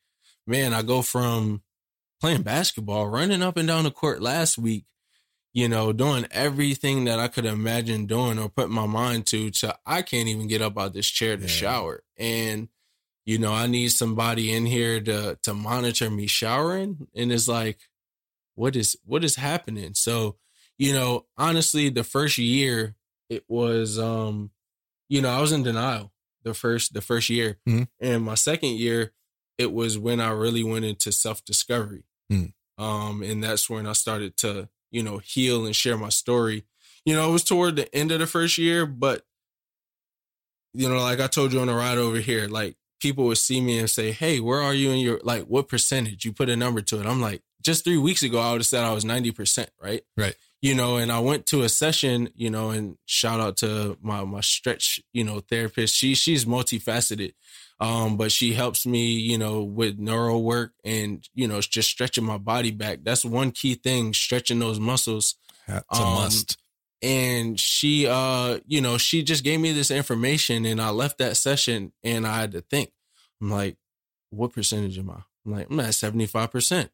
man, 0.47 0.75
I 0.75 0.83
go 0.83 1.01
from 1.03 1.63
playing 2.21 2.43
basketball, 2.43 3.09
running 3.09 3.43
up 3.43 3.57
and 3.57 3.67
down 3.69 3.85
the 3.85 3.91
court 3.91 4.21
last 4.23 4.59
week. 4.59 4.85
You 5.55 5.69
know, 5.69 5.93
doing 5.93 6.27
everything 6.33 7.05
that 7.05 7.21
I 7.21 7.29
could 7.29 7.47
imagine 7.47 8.07
doing 8.07 8.39
or 8.41 8.49
put 8.49 8.71
my 8.71 8.87
mind 8.87 9.27
to. 9.29 9.51
To 9.51 9.77
I 9.87 10.03
can't 10.03 10.29
even 10.29 10.49
get 10.49 10.61
up 10.63 10.77
out 10.77 10.89
of 10.89 10.93
this 10.95 11.07
chair 11.07 11.37
to 11.37 11.43
Yeah. 11.43 11.49
shower, 11.49 12.03
and 12.19 12.69
you 13.25 13.39
know, 13.39 13.53
I 13.53 13.67
need 13.67 13.89
somebody 13.89 14.53
in 14.53 14.67
here 14.67 15.01
to 15.01 15.39
to 15.43 15.55
monitor 15.55 16.11
me 16.11 16.27
showering. 16.27 17.07
And 17.15 17.33
it's 17.33 17.49
like, 17.49 17.79
what 18.55 18.77
is 18.77 18.97
what 19.05 19.25
is 19.25 19.37
happening? 19.37 19.95
So, 19.95 20.37
you 20.79 20.93
know, 20.93 21.27
honestly, 21.37 21.89
the 21.89 22.05
first 22.05 22.39
year 22.39 22.95
it 23.31 23.45
was 23.49 23.99
um, 23.99 24.51
you 25.09 25.23
know, 25.23 25.31
I 25.31 25.41
was 25.41 25.53
in 25.53 25.63
denial 25.63 26.13
the 26.43 26.55
first 26.55 26.93
the 26.93 27.01
first 27.01 27.31
year. 27.31 27.59
Mhm. 27.67 27.89
And 28.01 28.23
my 28.23 28.35
second 28.35 28.77
year, 28.77 29.13
it 29.57 29.73
was 29.73 29.99
when 29.99 30.21
I 30.21 30.31
really 30.31 30.63
went 30.63 30.85
into 30.85 31.11
self-discovery. 31.13 32.05
Mm. 32.31 32.53
Um, 32.77 33.23
and 33.23 33.43
that's 33.43 33.71
when 33.71 33.87
I 33.87 33.93
started 33.93 34.37
to, 34.39 34.69
you 34.91 35.03
know, 35.03 35.19
heal 35.19 35.65
and 35.65 35.75
share 35.75 35.97
my 35.97 36.09
story. 36.09 36.65
You 37.05 37.15
know, 37.15 37.29
it 37.29 37.33
was 37.33 37.45
toward 37.45 37.77
the 37.77 37.95
end 37.95 38.13
of 38.13 38.19
the 38.19 38.27
first 38.27 38.59
year, 38.59 38.85
but 38.85 39.25
you 40.75 40.89
know, 40.89 40.97
like 40.97 41.21
I 41.21 41.29
told 41.29 41.53
you 41.53 41.61
on 41.61 41.69
the 41.69 41.75
ride 41.75 41.99
over 41.99 42.19
here, 42.19 42.49
like 42.49 42.77
people 43.05 43.25
would 43.27 43.39
see 43.39 43.61
me 43.61 43.79
and 43.79 43.89
say, 43.91 44.11
Hey, 44.13 44.41
where 44.41 44.61
are 44.61 44.75
you 44.75 44.91
in 44.91 44.99
your 44.99 45.21
like 45.23 45.45
what 45.45 45.69
percentage? 45.69 46.25
You 46.25 46.33
put 46.33 46.49
a 46.49 46.57
number 46.57 46.81
to 46.81 47.01
it. 47.01 47.07
I'm 47.07 47.21
like, 47.21 47.43
just 47.63 47.85
three 47.85 47.99
weeks 47.99 48.23
ago, 48.23 48.39
I 48.41 48.51
would 48.53 48.61
have 48.63 48.67
said 48.67 48.85
I 48.85 48.93
was 48.93 49.05
90%, 49.05 49.69
right? 49.81 50.03
Right. 50.17 50.35
You 50.61 50.75
know, 50.75 50.97
and 50.97 51.13
I 51.13 51.19
went 51.19 51.45
to 51.47 51.63
a 51.63 51.69
session, 51.69 52.31
you 52.35 52.51
know, 52.51 52.71
and 52.71 52.97
shout 53.07 53.39
out 53.41 53.57
to 53.59 53.99
my 54.01 54.25
my 54.25 54.41
stretch, 54.41 55.01
you 55.13 55.23
know, 55.23 55.41
therapist. 55.41 55.95
She 55.95 56.15
she's 56.15 56.45
multifaceted. 56.47 57.33
Um, 57.81 58.17
but 58.17 58.31
she 58.33 58.55
helps 58.55 58.87
me, 58.87 59.05
you 59.31 59.37
know, 59.37 59.63
with 59.63 59.99
neural 59.99 60.43
work 60.45 60.73
and, 60.85 61.29
you 61.35 61.47
know, 61.49 61.61
just 61.61 61.91
stretching 61.91 62.25
my 62.25 62.39
body 62.39 62.71
back. 62.71 63.01
That's 63.03 63.25
one 63.25 63.51
key 63.51 63.75
thing, 63.75 64.15
stretching 64.15 64.61
those 64.61 64.79
muscles 64.81 65.35
That's 65.67 65.85
a 65.99 66.03
Um, 66.03 66.15
must. 66.15 66.57
and 67.03 67.59
she 67.61 68.07
uh 68.07 68.61
you 68.67 68.81
know 68.81 68.97
she 68.97 69.23
just 69.23 69.43
gave 69.45 69.61
me 69.61 69.73
this 69.73 69.91
information 69.91 70.65
and 70.65 70.81
i 70.81 70.89
left 70.91 71.19
that 71.19 71.37
session 71.37 71.93
and 72.03 72.27
i 72.27 72.35
had 72.41 72.53
to 72.53 72.63
think 72.63 72.89
i'm 73.41 73.51
like 73.51 73.77
what 74.31 74.53
percentage 74.53 74.99
am 74.99 75.11
i? 75.11 75.21
I'm 75.47 75.53
like 75.53 75.71
i'm 75.71 75.81
at 75.81 75.91
75% 75.91 76.89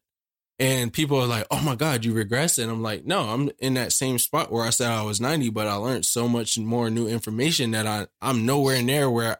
and 0.59 0.93
people 0.93 1.19
are 1.19 1.27
like 1.27 1.47
oh 1.51 1.61
my 1.61 1.75
god 1.75 2.05
you 2.05 2.13
regressed? 2.13 2.61
And 2.61 2.71
i'm 2.71 2.81
like 2.81 3.05
no 3.05 3.21
i'm 3.21 3.51
in 3.59 3.73
that 3.75 3.93
same 3.93 4.19
spot 4.19 4.51
where 4.51 4.65
i 4.65 4.69
said 4.69 4.91
i 4.91 5.01
was 5.01 5.21
90 5.21 5.49
but 5.49 5.67
i 5.67 5.75
learned 5.75 6.05
so 6.05 6.27
much 6.27 6.57
more 6.57 6.89
new 6.89 7.07
information 7.07 7.71
that 7.71 7.87
i 7.87 8.07
i'm 8.21 8.45
nowhere 8.45 8.81
near 8.81 9.09
where 9.09 9.37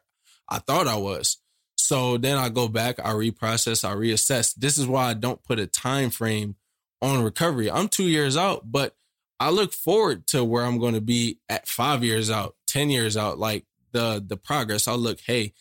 i 0.49 0.59
thought 0.59 0.87
i 0.87 0.95
was. 0.95 1.37
So 1.77 2.17
then 2.17 2.37
i 2.37 2.49
go 2.49 2.67
back 2.67 2.99
i 2.99 3.11
reprocess 3.11 3.83
i 3.87 3.93
reassess. 3.93 4.55
This 4.55 4.77
is 4.77 4.87
why 4.87 5.09
i 5.09 5.13
don't 5.13 5.43
put 5.43 5.59
a 5.59 5.67
time 5.67 6.09
frame 6.09 6.55
on 7.01 7.23
recovery. 7.23 7.69
I'm 7.69 7.87
two 7.87 8.07
years 8.07 8.37
out 8.37 8.71
but 8.71 8.95
I 9.41 9.49
look 9.49 9.73
forward 9.73 10.27
to 10.27 10.43
where 10.43 10.63
I'm 10.63 10.77
going 10.77 10.93
to 10.93 11.01
be 11.01 11.39
at 11.49 11.67
five 11.67 12.03
years 12.03 12.29
out, 12.29 12.55
10 12.67 12.91
years 12.91 13.17
out, 13.17 13.39
like 13.39 13.65
the, 13.91 14.23
the 14.23 14.37
progress. 14.37 14.87
I'll 14.87 14.99
look, 14.99 15.19
Hey, 15.19 15.53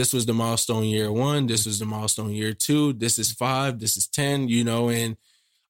this 0.00 0.14
was 0.14 0.24
the 0.24 0.32
milestone 0.32 0.84
year 0.84 1.12
one. 1.12 1.46
This 1.46 1.66
was 1.66 1.78
the 1.78 1.84
milestone 1.84 2.32
year 2.32 2.54
two. 2.54 2.94
This 2.94 3.18
is 3.18 3.32
five. 3.32 3.80
This 3.80 3.98
is 3.98 4.06
10, 4.08 4.48
you 4.48 4.64
know, 4.64 4.88
and 4.88 5.18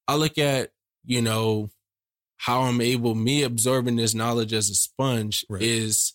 I 0.06 0.14
look 0.14 0.38
at, 0.38 0.70
you 1.04 1.20
know, 1.20 1.70
how 2.36 2.60
I'm 2.60 2.80
able, 2.80 3.16
me 3.16 3.42
absorbing 3.42 3.96
this 3.96 4.14
knowledge 4.14 4.52
as 4.52 4.70
a 4.70 4.76
sponge 4.76 5.44
Right. 5.48 5.60
is 5.62 6.12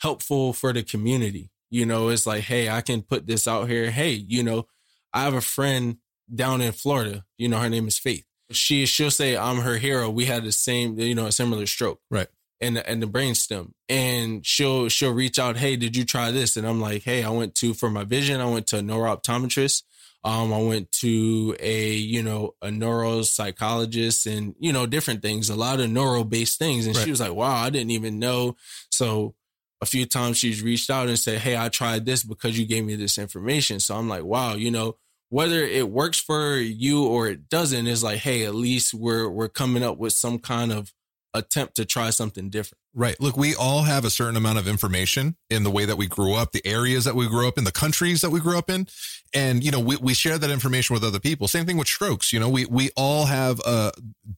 helpful 0.00 0.54
for 0.54 0.72
the 0.72 0.82
community. 0.82 1.50
you 1.68 1.84
know, 1.84 2.08
it's 2.08 2.26
like, 2.26 2.44
hey, 2.44 2.70
I 2.70 2.80
can 2.80 3.02
put 3.02 3.26
this 3.26 3.46
out 3.46 3.68
here. 3.68 3.90
Hey, 3.90 4.12
you 4.12 4.42
know, 4.42 4.66
I 5.12 5.24
have 5.24 5.34
a 5.34 5.40
friend 5.42 5.96
down 6.32 6.62
in 6.62 6.72
Florida. 6.72 7.24
You 7.36 7.48
know, 7.48 7.58
her 7.58 7.68
name 7.68 7.88
is 7.88 7.98
Faith. 7.98 8.24
She 8.52 8.86
she'll 8.86 9.10
say 9.10 9.36
I'm 9.36 9.58
her 9.58 9.76
hero. 9.78 10.08
We 10.08 10.24
had 10.26 10.44
the 10.44 10.52
same, 10.52 10.98
you 10.98 11.14
know, 11.14 11.26
a 11.26 11.32
similar 11.32 11.66
stroke. 11.66 12.00
Right. 12.10 12.28
And 12.60 12.78
and 12.78 13.02
the 13.02 13.06
brainstem. 13.06 13.72
And 13.88 14.46
she'll 14.46 14.88
she'll 14.88 15.12
reach 15.12 15.38
out, 15.38 15.56
hey, 15.56 15.76
did 15.76 15.96
you 15.96 16.04
try 16.04 16.30
this? 16.30 16.56
And 16.56 16.66
I'm 16.66 16.80
like, 16.80 17.02
hey, 17.02 17.22
I 17.24 17.30
went 17.30 17.54
to 17.56 17.74
for 17.74 17.90
my 17.90 18.04
vision, 18.04 18.40
I 18.40 18.46
went 18.46 18.66
to 18.68 18.78
a 18.78 18.82
neurooptometrist. 18.82 19.82
Um, 20.22 20.54
I 20.54 20.58
went 20.62 20.90
to 20.92 21.54
a, 21.60 21.92
you 21.92 22.22
know, 22.22 22.54
a 22.62 22.68
neuropsychologist 22.68 24.26
and, 24.30 24.54
you 24.58 24.72
know, 24.72 24.86
different 24.86 25.20
things, 25.22 25.50
a 25.50 25.56
lot 25.56 25.80
of 25.80 25.90
neuro 25.90 26.24
based 26.24 26.58
things. 26.58 26.86
And 26.86 26.96
Right. 26.96 27.04
she 27.04 27.10
was 27.10 27.20
like, 27.20 27.34
wow, 27.34 27.54
I 27.54 27.70
didn't 27.70 27.90
even 27.90 28.18
know. 28.18 28.56
So 28.90 29.34
a 29.80 29.86
few 29.86 30.06
times 30.06 30.38
she's 30.38 30.62
reached 30.62 30.88
out 30.88 31.08
and 31.08 31.18
said, 31.18 31.40
Hey, 31.40 31.56
I 31.56 31.68
tried 31.68 32.06
this 32.06 32.22
because 32.22 32.58
you 32.58 32.64
gave 32.66 32.84
me 32.84 32.94
this 32.96 33.18
information. 33.18 33.80
So 33.80 33.96
I'm 33.96 34.08
like, 34.08 34.24
wow, 34.24 34.54
you 34.54 34.70
know, 34.70 34.96
whether 35.28 35.62
it 35.62 35.90
works 35.90 36.18
for 36.20 36.56
you 36.56 37.04
or 37.04 37.28
it 37.28 37.48
doesn't, 37.50 37.86
is 37.86 38.02
like, 38.02 38.18
hey, 38.18 38.44
at 38.44 38.54
least 38.54 38.94
we're 38.94 39.28
we're 39.28 39.48
coming 39.48 39.82
up 39.82 39.98
with 39.98 40.12
some 40.12 40.38
kind 40.38 40.72
of 40.72 40.92
attempt 41.34 41.74
to 41.76 41.84
try 41.84 42.10
something 42.10 42.48
different. 42.48 42.80
Right. 42.94 43.20
Look, 43.20 43.36
we 43.36 43.56
all 43.56 43.82
have 43.82 44.04
a 44.04 44.10
certain 44.10 44.36
amount 44.36 44.58
of 44.58 44.68
information 44.68 45.36
in 45.50 45.64
the 45.64 45.70
way 45.70 45.84
that 45.84 45.96
we 45.96 46.06
grew 46.06 46.34
up, 46.34 46.52
the 46.52 46.64
areas 46.64 47.04
that 47.04 47.16
we 47.16 47.26
grew 47.26 47.48
up 47.48 47.58
in, 47.58 47.64
the 47.64 47.72
countries 47.72 48.20
that 48.20 48.30
we 48.30 48.38
grew 48.40 48.56
up 48.56 48.70
in. 48.70 48.86
And, 49.34 49.64
you 49.64 49.72
know, 49.72 49.80
we, 49.80 49.96
we 49.96 50.14
share 50.14 50.38
that 50.38 50.50
information 50.50 50.94
with 50.94 51.02
other 51.02 51.18
people. 51.18 51.48
Same 51.48 51.66
thing 51.66 51.76
with 51.76 51.88
strokes. 51.88 52.32
You 52.32 52.38
know, 52.38 52.48
we, 52.48 52.66
we 52.66 52.90
all 52.96 53.26
have 53.26 53.60
uh, 53.66 53.90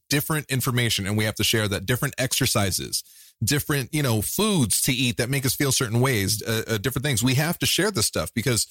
different 0.09 0.49
information 0.49 1.05
and 1.05 1.15
we 1.15 1.23
have 1.25 1.35
to 1.35 1.43
share 1.43 1.67
that 1.67 1.85
different 1.85 2.15
exercises, 2.17 3.03
different, 3.43 3.93
you 3.93 4.01
know, 4.01 4.23
foods 4.23 4.81
to 4.81 4.91
eat 4.91 5.17
that 5.17 5.29
make 5.29 5.45
us 5.45 5.55
feel 5.55 5.71
certain 5.71 6.01
ways, 6.01 6.41
uh, 6.41 6.63
uh, 6.67 6.77
different 6.79 7.05
things. 7.05 7.21
We 7.21 7.35
have 7.35 7.59
to 7.59 7.67
share 7.67 7.91
this 7.91 8.07
stuff 8.07 8.33
because 8.33 8.65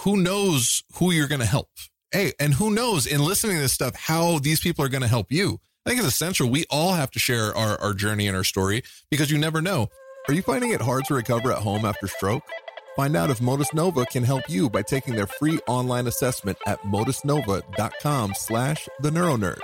who 0.00 0.16
knows 0.16 0.82
who 0.94 1.10
you're 1.10 1.28
going 1.28 1.42
to 1.42 1.46
help. 1.46 1.68
Hey, 2.10 2.32
and 2.40 2.54
who 2.54 2.70
knows 2.70 3.06
in 3.06 3.22
listening 3.22 3.56
to 3.56 3.62
this 3.62 3.72
stuff, 3.72 3.94
how 3.96 4.38
these 4.38 4.60
people 4.60 4.84
are 4.84 4.88
going 4.88 5.02
to 5.02 5.08
help 5.08 5.30
you. 5.30 5.60
I 5.84 5.90
think 5.90 5.98
it's 5.98 6.08
essential. 6.08 6.48
We 6.48 6.64
all 6.70 6.94
have 6.94 7.10
to 7.10 7.18
share 7.18 7.54
our, 7.54 7.78
our 7.78 7.92
journey 7.92 8.26
and 8.26 8.34
our 8.34 8.44
story 8.44 8.82
because 9.10 9.30
you 9.30 9.36
never 9.36 9.60
know. 9.60 9.90
Are 10.28 10.34
you 10.34 10.40
finding 10.40 10.70
it 10.70 10.80
hard 10.80 11.04
to 11.06 11.14
recover 11.14 11.52
at 11.52 11.58
home 11.58 11.84
after 11.84 12.08
stroke? 12.08 12.42
Find 12.96 13.14
out 13.14 13.28
if 13.28 13.42
Modus 13.42 13.74
Nova 13.74 14.06
can 14.06 14.22
help 14.22 14.48
you 14.48 14.70
by 14.70 14.80
taking 14.80 15.14
their 15.14 15.26
free 15.26 15.58
online 15.66 16.06
assessment 16.06 16.56
at 16.66 16.80
modusnova.com 16.84 18.32
slash 18.34 18.88
the 19.00 19.10
neuronerds. 19.10 19.58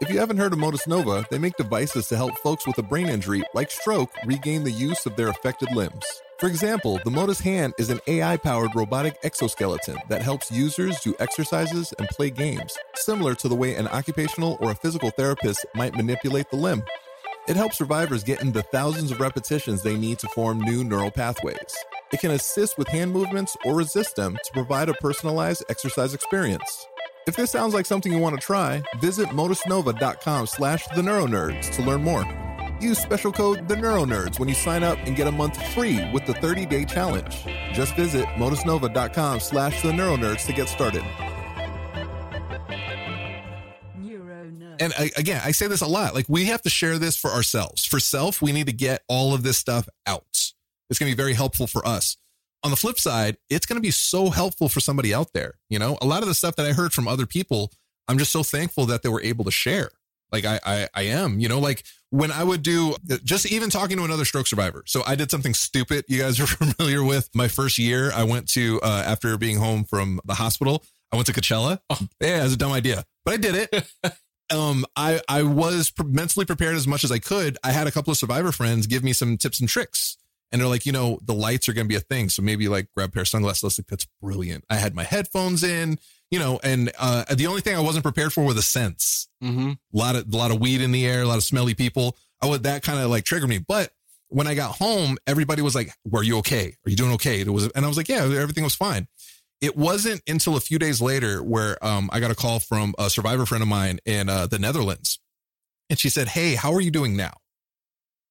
If 0.00 0.10
you 0.10 0.18
haven't 0.18 0.38
heard 0.38 0.54
of 0.54 0.58
Modus 0.58 0.86
Nova, 0.86 1.26
they 1.30 1.38
make 1.38 1.56
devices 1.56 2.08
to 2.08 2.16
help 2.16 2.38
folks 2.38 2.66
with 2.66 2.78
a 2.78 2.82
brain 2.82 3.10
injury 3.10 3.42
like 3.52 3.70
stroke 3.70 4.10
regain 4.24 4.64
the 4.64 4.70
use 4.70 5.04
of 5.04 5.16
their 5.16 5.28
affected 5.28 5.70
limbs. 5.74 6.04
For 6.42 6.48
example, 6.48 6.98
the 7.04 7.10
Modus 7.12 7.38
Hand 7.38 7.72
is 7.78 7.88
an 7.88 8.00
AI 8.08 8.36
powered 8.36 8.74
robotic 8.74 9.16
exoskeleton 9.22 9.96
that 10.08 10.22
helps 10.22 10.50
users 10.50 10.98
do 10.98 11.14
exercises 11.20 11.94
and 12.00 12.08
play 12.08 12.30
games, 12.30 12.76
similar 12.96 13.36
to 13.36 13.48
the 13.48 13.54
way 13.54 13.76
an 13.76 13.86
occupational 13.86 14.58
or 14.60 14.72
a 14.72 14.74
physical 14.74 15.10
therapist 15.10 15.64
might 15.76 15.94
manipulate 15.94 16.50
the 16.50 16.56
limb. 16.56 16.82
It 17.46 17.54
helps 17.54 17.78
survivors 17.78 18.24
get 18.24 18.42
into 18.42 18.60
thousands 18.60 19.12
of 19.12 19.20
repetitions 19.20 19.84
they 19.84 19.96
need 19.96 20.18
to 20.18 20.28
form 20.30 20.60
new 20.60 20.82
neural 20.82 21.12
pathways. 21.12 21.76
It 22.12 22.18
can 22.18 22.32
assist 22.32 22.76
with 22.76 22.88
hand 22.88 23.12
movements 23.12 23.56
or 23.64 23.76
resist 23.76 24.16
them 24.16 24.36
to 24.44 24.52
provide 24.52 24.88
a 24.88 24.94
personalized 24.94 25.62
exercise 25.68 26.12
experience. 26.12 26.88
If 27.28 27.36
this 27.36 27.52
sounds 27.52 27.72
like 27.72 27.86
something 27.86 28.12
you 28.12 28.18
want 28.18 28.34
to 28.34 28.44
try, 28.44 28.82
visit 29.00 29.28
modusnova.com 29.28 30.48
slash 30.48 30.88
the 30.88 31.02
neuronerds 31.02 31.70
to 31.76 31.82
learn 31.82 32.02
more. 32.02 32.41
Use 32.82 32.98
special 32.98 33.30
code 33.30 33.68
the 33.68 33.76
neuronerds 33.76 34.40
when 34.40 34.48
you 34.48 34.54
sign 34.56 34.82
up 34.82 34.98
and 35.06 35.14
get 35.14 35.28
a 35.28 35.32
month 35.32 35.56
free 35.72 36.04
with 36.10 36.26
the 36.26 36.32
30-day 36.34 36.84
challenge. 36.84 37.44
Just 37.72 37.94
visit 37.94 38.26
modusnova.com 38.36 39.38
slash 39.38 39.82
the 39.82 39.92
neuronerds 39.92 40.44
to 40.46 40.52
get 40.52 40.68
started. 40.68 41.04
And 44.80 44.92
I, 44.98 45.12
again, 45.16 45.40
I 45.44 45.52
say 45.52 45.68
this 45.68 45.80
a 45.80 45.86
lot. 45.86 46.12
Like 46.12 46.26
we 46.28 46.46
have 46.46 46.62
to 46.62 46.70
share 46.70 46.98
this 46.98 47.16
for 47.16 47.30
ourselves. 47.30 47.84
For 47.84 48.00
self, 48.00 48.42
we 48.42 48.50
need 48.50 48.66
to 48.66 48.72
get 48.72 49.02
all 49.06 49.32
of 49.32 49.44
this 49.44 49.56
stuff 49.56 49.88
out. 50.08 50.52
It's 50.90 50.98
going 50.98 51.08
to 51.08 51.16
be 51.16 51.22
very 51.22 51.34
helpful 51.34 51.68
for 51.68 51.86
us. 51.86 52.16
On 52.64 52.72
the 52.72 52.76
flip 52.76 52.98
side, 52.98 53.36
it's 53.48 53.64
going 53.64 53.76
to 53.76 53.82
be 53.82 53.92
so 53.92 54.30
helpful 54.30 54.68
for 54.68 54.80
somebody 54.80 55.14
out 55.14 55.32
there. 55.34 55.54
You 55.70 55.78
know, 55.78 55.98
a 56.02 56.06
lot 56.06 56.22
of 56.22 56.28
the 56.28 56.34
stuff 56.34 56.56
that 56.56 56.66
I 56.66 56.72
heard 56.72 56.92
from 56.92 57.06
other 57.06 57.26
people, 57.26 57.70
I'm 58.08 58.18
just 58.18 58.32
so 58.32 58.42
thankful 58.42 58.86
that 58.86 59.02
they 59.02 59.08
were 59.08 59.22
able 59.22 59.44
to 59.44 59.52
share. 59.52 59.90
Like 60.32 60.44
I, 60.44 60.60
I, 60.64 60.88
I 60.94 61.02
am, 61.02 61.38
you 61.38 61.48
know, 61.48 61.58
like 61.58 61.84
when 62.10 62.30
I 62.30 62.42
would 62.42 62.62
do 62.62 62.94
just 63.24 63.50
even 63.50 63.70
talking 63.70 63.96
to 63.98 64.04
another 64.04 64.24
stroke 64.24 64.46
survivor. 64.46 64.82
So 64.86 65.02
I 65.06 65.14
did 65.14 65.30
something 65.30 65.54
stupid. 65.54 66.04
You 66.08 66.20
guys 66.20 66.40
are 66.40 66.46
familiar 66.46 67.04
with 67.04 67.28
my 67.34 67.48
first 67.48 67.78
year. 67.78 68.12
I 68.12 68.24
went 68.24 68.48
to, 68.50 68.80
uh, 68.82 69.04
after 69.06 69.36
being 69.38 69.58
home 69.58 69.84
from 69.84 70.20
the 70.24 70.34
hospital, 70.34 70.84
I 71.12 71.16
went 71.16 71.26
to 71.26 71.32
Coachella. 71.32 71.78
Oh, 71.90 71.98
yeah, 72.20 72.40
it 72.40 72.44
was 72.44 72.54
a 72.54 72.58
dumb 72.58 72.72
idea, 72.72 73.04
but 73.24 73.34
I 73.34 73.36
did 73.36 73.68
it. 73.72 74.14
um, 74.50 74.86
I, 74.96 75.20
I 75.28 75.42
was 75.42 75.90
pre- 75.90 76.06
mentally 76.06 76.46
prepared 76.46 76.76
as 76.76 76.86
much 76.86 77.04
as 77.04 77.12
I 77.12 77.18
could. 77.18 77.58
I 77.62 77.72
had 77.72 77.86
a 77.86 77.90
couple 77.90 78.10
of 78.10 78.16
survivor 78.16 78.52
friends 78.52 78.86
give 78.86 79.04
me 79.04 79.12
some 79.12 79.36
tips 79.36 79.60
and 79.60 79.68
tricks. 79.68 80.16
And 80.50 80.60
they're 80.60 80.68
like, 80.68 80.84
you 80.84 80.92
know, 80.92 81.18
the 81.22 81.32
lights 81.32 81.66
are 81.68 81.72
going 81.72 81.86
to 81.86 81.88
be 81.88 81.96
a 81.96 82.00
thing. 82.00 82.28
So 82.28 82.42
maybe 82.42 82.68
like 82.68 82.88
grab 82.94 83.08
a 83.08 83.12
pair 83.12 83.22
of 83.22 83.28
sunglasses. 83.28 83.62
Was 83.62 83.78
like, 83.78 83.86
that's 83.86 84.06
brilliant. 84.20 84.64
I 84.68 84.76
had 84.76 84.94
my 84.94 85.02
headphones 85.02 85.64
in, 85.64 85.98
you 86.32 86.38
know, 86.38 86.58
and 86.64 86.90
uh, 86.98 87.26
the 87.34 87.46
only 87.46 87.60
thing 87.60 87.76
I 87.76 87.80
wasn't 87.80 88.04
prepared 88.04 88.32
for 88.32 88.42
were 88.42 88.54
the 88.54 88.62
scents. 88.62 89.28
Mm-hmm. 89.44 89.72
A 89.72 89.76
lot 89.92 90.16
of 90.16 90.32
a 90.32 90.36
lot 90.36 90.50
of 90.50 90.60
weed 90.60 90.80
in 90.80 90.90
the 90.90 91.06
air, 91.06 91.20
a 91.22 91.26
lot 91.26 91.36
of 91.36 91.44
smelly 91.44 91.74
people. 91.74 92.16
I 92.40 92.46
would 92.46 92.62
that 92.62 92.82
kind 92.82 92.98
of 92.98 93.10
like 93.10 93.24
triggered 93.24 93.50
me. 93.50 93.58
But 93.58 93.90
when 94.28 94.46
I 94.46 94.54
got 94.54 94.76
home, 94.76 95.18
everybody 95.26 95.60
was 95.60 95.74
like, 95.74 95.92
"Were 96.06 96.22
you 96.22 96.38
okay? 96.38 96.74
Are 96.86 96.90
you 96.90 96.96
doing 96.96 97.12
okay?" 97.12 97.42
It 97.42 97.50
was, 97.50 97.70
and 97.72 97.84
I 97.84 97.88
was 97.88 97.98
like, 97.98 98.08
"Yeah, 98.08 98.24
everything 98.24 98.64
was 98.64 98.74
fine." 98.74 99.08
It 99.60 99.76
wasn't 99.76 100.22
until 100.26 100.56
a 100.56 100.60
few 100.60 100.78
days 100.78 101.02
later 101.02 101.42
where 101.42 101.76
um, 101.84 102.08
I 102.12 102.18
got 102.18 102.30
a 102.30 102.34
call 102.34 102.58
from 102.58 102.94
a 102.98 103.10
survivor 103.10 103.44
friend 103.44 103.62
of 103.62 103.68
mine 103.68 104.00
in 104.06 104.30
uh, 104.30 104.46
the 104.46 104.58
Netherlands, 104.58 105.20
and 105.90 105.98
she 105.98 106.08
said, 106.08 106.28
"Hey, 106.28 106.54
how 106.54 106.72
are 106.72 106.80
you 106.80 106.90
doing 106.90 107.14
now?" 107.14 107.34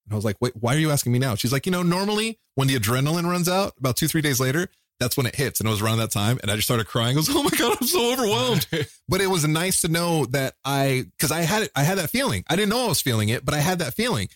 And 0.06 0.14
I 0.14 0.16
was 0.16 0.26
like, 0.26 0.38
"Wait, 0.42 0.54
why 0.56 0.76
are 0.76 0.80
you 0.80 0.90
asking 0.90 1.12
me 1.12 1.20
now?" 1.20 1.36
She's 1.36 1.54
like, 1.54 1.68
"You 1.68 1.72
know, 1.72 1.84
normally 1.84 2.40
when 2.56 2.68
the 2.68 2.76
adrenaline 2.76 3.30
runs 3.30 3.48
out, 3.48 3.74
about 3.78 3.96
two 3.96 4.08
three 4.08 4.22
days 4.22 4.40
later." 4.40 4.70
That's 5.02 5.18
when 5.18 5.26
it 5.26 5.36
hits. 5.36 5.60
And 5.60 5.68
it 5.68 5.72
was 5.72 5.82
around 5.82 5.98
that 5.98 6.12
time. 6.12 6.38
And 6.44 6.52
I 6.52 6.56
just 6.56 6.68
started 6.68 6.86
crying. 6.86 7.18
I 7.18 7.20
was, 7.20 7.30
oh 7.30 7.42
my 7.42 7.50
God, 7.50 7.76
I'm 7.82 7.88
so 7.88 8.14
overwhelmed. 8.14 8.68
but 9.10 9.20
it 9.20 9.26
was 9.26 9.48
nice 9.48 9.82
to 9.82 9.88
know 9.88 10.28
that 10.28 10.54
I, 10.64 11.06
cause 11.20 11.32
I 11.32 11.42
had 11.42 11.64
it, 11.64 11.72
I 11.76 11.82
had 11.82 11.98
that 11.98 12.12
feeling. 12.12 12.44
I 12.48 12.56
didn't 12.56 12.70
know 12.70 12.86
I 12.86 12.90
was 12.90 13.02
feeling 13.02 13.30
it, 13.30 13.44
but 13.44 13.56
I 13.56 13.58
had 13.58 13.80
that 13.80 13.96
feeling. 13.96 14.30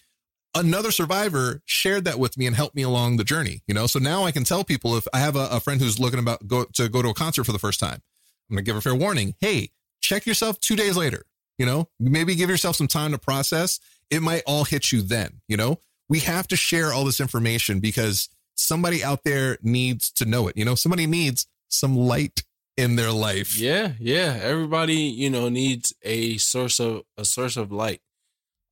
Another 0.56 0.90
survivor 0.90 1.62
shared 1.66 2.06
that 2.06 2.18
with 2.18 2.36
me 2.36 2.48
and 2.48 2.56
helped 2.56 2.76
me 2.76 2.82
along 2.82 3.18
the 3.18 3.24
journey, 3.24 3.62
you 3.68 3.76
know? 3.76 3.86
So 3.86 4.00
now 4.00 4.24
I 4.24 4.32
can 4.32 4.44
tell 4.44 4.64
people 4.64 4.98
if 4.98 5.08
I 5.14 5.20
have 5.20 5.36
a, 5.36 5.48
a 5.52 5.60
friend 5.60 5.80
who's 5.80 6.00
looking 6.00 6.20
about 6.20 6.48
go 6.48 6.64
to 6.74 6.90
go 6.90 7.04
to 7.04 7.10
a 7.10 7.14
concert 7.14 7.44
for 7.44 7.52
the 7.52 7.60
first 7.60 7.80
time, 7.80 8.02
I'm 8.50 8.56
going 8.56 8.66
to 8.66 8.68
give 8.68 8.76
a 8.76 8.82
fair 8.82 8.96
warning. 8.96 9.36
Hey, 9.40 9.70
check 10.02 10.26
yourself 10.26 10.60
two 10.60 10.76
days 10.76 10.98
later, 10.98 11.26
you 11.60 11.68
know, 11.68 11.90
maybe 12.00 12.34
give 12.34 12.50
yourself 12.50 12.76
some 12.76 12.88
time 12.88 13.12
to 13.12 13.20
process. 13.20 13.80
It 14.10 14.24
might 14.24 14.42
all 14.48 14.64
hit 14.64 14.92
you 14.92 15.04
then, 15.04 15.42
you 15.48 15.58
know, 15.58 15.80
we 16.10 16.20
have 16.22 16.48
to 16.48 16.56
share 16.56 16.92
all 16.92 17.06
this 17.06 17.20
information 17.20 17.80
because 17.80 18.30
somebody 18.56 19.04
out 19.04 19.24
there 19.24 19.58
needs 19.62 20.12
to 20.14 20.26
know 20.26 20.48
it. 20.48 20.58
You 20.58 20.66
know, 20.66 20.76
somebody 20.76 21.08
needs 21.08 21.48
some 21.68 21.96
light 21.96 22.44
in 22.78 22.96
their 22.96 23.12
life. 23.12 23.58
Yeah, 23.58 23.94
yeah. 24.00 24.40
Everybody, 24.42 24.96
you 24.96 25.30
know, 25.30 25.50
needs 25.50 25.94
a 26.02 26.38
source 26.38 26.80
of 26.80 27.04
a 27.18 27.26
source 27.26 27.58
of 27.58 27.72
light. 27.72 28.02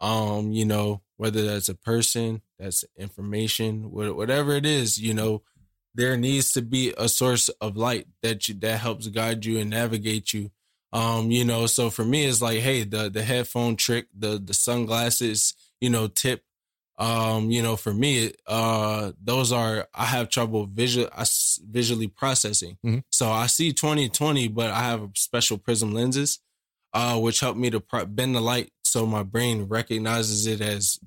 Um, 0.02 0.52
you 0.52 0.66
know, 0.66 1.02
whether 1.18 1.44
that's 1.46 1.70
a 1.70 1.76
person, 1.76 2.42
that's 2.60 2.84
information, 2.98 3.92
whatever 3.92 4.54
it 4.54 4.66
is, 4.66 5.00
you 5.00 5.14
know, 5.14 5.44
there 5.96 6.18
needs 6.18 6.52
to 6.54 6.62
be 6.62 6.94
a 6.98 7.08
source 7.08 7.50
of 7.62 7.78
light 7.78 8.08
that 8.22 8.50
you 8.50 8.56
that 8.56 8.80
helps 8.80 9.08
guide 9.08 9.46
you 9.46 9.60
and 9.60 9.70
navigate 9.70 10.34
you. 10.34 10.52
Um, 10.92 11.32
you 11.32 11.46
know, 11.46 11.66
so 11.66 11.90
for 11.90 12.04
me, 12.04 12.26
it's 12.26 12.42
like, 12.42 12.60
hey, 12.60 12.84
the 12.84 13.10
the 13.10 13.24
headphone 13.24 13.76
trick, 13.76 14.08
the 14.18 14.40
the 14.44 14.54
sunglasses, 14.54 15.54
you 15.80 15.90
know, 15.90 16.08
tip 16.08 16.44
um 17.00 17.50
you 17.50 17.62
know 17.62 17.76
for 17.76 17.94
me 17.94 18.32
uh 18.48 19.12
those 19.24 19.52
are 19.52 19.88
i 19.96 20.06
have 20.06 20.30
trouble 20.30 20.68
visual 20.68 21.10
visually 21.68 22.08
processing. 22.08 22.78
Mm-hmm. 22.86 23.00
so 23.12 23.32
i 23.32 23.48
see 23.48 23.74
2020 23.74 24.48
but 24.50 24.70
i 24.70 24.82
have 24.82 25.10
special 25.16 25.58
prism 25.58 25.94
lenses 25.94 26.40
uh 26.94 27.20
which 27.20 27.40
help 27.40 27.58
me 27.58 27.72
to 27.72 27.80
pr- 27.80 28.06
bend 28.06 28.36
the 28.36 28.42
light 28.42 28.72
so 28.84 29.08
my 29.08 29.24
brain 29.24 29.64
recognizes 29.64 30.46
it 30.46 30.62
as 30.62 31.00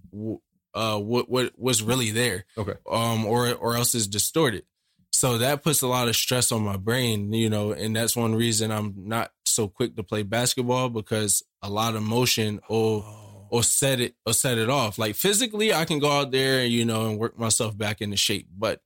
uh 0.75 0.99
what 0.99 1.29
what 1.31 1.53
was 1.57 1.83
really 1.83 2.11
there 2.11 2.45
okay. 2.59 2.75
um 2.91 3.25
or 3.25 3.53
or 3.55 3.77
else 3.77 3.95
it's 3.95 4.07
distorted. 4.07 4.65
So 5.13 5.39
that 5.39 5.63
puts 5.63 5.81
a 5.81 5.87
lot 5.87 6.09
of 6.09 6.17
stress 6.17 6.53
on 6.53 6.63
my 6.63 6.77
brain 6.77 7.33
you 7.33 7.49
know 7.49 7.73
and 7.73 7.97
that's 7.97 8.15
one 8.17 8.35
reason 8.35 8.71
i'm 8.71 8.93
not 8.97 9.31
so 9.45 9.67
quick 9.69 9.97
to 9.97 10.03
play 10.03 10.23
basketball 10.23 10.91
because 10.91 11.43
a 11.63 11.71
lot 11.71 11.95
of 11.97 12.03
motion 12.03 12.61
or 12.69 13.03
or 13.49 13.63
set 13.63 14.01
it 14.01 14.15
or 14.27 14.33
set 14.33 14.59
it 14.59 14.69
off. 14.71 14.99
Like 14.99 15.15
physically, 15.17 15.73
I 15.73 15.85
can 15.85 15.99
go 15.99 16.11
out 16.11 16.31
there, 16.33 16.65
you 16.65 16.85
know, 16.85 17.09
and 17.09 17.19
work 17.19 17.39
myself 17.39 17.77
back 17.77 18.01
into 18.01 18.17
shape. 18.17 18.49
But 18.57 18.81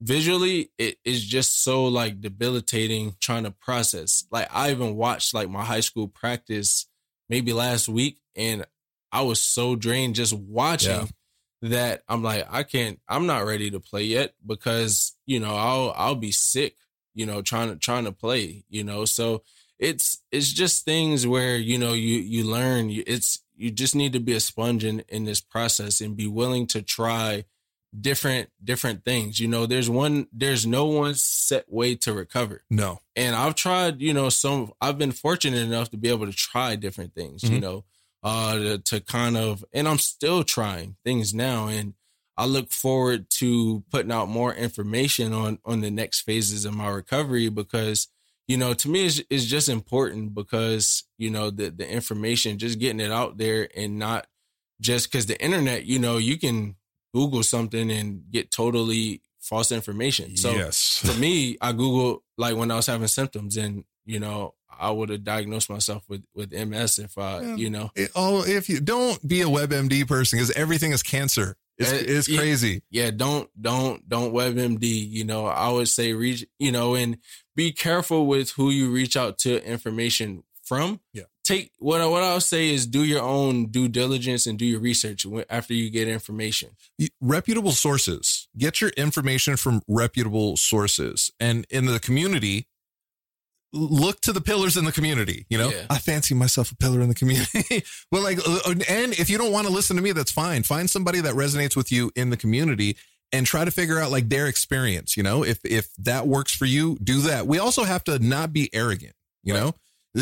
visually, 0.00 0.70
it 0.78 0.98
is 1.04 1.24
just 1.24 1.62
so 1.62 1.84
like 1.86 2.20
debilitating 2.20 3.14
trying 3.20 3.44
to 3.44 3.50
process. 3.50 4.24
Like 4.30 4.48
I 4.50 4.70
even 4.70 4.96
watched 4.96 5.34
like 5.34 5.48
my 5.48 5.64
high 5.64 5.80
school 5.80 6.08
practice 6.08 6.86
maybe 7.28 7.52
last 7.52 7.88
week, 7.88 8.20
and 8.36 8.66
I 9.10 9.22
was 9.22 9.40
so 9.40 9.76
drained 9.76 10.14
just 10.14 10.32
watching 10.32 10.90
Yeah. 10.90 11.06
that 11.62 12.02
I'm 12.08 12.22
like, 12.22 12.46
I 12.50 12.62
can't, 12.62 12.98
I'm 13.08 13.26
not 13.26 13.44
ready 13.44 13.70
to 13.70 13.80
play 13.80 14.02
yet 14.04 14.34
because 14.44 15.16
you 15.26 15.40
know, 15.40 15.54
I'll 15.54 15.92
I'll 15.96 16.14
be 16.16 16.32
sick, 16.32 16.76
you 17.14 17.26
know, 17.26 17.42
trying 17.42 17.70
to 17.70 17.76
trying 17.76 18.04
to 18.04 18.12
play, 18.12 18.64
you 18.68 18.84
know. 18.84 19.04
So 19.04 19.42
it's 19.78 20.22
it's 20.30 20.52
just 20.52 20.84
things 20.84 21.26
where 21.26 21.56
you 21.56 21.78
know 21.78 21.92
you 21.92 22.18
you 22.18 22.44
learn. 22.44 22.88
It's 22.90 23.41
you 23.62 23.70
just 23.70 23.94
need 23.94 24.12
to 24.12 24.20
be 24.20 24.32
a 24.32 24.40
sponge 24.40 24.84
in 24.84 25.00
in 25.08 25.24
this 25.24 25.40
process 25.40 26.00
and 26.00 26.16
be 26.16 26.26
willing 26.26 26.66
to 26.68 26.82
try 26.82 27.44
different 27.98 28.48
different 28.62 29.04
things. 29.04 29.38
You 29.38 29.48
know, 29.48 29.66
there's 29.66 29.90
one 29.90 30.26
there's 30.32 30.66
no 30.66 30.86
one 30.86 31.14
set 31.14 31.70
way 31.70 31.94
to 31.96 32.12
recover. 32.12 32.64
No. 32.70 33.00
And 33.14 33.36
I've 33.36 33.54
tried, 33.54 34.00
you 34.00 34.14
know, 34.14 34.28
some 34.30 34.72
I've 34.80 34.98
been 34.98 35.12
fortunate 35.12 35.58
enough 35.62 35.90
to 35.90 35.96
be 35.96 36.08
able 36.08 36.26
to 36.26 36.32
try 36.32 36.74
different 36.76 37.14
things, 37.14 37.42
Mhm. 37.42 37.50
you 37.50 37.60
know, 37.60 37.84
uh 38.22 38.56
to, 38.58 38.78
to 38.78 39.00
kind 39.00 39.36
of 39.36 39.64
and 39.72 39.86
I'm 39.88 39.98
still 39.98 40.42
trying 40.44 40.96
things 41.04 41.34
now 41.34 41.66
and 41.68 41.94
I 42.36 42.46
look 42.46 42.70
forward 42.70 43.28
to 43.40 43.84
putting 43.90 44.10
out 44.10 44.28
more 44.28 44.54
information 44.54 45.34
on 45.34 45.58
on 45.66 45.82
the 45.82 45.90
next 45.90 46.22
phases 46.22 46.64
of 46.64 46.72
my 46.74 46.88
recovery 46.88 47.50
because 47.50 48.08
you 48.48 48.56
know 48.56 48.74
to 48.74 48.88
me 48.88 49.06
it's, 49.06 49.20
it's 49.30 49.44
just 49.44 49.68
important 49.68 50.34
because 50.34 51.04
you 51.18 51.30
know 51.30 51.50
the 51.50 51.70
the 51.70 51.88
information 51.88 52.58
just 52.58 52.78
getting 52.78 53.00
it 53.00 53.10
out 53.12 53.38
there 53.38 53.68
and 53.76 53.98
not 53.98 54.26
just 54.80 55.10
because 55.10 55.26
the 55.26 55.40
internet 55.42 55.84
you 55.84 55.98
know 55.98 56.16
you 56.16 56.38
can 56.38 56.74
google 57.14 57.42
something 57.42 57.90
and 57.90 58.24
get 58.30 58.50
totally 58.50 59.20
false 59.40 59.70
information 59.72 60.36
so 60.36 60.50
yes. 60.52 60.98
for 61.04 61.18
me 61.18 61.56
i 61.60 61.72
googled 61.72 62.20
like 62.38 62.56
when 62.56 62.70
i 62.70 62.76
was 62.76 62.86
having 62.86 63.06
symptoms 63.08 63.56
and 63.56 63.84
you 64.04 64.18
know 64.20 64.54
i 64.80 64.90
would 64.90 65.08
have 65.10 65.22
diagnosed 65.24 65.68
myself 65.70 66.02
with 66.08 66.22
with 66.34 66.52
ms 66.52 66.98
if 66.98 67.18
i 67.18 67.40
Yeah. 67.40 67.56
you 67.56 67.70
know 67.70 67.90
It- 67.94 68.10
oh, 68.14 68.44
if 68.44 68.68
you 68.68 68.80
don't 68.80 69.26
be 69.26 69.42
a 69.42 69.46
WebMD 69.46 70.06
person 70.08 70.38
because 70.38 70.50
everything 70.52 70.92
is 70.92 71.02
cancer. 71.02 71.56
It's, 71.82 71.92
Uh, 71.92 72.04
it's 72.06 72.28
crazy. 72.38 72.82
yeah 72.90 73.10
don't 73.10 73.48
don't 73.60 74.08
don't 74.08 74.32
webmd 74.32 74.82
you 74.84 75.24
know 75.24 75.46
i 75.46 75.68
would 75.70 75.88
say 75.88 76.12
reach 76.12 76.44
you 76.58 76.72
know 76.72 76.94
and 76.94 77.18
be 77.56 77.72
careful 77.72 78.26
with 78.26 78.50
who 78.52 78.70
you 78.70 78.90
reach 78.90 79.16
out 79.16 79.38
to 79.38 79.62
information 79.64 80.42
from 80.64 81.00
Yeah. 81.12 81.24
take 81.44 81.72
what 81.78 82.00
I, 82.00 82.06
what 82.06 82.22
i'll 82.22 82.40
say 82.40 82.70
is 82.70 82.86
do 82.86 83.02
your 83.04 83.20
own 83.22 83.66
due 83.66 83.88
diligence 83.88 84.46
and 84.46 84.58
do 84.58 84.64
your 84.64 84.80
research 84.80 85.26
after 85.50 85.74
you 85.74 85.90
get 85.90 86.08
information 86.08 86.70
reputable 87.20 87.72
sources. 87.72 88.48
Get 88.56 88.80
your 88.80 88.90
information 88.90 89.56
from 89.56 89.82
reputable 89.88 90.56
sources. 90.56 91.30
And 91.40 91.66
in 91.70 91.86
the 91.86 91.98
community, 92.00 92.66
look 93.72 94.20
to 94.22 94.32
the 94.32 94.40
pillars 94.40 94.76
in 94.76 94.84
the 94.84 94.92
community. 94.92 95.46
You 95.48 95.58
know, 95.58 95.70
Yeah. 95.70 95.86
I 95.88 95.98
fancy 95.98 96.34
myself 96.34 96.70
a 96.70 96.76
pillar 96.76 97.00
in 97.00 97.08
the 97.08 97.14
community. 97.14 97.84
well, 98.12 98.22
like, 98.22 98.38
uh, 98.46 98.74
and 98.88 99.12
if 99.18 99.30
you 99.30 99.38
don't 99.38 99.52
want 99.52 99.66
to 99.66 99.72
listen 99.72 99.96
to 99.96 100.02
me, 100.02 100.12
that's 100.12 100.30
fine. 100.32 100.62
Find 100.62 100.88
somebody 100.88 101.20
that 101.20 101.34
resonates 101.34 101.76
with 101.76 101.90
you 101.90 102.10
in 102.14 102.30
the 102.30 102.36
community 102.36 102.96
and 103.32 103.46
try 103.46 103.64
to 103.64 103.70
figure 103.70 103.98
out 103.98 104.10
like 104.10 104.28
their 104.28 104.46
experience. 104.46 105.16
You 105.16 105.22
know, 105.22 105.42
if 105.44 105.58
if 105.64 105.88
that 105.98 106.26
works 106.26 106.54
for 106.54 106.66
you, 106.66 106.98
do 107.02 107.22
that. 107.22 107.46
We 107.46 107.58
also 107.58 107.84
have 107.84 108.04
to 108.04 108.18
not 108.18 108.52
be 108.52 108.68
arrogant. 108.74 109.14
You 109.42 109.54
know, 109.54 109.74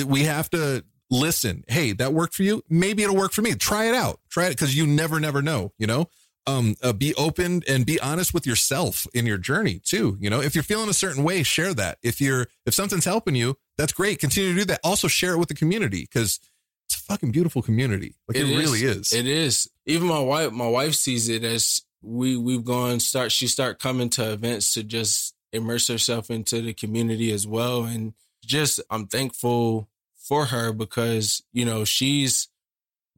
we 0.06 0.22
have 0.22 0.48
to 0.50 0.84
listen. 1.10 1.64
Hey, 1.68 1.92
that 1.92 2.12
worked 2.14 2.34
for 2.34 2.44
you. 2.44 2.62
Maybe 2.70 3.02
it'll 3.02 3.16
work 3.16 3.32
for 3.32 3.42
me. 3.42 3.54
Try 3.54 3.86
it 3.86 3.94
out. 3.94 4.20
Try 4.30 4.46
it 4.46 4.50
because 4.50 4.76
you 4.76 4.86
never, 4.86 5.18
never 5.18 5.42
know. 5.42 5.72
You 5.78 5.88
know 5.88 6.08
um 6.46 6.74
uh, 6.82 6.92
be 6.92 7.14
open 7.14 7.62
and 7.68 7.84
be 7.84 8.00
honest 8.00 8.32
with 8.32 8.46
yourself 8.46 9.06
in 9.14 9.26
your 9.26 9.38
journey 9.38 9.80
too 9.84 10.16
you 10.20 10.30
know? 10.30 10.40
If 10.40 10.54
you're 10.54 10.64
feeling 10.64 10.88
a 10.88 10.94
certain 10.94 11.24
way 11.24 11.42
share 11.42 11.74
that. 11.74 11.98
If 12.02 12.20
you're 12.20 12.46
if 12.66 12.74
something's 12.74 13.04
helping 13.04 13.34
you 13.34 13.56
that's 13.76 13.92
great. 13.92 14.18
Continue 14.18 14.50
to 14.52 14.58
do 14.58 14.64
that. 14.66 14.80
Also 14.84 15.08
share 15.08 15.32
it 15.32 15.38
with 15.38 15.48
the 15.48 15.54
community 15.54 16.02
because 16.02 16.38
it's 16.86 16.96
a 16.96 17.02
fucking 17.04 17.32
beautiful 17.32 17.62
community. 17.62 18.14
Like 18.28 18.36
it, 18.36 18.44
really 18.44 18.80
is. 18.80 19.12
It 19.12 19.26
is. 19.26 19.70
Even 19.86 20.08
my 20.08 20.20
wife 20.20 20.52
my 20.52 20.68
wife 20.68 20.94
sees 20.94 21.28
it 21.28 21.44
as 21.44 21.82
we 22.02 22.36
we've 22.36 22.64
gone 22.64 23.00
start 23.00 23.32
she 23.32 23.46
start 23.46 23.78
coming 23.78 24.08
to 24.10 24.32
events 24.32 24.74
to 24.74 24.82
just 24.82 25.34
immerse 25.52 25.88
herself 25.88 26.30
into 26.30 26.60
the 26.60 26.74
community 26.74 27.32
as 27.32 27.46
well. 27.46 27.84
And 27.84 28.14
just 28.44 28.80
i'm 28.90 29.06
thankful 29.06 29.88
for 30.16 30.46
her 30.46 30.72
because 30.72 31.42
you 31.52 31.64
know 31.64 31.84
she's 31.84 32.48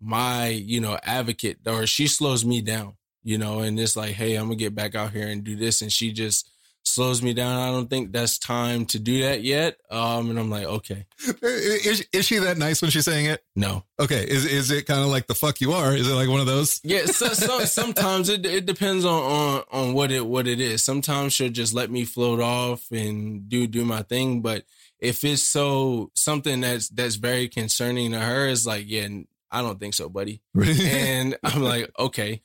my 0.01 0.49
you 0.49 0.81
know 0.81 0.99
advocate 1.03 1.59
or 1.67 1.87
she 1.87 2.07
slows 2.07 2.45
me 2.45 2.61
down 2.61 2.95
you 3.23 3.39
know 3.39 3.61
and 3.61 3.79
it's 3.79 3.97
like 3.97 4.13
hey 4.13 4.35
i'm 4.37 4.47
gonna 4.47 4.57
get 4.57 4.75
back 4.75 4.95
out 4.95 5.13
here 5.13 5.29
and 5.29 5.45
do 5.45 5.57
this. 5.57 5.83
And 5.83 5.93
she 5.93 6.13
just 6.13 6.49
slows 6.85 7.23
me 7.23 7.33
down. 7.33 7.57
I 7.57 7.71
don't 7.71 7.89
think 7.89 8.11
that's 8.11 8.39
time 8.39 8.87
to 8.87 8.99
do 8.99 9.23
that 9.23 9.43
yet. 9.43 9.77
Um 9.91 10.31
and 10.31 10.39
i'm 10.39 10.51
like 10.51 10.65
okay. 10.65 11.07
Is, 11.43 12.07
is 12.13 12.27
she 12.27 12.39
that 12.39 12.59
nice 12.59 12.83
when 12.83 12.91
she's 12.91 13.05
saying 13.05 13.27
it? 13.27 13.45
No. 13.55 13.85
Okay. 14.01 14.25
Is 14.29 14.45
is 14.45 14.71
it 14.71 14.87
kind 14.87 15.01
of 15.01 15.07
like 15.07 15.27
the 15.27 15.35
fuck 15.35 15.61
you 15.61 15.73
are? 15.73 15.95
Is 15.95 16.09
it 16.09 16.15
like 16.15 16.29
one 16.29 16.41
of 16.41 16.47
those? 16.47 16.81
Yeah, 16.83 17.05
so, 17.07 17.29
so 17.29 17.61
sometimes 17.61 18.29
it 18.29 18.45
it 18.45 18.67
depends 18.67 19.05
on, 19.05 19.23
on 19.23 19.63
on 19.71 19.95
what 19.95 20.11
it 20.11 20.27
what 20.27 20.47
it 20.49 20.61
is. 20.61 20.83
Sometimes 20.83 21.33
she'll 21.33 21.51
just 21.51 21.75
let 21.75 21.91
me 21.91 22.05
float 22.05 22.41
off 22.41 22.91
and 22.91 23.49
do 23.49 23.67
do 23.67 23.85
my 23.85 24.03
thing, 24.03 24.41
but 24.43 24.65
if 25.03 25.25
it's 25.25 25.43
so 25.43 26.11
something 26.15 26.61
that's 26.61 26.89
that's 26.89 27.17
very 27.17 27.49
concerning 27.49 28.13
to 28.13 28.21
her, 28.21 28.47
it's 28.47 28.65
like, 28.65 28.85
yeah, 28.87 29.09
I 29.51 29.61
don't 29.61 29.79
think 29.79 29.95
so, 29.95 30.09
buddy. 30.09 30.41
and 30.65 31.37
I'm 31.43 31.61
like, 31.61 31.91
okay. 31.99 32.41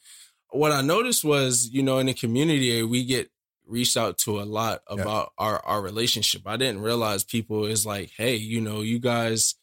What 0.52 0.72
I 0.72 0.82
noticed 0.82 1.24
was, 1.24 1.70
you 1.72 1.84
know, 1.84 1.98
in 2.00 2.06
the 2.08 2.14
community, 2.14 2.80
eh, 2.80 2.84
we 2.84 3.04
get 3.06 3.30
reached 3.66 3.98
out 3.98 4.18
to 4.20 4.40
a 4.40 4.44
lot 4.44 4.82
Yeah. 4.90 5.02
about 5.02 5.34
our 5.38 5.60
our 5.66 5.82
relationship. 5.82 6.44
I 6.46 6.56
didn't 6.58 6.82
realize 6.82 7.24
people 7.24 7.66
is 7.66 7.86
like, 7.86 8.12
hey, 8.18 8.36
you 8.36 8.62
know, 8.62 8.82
you 8.82 9.00
guys 9.00 9.56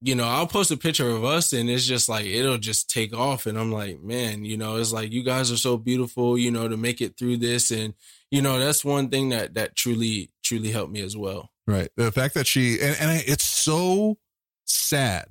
you 0.00 0.14
know, 0.14 0.28
I'll 0.28 0.46
post 0.46 0.70
a 0.70 0.76
picture 0.76 1.10
of 1.10 1.24
us 1.24 1.52
and 1.52 1.68
it's 1.68 1.84
just 1.84 2.08
like 2.08 2.24
it'll 2.24 2.56
just 2.58 2.88
take 2.88 3.12
off. 3.12 3.46
And 3.46 3.58
I'm 3.58 3.72
like, 3.72 4.00
man, 4.00 4.44
you 4.44 4.56
know, 4.56 4.76
it's 4.76 4.92
like 4.92 5.10
you 5.10 5.24
guys 5.24 5.50
are 5.50 5.56
so 5.56 5.76
beautiful, 5.76 6.38
you 6.38 6.52
know, 6.52 6.68
to 6.68 6.76
make 6.76 7.00
it 7.00 7.18
through 7.18 7.38
this. 7.38 7.72
And, 7.72 7.94
you 8.30 8.40
know, 8.40 8.60
that's 8.60 8.84
one 8.84 9.08
thing 9.08 9.30
that 9.30 9.54
that 9.54 9.74
truly, 9.74 10.30
truly 10.44 10.70
helped 10.70 10.92
me 10.92 11.00
as 11.00 11.16
well. 11.16 11.50
Right. 11.66 11.88
The 11.96 12.12
fact 12.12 12.34
that 12.34 12.46
she 12.46 12.78
and, 12.80 12.96
and 13.00 13.10
I, 13.10 13.24
it's 13.26 13.44
so 13.44 14.18
sad 14.66 15.26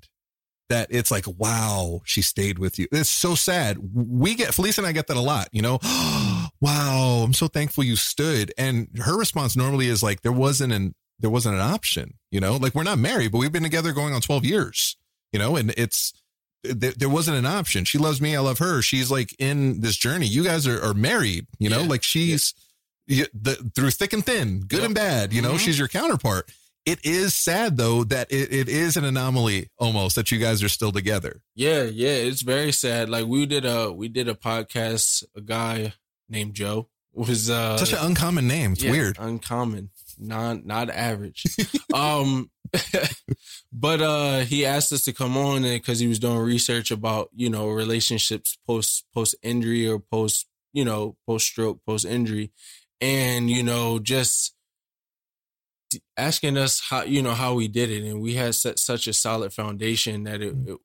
that 0.69 0.87
it's 0.89 1.11
like, 1.11 1.25
wow, 1.37 2.01
she 2.05 2.21
stayed 2.21 2.59
with 2.59 2.77
you. 2.77 2.87
It's 2.91 3.09
so 3.09 3.35
sad. 3.35 3.77
We 3.93 4.35
get 4.35 4.53
Felicia 4.53 4.81
and 4.81 4.87
I 4.87 4.91
get 4.91 5.07
that 5.07 5.17
a 5.17 5.21
lot, 5.21 5.47
you 5.51 5.61
know. 5.61 5.79
wow, 6.61 7.23
I'm 7.25 7.33
so 7.33 7.47
thankful 7.47 7.83
you 7.83 7.95
stood. 7.95 8.53
And 8.57 8.87
her 8.99 9.17
response 9.17 9.55
normally 9.55 9.87
is 9.87 10.03
like, 10.03 10.21
there 10.21 10.31
wasn't 10.31 10.73
an 10.73 10.95
there 11.19 11.29
wasn't 11.31 11.55
an 11.55 11.61
option, 11.61 12.13
you 12.29 12.39
know. 12.39 12.57
Like 12.57 12.75
we're 12.75 12.83
not 12.83 12.99
married, 12.99 13.31
but 13.31 13.39
we've 13.39 13.51
been 13.51 13.63
together 13.63 13.91
going 13.91 14.13
on 14.13 14.21
12 14.21 14.45
years, 14.45 14.97
you 15.31 15.39
know, 15.39 15.55
and 15.55 15.71
it's 15.77 16.13
there, 16.63 16.91
there 16.91 17.09
wasn't 17.09 17.37
an 17.37 17.45
option. 17.45 17.85
She 17.85 17.97
loves 17.97 18.21
me, 18.21 18.35
I 18.35 18.39
love 18.39 18.59
her. 18.59 18.81
She's 18.83 19.09
like 19.09 19.33
in 19.39 19.81
this 19.81 19.95
journey. 19.95 20.27
You 20.27 20.43
guys 20.43 20.67
are, 20.67 20.79
are 20.83 20.93
married, 20.93 21.47
you 21.59 21.69
know, 21.69 21.81
Yeah. 21.81 21.87
like 21.87 22.03
she's 22.03 22.53
yeah, 23.07 23.25
the, 23.33 23.55
through 23.73 23.91
thick 23.91 24.11
and 24.13 24.23
thin, 24.25 24.59
good 24.67 24.79
Yep. 24.81 24.85
and 24.85 24.95
bad, 24.95 25.33
you 25.33 25.41
know, 25.41 25.53
Mhm. 25.53 25.59
she's 25.59 25.79
your 25.79 25.87
counterpart. 25.87 26.51
It 26.87 27.03
is 27.03 27.33
sad 27.33 27.75
though 27.75 28.05
that 28.05 28.31
it, 28.31 28.53
it 28.53 28.69
is 28.69 28.95
an 28.95 29.03
anomaly 29.03 29.69
almost 29.77 30.15
that 30.15 30.31
you 30.31 30.39
guys 30.39 30.63
are 30.63 30.69
still 30.69 30.93
together. 30.93 31.41
Yeah, 31.53 31.83
yeah, 31.83 32.11
it's 32.11 32.43
very 32.43 32.71
sad. 32.71 33.09
Like 33.09 33.25
we 33.25 33.45
did 33.45 33.65
a 33.65 33.91
we 33.91 34.07
did 34.07 34.29
a 34.29 34.33
podcast. 34.33 35.25
A 35.35 35.41
guy 35.41 35.93
named 36.29 36.53
Joe 36.53 36.87
was 37.13 37.49
uh 37.49 37.77
Such 37.77 37.91
an 37.91 37.99
uncommon 37.99 38.47
name. 38.47 38.71
It's 38.71 38.83
yeah, 38.83 38.91
weird. 38.91 39.17
uncommon, 39.19 39.89
not 40.17 40.65
not 40.65 40.89
average. 40.89 41.43
um, 41.93 42.49
but 43.73 44.01
uh, 44.01 44.39
he 44.39 44.65
asked 44.65 44.93
us 44.93 45.03
to 45.03 45.13
come 45.13 45.35
on 45.35 45.63
because 45.63 45.99
he 45.99 46.07
was 46.07 46.19
doing 46.19 46.37
research 46.37 46.89
about 46.89 47.29
you 47.35 47.49
know 47.49 47.67
relationships 47.67 48.57
post 48.65 49.03
post 49.13 49.35
injury 49.43 49.85
or 49.85 49.99
post 49.99 50.47
you 50.71 50.85
know 50.85 51.17
post 51.27 51.47
stroke 51.47 51.81
post 51.85 52.05
injury, 52.05 52.53
and 53.01 53.49
you 53.49 53.61
know 53.61 53.99
just 53.99 54.53
asking 56.17 56.57
us 56.57 56.81
how 56.89 57.03
you 57.03 57.21
know 57.21 57.33
how 57.33 57.53
we 57.53 57.67
did 57.67 57.89
it, 57.89 58.03
and 58.03 58.21
we 58.21 58.33
had 58.33 58.55
set 58.55 58.79
such 58.79 59.07
a 59.07 59.13
solid 59.13 59.53
foundation 59.53 60.23
that 60.23 60.41
it, 60.41 60.55
it 60.65 60.77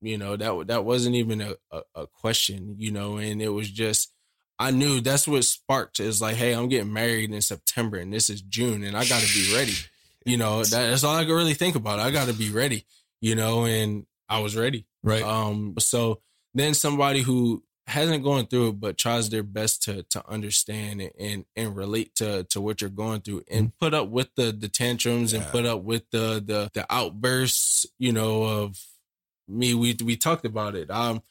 you 0.00 0.18
know 0.18 0.36
that 0.36 0.66
that 0.66 0.84
wasn't 0.84 1.14
even 1.14 1.40
a, 1.40 1.54
a, 1.70 1.82
a 1.94 2.06
question, 2.06 2.76
you 2.78 2.90
know, 2.90 3.16
and 3.16 3.40
it 3.40 3.50
was 3.50 3.70
just 3.70 4.12
I 4.58 4.70
knew 4.70 5.00
that's 5.00 5.26
what 5.26 5.44
sparked 5.44 5.98
is 5.98 6.22
like, 6.22 6.36
hey, 6.36 6.52
I'm 6.52 6.68
getting 6.68 6.92
married 6.92 7.32
in 7.32 7.40
September 7.40 7.96
and 7.96 8.12
this 8.12 8.30
is 8.30 8.42
June 8.42 8.84
and 8.84 8.96
I 8.96 9.04
got 9.04 9.20
to 9.20 9.34
be 9.34 9.54
ready. 9.54 9.74
You 10.24 10.36
know, 10.36 10.62
that, 10.62 10.70
that's 10.70 11.02
all 11.02 11.16
I 11.16 11.24
could 11.24 11.34
really 11.34 11.52
think 11.52 11.74
about. 11.74 11.98
I 11.98 12.12
got 12.12 12.28
to 12.28 12.32
be 12.32 12.48
ready, 12.48 12.86
you 13.20 13.34
know, 13.34 13.64
and 13.64 14.06
I 14.28 14.38
was 14.38 14.54
ready. 14.54 14.86
Right. 15.02 15.20
Um, 15.20 15.74
so 15.80 16.20
then 16.54 16.74
somebody 16.74 17.22
who 17.22 17.64
hasn't 17.86 18.22
gone 18.22 18.46
through 18.46 18.68
it 18.68 18.80
but 18.80 18.96
tries 18.96 19.28
their 19.28 19.42
best 19.42 19.82
to 19.82 20.02
to 20.04 20.22
understand 20.28 21.00
and 21.00 21.10
and, 21.18 21.44
and 21.56 21.76
relate 21.76 22.14
to 22.14 22.44
to 22.44 22.60
what 22.60 22.80
you're 22.80 22.90
going 22.90 23.20
through 23.20 23.42
and 23.50 23.76
put 23.78 23.92
up 23.92 24.08
with 24.08 24.28
the 24.36 24.52
the 24.52 24.68
tantrums 24.68 25.32
and 25.32 25.44
put 25.46 25.66
up 25.66 25.82
with 25.82 26.08
the 26.10 26.42
the 26.44 26.70
the 26.74 26.86
outbursts, 26.90 27.86
you 27.98 28.12
know, 28.12 28.44
of 28.44 28.78
me. 29.48 29.74
We 29.74 29.96
we 30.04 30.16
talked 30.16 30.44
about 30.44 30.76
it. 30.76 30.90
Um 30.90 31.22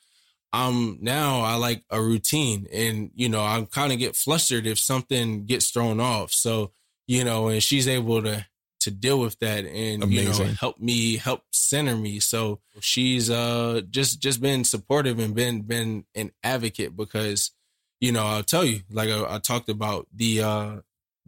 I'm 0.54 0.97
now 1.02 1.41
I 1.41 1.56
like 1.56 1.84
a 1.89 2.02
routine 2.02 2.68
and 2.74 3.12
you 3.16 3.30
know, 3.30 3.41
I'm 3.41 3.66
kind 3.66 3.93
of 3.93 3.99
get 3.99 4.18
flustered 4.18 4.68
if 4.68 4.78
something 4.78 5.45
gets 5.45 5.70
thrown 5.70 6.02
off. 6.02 6.34
So, 6.34 6.74
you 7.08 7.24
know, 7.24 7.47
and 7.47 7.64
she's 7.64 7.88
able 7.88 8.22
to 8.24 8.45
to 8.82 8.92
deal 8.92 9.20
with 9.20 9.38
that 9.40 9.66
and 9.66 10.12
you 10.12 10.26
know 10.26 10.46
help 10.60 10.80
me 10.80 11.18
help 11.18 11.44
center 11.52 11.96
me. 11.96 12.20
So 12.20 12.60
she's 12.80 13.30
uh 13.30 13.82
just 13.90 14.22
just 14.22 14.42
been 14.42 14.64
supportive 14.64 15.20
and 15.20 15.34
been 15.34 15.62
been 15.62 16.06
an 16.16 16.32
advocate 16.44 16.96
because 16.96 17.52
you 18.00 18.12
know, 18.12 18.26
I'll 18.26 18.44
tell 18.44 18.66
you, 18.66 18.82
like 18.92 19.10
I, 19.10 19.36
I 19.36 19.40
talked 19.40 19.70
about 19.70 20.08
the 20.14 20.42
uh 20.42 20.76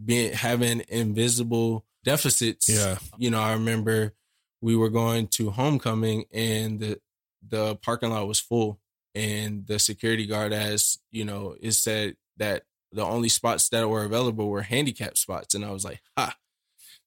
being 0.04 0.34
having 0.34 0.84
invisible 0.88 1.86
deficits. 2.04 2.68
Yeah. 2.68 2.98
You 3.18 3.30
know, 3.30 3.40
I 3.40 3.54
remember 3.54 4.14
we 4.62 4.76
were 4.76 4.90
going 4.90 5.28
to 5.28 5.52
homecoming 5.52 6.24
and 6.34 6.80
the 6.80 7.00
the 7.48 7.76
parking 7.76 8.10
lot 8.10 8.28
was 8.28 8.40
full 8.40 8.80
and 9.14 9.68
the 9.68 9.78
security 9.78 10.26
guard 10.26 10.54
as 10.54 10.98
you 11.12 11.26
know 11.26 11.56
it 11.62 11.74
said 11.74 12.16
that 12.38 12.64
the 12.92 13.04
only 13.04 13.30
spots 13.30 13.70
that 13.70 13.88
were 13.88 14.04
available 14.04 14.50
were 14.50 14.62
handicap 14.62 15.18
spots 15.18 15.54
and 15.54 15.66
i 15.66 15.72
was 15.72 15.84
like 15.84 16.02
ha 16.18 16.36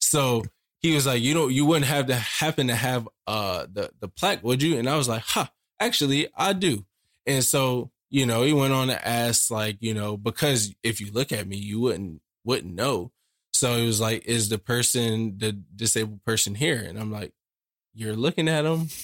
so 0.00 0.42
he 0.80 0.94
was 0.94 1.06
like 1.06 1.22
you 1.22 1.34
know 1.34 1.48
you 1.48 1.64
wouldn't 1.64 1.86
have 1.86 2.06
to 2.06 2.14
happen 2.14 2.68
to 2.68 2.74
have 2.74 3.08
uh 3.26 3.66
the 3.72 3.90
the 4.00 4.08
plaque 4.08 4.42
would 4.42 4.62
you? 4.62 4.78
And 4.78 4.88
i 4.88 4.96
was 4.96 5.08
like 5.08 5.22
ha 5.22 5.50
actually 5.80 6.28
i 6.36 6.52
do. 6.52 6.84
And 7.26 7.42
so 7.42 7.90
you 8.10 8.26
know 8.26 8.42
he 8.42 8.52
went 8.52 8.72
on 8.72 8.88
to 8.88 9.08
ask 9.08 9.50
like 9.50 9.78
you 9.80 9.94
know 9.94 10.16
because 10.16 10.74
if 10.82 11.00
you 11.00 11.10
look 11.12 11.32
at 11.32 11.46
me 11.46 11.56
you 11.56 11.80
wouldn't 11.80 12.20
wouldn't 12.44 12.74
know. 12.74 13.12
So 13.52 13.72
it 13.72 13.86
was 13.86 14.00
like 14.00 14.26
is 14.26 14.48
the 14.48 14.58
person 14.58 15.38
the 15.38 15.52
disabled 15.52 16.24
person 16.24 16.54
here? 16.54 16.84
And 16.86 16.98
i'm 16.98 17.10
like 17.10 17.32
you're 17.94 18.14
looking 18.14 18.48
at 18.48 18.64
him. 18.64 18.88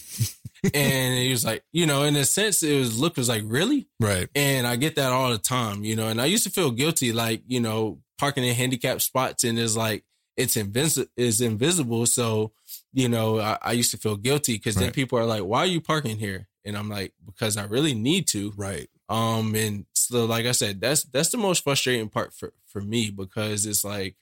And 0.75 1.19
he 1.19 1.31
was 1.31 1.45
like, 1.45 1.65
you 1.73 1.87
know, 1.87 2.05
in 2.05 2.15
a 2.15 2.25
sense, 2.25 2.63
it 2.63 2.79
was 2.79 2.97
look 2.99 3.17
was 3.17 3.29
like, 3.29 3.43
really? 3.45 3.89
Right. 3.99 4.29
And 4.35 4.65
I 4.65 4.77
get 4.77 4.95
that 4.95 5.11
all 5.11 5.31
the 5.31 5.39
time, 5.39 5.83
you 5.83 5.97
know, 5.97 6.07
and 6.07 6.21
I 6.21 6.27
used 6.27 6.45
to 6.45 6.51
feel 6.51 6.71
guilty, 6.71 7.13
like, 7.13 7.43
you 7.49 7.59
know, 7.59 7.99
parking 8.17 8.45
in 8.45 8.55
handicapped 8.55 9.03
spots 9.03 9.43
and 9.43 9.59
it's 9.59 9.77
like, 9.77 10.05
it's 10.37 10.57
invisible, 10.57 11.11
is 11.17 11.41
invisible. 11.41 12.07
So, 12.07 12.53
you 12.93 13.09
know, 13.09 13.39
I, 13.39 13.59
I 13.63 13.73
used 13.73 13.91
to 13.93 13.99
feel 13.99 14.17
guilty 14.17 14.55
because 14.55 14.77
then 14.77 14.93
people 14.93 15.19
are 15.19 15.27
like, 15.27 15.43
why 15.43 15.61
are 15.61 15.67
you 15.67 15.81
parking 15.81 16.19
here? 16.19 16.49
And 16.65 16.77
I'm 16.77 16.89
like, 16.89 17.13
because 17.25 17.57
I 17.57 17.65
really 17.65 17.95
need 17.95 18.27
to. 18.29 18.53
Right. 18.57 18.89
Um, 19.09 19.55
and 19.55 19.85
so, 19.95 20.25
like 20.25 20.47
I 20.47 20.53
said, 20.53 20.81
that's, 20.81 21.05
that's 21.05 21.31
the 21.31 21.39
most 21.39 21.65
frustrating 21.65 22.09
part 22.09 22.33
for, 22.33 22.53
for 22.67 22.81
me 22.81 23.11
because 23.11 23.67
it's 23.67 23.85
like, 23.85 24.17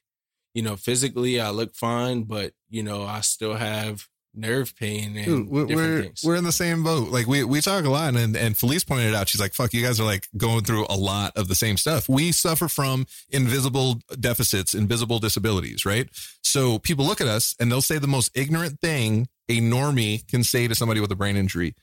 you 0.52 0.62
know, 0.62 0.76
physically 0.76 1.40
I 1.40 1.50
look 1.50 1.76
fine, 1.76 2.24
but, 2.24 2.54
you 2.68 2.82
know, 2.82 3.04
I 3.04 3.20
still 3.20 3.54
have 3.54 4.08
nerve 4.35 4.74
pain 4.76 5.16
and 5.16 5.24
Dude, 5.26 5.49
we're 5.49 5.66
different 5.66 5.91
we're, 5.91 6.03
things. 6.03 6.22
we're 6.24 6.37
in 6.37 6.45
the 6.45 6.53
same 6.53 6.83
boat. 6.85 7.09
Like 7.09 7.26
we 7.26 7.45
we 7.45 7.61
talk 7.61 7.85
a 7.85 7.91
lot, 7.91 8.14
and 8.16 8.37
and 8.37 8.57
Felice 8.57 8.85
pointed 8.85 9.14
out. 9.14 9.28
She's 9.28 9.41
like, 9.41 9.55
"Fuck, 9.55 9.72
you 9.74 9.83
guys 9.85 9.99
are 10.01 10.05
like 10.05 10.28
going 10.37 10.62
through 10.64 10.87
a 10.89 10.97
lot 10.97 11.37
of 11.37 11.49
the 11.49 11.55
same 11.55 11.76
stuff. 11.76 12.09
We 12.09 12.33
suffer 12.33 12.68
from 12.68 13.07
invisible 13.31 14.01
deficits, 14.18 14.74
invisible 14.74 15.18
disabilities, 15.18 15.85
right? 15.85 16.09
So 16.43 16.78
people 16.78 17.05
look 17.05 17.20
at 17.20 17.26
us 17.28 17.55
and 17.61 17.70
they'll 17.70 17.83
say 17.83 17.99
the 17.99 18.07
most 18.07 18.31
ignorant 18.37 18.81
thing 18.81 19.28
a 19.49 19.61
normie 19.61 20.26
can 20.28 20.45
say 20.45 20.68
to 20.68 20.74
somebody 20.74 21.01
with 21.01 21.11
a 21.11 21.16
brain 21.16 21.37
injury. 21.37 21.74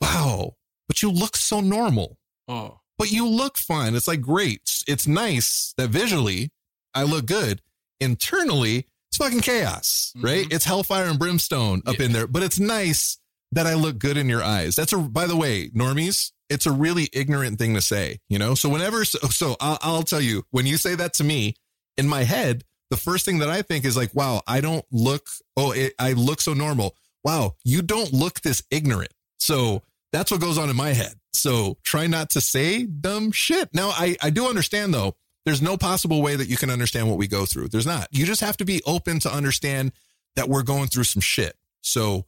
Wow, 0.00 0.56
but 0.88 1.02
you 1.02 1.10
look 1.10 1.36
so 1.36 1.60
normal. 1.60 2.18
oh, 2.48 2.80
But 2.98 3.10
you 3.10 3.26
look 3.26 3.56
fine. 3.56 3.94
It's 3.94 4.06
like 4.08 4.20
great. 4.20 4.82
It's 4.86 5.06
nice 5.06 5.72
that 5.78 5.88
visually 5.88 6.50
I 6.94 7.02
look 7.04 7.26
good. 7.26 7.62
Internally, 8.00 8.86
it's 9.14 9.24
fucking 9.24 9.40
chaos, 9.40 10.12
right? 10.16 10.44
Mm-hmm. 10.44 10.52
It's 10.54 10.64
hellfire 10.64 11.04
and 11.04 11.18
brimstone 11.18 11.82
up 11.86 11.98
Yeah. 11.98 12.06
in 12.06 12.12
there. 12.12 12.26
But 12.26 12.42
it's 12.42 12.58
nice 12.58 13.18
that 13.52 13.66
I 13.66 13.74
look 13.74 13.98
good 13.98 14.16
in 14.16 14.28
your 14.28 14.42
eyes. 14.42 14.74
That's 14.74 14.92
a, 14.92 14.98
by 14.98 15.26
the 15.26 15.36
way, 15.36 15.68
normies, 15.70 16.32
it's 16.50 16.66
a 16.66 16.72
really 16.72 17.08
ignorant 17.12 17.58
thing 17.58 17.74
to 17.74 17.80
say, 17.80 18.18
you 18.28 18.38
know? 18.38 18.54
So 18.56 18.68
whenever, 18.68 19.04
so, 19.04 19.18
so 19.28 19.56
I'll, 19.60 19.78
I'll 19.82 20.02
tell 20.02 20.20
you, 20.20 20.44
when 20.50 20.66
you 20.66 20.76
say 20.76 20.96
that 20.96 21.14
to 21.14 21.24
me 21.24 21.54
in 21.96 22.08
my 22.08 22.24
head, 22.24 22.64
the 22.90 22.96
first 22.96 23.24
thing 23.24 23.38
that 23.38 23.48
I 23.48 23.62
think 23.62 23.84
is 23.84 23.96
like, 23.96 24.12
wow, 24.14 24.42
I 24.48 24.60
don't 24.60 24.84
look, 24.90 25.28
oh, 25.56 25.70
it, 25.72 25.94
I 25.98 26.12
look 26.14 26.40
so 26.40 26.52
normal. 26.52 26.96
Wow, 27.22 27.54
you 27.64 27.80
don't 27.82 28.12
look 28.12 28.40
this 28.40 28.62
ignorant. 28.70 29.12
So 29.38 29.82
that's 30.12 30.30
what 30.32 30.40
goes 30.40 30.58
on 30.58 30.68
in 30.70 30.76
my 30.76 30.92
head. 30.92 31.14
So 31.32 31.78
try 31.84 32.08
not 32.08 32.30
to 32.30 32.40
say 32.40 32.84
dumb 32.84 33.30
shit. 33.30 33.68
Now, 33.72 33.90
I, 33.90 34.16
I 34.20 34.30
do 34.30 34.48
understand 34.48 34.92
though, 34.92 35.14
there's 35.44 35.62
no 35.62 35.76
possible 35.76 36.22
way 36.22 36.36
that 36.36 36.48
you 36.48 36.56
can 36.56 36.70
understand 36.70 37.08
what 37.08 37.18
we 37.18 37.26
go 37.26 37.44
through. 37.44 37.68
There's 37.68 37.86
not. 37.86 38.08
You 38.10 38.24
just 38.24 38.40
have 38.40 38.56
to 38.58 38.64
be 38.64 38.82
open 38.86 39.18
to 39.20 39.32
understand 39.32 39.92
that 40.36 40.48
we're 40.48 40.62
going 40.62 40.88
through 40.88 41.04
some 41.04 41.20
shit. 41.20 41.56
So 41.82 42.24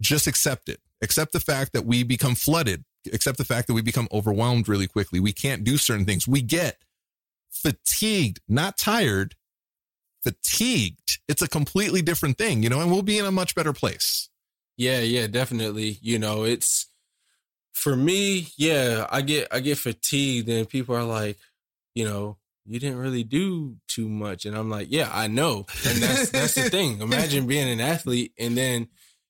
just 0.00 0.26
accept 0.26 0.68
it. 0.68 0.80
Accept 1.02 1.32
the 1.32 1.40
fact 1.40 1.72
that 1.72 1.86
we 1.86 2.02
become 2.02 2.34
flooded. 2.34 2.84
Accept 3.12 3.38
the 3.38 3.44
fact 3.44 3.66
that 3.66 3.74
we 3.74 3.82
become 3.82 4.08
overwhelmed 4.12 4.68
really 4.68 4.86
quickly. 4.86 5.20
We 5.20 5.32
can't 5.32 5.64
do 5.64 5.78
certain 5.78 6.04
things. 6.04 6.28
We 6.28 6.42
get 6.42 6.78
fatigued, 7.50 8.40
not 8.46 8.76
tired, 8.76 9.36
fatigued. 10.22 11.18
It's 11.28 11.42
a 11.42 11.48
completely 11.48 12.02
different 12.02 12.36
thing, 12.36 12.62
you 12.62 12.68
know, 12.68 12.80
and 12.80 12.90
we'll 12.90 13.02
be 13.02 13.18
in 13.18 13.24
a 13.24 13.32
much 13.32 13.54
better 13.54 13.72
place. 13.72 14.28
Yeah, 14.76 15.00
yeah, 15.00 15.26
definitely. 15.26 15.98
You 16.02 16.18
know, 16.18 16.44
it's 16.44 16.86
for 17.72 17.96
me, 17.96 18.48
yeah, 18.56 19.06
I 19.10 19.22
get 19.22 19.48
I 19.50 19.60
get 19.60 19.78
fatigued 19.78 20.48
and 20.48 20.68
people 20.68 20.94
are 20.94 21.04
like, 21.04 21.38
you 21.94 22.04
know, 22.04 22.36
you 22.70 22.78
didn't 22.78 22.98
really 22.98 23.24
do 23.24 23.76
too 23.88 24.08
much. 24.08 24.46
And 24.46 24.56
I'm 24.56 24.70
like, 24.70 24.86
yeah, 24.90 25.10
I 25.12 25.26
know. 25.26 25.66
And 25.84 25.98
that's 26.00 26.30
that's 26.30 26.54
the 26.54 26.70
thing. 26.70 27.00
Imagine 27.00 27.48
being 27.48 27.68
an 27.68 27.80
athlete 27.80 28.32
and 28.38 28.56
then 28.56 28.86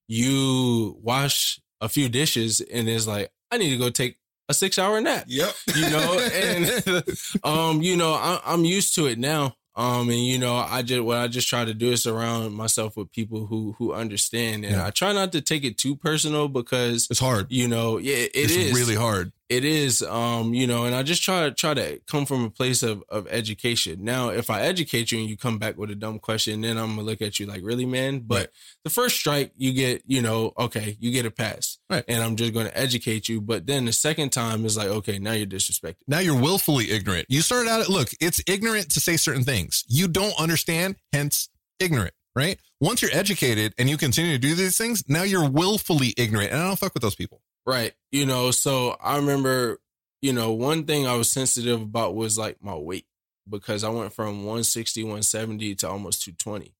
you 0.08 0.98
wash 1.02 1.58
a 1.80 1.88
few 1.88 2.10
dishes 2.10 2.60
and 2.60 2.86
it's 2.86 3.06
like, 3.06 3.30
I 3.50 3.56
need 3.56 3.70
to 3.70 3.78
go 3.78 3.88
take 3.88 4.18
a 4.50 4.54
six 4.54 4.78
hour 4.78 5.00
nap. 5.00 5.24
Yep. 5.26 5.54
you 5.74 5.88
know 5.88 6.18
and 6.34 7.04
um 7.44 7.82
you 7.82 7.96
know 7.96 8.12
I, 8.12 8.40
i'm 8.44 8.64
used 8.64 8.96
to 8.96 9.06
it 9.06 9.18
now 9.18 9.54
um 9.76 10.08
and 10.10 10.18
you 10.24 10.38
know 10.38 10.56
i 10.56 10.82
just 10.82 11.02
what 11.02 11.16
i 11.18 11.28
just 11.28 11.48
try 11.48 11.64
to 11.64 11.72
do 11.74 11.92
is 11.92 12.02
surround 12.02 12.52
myself 12.54 12.96
with 12.96 13.10
people 13.12 13.46
who 13.46 13.72
who 13.78 13.92
understand 13.92 14.64
and 14.64 14.74
Yeah. 14.74 14.86
i 14.86 14.90
try 14.90 15.12
not 15.12 15.30
to 15.32 15.40
take 15.40 15.64
it 15.64 15.78
too 15.78 15.94
personal 15.96 16.48
because 16.48 17.06
It's 17.10 17.20
hard. 17.20 17.46
you 17.50 17.68
know 17.68 17.98
yeah 17.98 18.16
it 18.16 18.30
it's 18.34 18.52
is 18.56 18.72
really 18.74 18.96
hard. 18.96 19.32
it 19.48 19.64
is 19.64 20.02
um 20.02 20.54
you 20.54 20.66
know 20.66 20.84
and 20.86 20.94
i 20.94 21.02
just 21.04 21.22
try 21.22 21.42
to 21.48 21.52
try 21.52 21.74
to 21.74 22.00
come 22.08 22.26
from 22.26 22.44
a 22.44 22.50
place 22.50 22.82
of 22.82 23.04
of 23.08 23.26
education 23.30 24.02
now 24.04 24.30
if 24.30 24.50
i 24.50 24.60
educate 24.60 25.12
you 25.12 25.20
and 25.20 25.28
you 25.28 25.36
come 25.36 25.58
back 25.58 25.76
with 25.78 25.90
a 25.90 25.94
dumb 25.94 26.18
question 26.18 26.60
then 26.62 26.76
i'm 26.76 26.90
gonna 26.96 27.02
look 27.02 27.22
at 27.22 27.38
you 27.38 27.46
like 27.46 27.62
really 27.62 27.86
man 27.86 28.20
but 28.20 28.36
Right. 28.38 28.48
the 28.84 28.90
first 28.90 29.16
strike 29.16 29.52
you 29.56 29.72
get 29.72 30.02
you 30.06 30.20
know 30.22 30.52
okay 30.58 30.96
you 31.00 31.10
get 31.12 31.26
a 31.26 31.30
pass 31.30 31.78
Right. 31.90 32.04
and 32.06 32.22
i'm 32.22 32.36
just 32.36 32.54
gonna 32.54 32.70
educate 32.72 33.28
you 33.28 33.40
but 33.40 33.66
then 33.66 33.84
the 33.84 33.92
second 33.92 34.30
time 34.30 34.64
is 34.64 34.76
like 34.76 34.86
okay 34.88 35.18
now 35.18 35.32
you're 35.32 35.46
disrespected 35.46 35.96
Now 36.06 36.20
you're 36.20 36.40
willfully 36.40 36.90
ignorant. 36.90 37.26
You 37.28 37.40
started 37.42 37.68
out, 37.68 37.80
at, 37.80 37.88
look, 37.88 38.08
it's 38.20 38.40
ignorant 38.46 38.90
to 38.92 39.00
say 39.00 39.16
certain 39.16 39.44
things. 39.44 39.84
You 39.88 40.08
don't 40.08 40.38
understand, 40.40 40.96
hence 41.12 41.48
ignorant, 41.78 42.14
right? 42.36 42.58
Once 42.80 43.02
you're 43.02 43.10
educated 43.12 43.74
and 43.78 43.88
you 43.90 43.96
continue 43.96 44.32
to 44.32 44.38
do 44.38 44.54
these 44.54 44.76
things, 44.78 45.02
now 45.08 45.22
you're 45.22 45.48
willfully 45.48 46.14
ignorant. 46.16 46.52
And 46.52 46.60
I 46.60 46.66
don't 46.66 46.78
fuck 46.78 46.94
with 46.94 47.02
those 47.02 47.14
people. 47.14 47.40
Right. 47.66 47.92
You 48.10 48.26
know, 48.26 48.50
so 48.50 48.96
I 49.02 49.16
remember, 49.16 49.78
you 50.22 50.32
know, 50.32 50.52
one 50.52 50.84
thing 50.84 51.06
I 51.06 51.14
was 51.14 51.30
sensitive 51.30 51.80
about 51.80 52.14
was 52.14 52.38
like 52.38 52.62
my 52.62 52.74
weight 52.74 53.06
because 53.48 53.84
I 53.84 53.88
went 53.90 54.12
from 54.12 54.44
160, 54.44 55.02
170 55.02 55.74
to 55.76 55.88
almost 55.88 56.22
220 56.24 56.72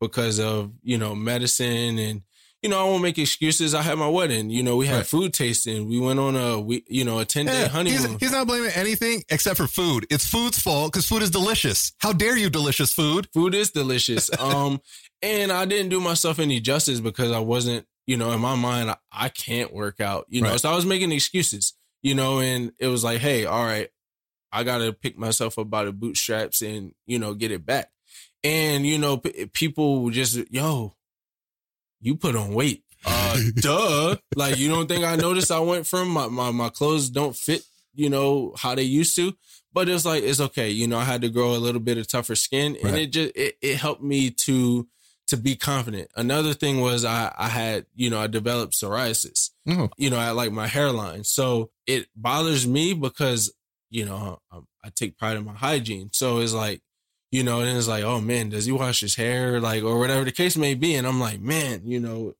because 0.00 0.38
of, 0.40 0.72
you 0.82 0.98
know, 0.98 1.14
medicine 1.14 1.98
and, 1.98 2.22
you 2.66 2.70
know, 2.70 2.80
I 2.80 2.84
won't 2.84 3.00
make 3.02 3.16
excuses. 3.16 3.76
I 3.76 3.82
had 3.82 3.96
my 3.96 4.08
wedding. 4.08 4.50
You 4.50 4.64
know, 4.64 4.76
we 4.76 4.86
had 4.88 4.96
Right. 4.96 5.06
food 5.06 5.32
tasting. 5.32 5.88
We 5.88 6.00
went 6.00 6.18
on 6.18 6.34
a, 6.34 6.58
we, 6.58 6.82
you 6.88 7.04
know, 7.04 7.20
a 7.20 7.24
10 7.24 7.46
day 7.46 7.52
Yeah, 7.52 7.62
he's, 7.62 7.70
honeymoon. 7.70 8.16
he's 8.18 8.32
not 8.32 8.48
blaming 8.48 8.72
anything 8.74 9.22
except 9.28 9.56
for 9.56 9.68
food. 9.68 10.04
It's 10.10 10.26
food's 10.26 10.58
fault 10.58 10.90
because 10.92 11.06
food 11.06 11.22
is 11.22 11.30
delicious. 11.30 11.92
How 11.98 12.12
dare 12.12 12.36
you, 12.36 12.50
delicious 12.50 12.92
food? 12.92 13.28
food 13.32 13.54
is 13.54 13.70
delicious. 13.70 14.30
Um, 14.40 14.80
and 15.22 15.52
I 15.52 15.64
didn't 15.64 15.90
do 15.90 16.00
myself 16.00 16.40
any 16.40 16.58
justice 16.58 16.98
because 16.98 17.30
I 17.30 17.38
wasn't, 17.38 17.86
you 18.08 18.16
know, 18.16 18.32
in 18.32 18.40
my 18.40 18.56
mind, 18.56 18.90
I, 18.90 18.96
I 19.12 19.28
can't 19.28 19.72
work 19.72 20.00
out, 20.00 20.26
you 20.28 20.42
know, 20.42 20.50
Right. 20.50 20.60
so 20.60 20.68
I 20.70 20.74
was 20.74 20.84
making 20.84 21.12
excuses, 21.12 21.74
you 22.02 22.16
know, 22.16 22.40
and 22.40 22.72
it 22.80 22.88
was 22.88 23.04
like, 23.04 23.20
hey, 23.20 23.44
all 23.46 23.62
right, 23.64 23.90
I 24.50 24.64
got 24.64 24.78
to 24.78 24.92
pick 24.92 25.16
myself 25.16 25.56
up 25.56 25.70
by 25.70 25.84
the 25.84 25.92
bootstraps 25.92 26.62
and, 26.62 26.94
you 27.06 27.20
know, 27.20 27.32
get 27.34 27.52
it 27.52 27.64
back. 27.64 27.90
And, 28.42 28.84
you 28.84 28.98
know, 28.98 29.18
p- 29.18 29.46
people 29.46 30.10
just, 30.10 30.36
yo, 30.52 30.95
you 32.00 32.16
put 32.16 32.36
on 32.36 32.54
weight. 32.54 32.82
Uh, 33.04 33.38
duh. 33.56 34.16
Like, 34.34 34.58
you 34.58 34.68
don't 34.68 34.88
think 34.88 35.04
I 35.04 35.16
noticed 35.16 35.50
I 35.50 35.60
went 35.60 35.86
from 35.86 36.08
my, 36.08 36.26
my, 36.28 36.50
my 36.50 36.68
clothes 36.68 37.08
don't 37.10 37.36
fit, 37.36 37.62
you 37.94 38.10
know, 38.10 38.54
how 38.56 38.74
they 38.74 38.82
used 38.82 39.14
to. 39.16 39.32
But 39.72 39.88
it's 39.88 40.04
like, 40.04 40.22
it's 40.22 40.40
okay. 40.40 40.70
You 40.70 40.86
know, 40.88 40.98
I 40.98 41.04
had 41.04 41.20
to 41.22 41.28
grow 41.28 41.54
a 41.54 41.58
little 41.58 41.80
bit 41.80 41.98
of 41.98 42.08
tougher 42.08 42.34
skin 42.34 42.76
and 42.82 42.92
Right. 42.92 43.02
it 43.02 43.06
just, 43.12 43.32
it, 43.36 43.56
it 43.60 43.76
helped 43.76 44.02
me 44.02 44.30
to, 44.30 44.88
to 45.28 45.36
be 45.36 45.54
confident. 45.56 46.08
Another 46.16 46.54
thing 46.54 46.80
was 46.80 47.04
I, 47.04 47.32
I 47.36 47.48
had, 47.48 47.84
you 47.94 48.08
know, 48.10 48.18
I 48.20 48.26
developed 48.26 48.72
psoriasis, 48.74 49.50
Oh. 49.68 49.90
you 49.98 50.08
know, 50.08 50.18
I 50.18 50.30
like 50.30 50.52
my 50.52 50.66
hairline. 50.66 51.24
So 51.24 51.70
it 51.86 52.06
bothers 52.16 52.66
me 52.66 52.94
because, 52.94 53.52
you 53.90 54.04
know, 54.06 54.40
I, 54.50 54.58
I 54.84 54.90
take 54.94 55.18
pride 55.18 55.36
in 55.36 55.44
my 55.44 55.52
hygiene. 55.54 56.10
So 56.12 56.38
it's 56.38 56.52
like, 56.54 56.80
you 57.30 57.42
know, 57.42 57.60
and 57.60 57.76
it's 57.76 57.88
like, 57.88 58.04
oh 58.04 58.20
man, 58.20 58.48
does 58.50 58.66
he 58.66 58.72
wash 58.72 59.00
his 59.00 59.16
hair? 59.16 59.60
Like, 59.60 59.82
or 59.82 59.98
whatever 59.98 60.24
the 60.24 60.32
case 60.32 60.56
may 60.56 60.74
be. 60.74 60.94
And 60.94 61.06
I'm 61.06 61.20
like, 61.20 61.40
man, 61.40 61.82
you 61.84 62.00
know, 62.00 62.34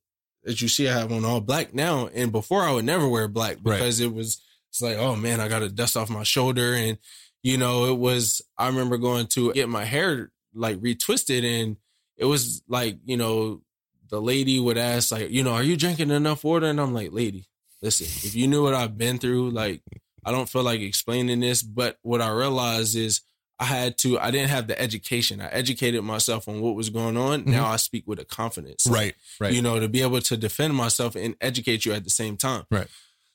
as 0.46 0.62
you 0.62 0.68
see, 0.68 0.88
I 0.88 0.92
have 0.98 1.12
on 1.12 1.24
all 1.24 1.40
black 1.40 1.74
now. 1.74 2.08
And 2.14 2.30
before 2.30 2.62
I 2.62 2.72
would 2.72 2.84
never 2.84 3.08
wear 3.08 3.28
black 3.28 3.56
Right. 3.62 3.78
because 3.78 4.00
it 4.00 4.12
was, 4.14 4.40
it's 4.70 4.80
like, 4.80 4.96
oh 4.96 5.16
man, 5.16 5.40
I 5.40 5.48
got 5.48 5.60
to 5.60 5.68
dust 5.68 5.96
off 5.96 6.08
my 6.10 6.22
shoulder. 6.22 6.74
And, 6.74 6.98
you 7.42 7.58
know, 7.58 7.86
it 7.86 7.98
was, 7.98 8.42
I 8.56 8.68
remember 8.68 8.96
going 8.96 9.26
to 9.28 9.52
get 9.52 9.68
my 9.68 9.84
hair 9.84 10.30
like 10.54 10.76
retwisted 10.78 11.44
and 11.44 11.76
it 12.16 12.24
was 12.24 12.62
like, 12.68 12.98
you 13.04 13.16
know, 13.16 13.62
the 14.08 14.20
lady 14.20 14.60
would 14.60 14.78
ask, 14.78 15.10
like, 15.10 15.30
you 15.30 15.42
know, 15.42 15.52
are 15.52 15.62
you 15.62 15.76
drinking 15.76 16.10
enough 16.10 16.44
water? 16.44 16.66
And 16.66 16.80
I'm 16.80 16.94
like, 16.94 17.10
lady, 17.12 17.48
listen, 17.82 18.06
if 18.06 18.34
you 18.34 18.46
knew 18.46 18.62
what 18.62 18.72
I've 18.74 18.96
been 18.96 19.18
through, 19.18 19.50
like, 19.50 19.82
I 20.24 20.30
don't 20.30 20.48
feel 20.48 20.62
like 20.62 20.80
explaining 20.80 21.40
this, 21.40 21.62
but 21.62 21.98
what 22.02 22.22
I 22.22 22.30
realized 22.30 22.96
is 22.96 23.20
I 23.58 23.64
had 23.64 23.96
to, 23.98 24.18
I 24.18 24.30
didn't 24.30 24.50
have 24.50 24.66
the 24.66 24.80
education. 24.80 25.40
I 25.40 25.46
educated 25.48 26.02
myself 26.04 26.46
on 26.46 26.60
what 26.60 26.74
was 26.74 26.90
going 26.90 27.16
on. 27.16 27.40
Mm-hmm. 27.40 27.52
Now 27.52 27.66
I 27.66 27.76
speak 27.76 28.04
with 28.06 28.18
a 28.18 28.24
confidence. 28.24 28.86
Right. 28.86 29.14
Right. 29.40 29.52
You 29.52 29.62
know, 29.62 29.80
to 29.80 29.88
be 29.88 30.02
able 30.02 30.20
to 30.20 30.36
defend 30.36 30.74
myself 30.74 31.16
and 31.16 31.36
educate 31.40 31.86
you 31.86 31.92
at 31.92 32.04
the 32.04 32.10
same 32.10 32.36
time. 32.36 32.64
Right. 32.70 32.88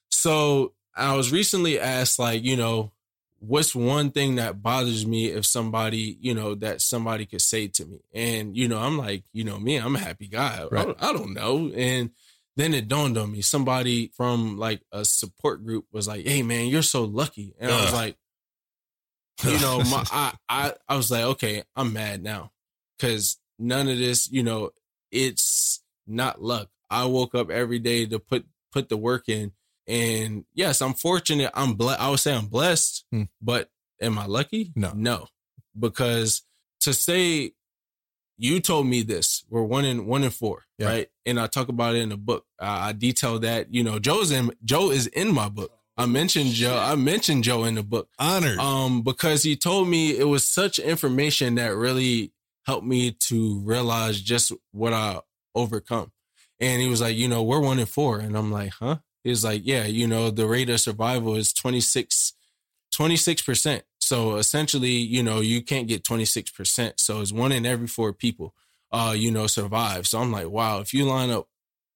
So 0.10 0.74
I 0.96 1.16
was 1.16 1.32
recently 1.32 1.80
asked, 1.80 2.20
like, 2.20 2.44
you 2.44 2.56
know, 2.56 2.92
what's 3.40 3.74
one 3.74 4.12
thing 4.12 4.36
that 4.36 4.62
bothers 4.62 5.08
me 5.08 5.28
if 5.28 5.46
somebody, 5.46 6.18
you 6.22 6.36
know, 6.36 6.54
that 6.56 6.82
somebody 6.82 7.26
could 7.26 7.42
say 7.42 7.68
to 7.70 7.86
me? 7.86 8.02
And, 8.14 8.56
you 8.56 8.68
know, 8.68 8.78
I'm 8.78 9.00
like, 9.00 9.24
you 9.34 9.44
know, 9.44 9.58
me, 9.60 9.78
I'm 9.78 9.96
a 9.96 10.00
happy 10.00 10.28
guy. 10.28 10.60
I, 10.62 10.68
Right. 10.68 10.86
don't, 10.86 11.04
I 11.04 11.14
don't 11.14 11.34
know. 11.34 11.72
And 11.76 12.12
then 12.58 12.74
it 12.76 12.88
dawned 12.88 13.18
on 13.18 13.32
me, 13.32 13.42
somebody 13.42 14.12
from 14.16 14.60
like 14.60 14.82
a 14.92 15.04
support 15.06 15.66
group 15.66 15.86
was 15.92 16.08
like, 16.08 16.28
hey, 16.28 16.44
man, 16.44 16.68
you're 16.68 16.82
so 16.84 17.06
lucky. 17.06 17.56
And 17.60 17.72
I 17.72 17.82
was 17.82 17.94
like, 17.94 18.18
you 19.44 19.60
know, 19.60 19.80
my, 19.92 20.04
I, 20.12 20.34
I, 20.50 20.74
I 20.90 20.96
was 20.98 21.12
like, 21.12 21.24
okay, 21.24 21.64
I'm 21.76 21.94
mad 21.94 22.24
now 22.24 22.52
because 22.98 23.38
none 23.60 23.88
of 23.90 23.98
this, 23.98 24.30
you 24.32 24.44
know, 24.44 24.72
it's 25.12 25.82
not 26.08 26.42
luck. 26.42 26.70
I 26.90 27.06
woke 27.06 27.36
up 27.36 27.50
every 27.50 27.80
day 27.80 28.06
to 28.08 28.20
put 28.20 28.46
put 28.72 28.90
the 28.90 28.98
work 28.98 29.28
in, 29.30 29.52
and 29.88 30.46
yes, 30.54 30.82
I'm 30.82 30.94
fortunate. 30.94 31.52
I'm 31.54 31.74
blessed. 31.74 32.02
I 32.02 32.10
would 32.10 32.20
say 32.20 32.34
I'm 32.36 32.48
blessed, 32.48 33.06
Hmm. 33.12 33.24
but 33.42 33.70
am 34.02 34.18
I 34.20 34.26
lucky? 34.26 34.72
No. 34.76 34.92
no, 34.96 35.28
because 35.78 36.44
to 36.82 36.94
say 36.94 37.52
you 38.38 38.60
told 38.60 38.88
me 38.88 39.04
this, 39.04 39.44
we're 39.50 39.64
one 39.64 39.86
in 39.86 40.06
one 40.06 40.24
in 40.24 40.32
four, 40.32 40.64
Yeah. 40.80 40.88
right? 40.88 41.10
And 41.26 41.40
I 41.40 41.48
talk 41.48 41.68
about 41.70 41.96
it 41.96 42.00
in 42.00 42.10
the 42.10 42.18
book. 42.18 42.46
I, 42.60 42.90
I 42.90 42.92
detail 42.94 43.40
that. 43.40 43.74
You 43.74 43.84
know, 43.84 44.00
Joe's 44.00 44.32
in 44.32 44.52
Joe 44.66 44.92
is 44.92 45.08
in 45.08 45.34
my 45.34 45.48
book. 45.50 45.72
I 46.02 46.06
mentioned 46.08 46.50
Joe. 46.52 46.78
I 46.78 46.96
mentioned 46.96 47.44
Joe 47.44 47.64
in 47.64 47.76
the 47.76 47.84
book 47.84 48.10
Honored. 48.18 48.58
um 48.60 49.02
because 49.04 49.44
he 49.44 49.56
told 49.56 49.88
me 49.88 50.18
it 50.18 50.24
was 50.28 50.44
such 50.44 50.80
information 50.80 51.56
that 51.56 51.76
really 51.76 52.32
helped 52.66 52.86
me 52.86 53.12
to 53.12 53.60
realize 53.60 54.20
just 54.22 54.52
what 54.72 54.94
I 54.94 55.20
overcome. 55.56 56.12
And 56.60 56.82
he 56.82 56.88
was 56.88 57.02
like, 57.02 57.16
you 57.16 57.28
know, 57.28 57.44
we're 57.44 57.60
one 57.60 57.80
in 57.80 57.86
four. 57.86 58.20
And 58.20 58.36
I'm 58.38 58.52
like, 58.52 58.72
huh? 58.80 58.98
He's 59.24 59.44
like, 59.44 59.62
yeah, 59.66 59.86
you 59.86 60.08
know, 60.08 60.32
the 60.32 60.48
rate 60.48 60.70
of 60.70 60.80
survival 60.80 61.36
is 61.36 61.54
26, 61.54 62.34
26%. 62.94 63.82
So 64.00 64.36
essentially, 64.36 64.90
you 64.92 65.24
know, 65.24 65.40
you 65.40 65.62
can't 65.62 65.88
get 65.88 66.04
26%. 66.04 66.94
So 66.98 67.22
it's 67.22 67.32
one 67.32 67.52
in 67.52 67.66
every 67.66 67.88
four 67.88 68.14
people, 68.14 68.54
uh, 68.92 69.14
you 69.18 69.32
know, 69.32 69.48
survive. 69.48 70.08
So 70.08 70.20
I'm 70.20 70.32
like, 70.32 70.50
wow, 70.50 70.80
if 70.80 70.94
you 70.94 71.06
line 71.06 71.30
up, 71.30 71.48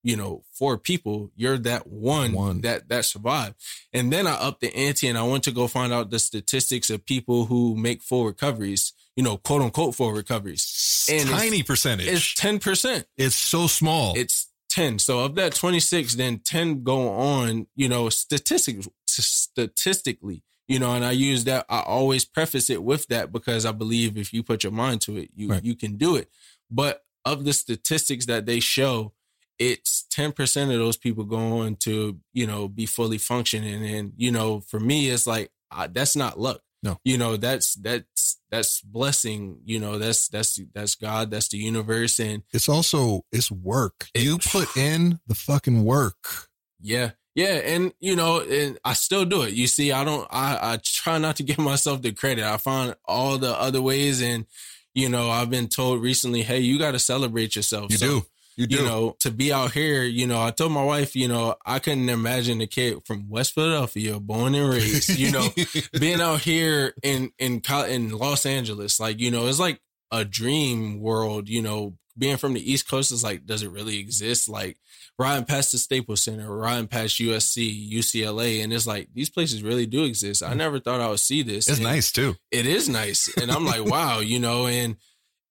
you 0.06 0.16
know, 0.16 0.44
four 0.54 0.78
people, 0.78 1.32
you're 1.36 1.58
that 1.58 1.88
one, 1.88 2.32
One. 2.34 2.62
that 2.62 2.90
that 2.90 3.06
survived. 3.06 3.56
And 3.92 4.14
then 4.14 4.28
I 4.28 4.34
upped 4.34 4.62
the 4.62 4.74
ante 4.76 5.08
and 5.08 5.18
I 5.18 5.24
went 5.24 5.44
to 5.46 5.52
go 5.52 5.68
find 5.68 5.92
out 5.92 6.12
the 6.12 6.20
statistics 6.20 6.90
of 6.92 7.06
people 7.06 7.46
who 7.48 7.76
make 7.76 8.04
full 8.04 8.26
recoveries, 8.26 8.94
you 9.16 9.24
know, 9.24 9.38
quote 9.38 9.64
unquote 9.64 9.96
full 9.96 10.12
recoveries. 10.14 11.08
and 11.10 11.22
it's- 11.22 11.40
Tiny 11.42 11.64
percentage. 11.64 12.08
It's 12.08 12.32
It's, 12.34 12.42
10%. 12.42 13.06
It's 13.18 13.36
so 13.36 13.66
small. 13.68 14.14
It's 14.16 14.48
10. 14.70 15.00
So 15.00 15.20
of 15.22 15.36
that 15.36 15.56
26, 15.56 16.16
then 16.16 16.40
10 16.40 16.84
go 16.84 17.10
on, 17.10 17.68
you 17.76 17.90
know, 17.90 18.10
statistics 18.10 18.88
statistically, 19.08 20.44
you 20.68 20.80
know, 20.80 20.94
and 20.94 21.06
I 21.06 21.12
use 21.12 21.44
that. 21.46 21.66
I 21.70 21.80
always 21.80 22.26
preface 22.26 22.70
it 22.70 22.84
with 22.84 23.08
that 23.08 23.32
because 23.32 23.66
I 23.66 23.72
believe 23.72 24.18
if 24.18 24.34
you 24.34 24.44
put 24.44 24.64
your 24.64 24.72
mind 24.72 25.02
to 25.02 25.18
it, 25.18 25.30
you 25.36 25.48
Right. 25.50 25.64
you 25.64 25.76
can 25.76 25.98
do 25.98 26.16
it. 26.16 26.30
But 26.70 27.04
of 27.24 27.44
the 27.46 27.54
statistics 27.54 28.26
that 28.28 28.46
they 28.46 28.60
show, 28.60 29.14
it's 29.60 30.06
10% 30.14 30.64
of 30.64 30.68
those 30.80 30.98
people 30.98 31.24
go 31.24 31.60
on 31.60 31.76
to, 31.78 32.20
you 32.34 32.46
know, 32.48 32.68
be 32.68 32.86
fully 32.86 33.18
functioning. 33.18 33.86
And, 33.86 34.14
you 34.18 34.32
know, 34.32 34.60
for 34.62 34.80
me, 34.80 35.10
it's 35.10 35.26
like, 35.28 35.52
I, 35.72 35.88
that's 35.88 36.16
not 36.16 36.40
luck. 36.40 36.62
No. 36.84 37.00
You 37.04 37.18
know, 37.18 37.36
that's, 37.38 37.76
that's, 37.76 38.40
that's 38.52 38.82
blessing, 38.82 39.60
you 39.66 39.80
know, 39.80 39.98
that's, 39.98 40.28
that's, 40.28 40.60
that's 40.74 40.96
God, 40.96 41.32
that's 41.32 41.48
the 41.48 41.58
universe. 41.58 42.20
And 42.20 42.44
it's 42.54 42.70
also 42.70 43.26
it's 43.32 43.50
work. 43.52 44.08
It- 44.14 44.24
you 44.24 44.38
put 44.38 44.76
in 44.78 45.20
the 45.28 45.36
fucking 45.36 45.84
work. 45.84 46.48
Yeah. 46.80 47.12
Yeah. 47.34 47.56
And, 47.66 47.94
you 48.00 48.16
know, 48.16 48.40
and 48.42 48.78
I 48.86 48.94
still 48.94 49.26
do 49.26 49.42
it. 49.42 49.54
You 49.54 49.68
see, 49.68 49.92
I 49.92 50.04
don't, 50.04 50.28
I, 50.32 50.74
I 50.74 50.80
try 50.84 51.18
not 51.18 51.36
to 51.38 51.44
give 51.44 51.58
myself 51.58 52.02
the 52.02 52.12
credit. 52.12 52.46
I 52.46 52.58
find 52.58 52.96
all 53.06 53.38
the 53.38 53.54
other 53.60 53.82
ways. 53.82 54.22
And, 54.22 54.46
you 54.94 55.10
know, 55.10 55.30
I've 55.30 55.50
been 55.50 55.68
told 55.68 56.02
recently, 56.02 56.44
hey, 56.44 56.60
you 56.60 56.78
got 56.80 56.92
to 56.92 57.00
celebrate 57.00 57.56
yourself. 57.56 57.92
You 57.92 57.98
So, 57.98 58.06
do. 58.08 58.26
You 58.58 58.68
do. 58.68 58.78
You 58.78 58.84
know, 58.84 59.16
to 59.20 59.32
be 59.32 59.52
out 59.52 59.74
here, 59.74 60.04
you 60.04 60.28
know, 60.28 60.42
I 60.42 60.52
told 60.52 60.72
my 60.72 60.84
wife, 60.84 61.16
you 61.16 61.28
know, 61.28 61.56
I 61.66 61.80
couldn't 61.80 62.08
imagine 62.08 62.62
a 62.62 62.68
kid 62.68 63.06
from 63.06 63.30
West 63.30 63.54
Philadelphia, 63.54 64.20
born 64.20 64.56
and 64.56 64.70
raised, 64.70 65.10
you 65.10 65.32
know, 65.32 65.48
being 66.00 66.22
out 66.22 66.42
here 66.42 66.94
in 67.04 67.32
in 67.38 67.62
in 67.90 68.18
Los 68.18 68.46
Angeles, 68.46 69.00
like 69.00 69.20
you 69.20 69.30
know, 69.30 69.48
it's 69.48 69.60
like 69.60 69.82
a 70.12 70.24
dream 70.24 71.02
world. 71.02 71.50
You 71.50 71.62
know, 71.62 71.98
being 72.18 72.38
from 72.38 72.54
the 72.54 72.72
East 72.72 72.88
Coast 72.88 73.12
is 73.12 73.24
like, 73.24 73.46
does 73.46 73.62
it 73.62 73.72
really 73.72 74.00
exist? 74.00 74.48
Like 74.48 74.78
riding 75.18 75.46
past 75.46 75.72
the 75.72 75.78
Staples 75.78 76.24
Center, 76.24 76.54
riding 76.56 76.88
past 76.88 77.20
USC, 77.20 77.92
UCLA, 77.92 78.64
and 78.64 78.74
it's 78.74 78.88
like 78.88 79.10
these 79.14 79.30
places 79.30 79.64
really 79.64 79.86
do 79.86 80.04
exist. 80.04 80.44
I 80.44 80.54
mm. 80.54 80.58
never 80.58 80.80
thought 80.80 81.02
I 81.02 81.10
would 81.10 81.20
see 81.20 81.42
this. 81.42 81.68
it's 81.68 81.78
And 81.78 81.88
nice 81.88 82.12
too. 82.12 82.36
It 82.52 82.66
is 82.66 82.90
nice, 82.90 83.30
and 83.38 83.52
I'm 83.52 83.66
like, 83.66 83.86
wow, 83.90 84.20
you 84.20 84.40
know, 84.40 84.68
and 84.68 84.98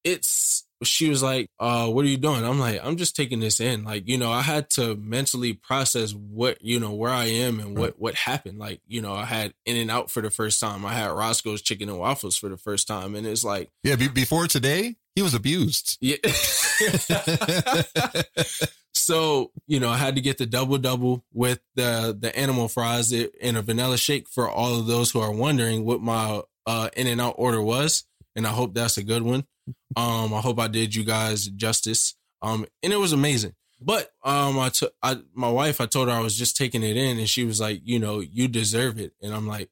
it's. 0.03 0.64
She 0.83 1.09
was 1.09 1.23
like, 1.23 1.49
uh, 1.59 1.89
what 1.89 2.05
are 2.05 2.09
you 2.09 2.17
doing? 2.17 2.45
I'm 2.45 2.59
like, 2.59 2.81
I'm 2.85 2.97
just 2.97 3.17
taking 3.17 3.41
this 3.41 3.61
in. 3.61 3.85
Like, 3.85 4.09
you 4.09 4.19
know, 4.19 4.31
I 4.31 4.43
had 4.43 4.69
to 4.71 4.97
mentally 4.97 5.53
process 5.55 6.13
what, 6.13 6.59
you 6.61 6.81
know, 6.81 6.93
where 6.93 7.13
I 7.13 7.27
am 7.27 7.61
and 7.61 7.79
what, 7.79 7.99
what 7.99 8.15
happened. 8.15 8.59
Like, 8.59 8.81
you 8.87 9.01
know, 9.01 9.15
I 9.15 9.25
had 9.25 9.55
In 9.65 9.77
and 9.77 9.91
Out 9.91 10.11
for 10.11 10.21
the 10.21 10.31
first 10.31 10.61
time. 10.61 10.85
I 10.85 10.93
had 10.93 11.09
Roscoe's 11.09 11.63
Chicken 11.63 11.89
and 11.89 11.99
Waffles 11.99 12.37
for 12.37 12.49
the 12.49 12.57
first 12.59 12.87
time. 12.89 13.15
And 13.15 13.27
it's 13.27 13.45
like, 13.45 13.71
Yeah. 13.83 13.97
Be- 13.97 14.09
before 14.09 14.47
today, 14.47 14.97
he 15.15 15.23
was 15.23 15.33
abused. 15.35 15.97
yeah. 16.01 16.17
so, 18.93 19.53
you 19.67 19.81
know, 19.81 19.89
I 19.91 19.97
had 19.97 20.17
to 20.17 20.21
get 20.21 20.39
the 20.39 20.47
double 20.47 20.79
double 20.79 21.25
with 21.33 21.61
the 21.75 22.17
the 22.19 22.37
animal 22.37 22.69
fries 22.69 23.13
and 23.13 23.57
a 23.57 23.63
vanilla 23.63 23.97
shake 23.97 24.29
for 24.29 24.49
all 24.49 24.79
of 24.79 24.87
those 24.87 25.11
who 25.11 25.21
are 25.21 25.33
wondering 25.33 25.85
what 25.85 26.01
my 26.01 26.43
uh 26.67 26.89
in 26.97 27.07
and 27.07 27.21
out 27.21 27.35
order 27.39 27.63
was. 27.63 28.05
And 28.37 28.47
I 28.47 28.51
hope 28.51 28.75
that's 28.75 28.97
a 28.99 29.05
good 29.05 29.23
one. 29.23 29.45
Um, 29.97 30.35
I 30.35 30.41
hope 30.41 30.59
I 30.59 30.69
did 30.69 30.95
you 30.95 31.05
guys 31.05 31.47
justice. 31.49 32.15
Um, 32.43 32.67
and 32.83 32.93
it 32.93 32.97
was 32.97 33.13
amazing. 33.13 33.55
But 33.81 34.11
um, 34.23 34.59
I 34.59 34.71
took 34.71 34.95
I 35.03 35.19
my 35.35 35.51
wife. 35.51 35.81
I 35.81 35.87
told 35.87 36.09
her 36.09 36.15
I 36.15 36.21
was 36.21 36.37
just 36.37 36.57
taking 36.57 36.83
it 36.83 36.97
in, 36.97 37.19
and 37.19 37.29
she 37.29 37.45
was 37.45 37.61
like, 37.61 37.81
you 37.85 37.99
know, 37.99 38.21
you 38.21 38.49
deserve 38.49 38.99
it. 38.99 39.13
And 39.23 39.35
I'm 39.35 39.47
like, 39.47 39.69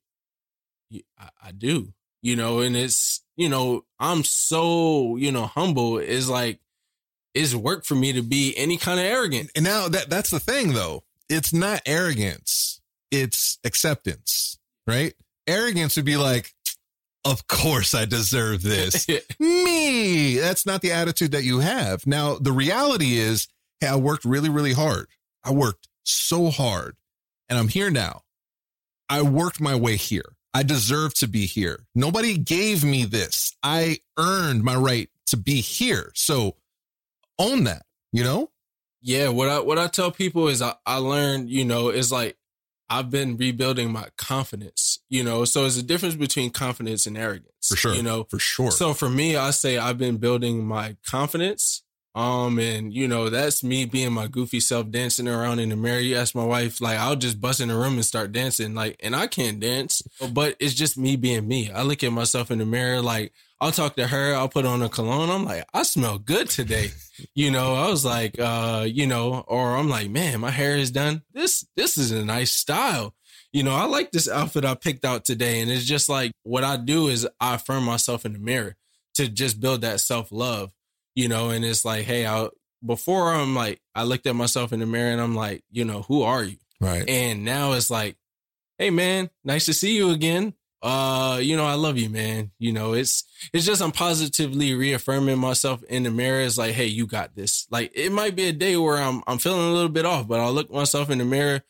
"Yeah, 0.91 1.03
I, 1.19 1.29
I 1.47 1.53
do, 1.53 1.95
you 2.21 2.37
know. 2.37 2.61
And 2.61 2.77
it's 2.77 3.23
you 3.37 3.49
know, 3.49 3.85
I'm 3.99 4.23
so 4.25 5.17
you 5.17 5.33
know 5.33 5.47
humble. 5.47 5.99
Is 5.99 6.29
like, 6.29 6.61
it's 7.35 7.55
work 7.55 7.85
for 7.85 7.95
me 7.95 8.13
to 8.13 8.23
be 8.23 8.55
any 8.57 8.77
kind 8.77 9.01
of 9.01 9.07
arrogant. 9.07 9.51
And 9.57 9.65
now 9.65 9.89
that 9.89 10.11
that's 10.11 10.31
the 10.31 10.41
thing 10.41 10.75
though. 10.75 11.05
It's 11.29 11.53
not 11.53 11.81
arrogance. 11.87 12.81
It's 13.11 13.59
acceptance, 13.65 14.59
right? 14.87 15.15
Arrogance 15.47 15.97
would 15.97 16.05
be 16.05 16.19
like, 16.19 16.53
of 17.25 17.47
course 17.47 17.95
I 17.95 18.05
deserve 18.05 18.63
this. 18.63 19.07
Me. 19.39 20.39
That's 20.39 20.67
not 20.67 20.83
the 20.83 20.93
attitude 20.93 21.33
that 21.33 21.45
you 21.45 21.61
have. 21.61 22.07
Now, 22.07 22.37
the 22.37 22.53
reality 22.53 23.17
is, 23.17 23.49
hey, 23.81 23.89
I 23.89 23.97
worked 23.97 24.25
really, 24.25 24.49
really 24.49 24.73
hard. 24.73 25.09
I 25.45 25.53
worked 25.53 25.89
so 26.05 26.51
hard 26.51 26.97
and 27.49 27.59
I'm 27.59 27.69
here 27.69 27.91
now. 27.91 28.23
I 29.09 29.23
worked 29.23 29.61
my 29.61 29.75
way 29.75 29.97
here. 29.97 30.37
I 30.55 30.63
deserve 30.63 31.15
to 31.15 31.29
be 31.29 31.47
here. 31.47 31.87
Nobody 31.95 32.37
gave 32.37 32.85
me 32.85 33.05
this. 33.05 33.57
I 33.63 33.99
earned 34.19 34.65
my 34.65 34.77
right 34.77 35.09
to 35.27 35.37
be 35.37 35.61
here. 35.61 36.13
So 36.15 36.57
own 37.39 37.65
that, 37.65 37.83
you 38.13 38.25
know? 38.25 38.51
Yeah, 39.01 39.29
what 39.29 39.49
I 39.49 39.59
what 39.59 39.79
I 39.79 39.89
tell 39.89 40.13
people 40.13 40.49
is 40.49 40.63
I, 40.63 40.75
I 40.87 40.99
learned, 40.99 41.51
you 41.51 41.65
know, 41.65 41.89
is 41.89 42.13
like 42.13 42.37
I've 42.93 43.11
been 43.11 43.37
rebuilding 43.37 43.91
my 43.91 44.09
confidence, 44.19 45.01
you 45.09 45.25
know. 45.25 45.45
So 45.45 45.65
it's 45.65 45.79
a 45.79 45.83
difference 45.83 46.15
between 46.15 46.51
confidence 46.51 47.07
and 47.07 47.17
arrogance. 47.17 47.69
For 47.69 47.77
sure. 47.77 47.95
You 47.95 48.03
know. 48.03 48.25
for 48.25 48.39
sure. 48.39 48.71
So 48.71 48.93
for 48.93 49.09
me, 49.09 49.37
I 49.37 49.51
say 49.51 49.79
I've 49.79 49.99
been 49.99 50.19
building 50.19 50.65
my 50.67 50.97
confidence. 51.07 51.83
Um, 52.15 52.59
and 52.59 52.93
you 52.93 53.09
know, 53.09 53.31
that's 53.31 53.65
me 53.65 53.87
being 53.87 54.13
my 54.13 54.27
goofy 54.27 54.61
self 54.61 54.91
dancing 54.91 55.27
around 55.27 55.61
in 55.61 55.71
the 55.71 55.77
mirror. 55.77 55.99
You 55.99 56.17
ask 56.17 56.35
my 56.35 56.45
wife, 56.45 56.81
like, 56.83 56.99
I'll 56.99 57.17
just 57.17 57.41
bust 57.41 57.61
in 57.61 57.69
the 57.69 57.75
room 57.75 57.95
and 57.95 58.05
start 58.05 58.33
dancing, 58.33 58.75
like, 58.75 58.97
and 59.01 59.17
I 59.17 59.27
can't 59.27 59.59
dance, 59.59 60.03
but 60.31 60.55
it's 60.61 60.75
just 60.75 60.99
me 60.99 61.17
being 61.17 61.49
me. 61.49 61.71
I 61.71 61.83
look 61.83 62.05
at 62.05 62.13
myself 62.13 62.51
in 62.51 62.59
the 62.59 62.67
mirror, 62.67 63.01
like, 63.01 63.33
I'll 63.63 63.71
talk 63.71 63.95
to 63.95 64.09
her, 64.09 64.35
I'll 64.35 64.49
put 64.49 64.67
on 64.67 64.83
a 64.83 64.89
cologne. 64.89 65.31
I'm 65.31 65.45
like, 65.45 65.65
I 65.73 65.85
smell 65.85 66.19
good 66.19 66.51
today. 66.51 66.91
you 67.35 67.53
know, 67.53 67.77
I 67.77 67.89
was 67.89 68.05
like, 68.05 68.37
uh, 68.41 68.85
you 68.89 69.07
know, 69.07 69.45
or 69.47 69.77
I'm 69.77 69.89
like, 69.89 70.11
man, 70.11 70.41
my 70.41 70.51
hair 70.51 70.77
is 70.77 70.91
done. 70.91 71.23
This, 71.33 71.65
this 71.77 71.97
is 71.97 72.11
a 72.11 72.25
nice 72.25 72.51
style. 72.51 73.15
You 73.53 73.63
know, 73.63 73.73
I 73.73 73.85
like 73.85 74.11
this 74.11 74.29
outfit 74.29 74.65
I 74.65 74.75
picked 74.75 75.05
out 75.05 75.25
today. 75.25 75.61
And 75.61 75.71
it's 75.71 75.85
just 75.85 76.09
like 76.09 76.33
what 76.43 76.65
I 76.65 76.77
do 76.77 77.07
is 77.07 77.29
I 77.41 77.55
affirm 77.55 77.85
myself 77.85 78.27
in 78.27 78.33
the 78.33 78.41
mirror 78.41 78.75
to 79.15 79.29
just 79.29 79.61
build 79.61 79.83
that 79.83 80.01
self 80.01 80.33
love, 80.33 80.73
you 81.15 81.29
know, 81.29 81.51
and 81.51 81.65
it's 81.65 81.85
like, 81.85 82.05
hey, 82.05 82.27
I, 82.27 82.49
before 82.85 83.33
I'm 83.33 83.55
like, 83.55 83.81
I 83.95 84.03
looked 84.03 84.27
at 84.27 84.35
myself 84.35 84.73
in 84.73 84.81
the 84.81 84.87
mirror 84.87 85.13
and 85.13 85.21
I'm 85.21 85.37
like, 85.37 85.63
you 85.71 85.85
know, 85.85 86.03
who 86.03 86.23
are 86.23 86.43
you? 86.43 86.57
right. 86.81 87.09
And 87.09 87.45
now 87.45 87.73
it's 87.73 87.91
like, 87.91 88.17
hey 88.79 88.91
man, 88.91 89.31
nice 89.45 89.67
to 89.67 89.73
see 89.73 89.97
you 89.97 90.11
again. 90.11 90.55
Uh, 90.83 91.39
you 91.41 91.57
know, 91.57 91.65
I 91.65 91.75
love 91.75 91.97
you, 91.97 92.11
man. 92.11 92.51
You 92.59 92.73
know, 92.73 92.93
it's 92.93 93.23
it's 93.53 93.65
just 93.65 93.81
I'm 93.81 93.93
positively 93.93 94.75
reaffirming 94.75 95.39
myself 95.39 95.83
in 95.85 96.03
the 96.03 96.11
mirror. 96.11 96.41
It's 96.41 96.59
like, 96.59 96.73
hey, 96.75 96.87
you 96.87 97.07
got 97.07 97.37
this. 97.37 97.67
Like 97.71 97.93
it 97.95 98.11
might 98.11 98.35
be 98.35 98.49
a 98.49 98.53
day 98.53 98.77
where 98.77 98.97
I'm 98.99 99.23
I'm 99.29 99.39
feeling 99.39 99.69
a 99.69 99.73
little 99.73 99.89
bit 99.89 100.05
off, 100.05 100.27
but 100.27 100.41
I'll 100.41 100.53
look 100.53 100.73
myself 100.73 101.09
in 101.11 101.19
the 101.19 101.25
mirror 101.25 101.63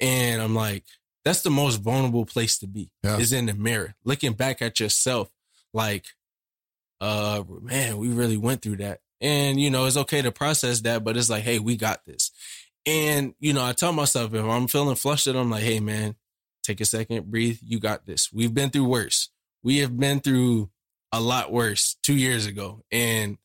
and 0.00 0.40
I'm 0.40 0.54
like, 0.54 0.84
that's 1.26 1.42
the 1.42 1.50
most 1.50 1.76
vulnerable 1.82 2.24
place 2.24 2.58
to 2.60 2.66
be 2.66 2.90
Yeah. 3.02 3.18
is 3.18 3.32
in 3.32 3.46
the 3.46 3.54
mirror, 3.54 3.94
looking 4.04 4.32
back 4.32 4.62
at 4.62 4.80
yourself. 4.80 5.28
Like, 5.74 6.04
uh, 7.00 7.42
man, 7.62 7.98
we 7.98 8.08
really 8.08 8.36
went 8.36 8.62
through 8.62 8.76
that. 8.76 9.00
And, 9.20 9.60
you 9.60 9.70
know, 9.70 9.86
it's 9.86 9.96
okay 9.96 10.22
to 10.22 10.32
process 10.32 10.80
that, 10.82 11.04
but 11.04 11.16
it's 11.16 11.30
like, 11.30 11.42
hey, 11.42 11.58
we 11.58 11.76
got 11.76 12.04
this. 12.06 12.30
And, 12.86 13.34
you 13.40 13.52
know, 13.52 13.64
I 13.64 13.72
tell 13.72 13.92
myself 13.92 14.34
if 14.34 14.44
I'm 14.44 14.68
feeling 14.68 14.96
flustered, 14.96 15.36
I'm 15.36 15.50
like, 15.50 15.62
hey, 15.62 15.80
man, 15.80 16.16
take 16.64 16.80
a 16.80 16.84
second, 16.84 17.30
breathe. 17.30 17.58
You 17.62 17.78
got 17.78 18.06
this. 18.06 18.32
We've 18.32 18.54
been 18.54 18.70
through 18.70 18.86
worse. 18.86 19.28
We 19.62 19.78
have 19.78 19.96
been 19.96 20.20
through 20.20 20.70
a 21.12 21.20
lot 21.20 21.52
worse 21.52 21.96
two 22.02 22.16
years 22.16 22.46
ago. 22.46 22.82
And 22.90 23.38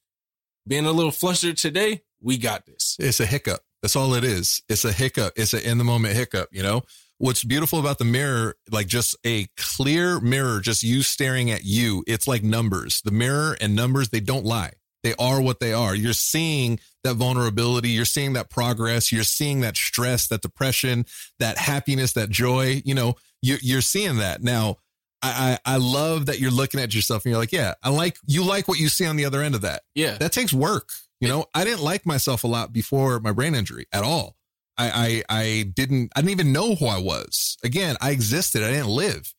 being 0.67 0.85
a 0.85 0.91
little 0.91 1.11
flustered 1.11 1.57
today, 1.57 2.01
we 2.21 2.37
got 2.37 2.65
this. 2.65 2.97
It's 2.99 3.19
a 3.19 3.25
hiccup. 3.25 3.61
That's 3.81 3.95
all 3.95 4.13
it 4.15 4.23
is. 4.23 4.61
It's 4.67 4.85
a 4.85 4.91
hiccup. 4.91 5.33
It's 5.35 5.53
an 5.53 5.61
in 5.61 5.77
the 5.77 5.83
moment 5.83 6.15
hiccup, 6.15 6.49
you 6.51 6.63
know? 6.63 6.83
What's 7.17 7.43
beautiful 7.43 7.79
about 7.79 7.97
the 7.97 8.05
mirror, 8.05 8.55
like 8.71 8.87
just 8.87 9.15
a 9.25 9.47
clear 9.57 10.21
mirror, 10.21 10.61
just 10.61 10.83
you 10.83 11.01
staring 11.01 11.51
at 11.51 11.65
you, 11.65 12.03
it's 12.07 12.27
like 12.27 12.43
numbers. 12.43 13.01
The 13.01 13.11
mirror 13.11 13.57
and 13.59 13.75
numbers, 13.75 14.09
they 14.09 14.21
don't 14.21 14.45
lie. 14.45 14.73
They 15.03 15.13
are 15.19 15.41
what 15.41 15.59
they 15.59 15.71
are. 15.73 15.95
You're 15.95 16.13
seeing 16.13 16.79
that 17.03 17.15
vulnerability. 17.15 17.89
You're 17.89 18.05
seeing 18.05 18.33
that 18.33 18.49
progress. 18.49 19.11
You're 19.11 19.23
seeing 19.23 19.61
that 19.61 19.77
stress, 19.77 20.27
that 20.27 20.41
depression, 20.41 21.05
that 21.39 21.57
happiness, 21.57 22.13
that 22.13 22.29
joy. 22.29 22.81
You 22.83 22.95
know, 22.95 23.15
you're, 23.41 23.59
you're 23.61 23.81
seeing 23.81 24.17
that. 24.17 24.43
Now, 24.43 24.77
I, 25.21 25.57
I, 25.65 25.73
I 25.73 25.77
love 25.77 26.25
that 26.27 26.39
you're 26.39 26.51
looking 26.51 26.79
at 26.79 26.93
yourself 26.93 27.23
and 27.25 27.31
you're 27.31 27.39
like, 27.39 27.51
yeah, 27.51 27.73
I 27.83 27.89
like, 27.89 28.17
you 28.25 28.43
like 28.43 28.67
what 28.67 28.79
you 28.79 28.89
see 28.89 29.05
on 29.05 29.15
the 29.15 29.25
other 29.25 29.41
end 29.41 29.55
of 29.55 29.61
that 29.61 29.83
Yeah. 29.95 30.17
that 30.17 30.31
takes 30.33 30.53
work. 30.53 30.89
You 31.21 31.27
know, 31.27 31.45
I 31.53 31.63
didn't 31.65 31.83
like 31.83 32.05
myself 32.05 32.43
a 32.43 32.47
lot 32.47 32.71
before 32.71 33.19
my 33.19 33.31
brain 33.33 33.53
injury 33.55 33.85
at 33.91 34.03
all. 34.03 34.35
I, 34.77 35.23
I, 35.29 35.37
I 35.41 35.63
didn't, 35.73 36.11
I 36.15 36.21
didn't 36.21 36.31
even 36.31 36.53
know 36.53 36.75
who 36.75 36.85
I 36.87 36.99
was. 36.99 37.57
Again, 37.63 37.97
I 38.01 38.11
existed. 38.11 38.63
I 38.63 38.71
didn't 38.71 38.87
live. 38.87 39.33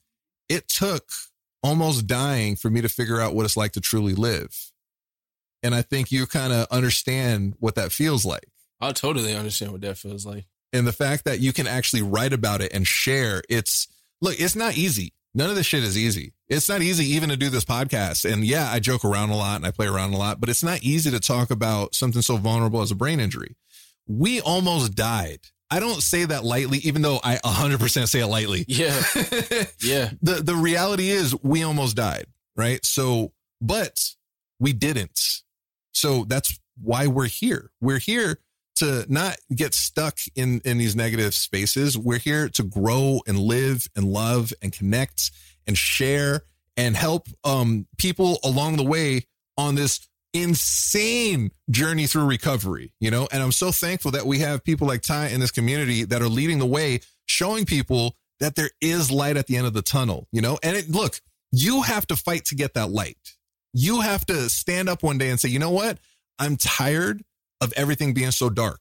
It 0.51 0.69
took 0.69 1.05
almost 1.63 2.07
dying 2.07 2.57
for 2.57 2.69
me 2.71 2.83
to 2.83 2.89
figure 2.89 3.21
out 3.21 3.35
what 3.35 3.45
it's 3.47 3.57
like 3.57 3.73
to 3.73 3.81
truly 3.81 4.15
live. 4.15 4.70
And 5.63 5.75
I 5.75 5.83
think 5.83 6.11
you 6.11 6.27
kind 6.27 6.53
of 6.53 6.67
understand 6.71 7.55
what 7.59 7.75
that 7.75 7.93
feels 7.93 8.25
like. 8.25 8.47
I 8.81 8.93
totally 8.93 9.35
understand 9.35 9.73
what 9.73 9.81
that 9.83 9.99
feels 9.99 10.25
like. 10.25 10.47
And 10.73 10.87
the 10.87 10.93
fact 10.93 11.25
that 11.25 11.41
you 11.41 11.53
can 11.53 11.67
actually 11.67 12.03
write 12.03 12.33
about 12.33 12.61
it 12.61 12.73
and 12.73 12.87
share, 12.87 13.43
it's 13.49 13.89
look, 14.21 14.39
it's 14.41 14.57
not 14.57 14.77
easy. 14.77 15.13
None 15.35 15.51
of 15.51 15.57
this 15.57 15.67
shit 15.67 15.85
is 15.85 15.97
easy. 15.99 16.33
It's 16.49 16.69
not 16.69 16.83
easy 16.83 17.05
even 17.15 17.29
to 17.29 17.37
do 17.37 17.51
this 17.51 17.65
podcast. 17.65 18.31
And 18.31 18.45
yeah, 18.45 18.69
I 18.71 18.81
joke 18.81 19.05
around 19.05 19.31
a 19.31 19.37
lot 19.37 19.57
and 19.57 19.67
I 19.67 19.71
play 19.71 19.87
around 19.87 20.13
a 20.13 20.17
lot, 20.17 20.41
but 20.41 20.49
it's 20.49 20.65
not 20.65 20.83
easy 20.83 21.11
to 21.11 21.21
talk 21.21 21.51
about 21.51 21.95
something 21.95 22.23
so 22.23 22.37
vulnerable 22.37 22.81
as 22.81 22.91
a 22.91 22.97
brain 22.97 23.21
injury. 23.21 23.55
We 24.09 24.41
almost 24.41 24.95
died. 24.97 25.41
I 25.71 25.79
don't 25.79 26.03
say 26.03 26.25
that 26.25 26.43
lightly, 26.45 26.79
even 26.79 27.03
though 27.03 27.21
I 27.23 27.37
100% 27.37 28.09
say 28.09 28.21
it 28.21 28.27
lightly. 28.27 28.65
Yeah. 28.69 29.01
Yeah. 29.83 30.11
the 30.21 30.43
the 30.43 30.57
reality 30.57 31.11
is 31.11 31.35
we 31.43 31.63
almost 31.63 31.95
died, 31.97 32.27
right? 32.57 32.85
So, 32.85 33.33
but 33.61 34.11
we 34.59 34.73
didn't. 34.73 35.43
So 35.93 36.25
that's 36.25 36.59
why 36.81 37.07
we're 37.07 37.27
here. 37.27 37.71
We're 37.81 37.99
here 37.99 38.39
to 38.77 39.05
not 39.09 39.37
get 39.55 39.75
stuck 39.75 40.19
in 40.35 40.61
in 40.65 40.79
these 40.79 40.97
negative 40.97 41.35
spaces. 41.35 41.99
We're 41.99 42.19
here 42.19 42.49
to 42.51 42.63
grow 42.63 43.21
and 43.27 43.39
live 43.39 43.89
and 43.95 44.07
love 44.07 44.53
and 44.63 44.73
connect 44.73 45.31
and 45.67 45.77
share 45.77 46.43
and 46.77 46.97
help 46.97 47.29
um 47.45 47.87
people 47.99 48.39
along 48.43 48.77
the 48.77 48.85
way 48.85 49.27
on 49.59 49.75
this 49.75 50.09
insane 50.33 51.51
journey 51.71 52.07
through 52.07 52.25
recovery, 52.25 52.93
you 53.01 53.11
know? 53.11 53.29
And 53.33 53.43
I'm 53.43 53.53
so 53.53 53.73
thankful 53.73 54.13
that 54.13 54.27
we 54.27 54.39
have 54.39 54.65
people 54.65 54.87
like 54.87 55.03
Ty 55.03 55.29
in 55.29 55.41
this 55.41 55.51
community 55.51 56.05
that 56.05 56.23
are 56.23 56.29
leading 56.29 56.59
the 56.59 56.67
way, 56.67 57.01
showing 57.27 57.65
people 57.65 58.17
that 58.39 58.55
there 58.55 58.71
is 58.81 59.11
light 59.11 59.37
at 59.37 59.47
the 59.47 59.57
end 59.57 59.67
of 59.67 59.75
the 59.75 59.83
tunnel, 59.83 60.29
you 60.33 60.41
know? 60.41 60.59
And 60.63 60.77
it, 60.77 60.89
look, 60.89 61.21
you 61.53 61.83
have 61.83 62.07
to 62.09 62.17
fight 62.17 62.45
to 62.47 62.55
get 62.55 62.75
that 62.75 62.91
light. 62.91 63.19
You 63.73 64.01
have 64.01 64.27
to 64.27 64.49
stand 64.49 64.89
up 64.89 65.03
one 65.03 65.19
day 65.19 65.31
and 65.31 65.39
say, 65.39 65.49
you 65.49 65.59
know 65.59 65.71
what? 65.71 65.99
I'm 66.39 66.57
tired 66.57 67.23
of 67.61 67.73
everything 67.75 68.15
being 68.15 68.31
so 68.31 68.51
dark. 68.51 68.81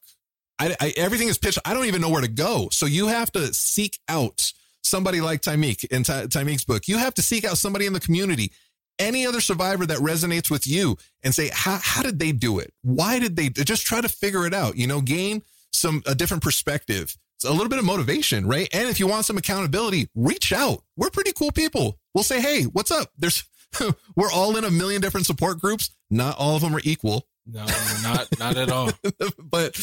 I, 0.58 0.76
I 0.80 0.92
everything 0.96 1.28
is 1.28 1.38
pitch. 1.38 1.58
I 1.64 1.74
don't 1.74 1.86
even 1.86 2.00
know 2.00 2.10
where 2.10 2.20
to 2.20 2.28
go. 2.28 2.68
So 2.70 2.86
you 2.86 3.08
have 3.08 3.32
to 3.32 3.52
seek 3.52 3.98
out 4.08 4.52
somebody 4.82 5.20
like 5.20 5.42
Tymiak 5.42 5.84
in 5.84 6.02
Ty, 6.02 6.26
book. 6.66 6.88
You 6.88 6.98
have 6.98 7.14
to 7.14 7.22
seek 7.22 7.44
out 7.44 7.58
somebody 7.58 7.86
in 7.86 7.92
the 7.92 8.00
community, 8.00 8.52
any 8.98 9.26
other 9.26 9.40
survivor 9.40 9.86
that 9.86 9.98
resonates 9.98 10.50
with 10.50 10.66
you, 10.66 10.96
and 11.22 11.34
say, 11.34 11.50
how 11.52 11.78
how 11.82 12.02
did 12.02 12.18
they 12.18 12.32
do 12.32 12.58
it? 12.58 12.72
Why 12.82 13.18
did 13.18 13.36
they 13.36 13.48
just 13.48 13.86
try 13.86 14.00
to 14.00 14.08
figure 14.08 14.46
it 14.46 14.54
out? 14.54 14.76
You 14.76 14.86
know, 14.86 15.00
gain 15.00 15.42
some 15.72 16.02
a 16.06 16.14
different 16.14 16.42
perspective. 16.42 17.16
It's 17.36 17.44
a 17.46 17.52
little 17.52 17.70
bit 17.70 17.78
of 17.78 17.86
motivation, 17.86 18.46
right? 18.46 18.68
And 18.70 18.88
if 18.88 19.00
you 19.00 19.06
want 19.06 19.24
some 19.24 19.38
accountability, 19.38 20.08
reach 20.14 20.52
out. 20.52 20.82
We're 20.96 21.08
pretty 21.08 21.32
cool 21.32 21.52
people. 21.52 21.98
We'll 22.12 22.24
say, 22.24 22.38
hey, 22.38 22.64
what's 22.64 22.90
up? 22.90 23.12
There's 23.16 23.44
we're 24.16 24.32
all 24.32 24.56
in 24.56 24.64
a 24.64 24.70
million 24.70 25.00
different 25.00 25.26
support 25.26 25.60
groups. 25.60 25.90
Not 26.10 26.36
all 26.38 26.56
of 26.56 26.62
them 26.62 26.74
are 26.74 26.80
equal 26.84 27.26
No, 27.46 27.64
not 28.02 28.28
not 28.38 28.56
at 28.56 28.70
all. 28.70 28.90
but 29.38 29.76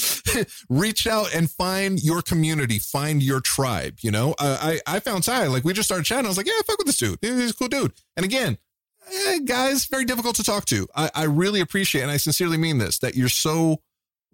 reach 0.69 1.07
out 1.07 1.34
and 1.34 1.49
find 1.49 2.01
your 2.01 2.22
community, 2.22 2.80
find 2.80 3.22
your 3.22 3.41
tribe. 3.41 3.97
You 4.01 4.11
know, 4.11 4.35
I 4.39 4.80
I, 4.88 4.95
I 4.95 4.99
found 4.99 5.23
Ty. 5.23 5.47
Like 5.47 5.64
we 5.64 5.73
just 5.73 5.88
started 5.88 6.05
chatting. 6.05 6.26
I 6.26 6.30
was 6.30 6.38
like, 6.38 6.47
yeah, 6.47 6.61
fuck 6.65 6.77
with 6.77 6.88
this 6.88 6.97
dude. 6.97 7.19
He's 7.22 7.51
a 7.51 7.53
cool 7.53 7.68
dude. 7.68 7.93
And 8.15 8.26
again, 8.26 8.57
eh, 9.11 9.39
guys, 9.45 9.85
very 9.85 10.05
difficult 10.05 10.35
to 10.38 10.43
talk 10.43 10.65
to. 10.65 10.88
I 10.95 11.09
I 11.14 11.23
really 11.26 11.59
appreciate, 11.59 12.01
and 12.01 12.11
I 12.11 12.18
sincerely 12.18 12.57
mean 12.57 12.77
this, 12.77 12.99
that 12.99 13.15
you're 13.15 13.30
so 13.30 13.81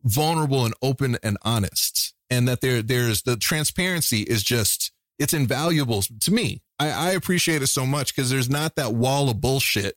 vulnerable 0.03 0.65
and 0.65 0.73
open 0.81 1.17
and 1.23 1.37
honest, 1.43 2.13
and 2.29 2.47
that 2.47 2.61
there 2.61 2.81
there's 2.81 3.21
the 3.23 3.37
transparency 3.37 4.21
is 4.21 4.43
just 4.43 4.91
it's 5.19 5.33
invaluable 5.33 6.01
to 6.01 6.31
me. 6.31 6.61
I, 6.79 6.89
I 6.89 7.11
appreciate 7.11 7.61
it 7.61 7.67
so 7.67 7.85
much 7.85 8.15
because 8.15 8.29
there's 8.29 8.49
not 8.49 8.75
that 8.75 8.93
wall 8.93 9.29
of 9.29 9.41
bullshit. 9.41 9.95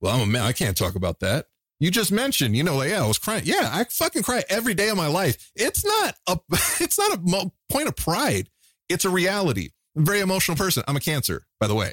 Well, 0.00 0.14
I'm 0.14 0.22
a 0.22 0.26
man. 0.26 0.42
I 0.42 0.52
can't 0.52 0.76
talk 0.76 0.94
about 0.94 1.20
that. 1.20 1.46
You 1.78 1.90
just 1.90 2.12
mentioned, 2.12 2.56
you 2.56 2.62
know, 2.62 2.76
like, 2.76 2.90
yeah, 2.90 3.02
I 3.02 3.06
was 3.06 3.18
crying. 3.18 3.42
Yeah, 3.46 3.70
I 3.72 3.84
fucking 3.84 4.22
cry 4.22 4.44
every 4.50 4.74
day 4.74 4.90
of 4.90 4.96
my 4.96 5.06
life. 5.06 5.50
It's 5.54 5.84
not 5.84 6.14
a, 6.26 6.38
it's 6.80 6.98
not 6.98 7.18
a 7.18 7.50
point 7.70 7.88
of 7.88 7.96
pride. 7.96 8.50
It's 8.88 9.04
a 9.04 9.10
reality. 9.10 9.70
I'm 9.96 10.02
a 10.02 10.06
very 10.06 10.20
emotional 10.20 10.56
person. 10.56 10.82
I'm 10.86 10.96
a 10.96 11.00
cancer, 11.00 11.46
by 11.58 11.66
the 11.66 11.74
way. 11.74 11.92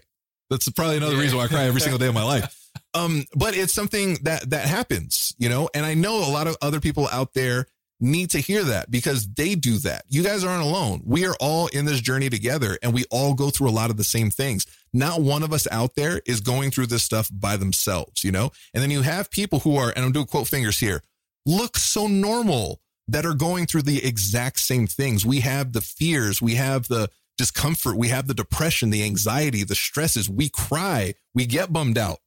That's 0.50 0.70
probably 0.70 0.98
another 0.98 1.18
reason 1.18 1.38
why 1.38 1.46
I 1.46 1.48
cry 1.48 1.64
every 1.66 1.82
single 1.82 2.00
day 2.00 2.08
of 2.08 2.14
my 2.14 2.24
life. 2.24 2.54
Um, 2.94 3.26
but 3.36 3.56
it's 3.58 3.74
something 3.74 4.18
that 4.24 4.52
that 4.52 4.66
happens, 4.66 5.36
you 5.40 5.50
know. 5.50 5.68
And 5.74 5.86
I 5.86 5.94
know 5.94 6.18
a 6.20 6.30
lot 6.32 6.48
of 6.48 6.58
other 6.62 6.80
people 6.80 7.08
out 7.12 7.34
there 7.34 7.66
need 8.00 8.30
to 8.32 8.40
hear 8.40 8.64
that 8.64 8.92
because 8.92 9.28
they 9.28 9.56
do 9.56 9.78
that. 9.80 10.04
You 10.08 10.24
guys 10.24 10.44
aren't 10.44 10.64
alone. 10.64 11.02
We 11.06 11.26
are 11.26 11.36
all 11.40 11.68
in 11.68 11.86
this 11.86 12.00
journey 12.00 12.30
together, 12.30 12.78
and 12.84 12.94
we 12.94 13.06
all 13.10 13.34
go 13.34 13.50
through 13.50 13.70
a 13.70 13.72
lot 13.72 13.90
of 13.90 13.98
the 13.98 14.04
same 14.04 14.30
things 14.30 14.66
not 14.94 15.22
one 15.22 15.44
of 15.44 15.54
us 15.54 15.68
out 15.72 15.96
there 15.96 16.22
is 16.26 16.42
going 16.42 16.72
through 16.72 16.88
this 16.88 17.04
stuff 17.04 17.30
by 17.32 17.58
themselves, 17.58 18.24
you 18.24 18.32
know? 18.32 18.52
And 18.74 18.82
then 18.82 18.92
you 18.92 19.02
have 19.02 19.30
people 19.30 19.60
who 19.60 19.78
are, 19.78 19.94
and 19.96 20.04
I'm 20.04 20.12
doing 20.12 20.26
quote 20.26 20.48
fingers 20.48 20.80
here, 20.80 21.02
look 21.46 21.78
so 21.78 22.08
normal 22.08 22.82
that 23.08 23.26
are 23.26 23.34
going 23.34 23.66
through 23.66 23.84
the 23.84 24.04
exact 24.04 24.60
same 24.60 24.88
things. 24.88 25.26
We 25.26 25.42
have 25.42 25.74
the 25.74 25.82
fears, 25.82 26.42
we 26.42 26.56
have 26.56 26.88
the 26.88 27.10
discomfort, 27.38 27.96
we 27.96 28.10
have 28.10 28.28
the 28.28 28.34
depression, 28.34 28.90
the 28.90 29.04
anxiety, 29.04 29.64
the 29.64 29.76
stresses. 29.76 30.30
We 30.30 30.50
cry, 30.50 31.14
we 31.34 31.46
get 31.46 31.72
bummed 31.72 31.98
out. 31.98 32.20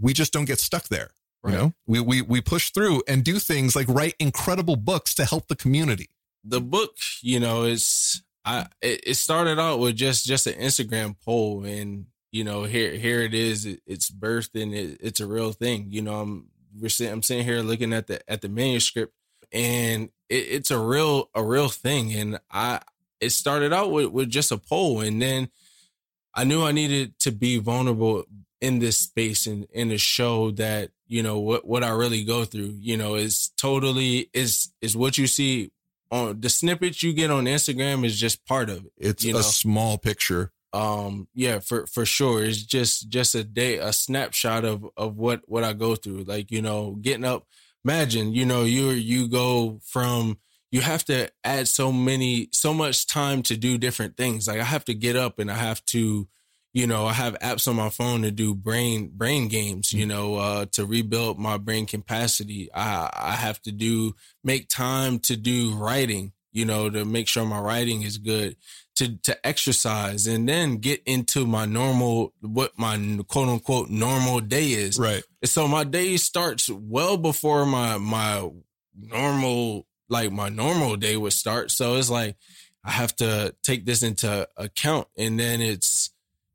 We 0.00 0.12
just 0.12 0.32
don't 0.32 0.44
get 0.44 0.60
stuck 0.60 0.88
there. 0.88 1.10
You 1.44 1.50
know, 1.58 1.72
we, 1.86 2.00
we, 2.00 2.22
we 2.22 2.40
push 2.40 2.70
through 2.70 3.02
and 3.08 3.24
do 3.24 3.38
things 3.38 3.74
like 3.74 3.88
write 3.88 4.14
incredible 4.20 4.76
books 4.76 5.14
to 5.16 5.24
help 5.24 5.48
the 5.48 5.56
community. 5.56 6.08
the 6.44 6.60
book, 6.60 6.96
you 7.20 7.40
know, 7.40 7.64
is 7.64 8.22
I 8.44 8.66
it, 8.80 9.00
it 9.06 9.14
started 9.14 9.58
out 9.58 9.78
with 9.78 9.96
just 9.96 10.24
just 10.26 10.46
an 10.46 10.54
Instagram 10.54 11.16
poll, 11.24 11.64
and 11.64 12.06
you 12.30 12.44
know, 12.44 12.64
here 12.64 12.92
here 12.92 13.20
it 13.22 13.34
is, 13.34 13.66
it, 13.66 13.80
it's 13.86 14.10
birthed 14.10 14.60
and 14.60 14.74
it, 14.74 14.98
it's 15.00 15.20
a 15.20 15.26
real 15.26 15.52
thing. 15.52 15.86
You 15.90 16.02
know, 16.02 16.20
I'm 16.20 16.48
we're 16.78 16.88
sitting, 16.88 17.12
I'm 17.12 17.22
sitting 17.22 17.44
here 17.44 17.60
looking 17.60 17.92
at 17.92 18.06
the 18.06 18.28
at 18.30 18.40
the 18.40 18.48
manuscript, 18.48 19.14
and 19.52 20.10
it, 20.28 20.34
it's 20.34 20.70
a 20.70 20.78
real 20.78 21.30
a 21.34 21.42
real 21.44 21.68
thing. 21.68 22.12
And 22.12 22.40
I 22.50 22.80
it 23.20 23.30
started 23.30 23.72
out 23.72 23.92
with 23.92 24.08
with 24.08 24.30
just 24.30 24.52
a 24.52 24.58
poll, 24.58 25.00
and 25.00 25.20
then 25.22 25.48
I 26.34 26.44
knew 26.44 26.64
I 26.64 26.72
needed 26.72 27.18
to 27.20 27.30
be 27.30 27.58
vulnerable 27.58 28.24
in 28.60 28.78
this 28.78 28.96
space 28.96 29.46
and 29.46 29.66
in 29.72 29.90
a 29.90 29.98
show 29.98 30.50
that 30.52 30.90
you 31.12 31.22
know 31.22 31.38
what 31.38 31.66
what 31.66 31.84
I 31.84 31.90
really 31.90 32.24
go 32.24 32.44
through. 32.44 32.76
You 32.80 32.96
know, 32.96 33.14
is 33.14 33.50
totally 33.58 34.30
is 34.32 34.72
is 34.80 34.96
what 34.96 35.18
you 35.18 35.26
see 35.26 35.70
on 36.10 36.40
the 36.40 36.48
snippets 36.48 37.02
you 37.02 37.12
get 37.12 37.30
on 37.30 37.44
Instagram 37.44 38.04
is 38.04 38.18
just 38.18 38.44
part 38.46 38.70
of 38.70 38.86
it. 38.86 38.92
It's 38.96 39.24
a 39.24 39.32
know. 39.32 39.40
small 39.42 39.98
picture. 39.98 40.52
Um, 40.72 41.28
yeah, 41.34 41.58
for 41.58 41.86
for 41.86 42.06
sure, 42.06 42.42
it's 42.42 42.62
just 42.62 43.10
just 43.10 43.34
a 43.34 43.44
day, 43.44 43.76
a 43.76 43.92
snapshot 43.92 44.64
of 44.64 44.86
of 44.96 45.16
what 45.16 45.42
what 45.46 45.64
I 45.64 45.74
go 45.74 45.96
through. 45.96 46.24
Like 46.24 46.50
you 46.50 46.62
know, 46.62 46.96
getting 47.00 47.24
up. 47.24 47.46
Imagine 47.84 48.32
you 48.32 48.46
know 48.46 48.62
you 48.62 48.90
you 48.90 49.28
go 49.28 49.80
from 49.84 50.38
you 50.72 50.80
have 50.80 51.04
to 51.04 51.30
add 51.44 51.68
so 51.68 51.92
many, 51.92 52.48
so 52.50 52.72
much 52.72 53.06
time 53.06 53.42
to 53.42 53.56
do 53.56 53.76
different 53.76 54.16
things. 54.16 54.48
Like 54.48 54.60
I 54.60 54.64
have 54.64 54.86
to 54.86 54.94
get 54.94 55.14
up 55.14 55.38
and 55.38 55.50
I 55.50 55.56
have 55.56 55.84
to, 55.86 56.26
you 56.72 56.86
know, 56.86 57.04
I 57.06 57.12
have 57.12 57.38
apps 57.40 57.68
on 57.68 57.76
my 57.76 57.90
phone 57.90 58.22
to 58.22 58.30
do 58.30 58.54
brain 58.54 59.10
brain 59.14 59.48
games, 59.48 59.92
you 59.92 60.06
know, 60.06 60.36
uh, 60.36 60.66
to 60.72 60.86
rebuild 60.86 61.38
my 61.38 61.58
brain 61.58 61.86
capacity. 61.86 62.70
I 62.74 63.10
I 63.12 63.32
have 63.32 63.60
to 63.62 63.72
do 63.72 64.14
make 64.42 64.68
time 64.68 65.18
to 65.20 65.36
do 65.36 65.74
writing, 65.74 66.32
you 66.50 66.64
know, 66.64 66.88
to 66.88 67.04
make 67.04 67.28
sure 67.28 67.44
my 67.44 67.60
writing 67.60 68.02
is 68.02 68.16
good, 68.16 68.56
to 68.96 69.16
to 69.18 69.46
exercise 69.46 70.26
and 70.26 70.48
then 70.48 70.76
get 70.78 71.02
into 71.04 71.46
my 71.46 71.66
normal 71.66 72.32
what 72.40 72.72
my 72.78 72.96
quote 73.28 73.48
unquote 73.48 73.90
normal 73.90 74.40
day 74.40 74.70
is. 74.70 74.98
Right. 74.98 75.22
So 75.44 75.68
my 75.68 75.84
day 75.84 76.16
starts 76.16 76.70
well 76.70 77.18
before 77.18 77.66
my 77.66 77.98
my 77.98 78.48
normal 78.98 79.86
like 80.08 80.32
my 80.32 80.48
normal 80.48 80.96
day 80.96 81.16
would 81.16 81.32
start. 81.34 81.70
So 81.70 81.96
it's 81.96 82.10
like 82.10 82.36
I 82.84 82.90
have 82.90 83.14
to 83.16 83.54
take 83.62 83.84
this 83.84 84.02
into 84.02 84.48
account 84.56 85.08
and 85.16 85.38
then 85.38 85.60
it's 85.60 86.01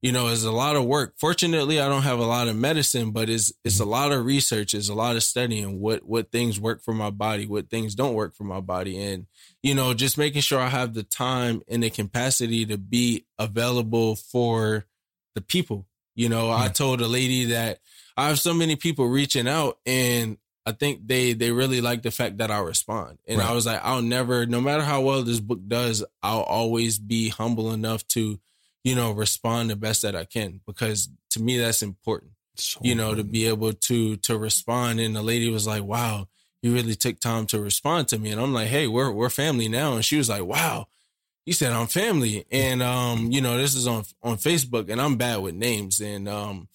you 0.01 0.11
know, 0.11 0.27
it's 0.27 0.43
a 0.43 0.51
lot 0.51 0.75
of 0.75 0.85
work. 0.85 1.15
Fortunately, 1.17 1.79
I 1.79 1.89
don't 1.89 2.03
have 2.03 2.19
a 2.19 2.25
lot 2.25 2.47
of 2.47 2.55
medicine, 2.55 3.11
but 3.11 3.29
it's 3.29 3.51
it's 3.63 3.79
a 3.79 3.83
mm-hmm. 3.83 3.91
lot 3.91 4.11
of 4.11 4.25
research, 4.25 4.73
it's 4.73 4.89
a 4.89 4.93
lot 4.93 5.15
of 5.15 5.23
studying 5.23 5.79
what 5.79 6.03
what 6.05 6.31
things 6.31 6.59
work 6.59 6.83
for 6.83 6.93
my 6.93 7.09
body, 7.09 7.47
what 7.47 7.69
things 7.69 7.95
don't 7.95 8.13
work 8.13 8.35
for 8.35 8.43
my 8.43 8.59
body 8.59 9.01
and 9.01 9.25
you 9.63 9.73
know, 9.73 9.93
just 9.93 10.17
making 10.17 10.41
sure 10.41 10.59
I 10.59 10.69
have 10.69 10.93
the 10.93 11.03
time 11.03 11.61
and 11.67 11.83
the 11.83 11.89
capacity 11.89 12.65
to 12.67 12.77
be 12.77 13.25
available 13.39 14.15
for 14.15 14.85
the 15.35 15.41
people. 15.41 15.87
You 16.15 16.29
know, 16.29 16.51
I 16.51 16.67
told 16.69 17.01
a 17.01 17.07
lady 17.07 17.45
that 17.45 17.79
I 18.15 18.27
have 18.27 18.39
so 18.39 18.53
many 18.53 18.75
people 18.75 19.07
reaching 19.07 19.47
out 19.47 19.77
and 19.85 20.37
I 20.65 20.73
think 20.73 21.07
they 21.07 21.33
they 21.33 21.51
really 21.51 21.79
like 21.79 22.01
the 22.01 22.11
fact 22.11 22.39
that 22.39 22.51
I 22.51 22.59
respond. 22.59 23.19
And 23.25 23.39
Right. 23.39 23.49
I 23.49 23.53
was 23.53 23.65
like, 23.65 23.79
I'll 23.83 24.01
never, 24.01 24.45
no 24.45 24.59
matter 24.59 24.83
how 24.83 25.01
well 25.01 25.23
this 25.23 25.39
book 25.39 25.59
does, 25.67 26.03
I'll 26.21 26.41
always 26.41 26.99
be 26.99 27.29
humble 27.29 27.71
enough 27.71 28.05
to, 28.09 28.39
you 28.87 28.95
know, 28.95 29.11
respond 29.11 29.69
the 29.69 29.75
best 29.75 30.01
that 30.03 30.15
I 30.15 30.23
can 30.23 30.61
because 30.65 31.09
to 31.31 31.41
me 31.41 31.57
that's 31.57 31.81
important. 31.81 32.31
So 32.55 32.79
You 32.81 32.95
know, 32.95 33.13
to 33.13 33.23
be 33.25 33.45
able 33.45 33.73
to 33.73 34.15
to 34.15 34.37
respond. 34.37 35.01
And 35.01 35.13
the 35.13 35.21
lady 35.21 35.49
was 35.51 35.67
like, 35.67 35.83
Wow, 35.83 36.29
you 36.61 36.73
really 36.73 36.95
took 36.95 37.19
time 37.19 37.47
to 37.47 37.59
respond 37.59 38.07
to 38.07 38.17
me. 38.17 38.31
And 38.31 38.39
I'm 38.39 38.53
like, 38.53 38.69
Hey, 38.69 38.87
we're 38.87 39.11
we're 39.11 39.29
family 39.29 39.67
now. 39.67 39.95
And 39.95 40.05
she 40.05 40.17
was 40.17 40.29
like, 40.29 40.45
Wow, 40.45 40.87
you 41.45 41.51
said 41.51 41.73
I'm 41.73 41.87
family. 41.87 42.45
And 42.49 42.81
um, 42.81 43.29
you 43.29 43.41
know, 43.41 43.57
this 43.57 43.75
is 43.75 43.87
on 43.87 44.05
on 44.23 44.37
Facebook 44.37 44.89
and 44.89 45.01
I'm 45.01 45.17
bad 45.17 45.41
with 45.41 45.53
names. 45.55 45.99
And 45.99 46.29
um, 46.29 46.69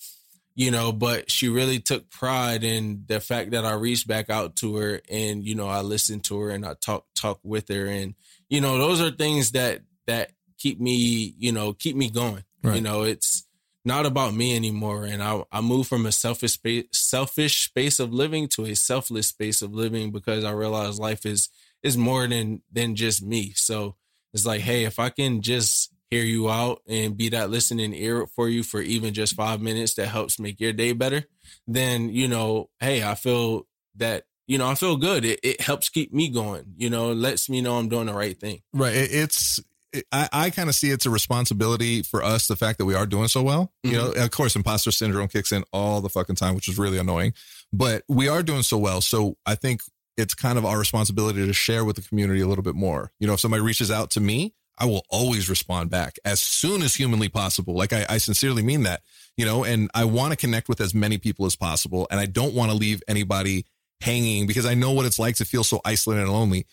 you 0.54 0.70
know, 0.70 0.92
but 0.92 1.30
she 1.30 1.48
really 1.48 1.80
took 1.80 2.10
pride 2.10 2.62
in 2.62 3.04
the 3.06 3.20
fact 3.20 3.52
that 3.52 3.64
I 3.64 3.72
reached 3.72 4.06
back 4.06 4.28
out 4.28 4.54
to 4.56 4.76
her 4.76 5.00
and, 5.10 5.42
you 5.42 5.54
know, 5.54 5.66
I 5.66 5.80
listened 5.80 6.24
to 6.24 6.38
her 6.40 6.50
and 6.50 6.66
I 6.66 6.74
talk 6.74 7.06
talk 7.14 7.40
with 7.42 7.68
her. 7.70 7.86
And, 7.86 8.16
you 8.50 8.60
know, 8.60 8.76
those 8.76 9.00
are 9.00 9.10
things 9.10 9.52
that 9.52 9.80
that 10.06 10.32
keep 10.62 10.80
me, 10.80 11.34
you 11.38 11.52
know, 11.52 11.72
keep 11.72 11.96
me 11.96 12.10
going. 12.10 12.44
You 12.64 12.80
know, 12.80 13.02
it's 13.02 13.44
not 13.84 14.06
about 14.06 14.34
me 14.34 14.54
anymore. 14.54 15.04
And 15.04 15.22
I 15.22 15.42
I 15.50 15.60
moved 15.60 15.88
from 15.88 16.06
a 16.06 16.12
selfish 16.12 16.52
space 16.52 16.84
selfish 16.92 17.64
space 17.64 17.98
of 17.98 18.12
living 18.12 18.48
to 18.54 18.64
a 18.66 18.74
selfless 18.74 19.26
space 19.26 19.62
of 19.62 19.74
living 19.74 20.12
because 20.12 20.44
I 20.44 20.52
realized 20.52 21.00
life 21.00 21.26
is 21.26 21.48
is 21.82 21.96
more 21.96 22.28
than 22.28 22.62
than 22.70 22.94
just 22.94 23.22
me. 23.22 23.52
So 23.54 23.96
it's 24.32 24.46
like, 24.46 24.60
hey, 24.60 24.84
if 24.84 24.98
I 24.98 25.10
can 25.10 25.42
just 25.42 25.92
hear 26.12 26.22
you 26.24 26.50
out 26.50 26.82
and 26.86 27.16
be 27.16 27.30
that 27.30 27.50
listening 27.50 27.94
ear 27.94 28.26
for 28.26 28.48
you 28.48 28.62
for 28.62 28.82
even 28.82 29.14
just 29.14 29.34
five 29.34 29.60
minutes 29.62 29.94
that 29.94 30.08
helps 30.08 30.38
make 30.38 30.60
your 30.60 30.72
day 30.72 30.92
better, 30.92 31.24
then, 31.66 32.10
you 32.10 32.28
know, 32.28 32.68
hey, 32.80 33.02
I 33.02 33.14
feel 33.14 33.66
that, 33.96 34.24
you 34.46 34.58
know, 34.58 34.68
I 34.68 34.74
feel 34.74 34.96
good. 34.98 35.24
It, 35.24 35.40
it 35.42 35.60
helps 35.62 35.88
keep 35.88 36.12
me 36.12 36.28
going, 36.28 36.74
you 36.76 36.90
know, 36.90 37.12
lets 37.12 37.48
me 37.48 37.62
know 37.62 37.78
I'm 37.78 37.88
doing 37.88 38.06
the 38.06 38.12
right 38.12 38.38
thing. 38.38 38.60
Right. 38.74 38.94
It, 38.94 39.10
it's, 39.10 39.58
it, 39.58 39.64
I, 40.10 40.28
I 40.32 40.50
kind 40.50 40.68
of 40.68 40.74
see 40.74 40.90
it's 40.90 41.06
a 41.06 41.10
responsibility 41.10 42.02
for 42.02 42.22
us, 42.22 42.46
the 42.46 42.56
fact 42.56 42.78
that 42.78 42.84
we 42.86 42.94
are 42.94 43.06
doing 43.06 43.28
so 43.28 43.42
well. 43.42 43.72
You 43.82 43.92
mm-hmm. 43.92 44.18
know, 44.18 44.24
of 44.24 44.30
course, 44.30 44.56
imposter 44.56 44.90
syndrome 44.90 45.28
kicks 45.28 45.52
in 45.52 45.64
all 45.72 46.00
the 46.00 46.08
fucking 46.08 46.36
time, 46.36 46.54
which 46.54 46.68
is 46.68 46.78
really 46.78 46.98
annoying, 46.98 47.34
but 47.72 48.02
we 48.08 48.28
are 48.28 48.42
doing 48.42 48.62
so 48.62 48.78
well. 48.78 49.00
So 49.00 49.36
I 49.44 49.54
think 49.54 49.82
it's 50.16 50.34
kind 50.34 50.58
of 50.58 50.64
our 50.64 50.78
responsibility 50.78 51.46
to 51.46 51.52
share 51.52 51.84
with 51.84 51.96
the 51.96 52.02
community 52.02 52.40
a 52.40 52.46
little 52.46 52.64
bit 52.64 52.74
more. 52.74 53.12
You 53.18 53.26
know, 53.26 53.34
if 53.34 53.40
somebody 53.40 53.62
reaches 53.62 53.90
out 53.90 54.10
to 54.10 54.20
me, 54.20 54.54
I 54.78 54.86
will 54.86 55.04
always 55.10 55.48
respond 55.48 55.90
back 55.90 56.18
as 56.24 56.40
soon 56.40 56.82
as 56.82 56.94
humanly 56.94 57.28
possible. 57.28 57.74
Like 57.74 57.92
I, 57.92 58.06
I 58.08 58.18
sincerely 58.18 58.62
mean 58.62 58.82
that, 58.84 59.02
you 59.36 59.44
know, 59.44 59.64
and 59.64 59.90
I 59.94 60.04
want 60.04 60.32
to 60.32 60.36
connect 60.36 60.68
with 60.68 60.80
as 60.80 60.94
many 60.94 61.18
people 61.18 61.46
as 61.46 61.56
possible. 61.56 62.06
And 62.10 62.18
I 62.18 62.26
don't 62.26 62.54
want 62.54 62.70
to 62.70 62.76
leave 62.76 63.02
anybody 63.06 63.66
hanging 64.00 64.46
because 64.46 64.66
I 64.66 64.74
know 64.74 64.92
what 64.92 65.06
it's 65.06 65.18
like 65.18 65.36
to 65.36 65.44
feel 65.44 65.64
so 65.64 65.80
isolated 65.84 66.22
and 66.22 66.32
lonely. 66.32 66.66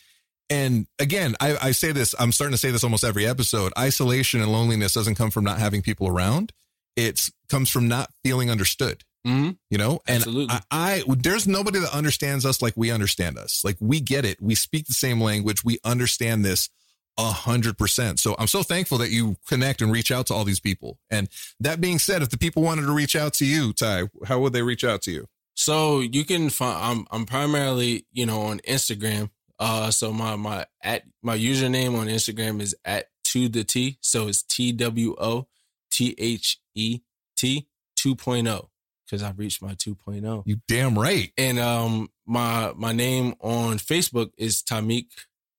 And 0.50 0.88
again, 0.98 1.36
I, 1.40 1.58
I 1.62 1.72
say 1.72 1.92
this, 1.92 2.16
I'm 2.20 2.32
starting 2.32 2.54
to 2.54 2.58
say 2.58 2.72
this 2.72 2.84
almost 2.84 3.04
every 3.04 3.26
episode. 3.26 3.72
Isolation 3.78 4.42
and 4.42 4.52
loneliness 4.52 4.94
doesn't 4.94 5.16
come 5.16 5.30
from 5.32 5.44
not 5.44 5.60
having 5.60 5.82
people 5.82 6.08
around. 6.08 6.52
It 6.96 7.30
comes 7.50 7.70
from 7.70 7.88
not 7.88 8.12
feeling 8.24 8.50
understood, 8.50 9.04
Mm-hmm. 9.28 9.52
you 9.70 9.78
know? 9.78 10.00
And 10.08 10.18
Absolutely. 10.18 10.56
I, 10.56 10.62
I, 10.72 11.04
there's 11.08 11.48
nobody 11.48 11.80
that 11.80 11.94
understands 11.94 12.46
us 12.46 12.62
like 12.62 12.74
we 12.76 12.90
understand 12.90 13.38
us. 13.38 13.64
Like 13.64 13.76
we 13.80 14.00
get 14.00 14.26
it. 14.26 14.42
We 14.42 14.56
speak 14.56 14.88
the 14.88 14.94
same 14.94 15.22
language. 15.22 15.64
We 15.64 15.78
understand 15.84 16.44
this 16.46 16.70
a 17.18 17.32
hundred 17.32 17.78
percent. 17.78 18.20
So 18.20 18.36
I'm 18.40 18.48
so 18.48 18.64
thankful 18.64 18.98
that 19.00 19.10
you 19.12 19.36
connect 19.46 19.82
and 19.82 19.92
reach 19.92 20.10
out 20.10 20.28
to 20.28 20.34
all 20.34 20.46
these 20.46 20.62
people. 20.62 20.98
And 21.12 21.28
that 21.60 21.82
being 21.82 22.00
said, 22.00 22.22
if 22.22 22.30
the 22.30 22.38
people 22.38 22.64
wanted 22.64 22.84
to 22.84 22.94
reach 22.94 23.16
out 23.16 23.34
to 23.36 23.46
you, 23.46 23.74
Ty, 23.74 24.10
how 24.26 24.40
would 24.40 24.54
they 24.54 24.62
reach 24.62 24.86
out 24.86 25.02
to 25.04 25.12
you? 25.12 25.28
So 25.54 26.00
you 26.00 26.24
can 26.24 26.50
find 26.50 26.78
I'm 26.82 27.08
I'm 27.12 27.26
primarily, 27.26 28.06
you 28.14 28.26
know, 28.26 28.44
on 28.44 28.60
Instagram. 28.60 29.32
Uh 29.60 29.92
so 29.92 30.14
my 30.14 30.36
my 30.36 30.66
at 30.82 31.04
my 31.22 31.38
username 31.38 31.98
on 31.98 32.08
Instagram 32.08 32.62
is 32.62 32.76
at 32.86 33.10
to 33.26 33.48
the 33.50 33.64
T. 33.64 33.98
So 34.02 34.28
it's 34.28 34.42
T 34.42 34.72
W 34.72 35.16
O 35.20 35.48
T 35.92 36.16
H 36.18 36.60
E 36.76 37.02
T 37.38 37.68
2.0 37.98 38.68
because 39.06 39.24
I've 39.24 39.40
reached 39.40 39.62
my 39.62 39.74
2.0. 39.74 40.44
You 40.46 40.58
damn 40.68 40.98
right. 40.98 41.32
And 41.38 41.60
um 41.60 42.10
my 42.26 42.74
my 42.76 42.94
name 42.94 43.36
on 43.42 43.78
Facebook 43.78 44.32
is 44.38 44.62
Tymiak 44.64 45.08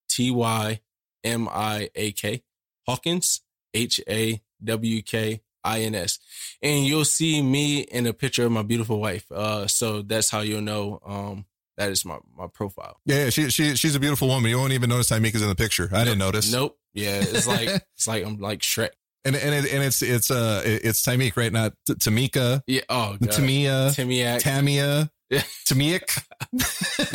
T 0.08 0.30
Y 0.30 0.80
M 1.24 1.48
I 1.50 1.90
A 1.94 2.12
K 2.12 2.42
Hawkins 2.86 3.42
H 3.74 4.00
A 4.08 4.40
W 4.64 5.02
K 5.02 5.42
I 5.62 5.82
N 5.82 5.94
S. 5.94 6.18
And 6.62 6.86
you'll 6.86 7.04
see 7.04 7.42
me 7.42 7.80
in 7.80 8.06
a 8.06 8.12
picture 8.12 8.46
of 8.46 8.52
my 8.52 8.62
beautiful 8.62 8.98
wife. 9.00 9.30
Uh 9.30 9.66
so 9.66 10.02
that's 10.02 10.30
how 10.30 10.40
you'll 10.40 10.62
know 10.62 11.00
um 11.04 11.44
that 11.80 11.90
is 11.90 12.04
my 12.04 12.18
my 12.36 12.46
profile. 12.46 13.00
Yeah, 13.06 13.24
yeah, 13.24 13.30
she, 13.30 13.48
she 13.50 13.74
she's 13.74 13.94
a 13.94 14.00
beautiful 14.00 14.28
woman. 14.28 14.50
You 14.50 14.58
won't 14.58 14.72
even 14.74 14.90
notice 14.90 15.10
Tamika's 15.10 15.40
in 15.42 15.48
the 15.48 15.54
picture. 15.54 15.88
I 15.92 16.04
didn't 16.04 16.18
notice. 16.18 16.52
Nope. 16.52 16.78
Yeah, 16.92 17.20
it's 17.22 17.46
like 17.46 17.68
it's 17.96 18.06
like 18.06 18.24
I'm 18.24 18.36
like 18.38 18.60
Shrek. 18.60 18.90
And 19.24 19.34
and 19.34 19.54
it, 19.54 19.72
and 19.72 19.82
it's 19.82 20.02
it's 20.02 20.30
uh 20.30 20.62
it's 20.64 21.02
Tamik, 21.02 21.36
right? 21.36 21.52
Not 21.52 21.72
T- 21.86 21.94
Tamika, 21.94 22.62
Yeah. 22.66 22.82
Oh 22.88 23.16
god. 23.20 23.30
Tamia. 23.30 23.94
Tamia, 23.94 25.10
Yeah. 25.30 25.42
Tamiak. 25.66 26.22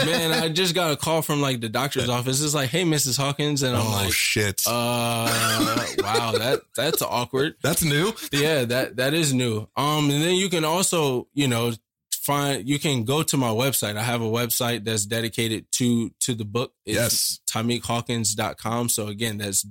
Man, 0.06 0.32
I 0.32 0.50
just 0.50 0.74
got 0.74 0.92
a 0.92 0.96
call 0.96 1.22
from 1.22 1.42
like 1.42 1.62
the 1.62 1.70
doctor's 1.70 2.08
office. 2.10 2.42
It's 2.42 2.54
like, 2.56 2.70
hey, 2.70 2.84
Mrs. 2.84 3.18
Hawkins, 3.18 3.62
and 3.64 3.76
I'm 3.76 3.86
like 3.86 3.94
oh 3.94 4.04
like, 4.06 4.14
shit, 4.14 4.64
uh, 4.66 5.86
wow, 6.00 6.32
that 6.38 6.62
that's 6.76 7.02
awkward. 7.02 7.56
that's 7.62 7.84
new. 7.84 8.14
yeah 8.32 8.66
that 8.66 8.96
that 8.98 9.14
is 9.14 9.34
new 9.34 9.68
um 9.76 10.10
and 10.10 10.22
then 10.24 10.36
you 10.36 10.50
can 10.50 10.64
also 10.66 11.28
you 11.34 11.48
know 11.48 11.72
find 12.26 12.68
you 12.68 12.80
can 12.80 13.04
go 13.04 13.22
to 13.24 13.38
my 13.38 13.50
website. 13.50 13.98
I 13.98 14.04
have 14.04 14.22
a 14.22 14.26
website 14.26 14.84
that's 14.84 15.06
dedicated 15.06 15.72
to 15.74 16.10
to 16.22 16.34
the 16.34 16.46
book. 16.46 16.74
It's 16.86 16.96
Yes. 16.96 17.40
TymiakHawkins.com. 17.52 18.90
so 18.90 19.08
again 19.08 19.38
that's 19.38 19.64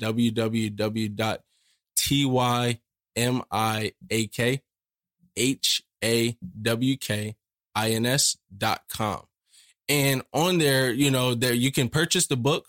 www.tymiak.h-a-w-k-i-n-s.com 7.77 9.23
and 9.89 10.23
on 10.33 10.59
there 10.59 10.93
you 10.93 11.11
know 11.11 11.35
there 11.35 11.53
you 11.53 11.73
can 11.73 11.89
purchase 11.89 12.27
the 12.27 12.37
book. 12.37 12.67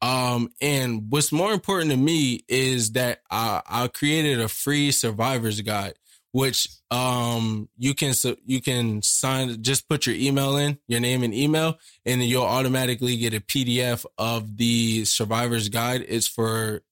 Um, 0.00 0.50
and 0.60 1.10
what's 1.10 1.32
more 1.32 1.52
important 1.52 1.90
to 1.90 1.96
me 1.96 2.44
is 2.48 2.92
that 2.92 3.20
I, 3.32 3.62
I 3.66 3.88
created 3.88 4.40
a 4.40 4.46
free 4.46 4.92
survivor's 4.92 5.60
guide, 5.60 5.94
which 6.32 6.68
um 6.90 7.68
you 7.76 7.94
can 7.94 8.14
you 8.44 8.60
can 8.60 9.02
sign 9.02 9.62
just 9.62 9.88
put 9.88 10.06
your 10.06 10.14
email 10.16 10.56
in, 10.56 10.78
your 10.86 11.00
name 11.00 11.22
and 11.22 11.34
email, 11.34 11.78
and 12.04 12.22
you'll 12.22 12.42
automatically 12.44 13.16
get 13.16 13.34
a 13.34 13.40
PDF 13.40 14.04
of 14.16 14.56
the 14.56 15.04
survivor's 15.04 15.68
guide. 15.68 16.04
It's 16.08 16.26
for 16.26 16.82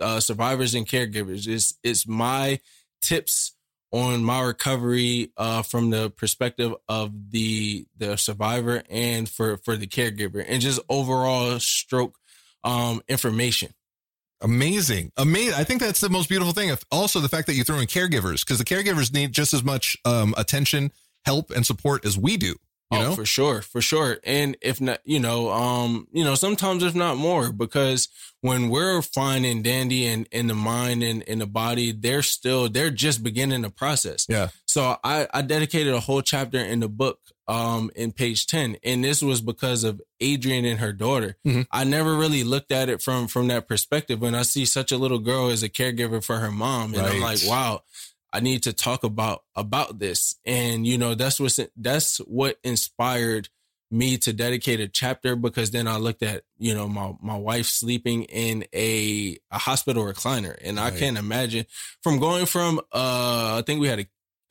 uh, 0.00 0.20
survivors 0.20 0.74
and 0.74 0.86
caregivers. 0.86 1.46
It's 1.46 1.74
it's 1.82 2.06
my 2.06 2.60
tips 3.02 3.52
on 3.92 4.24
my 4.24 4.42
recovery 4.42 5.32
uh, 5.36 5.62
from 5.62 5.90
the 5.90 6.10
perspective 6.10 6.74
of 6.88 7.30
the 7.30 7.86
the 7.96 8.16
survivor 8.16 8.82
and 8.90 9.28
for 9.28 9.56
for 9.58 9.76
the 9.76 9.86
caregiver 9.86 10.44
and 10.46 10.60
just 10.60 10.80
overall 10.88 11.58
stroke 11.58 12.18
um 12.64 13.02
information. 13.08 13.72
Amazing, 14.42 15.12
amazing. 15.16 15.54
I 15.54 15.64
think 15.64 15.80
that's 15.80 16.00
the 16.00 16.10
most 16.10 16.28
beautiful 16.28 16.52
thing. 16.52 16.68
If- 16.68 16.84
Also, 16.90 17.20
the 17.20 17.28
fact 17.28 17.46
that 17.46 17.54
you 17.54 17.64
throw 17.64 17.78
in 17.78 17.86
caregivers 17.86 18.44
because 18.44 18.58
the 18.58 18.64
caregivers 18.64 19.12
need 19.12 19.32
just 19.32 19.54
as 19.54 19.64
much 19.64 19.96
um, 20.04 20.34
attention, 20.36 20.92
help, 21.24 21.50
and 21.50 21.64
support 21.64 22.04
as 22.04 22.18
we 22.18 22.36
do. 22.36 22.56
You 22.92 22.98
oh, 22.98 23.02
know, 23.02 23.14
for 23.16 23.26
sure, 23.26 23.62
for 23.62 23.80
sure. 23.80 24.18
And 24.22 24.56
if 24.60 24.80
not, 24.80 25.00
you 25.04 25.18
know, 25.18 25.50
um, 25.50 26.06
you 26.12 26.22
know, 26.22 26.36
sometimes 26.36 26.84
if 26.84 26.94
not 26.94 27.16
more, 27.16 27.50
because 27.50 28.08
when 28.42 28.68
we're 28.68 29.02
fine 29.02 29.44
and 29.44 29.64
dandy 29.64 30.06
and 30.06 30.28
in 30.30 30.46
the 30.46 30.54
mind 30.54 31.02
and 31.02 31.22
in 31.22 31.40
the 31.40 31.48
body, 31.48 31.90
they're 31.90 32.22
still 32.22 32.68
they're 32.68 32.90
just 32.92 33.24
beginning 33.24 33.62
the 33.62 33.70
process. 33.70 34.26
Yeah. 34.28 34.50
So 34.66 34.98
I, 35.02 35.26
I 35.34 35.42
dedicated 35.42 35.94
a 35.94 36.00
whole 36.00 36.22
chapter 36.22 36.58
in 36.60 36.78
the 36.78 36.88
book 36.88 37.18
um 37.48 37.90
in 37.94 38.10
page 38.12 38.46
10 38.46 38.76
and 38.82 39.04
this 39.04 39.22
was 39.22 39.40
because 39.40 39.84
of 39.84 40.00
Adrian 40.20 40.64
and 40.64 40.80
her 40.80 40.92
daughter. 40.92 41.36
Mhm. 41.46 41.66
I 41.70 41.84
never 41.84 42.16
really 42.16 42.42
looked 42.44 42.72
at 42.72 42.88
it 42.88 43.00
from 43.02 43.28
from 43.28 43.48
that 43.48 43.68
perspective. 43.68 44.20
When 44.20 44.34
I 44.34 44.42
see 44.42 44.64
such 44.66 44.90
a 44.92 44.98
little 44.98 45.20
girl 45.20 45.48
as 45.48 45.62
a 45.62 45.68
caregiver 45.68 46.22
for 46.24 46.38
her 46.38 46.50
mom 46.50 46.94
and 46.94 47.02
I'm 47.06 47.20
like 47.20 47.40
wow 47.46 47.82
I 48.32 48.40
need 48.40 48.64
to 48.64 48.72
talk 48.72 49.04
about 49.04 49.44
about 49.54 49.98
this. 49.98 50.34
And 50.44 50.86
you 50.86 50.98
know 50.98 51.14
that's 51.14 51.38
what 51.40 51.56
that's 51.76 52.18
what 52.18 52.58
inspired 52.64 53.48
me 53.88 54.18
to 54.18 54.32
dedicate 54.32 54.80
a 54.80 54.88
chapter 54.88 55.36
because 55.36 55.70
then 55.70 55.86
I 55.86 55.96
looked 55.98 56.24
at 56.24 56.42
you 56.58 56.74
know 56.74 56.88
my 56.88 57.14
my 57.22 57.36
wife 57.36 57.66
sleeping 57.66 58.24
in 58.24 58.64
a 58.74 59.38
a 59.52 59.58
hospital 59.58 60.04
recliner. 60.04 60.56
And 60.62 60.80
I 60.80 60.90
can't 60.90 61.16
imagine 61.16 61.66
from 62.02 62.18
going 62.18 62.46
from 62.46 62.80
uh 62.92 63.58
I 63.58 63.62
think 63.64 63.80
we 63.80 63.86
had 63.88 64.00
a, 64.00 64.06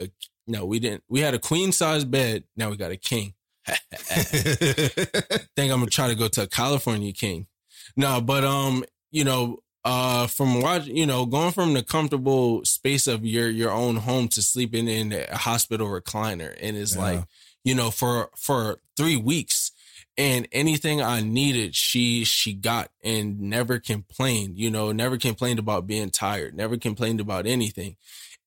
a 0.05 0.09
no 0.47 0.65
we 0.65 0.79
didn't. 0.79 1.03
We 1.09 1.21
had 1.21 1.33
a 1.33 1.39
queen 1.39 1.71
size 1.71 2.05
bed. 2.05 2.43
Now 2.55 2.69
we 2.69 2.77
got 2.77 2.91
a 2.91 2.97
king. 2.97 3.33
Think 3.65 5.71
I'm 5.71 5.79
gonna 5.79 5.87
try 5.87 6.07
to 6.07 6.15
go 6.15 6.27
to 6.27 6.43
a 6.43 6.47
California 6.47 7.11
king. 7.13 7.47
No 7.95 8.21
but 8.21 8.43
um 8.43 8.83
you 9.11 9.23
know 9.23 9.59
uh 9.83 10.27
from 10.27 10.61
watching 10.61 10.95
you 10.97 11.05
know 11.05 11.25
going 11.25 11.51
from 11.51 11.73
the 11.73 11.83
comfortable 11.83 12.63
space 12.65 13.07
of 13.07 13.25
your 13.25 13.49
your 13.49 13.71
own 13.71 13.97
home 13.97 14.27
to 14.29 14.41
sleeping 14.41 14.87
in 14.87 15.13
a 15.13 15.37
hospital 15.37 15.87
recliner 15.87 16.55
and 16.61 16.75
it's 16.75 16.95
Yeah. 16.95 17.01
like 17.01 17.23
you 17.63 17.75
know 17.75 17.91
for 17.91 18.29
for 18.35 18.79
three 18.97 19.17
weeks 19.17 19.71
and 20.17 20.47
anything 20.51 21.01
i 21.01 21.21
needed 21.21 21.75
she 21.75 22.23
she 22.23 22.53
got 22.53 22.89
and 23.03 23.39
never 23.39 23.79
complained 23.79 24.57
you 24.57 24.71
know 24.71 24.91
never 24.91 25.17
complained 25.17 25.59
about 25.59 25.85
being 25.85 26.09
tired 26.09 26.55
never 26.55 26.77
complained 26.77 27.19
about 27.19 27.45
anything 27.45 27.95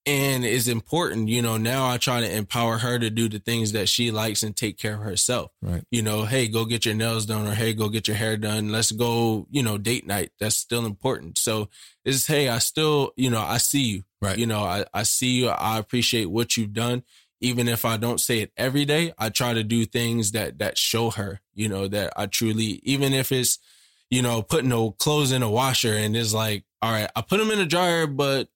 and 0.09 0.44
it's 0.44 0.68
important 0.68 1.28
you 1.28 1.43
know 1.43 1.56
now 1.56 1.89
i 1.89 1.97
try 1.97 2.20
to 2.20 2.36
empower 2.36 2.78
her 2.78 2.98
to 2.98 3.10
do 3.10 3.28
the 3.28 3.39
things 3.39 3.72
that 3.72 3.89
she 3.89 4.10
likes 4.10 4.43
and 4.43 4.56
take 4.56 4.78
care 4.78 4.94
of 4.94 5.01
herself 5.01 5.51
right. 5.62 5.85
you 5.90 6.02
know, 6.02 6.24
hey, 6.24 6.48
go 6.48 6.64
get 6.64 6.85
your 6.85 6.94
nails 6.94 7.26
done 7.26 7.47
or 7.47 7.55
hey, 7.55 7.72
go 7.72 7.89
get 7.89 8.09
your 8.09 8.16
hair 8.16 8.36
done. 8.36 8.70
Let's 8.70 8.93
go, 8.93 9.47
you 9.51 9.62
know, 9.62 9.78
date 9.78 10.06
night. 10.06 10.30
That's 10.40 10.56
still 10.56 10.86
important. 10.86 11.39
So 11.39 11.68
it's, 12.05 12.26
hey, 12.26 12.48
I 12.48 12.59
still, 12.59 13.12
you 13.16 13.30
know, 13.30 13.40
I 13.40 13.59
see 13.59 13.82
you. 13.82 14.02
Right. 14.20 14.39
You 14.39 14.47
know, 14.47 14.60
I, 14.60 14.85
I 14.93 15.05
see 15.05 15.40
you. 15.40 15.48
I 15.48 15.78
appreciate 15.78 16.26
what 16.26 16.56
you've 16.56 16.72
done. 16.72 17.05
Even 17.40 17.68
if 17.68 17.85
I 17.85 17.97
don't 17.97 18.20
say 18.20 18.40
it 18.40 18.51
every 18.56 18.85
day, 18.85 19.12
I 19.16 19.28
try 19.28 19.55
to 19.55 19.62
do 19.62 19.85
things 19.85 20.32
that 20.32 20.59
that 20.59 20.76
show 20.76 21.10
her, 21.10 21.40
you 21.55 21.68
know, 21.68 21.86
that 21.86 22.12
I 22.16 22.26
truly, 22.26 22.80
even 22.82 23.12
if 23.12 23.30
it's, 23.30 23.60
you 24.10 24.22
know, 24.22 24.43
putting 24.43 24.70
the 24.70 24.90
clothes 24.93 25.30
in 25.30 25.44
a 25.44 25.51
washer 25.51 25.93
and 25.93 26.16
it's 26.16 26.35
like, 26.35 26.64
all 26.82 26.90
right, 26.90 27.09
I 27.14 27.20
put 27.22 27.39
them 27.39 27.52
in 27.52 27.60
a 27.60 27.66
dryer, 27.66 28.09
but 28.09 28.48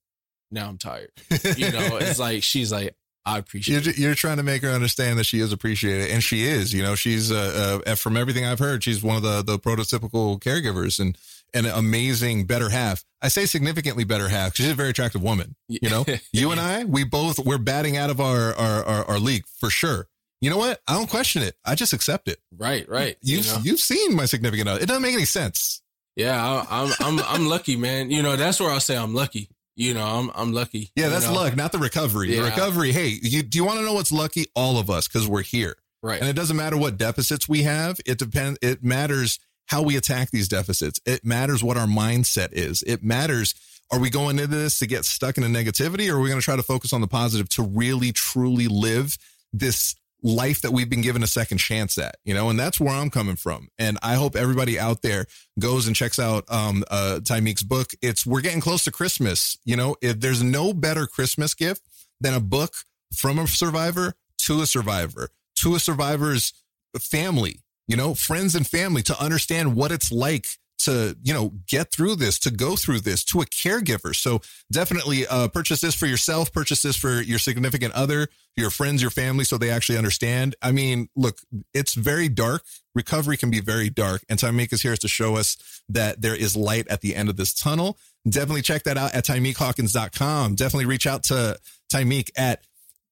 now 0.53 0.69
I'm 0.69 0.79
tired. 0.79 1.11
You 1.57 1.73
know, 1.73 1.97
it's 1.97 2.19
like 2.19 2.43
she's 2.43 2.71
like, 2.73 2.95
I 3.25 3.39
appreciate 3.39 3.85
You're, 3.85 3.95
it. 3.95 3.99
you're 3.99 4.15
trying 4.15 4.39
to 4.39 4.43
make 4.43 4.63
her 4.63 4.71
understand 4.71 5.19
that 5.19 5.25
she 5.25 5.41
is 5.41 5.53
appreciated, 5.53 6.11
and 6.11 6.23
she 6.23 6.45
is. 6.45 6.75
You 6.75 6.83
know, 6.83 6.95
she's 6.95 7.31
uh, 7.31 7.81
uh, 7.87 7.95
from 7.95 8.17
everything 8.17 8.45
I've 8.45 8.59
heard, 8.59 8.83
she's 8.83 9.03
one 9.03 9.17
of 9.17 9.23
the 9.23 9.43
the 9.43 9.59
prototypical 9.59 10.41
caregivers 10.41 10.99
and 10.99 11.17
an 11.55 11.67
amazing 11.67 12.47
better 12.47 12.69
half. 12.71 13.05
I 13.21 13.29
say 13.29 13.47
significantly 13.47 14.05
better 14.05 14.29
half 14.29 14.53
because 14.53 14.65
she's 14.65 14.73
a 14.73 14.77
very 14.77 14.91
attractive 14.91 15.23
woman. 15.23 15.55
You 15.69 15.89
know, 15.89 16.05
you 16.33 16.51
and 16.51 16.61
I, 16.61 16.85
we 16.85 17.05
both 17.05 17.39
we're 17.39 17.59
batting 17.59 17.97
out 17.97 18.11
of 18.11 18.21
our 18.21 18.55
our 18.55 18.85
our, 18.85 19.05
our 19.11 19.19
league 19.19 19.45
for 19.59 19.71
sure. 19.71 20.09
You 20.41 20.51
know 20.51 20.59
what? 20.59 20.81
I 20.89 20.95
don't 20.95 21.09
question 21.09 21.43
it. 21.43 21.55
I 21.65 21.77
just 21.77 21.93
accept 21.93 22.27
it. 22.27 22.39
Right, 22.57 22.89
right. 22.89 23.17
You 23.23 23.37
You've 23.37 23.47
know? 23.47 23.59
you've 23.63 23.81
seen 23.81 24.17
my 24.17 24.25
significant 24.25 24.69
other. 24.69 24.81
It 24.81 24.87
doesn't 24.87 25.03
make 25.03 25.15
any 25.15 25.25
sense. 25.25 25.81
Yeah, 26.17 26.45
I, 26.45 26.83
I'm 26.83 26.93
I'm 26.99 27.21
I'm 27.21 27.47
lucky, 27.47 27.77
man. 27.77 28.11
You 28.11 28.23
know, 28.23 28.35
that's 28.35 28.59
where 28.61 28.71
I'll 28.71 28.81
say 28.81 28.97
I'm 28.97 29.15
lucky. 29.15 29.49
You 29.75 29.95
know, 29.95 30.05
I'm 30.05 30.31
I'm 30.35 30.53
lucky. 30.53 30.91
Yeah, 30.97 31.09
that's 31.09 31.27
know? 31.27 31.35
luck, 31.35 31.57
not 31.57 31.73
the 31.73 31.79
recovery. 31.79 32.35
The 32.35 32.43
recovery. 32.43 32.93
Hey, 32.93 33.19
you, 33.23 33.43
do 33.43 33.57
you 33.59 33.65
want 33.65 33.79
to 33.79 33.85
know 33.85 33.95
what's 33.95 34.13
lucky? 34.13 34.47
All 34.55 34.79
of 34.79 34.91
us, 34.91 35.09
because 35.09 35.27
we're 35.27 35.43
here. 35.43 35.77
Right. 36.03 36.21
And 36.21 36.29
it 36.29 36.35
doesn't 36.35 36.57
matter 36.57 36.77
what 36.77 36.99
deficits 36.99 37.49
we 37.49 37.63
have. 37.63 37.99
It 38.05 38.19
depends. 38.19 38.59
It 38.61 38.83
matters 38.83 39.39
how 39.67 39.83
we 39.83 39.97
attack 39.97 40.31
these 40.31 40.49
deficits. 40.49 41.01
It 41.07 41.25
matters 41.25 41.63
what 41.63 41.77
our 41.77 41.87
mindset 41.87 42.53
is. 42.53 42.83
It 42.83 43.03
matters. 43.03 43.55
Are 43.91 43.99
we 43.99 44.11
going 44.11 44.39
into 44.39 44.57
this 44.57 44.79
to 44.79 44.87
get 44.87 45.05
stuck 45.05 45.37
in 45.37 45.45
a 45.45 45.49
negativity 45.49 46.11
or 46.11 46.17
are 46.17 46.21
we 46.21 46.29
going 46.29 46.41
to 46.41 46.45
try 46.45 46.57
to 46.57 46.63
focus 46.63 46.93
on 46.93 47.03
the 47.03 47.07
positive 47.07 47.49
to 47.51 47.63
really 47.63 48.11
truly 48.11 48.67
live 48.67 49.19
this 49.53 49.95
life 50.23 50.61
that 50.63 50.71
we've 50.73 50.89
been 50.89 51.01
given 51.01 51.23
a 51.23 51.27
second 51.27 51.59
chance 51.59 51.99
at, 51.99 52.17
you 52.25 52.33
know, 52.33 52.49
and 52.49 52.59
that's 52.59 52.79
where 52.79 52.95
I'm 52.95 53.11
coming 53.11 53.37
from. 53.37 53.69
And 53.79 53.99
I 54.03 54.15
hope 54.15 54.37
everybody 54.37 54.79
out 54.79 55.03
there 55.03 55.27
goes 55.59 55.87
and 55.87 55.97
checks 55.97 56.19
out 56.19 56.45
um 56.49 56.85
uh 56.91 57.21
Tymiak's 57.23 57.63
book. 57.63 57.91
It's 58.01 58.25
we're 58.25 58.41
getting 58.41 58.61
close 58.61 58.85
to 58.85 58.93
Christmas, 58.93 59.59
you 59.65 59.77
know, 59.77 59.97
if 60.01 60.21
there's 60.21 60.43
no 60.43 60.73
better 60.73 61.07
Christmas 61.07 61.55
gift 61.55 61.83
than 62.21 62.35
a 62.35 62.41
book 62.41 62.73
from 63.15 63.39
a 63.39 63.47
survivor 63.47 64.15
to 64.39 64.63
a 64.63 64.67
survivor, 64.67 65.31
to 65.57 65.75
a 65.75 65.81
survivor's 65.81 66.53
family, 66.99 67.61
you 67.89 67.97
know, 67.97 68.15
friends 68.15 68.55
and 68.55 68.67
family 68.67 69.03
to 69.03 69.21
understand 69.21 69.75
what 69.75 69.93
it's 69.93 70.13
like 70.13 70.47
to, 70.85 71.17
you 71.23 71.33
know, 71.33 71.53
get 71.67 71.91
through 71.91 72.17
this, 72.17 72.39
to 72.41 72.51
go 72.51 72.77
through 72.77 73.01
this 73.01 73.25
to 73.25 73.41
a 73.41 73.47
caregiver. 73.47 74.15
So 74.15 74.41
definitely 74.71 75.27
uh, 75.27 75.49
purchase 75.49 75.81
this 75.81 75.95
for 75.95 76.07
yourself, 76.07 76.53
purchase 76.53 76.83
this 76.83 76.97
for 76.97 77.21
your 77.21 77.39
significant 77.39 77.95
other, 77.95 78.29
your 78.57 78.71
friends, 78.71 79.03
your 79.03 79.11
family, 79.11 79.45
so 79.45 79.59
they 79.59 79.71
actually 79.71 79.99
understand. 79.99 80.55
I 80.63 80.73
mean, 80.73 81.09
look, 81.17 81.39
it's 81.73 81.95
very 81.95 82.29
dark. 82.29 82.63
Recovery 82.95 83.37
can 83.37 83.51
be 83.51 83.61
very 83.61 83.91
dark. 83.91 84.23
And 84.29 84.39
Tymiak 84.39 84.73
is 84.73 84.83
here 84.83 84.97
to 84.97 85.09
show 85.09 85.37
us 85.37 85.57
that 85.89 86.21
there 86.21 86.37
is 86.37 86.57
light 86.57 86.87
at 86.89 87.01
the 87.01 87.15
end 87.15 87.29
of 87.29 87.37
this 87.37 87.55
tunnel. 87.55 87.99
Definitely 88.29 88.63
check 88.63 88.85
that 88.85 88.97
out 88.97 89.15
at 89.15 89.25
TymiakHawkins.com. 89.25 90.55
Definitely 90.55 90.87
reach 90.87 91.07
out 91.07 91.25
to 91.25 91.59
Tymiak 91.93 92.31
at 92.37 92.63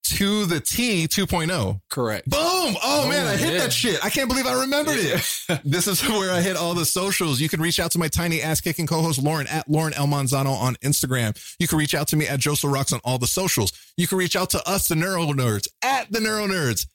to 0.02 0.46
the 0.46 0.60
T 0.60 1.06
2.0. 1.06 1.80
Correct. 1.90 2.28
Boom! 2.28 2.76
Oh 2.82 3.06
man, 3.08 3.26
I 3.26 3.36
hit 3.36 3.52
yeah. 3.52 3.58
that 3.60 3.72
shit. 3.72 4.04
I 4.04 4.10
can't 4.10 4.28
believe 4.28 4.46
I 4.46 4.60
remembered 4.60 4.96
it. 4.98 5.60
this 5.64 5.86
is 5.86 6.02
where 6.08 6.32
I 6.32 6.40
hit 6.40 6.56
all 6.56 6.74
the 6.74 6.84
socials. 6.84 7.40
You 7.40 7.48
can 7.48 7.60
reach 7.60 7.78
out 7.78 7.90
to 7.92 7.98
my 7.98 8.08
tiny 8.08 8.42
ass 8.42 8.60
kicking 8.60 8.86
co-host 8.86 9.22
Lauren 9.22 9.46
at 9.46 9.68
Lauren 9.68 9.94
El 9.94 10.06
Manzano 10.06 10.52
on 10.52 10.74
Instagram. 10.76 11.38
You 11.58 11.68
can 11.68 11.78
reach 11.78 11.94
out 11.94 12.08
to 12.08 12.16
me 12.16 12.26
at 12.26 12.40
joesorocks 12.40 12.92
on 12.92 13.00
all 13.04 13.18
the 13.18 13.26
socials. 13.26 13.72
You 13.96 14.06
can 14.06 14.18
reach 14.18 14.36
out 14.36 14.50
to 14.50 14.68
us, 14.68 14.88
the 14.88 14.96
Neuro 14.96 15.26
Nerds, 15.26 15.68
at 15.82 16.10
the 16.10 16.20
Neuro 16.20 16.46
Nerds, 16.46 16.86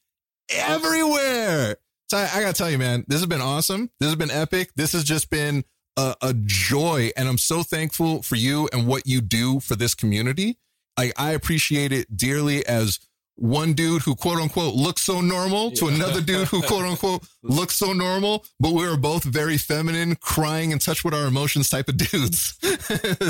everywhere. 0.49 1.77
So 2.09 2.17
I, 2.17 2.29
I 2.33 2.41
gotta 2.41 2.53
tell 2.53 2.69
you, 2.69 2.77
man, 2.77 3.05
this 3.07 3.19
has 3.19 3.27
been 3.27 3.41
awesome. 3.41 3.89
This 3.99 4.09
has 4.09 4.15
been 4.15 4.31
epic. 4.31 4.71
This 4.75 4.93
has 4.93 5.03
just 5.03 5.29
been 5.29 5.63
a, 5.97 6.15
a 6.21 6.33
joy, 6.33 7.11
and 7.15 7.27
I'm 7.27 7.37
so 7.37 7.63
thankful 7.63 8.21
for 8.21 8.35
you 8.35 8.69
and 8.73 8.87
what 8.87 9.07
you 9.07 9.21
do 9.21 9.59
for 9.59 9.75
this 9.75 9.95
community. 9.95 10.57
I, 10.97 11.11
I 11.17 11.31
appreciate 11.31 11.91
it 11.91 12.15
dearly 12.15 12.65
as 12.65 12.99
one 13.37 13.73
dude 13.73 14.01
who 14.01 14.15
quote 14.15 14.39
unquote 14.39 14.75
looks 14.75 15.01
so 15.01 15.19
normal 15.19 15.71
to 15.71 15.87
another 15.87 16.21
dude 16.21 16.47
who 16.47 16.61
quote 16.61 16.85
unquote 16.85 17.23
looks 17.43 17.75
so 17.75 17.91
normal, 17.93 18.45
but 18.59 18.71
we 18.71 18.87
are 18.87 18.97
both 18.97 19.23
very 19.23 19.57
feminine, 19.57 20.15
crying 20.15 20.71
in 20.71 20.79
touch 20.79 21.03
with 21.03 21.13
our 21.13 21.25
emotions 21.27 21.69
type 21.69 21.89
of 21.89 21.97
dudes. 21.97 22.57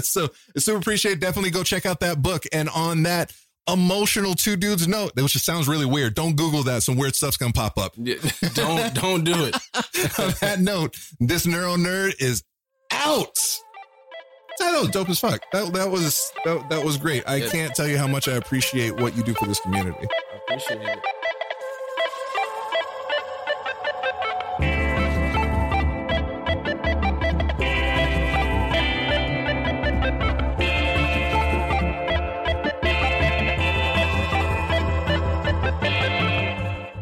so 0.07 0.29
super 0.57 0.77
appreciate 0.77 1.13
it. 1.13 1.19
Definitely 1.19 1.51
go 1.51 1.63
check 1.63 1.85
out 1.85 2.01
that 2.01 2.21
book. 2.21 2.43
And 2.53 2.69
on 2.69 3.03
that 3.03 3.33
emotional 3.67 4.35
two 4.35 4.55
dudes 4.55 4.87
note, 4.87 5.13
which 5.15 5.33
just 5.33 5.45
sounds 5.45 5.67
really 5.67 5.85
weird. 5.85 6.13
Don't 6.13 6.35
Google 6.35 6.63
that. 6.63 6.83
Some 6.83 6.97
weird 6.97 7.15
stuff's 7.15 7.37
gonna 7.37 7.53
pop 7.53 7.77
up. 7.77 7.93
Yeah, 7.97 8.15
don't 8.53 8.93
don't 8.93 9.23
do 9.23 9.45
it. 9.45 9.55
on 10.19 10.33
that 10.41 10.57
note, 10.59 10.95
this 11.19 11.47
neuro 11.47 11.75
nerd 11.75 12.21
is 12.21 12.43
out. 12.91 13.37
That 14.59 14.79
was 14.81 14.89
dope 14.89 15.09
as 15.09 15.19
fuck. 15.19 15.41
That, 15.51 15.73
that 15.73 15.89
was 15.91 16.31
that, 16.45 16.69
that 16.69 16.83
was 16.83 16.97
great. 16.97 17.23
I 17.27 17.37
Yeah. 17.37 17.49
can't 17.49 17.75
tell 17.75 17.87
you 17.87 17.97
how 17.97 18.07
much 18.07 18.27
I 18.27 18.33
appreciate 18.33 18.95
what 18.95 19.15
you 19.15 19.23
do 19.23 19.33
for 19.33 19.45
this 19.45 19.59
community. 19.59 19.97
I 19.99 20.37
appreciate 20.47 20.81
it. 20.81 20.99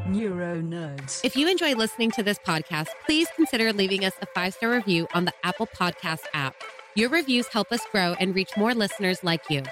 Neuro 0.08 0.62
Nerds. 0.62 1.22
If 1.24 1.36
you 1.36 1.48
enjoy 1.50 1.74
listening 1.76 2.12
to 2.12 2.24
this 2.24 2.38
podcast, 2.40 2.88
please 3.06 3.28
consider 3.36 3.72
leaving 3.74 4.06
us 4.06 4.14
a 4.22 4.26
five 4.28 4.54
star 4.54 4.70
review 4.72 5.08
on 5.14 5.26
the 5.26 5.34
Apple 5.44 5.68
Podcast 5.68 6.22
app. 6.34 6.56
Your 6.96 7.10
reviews 7.10 7.48
help 7.48 7.72
us 7.72 7.82
grow 7.92 8.16
and 8.20 8.36
reach 8.36 8.52
more 8.56 8.74
listeners 8.74 9.24
like 9.24 9.50
you. 9.50 9.64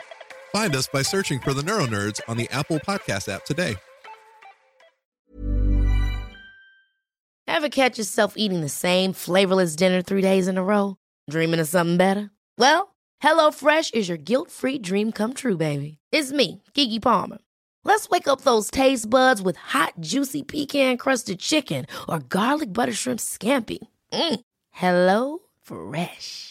Find 0.51 0.75
us 0.75 0.87
by 0.87 1.01
searching 1.01 1.39
for 1.39 1.53
the 1.53 1.63
Neuro 1.63 1.85
Nerds 1.85 2.19
on 2.27 2.37
the 2.37 2.47
Apple 2.51 2.79
Podcast 2.79 3.29
app 3.29 3.45
today. 3.45 3.75
Ever 7.47 7.69
catch 7.69 7.97
yourself 7.97 8.33
eating 8.37 8.61
the 8.61 8.69
same 8.69 9.13
flavorless 9.13 9.75
dinner 9.75 10.01
three 10.01 10.21
days 10.21 10.47
in 10.47 10.57
a 10.57 10.63
row? 10.63 10.95
Dreaming 11.29 11.59
of 11.59 11.67
something 11.67 11.97
better? 11.97 12.31
Well, 12.57 12.95
HelloFresh 13.21 13.93
is 13.93 14.07
your 14.07 14.17
guilt 14.17 14.49
free 14.49 14.79
dream 14.79 15.11
come 15.11 15.33
true, 15.33 15.57
baby. 15.57 15.99
It's 16.11 16.31
me, 16.31 16.63
Keke 16.73 17.01
Palmer. 17.01 17.37
Let's 17.83 18.09
wake 18.09 18.27
up 18.27 18.41
those 18.41 18.71
taste 18.71 19.09
buds 19.09 19.41
with 19.41 19.57
hot, 19.57 19.93
juicy 19.99 20.43
pecan 20.43 20.97
crusted 20.97 21.39
chicken 21.39 21.85
or 22.07 22.19
garlic 22.19 22.73
butter 22.73 22.93
shrimp 22.93 23.19
scampi. 23.19 23.79
Mm. 24.11 24.39
Hello 24.71 25.39
Fresh. 25.61 26.50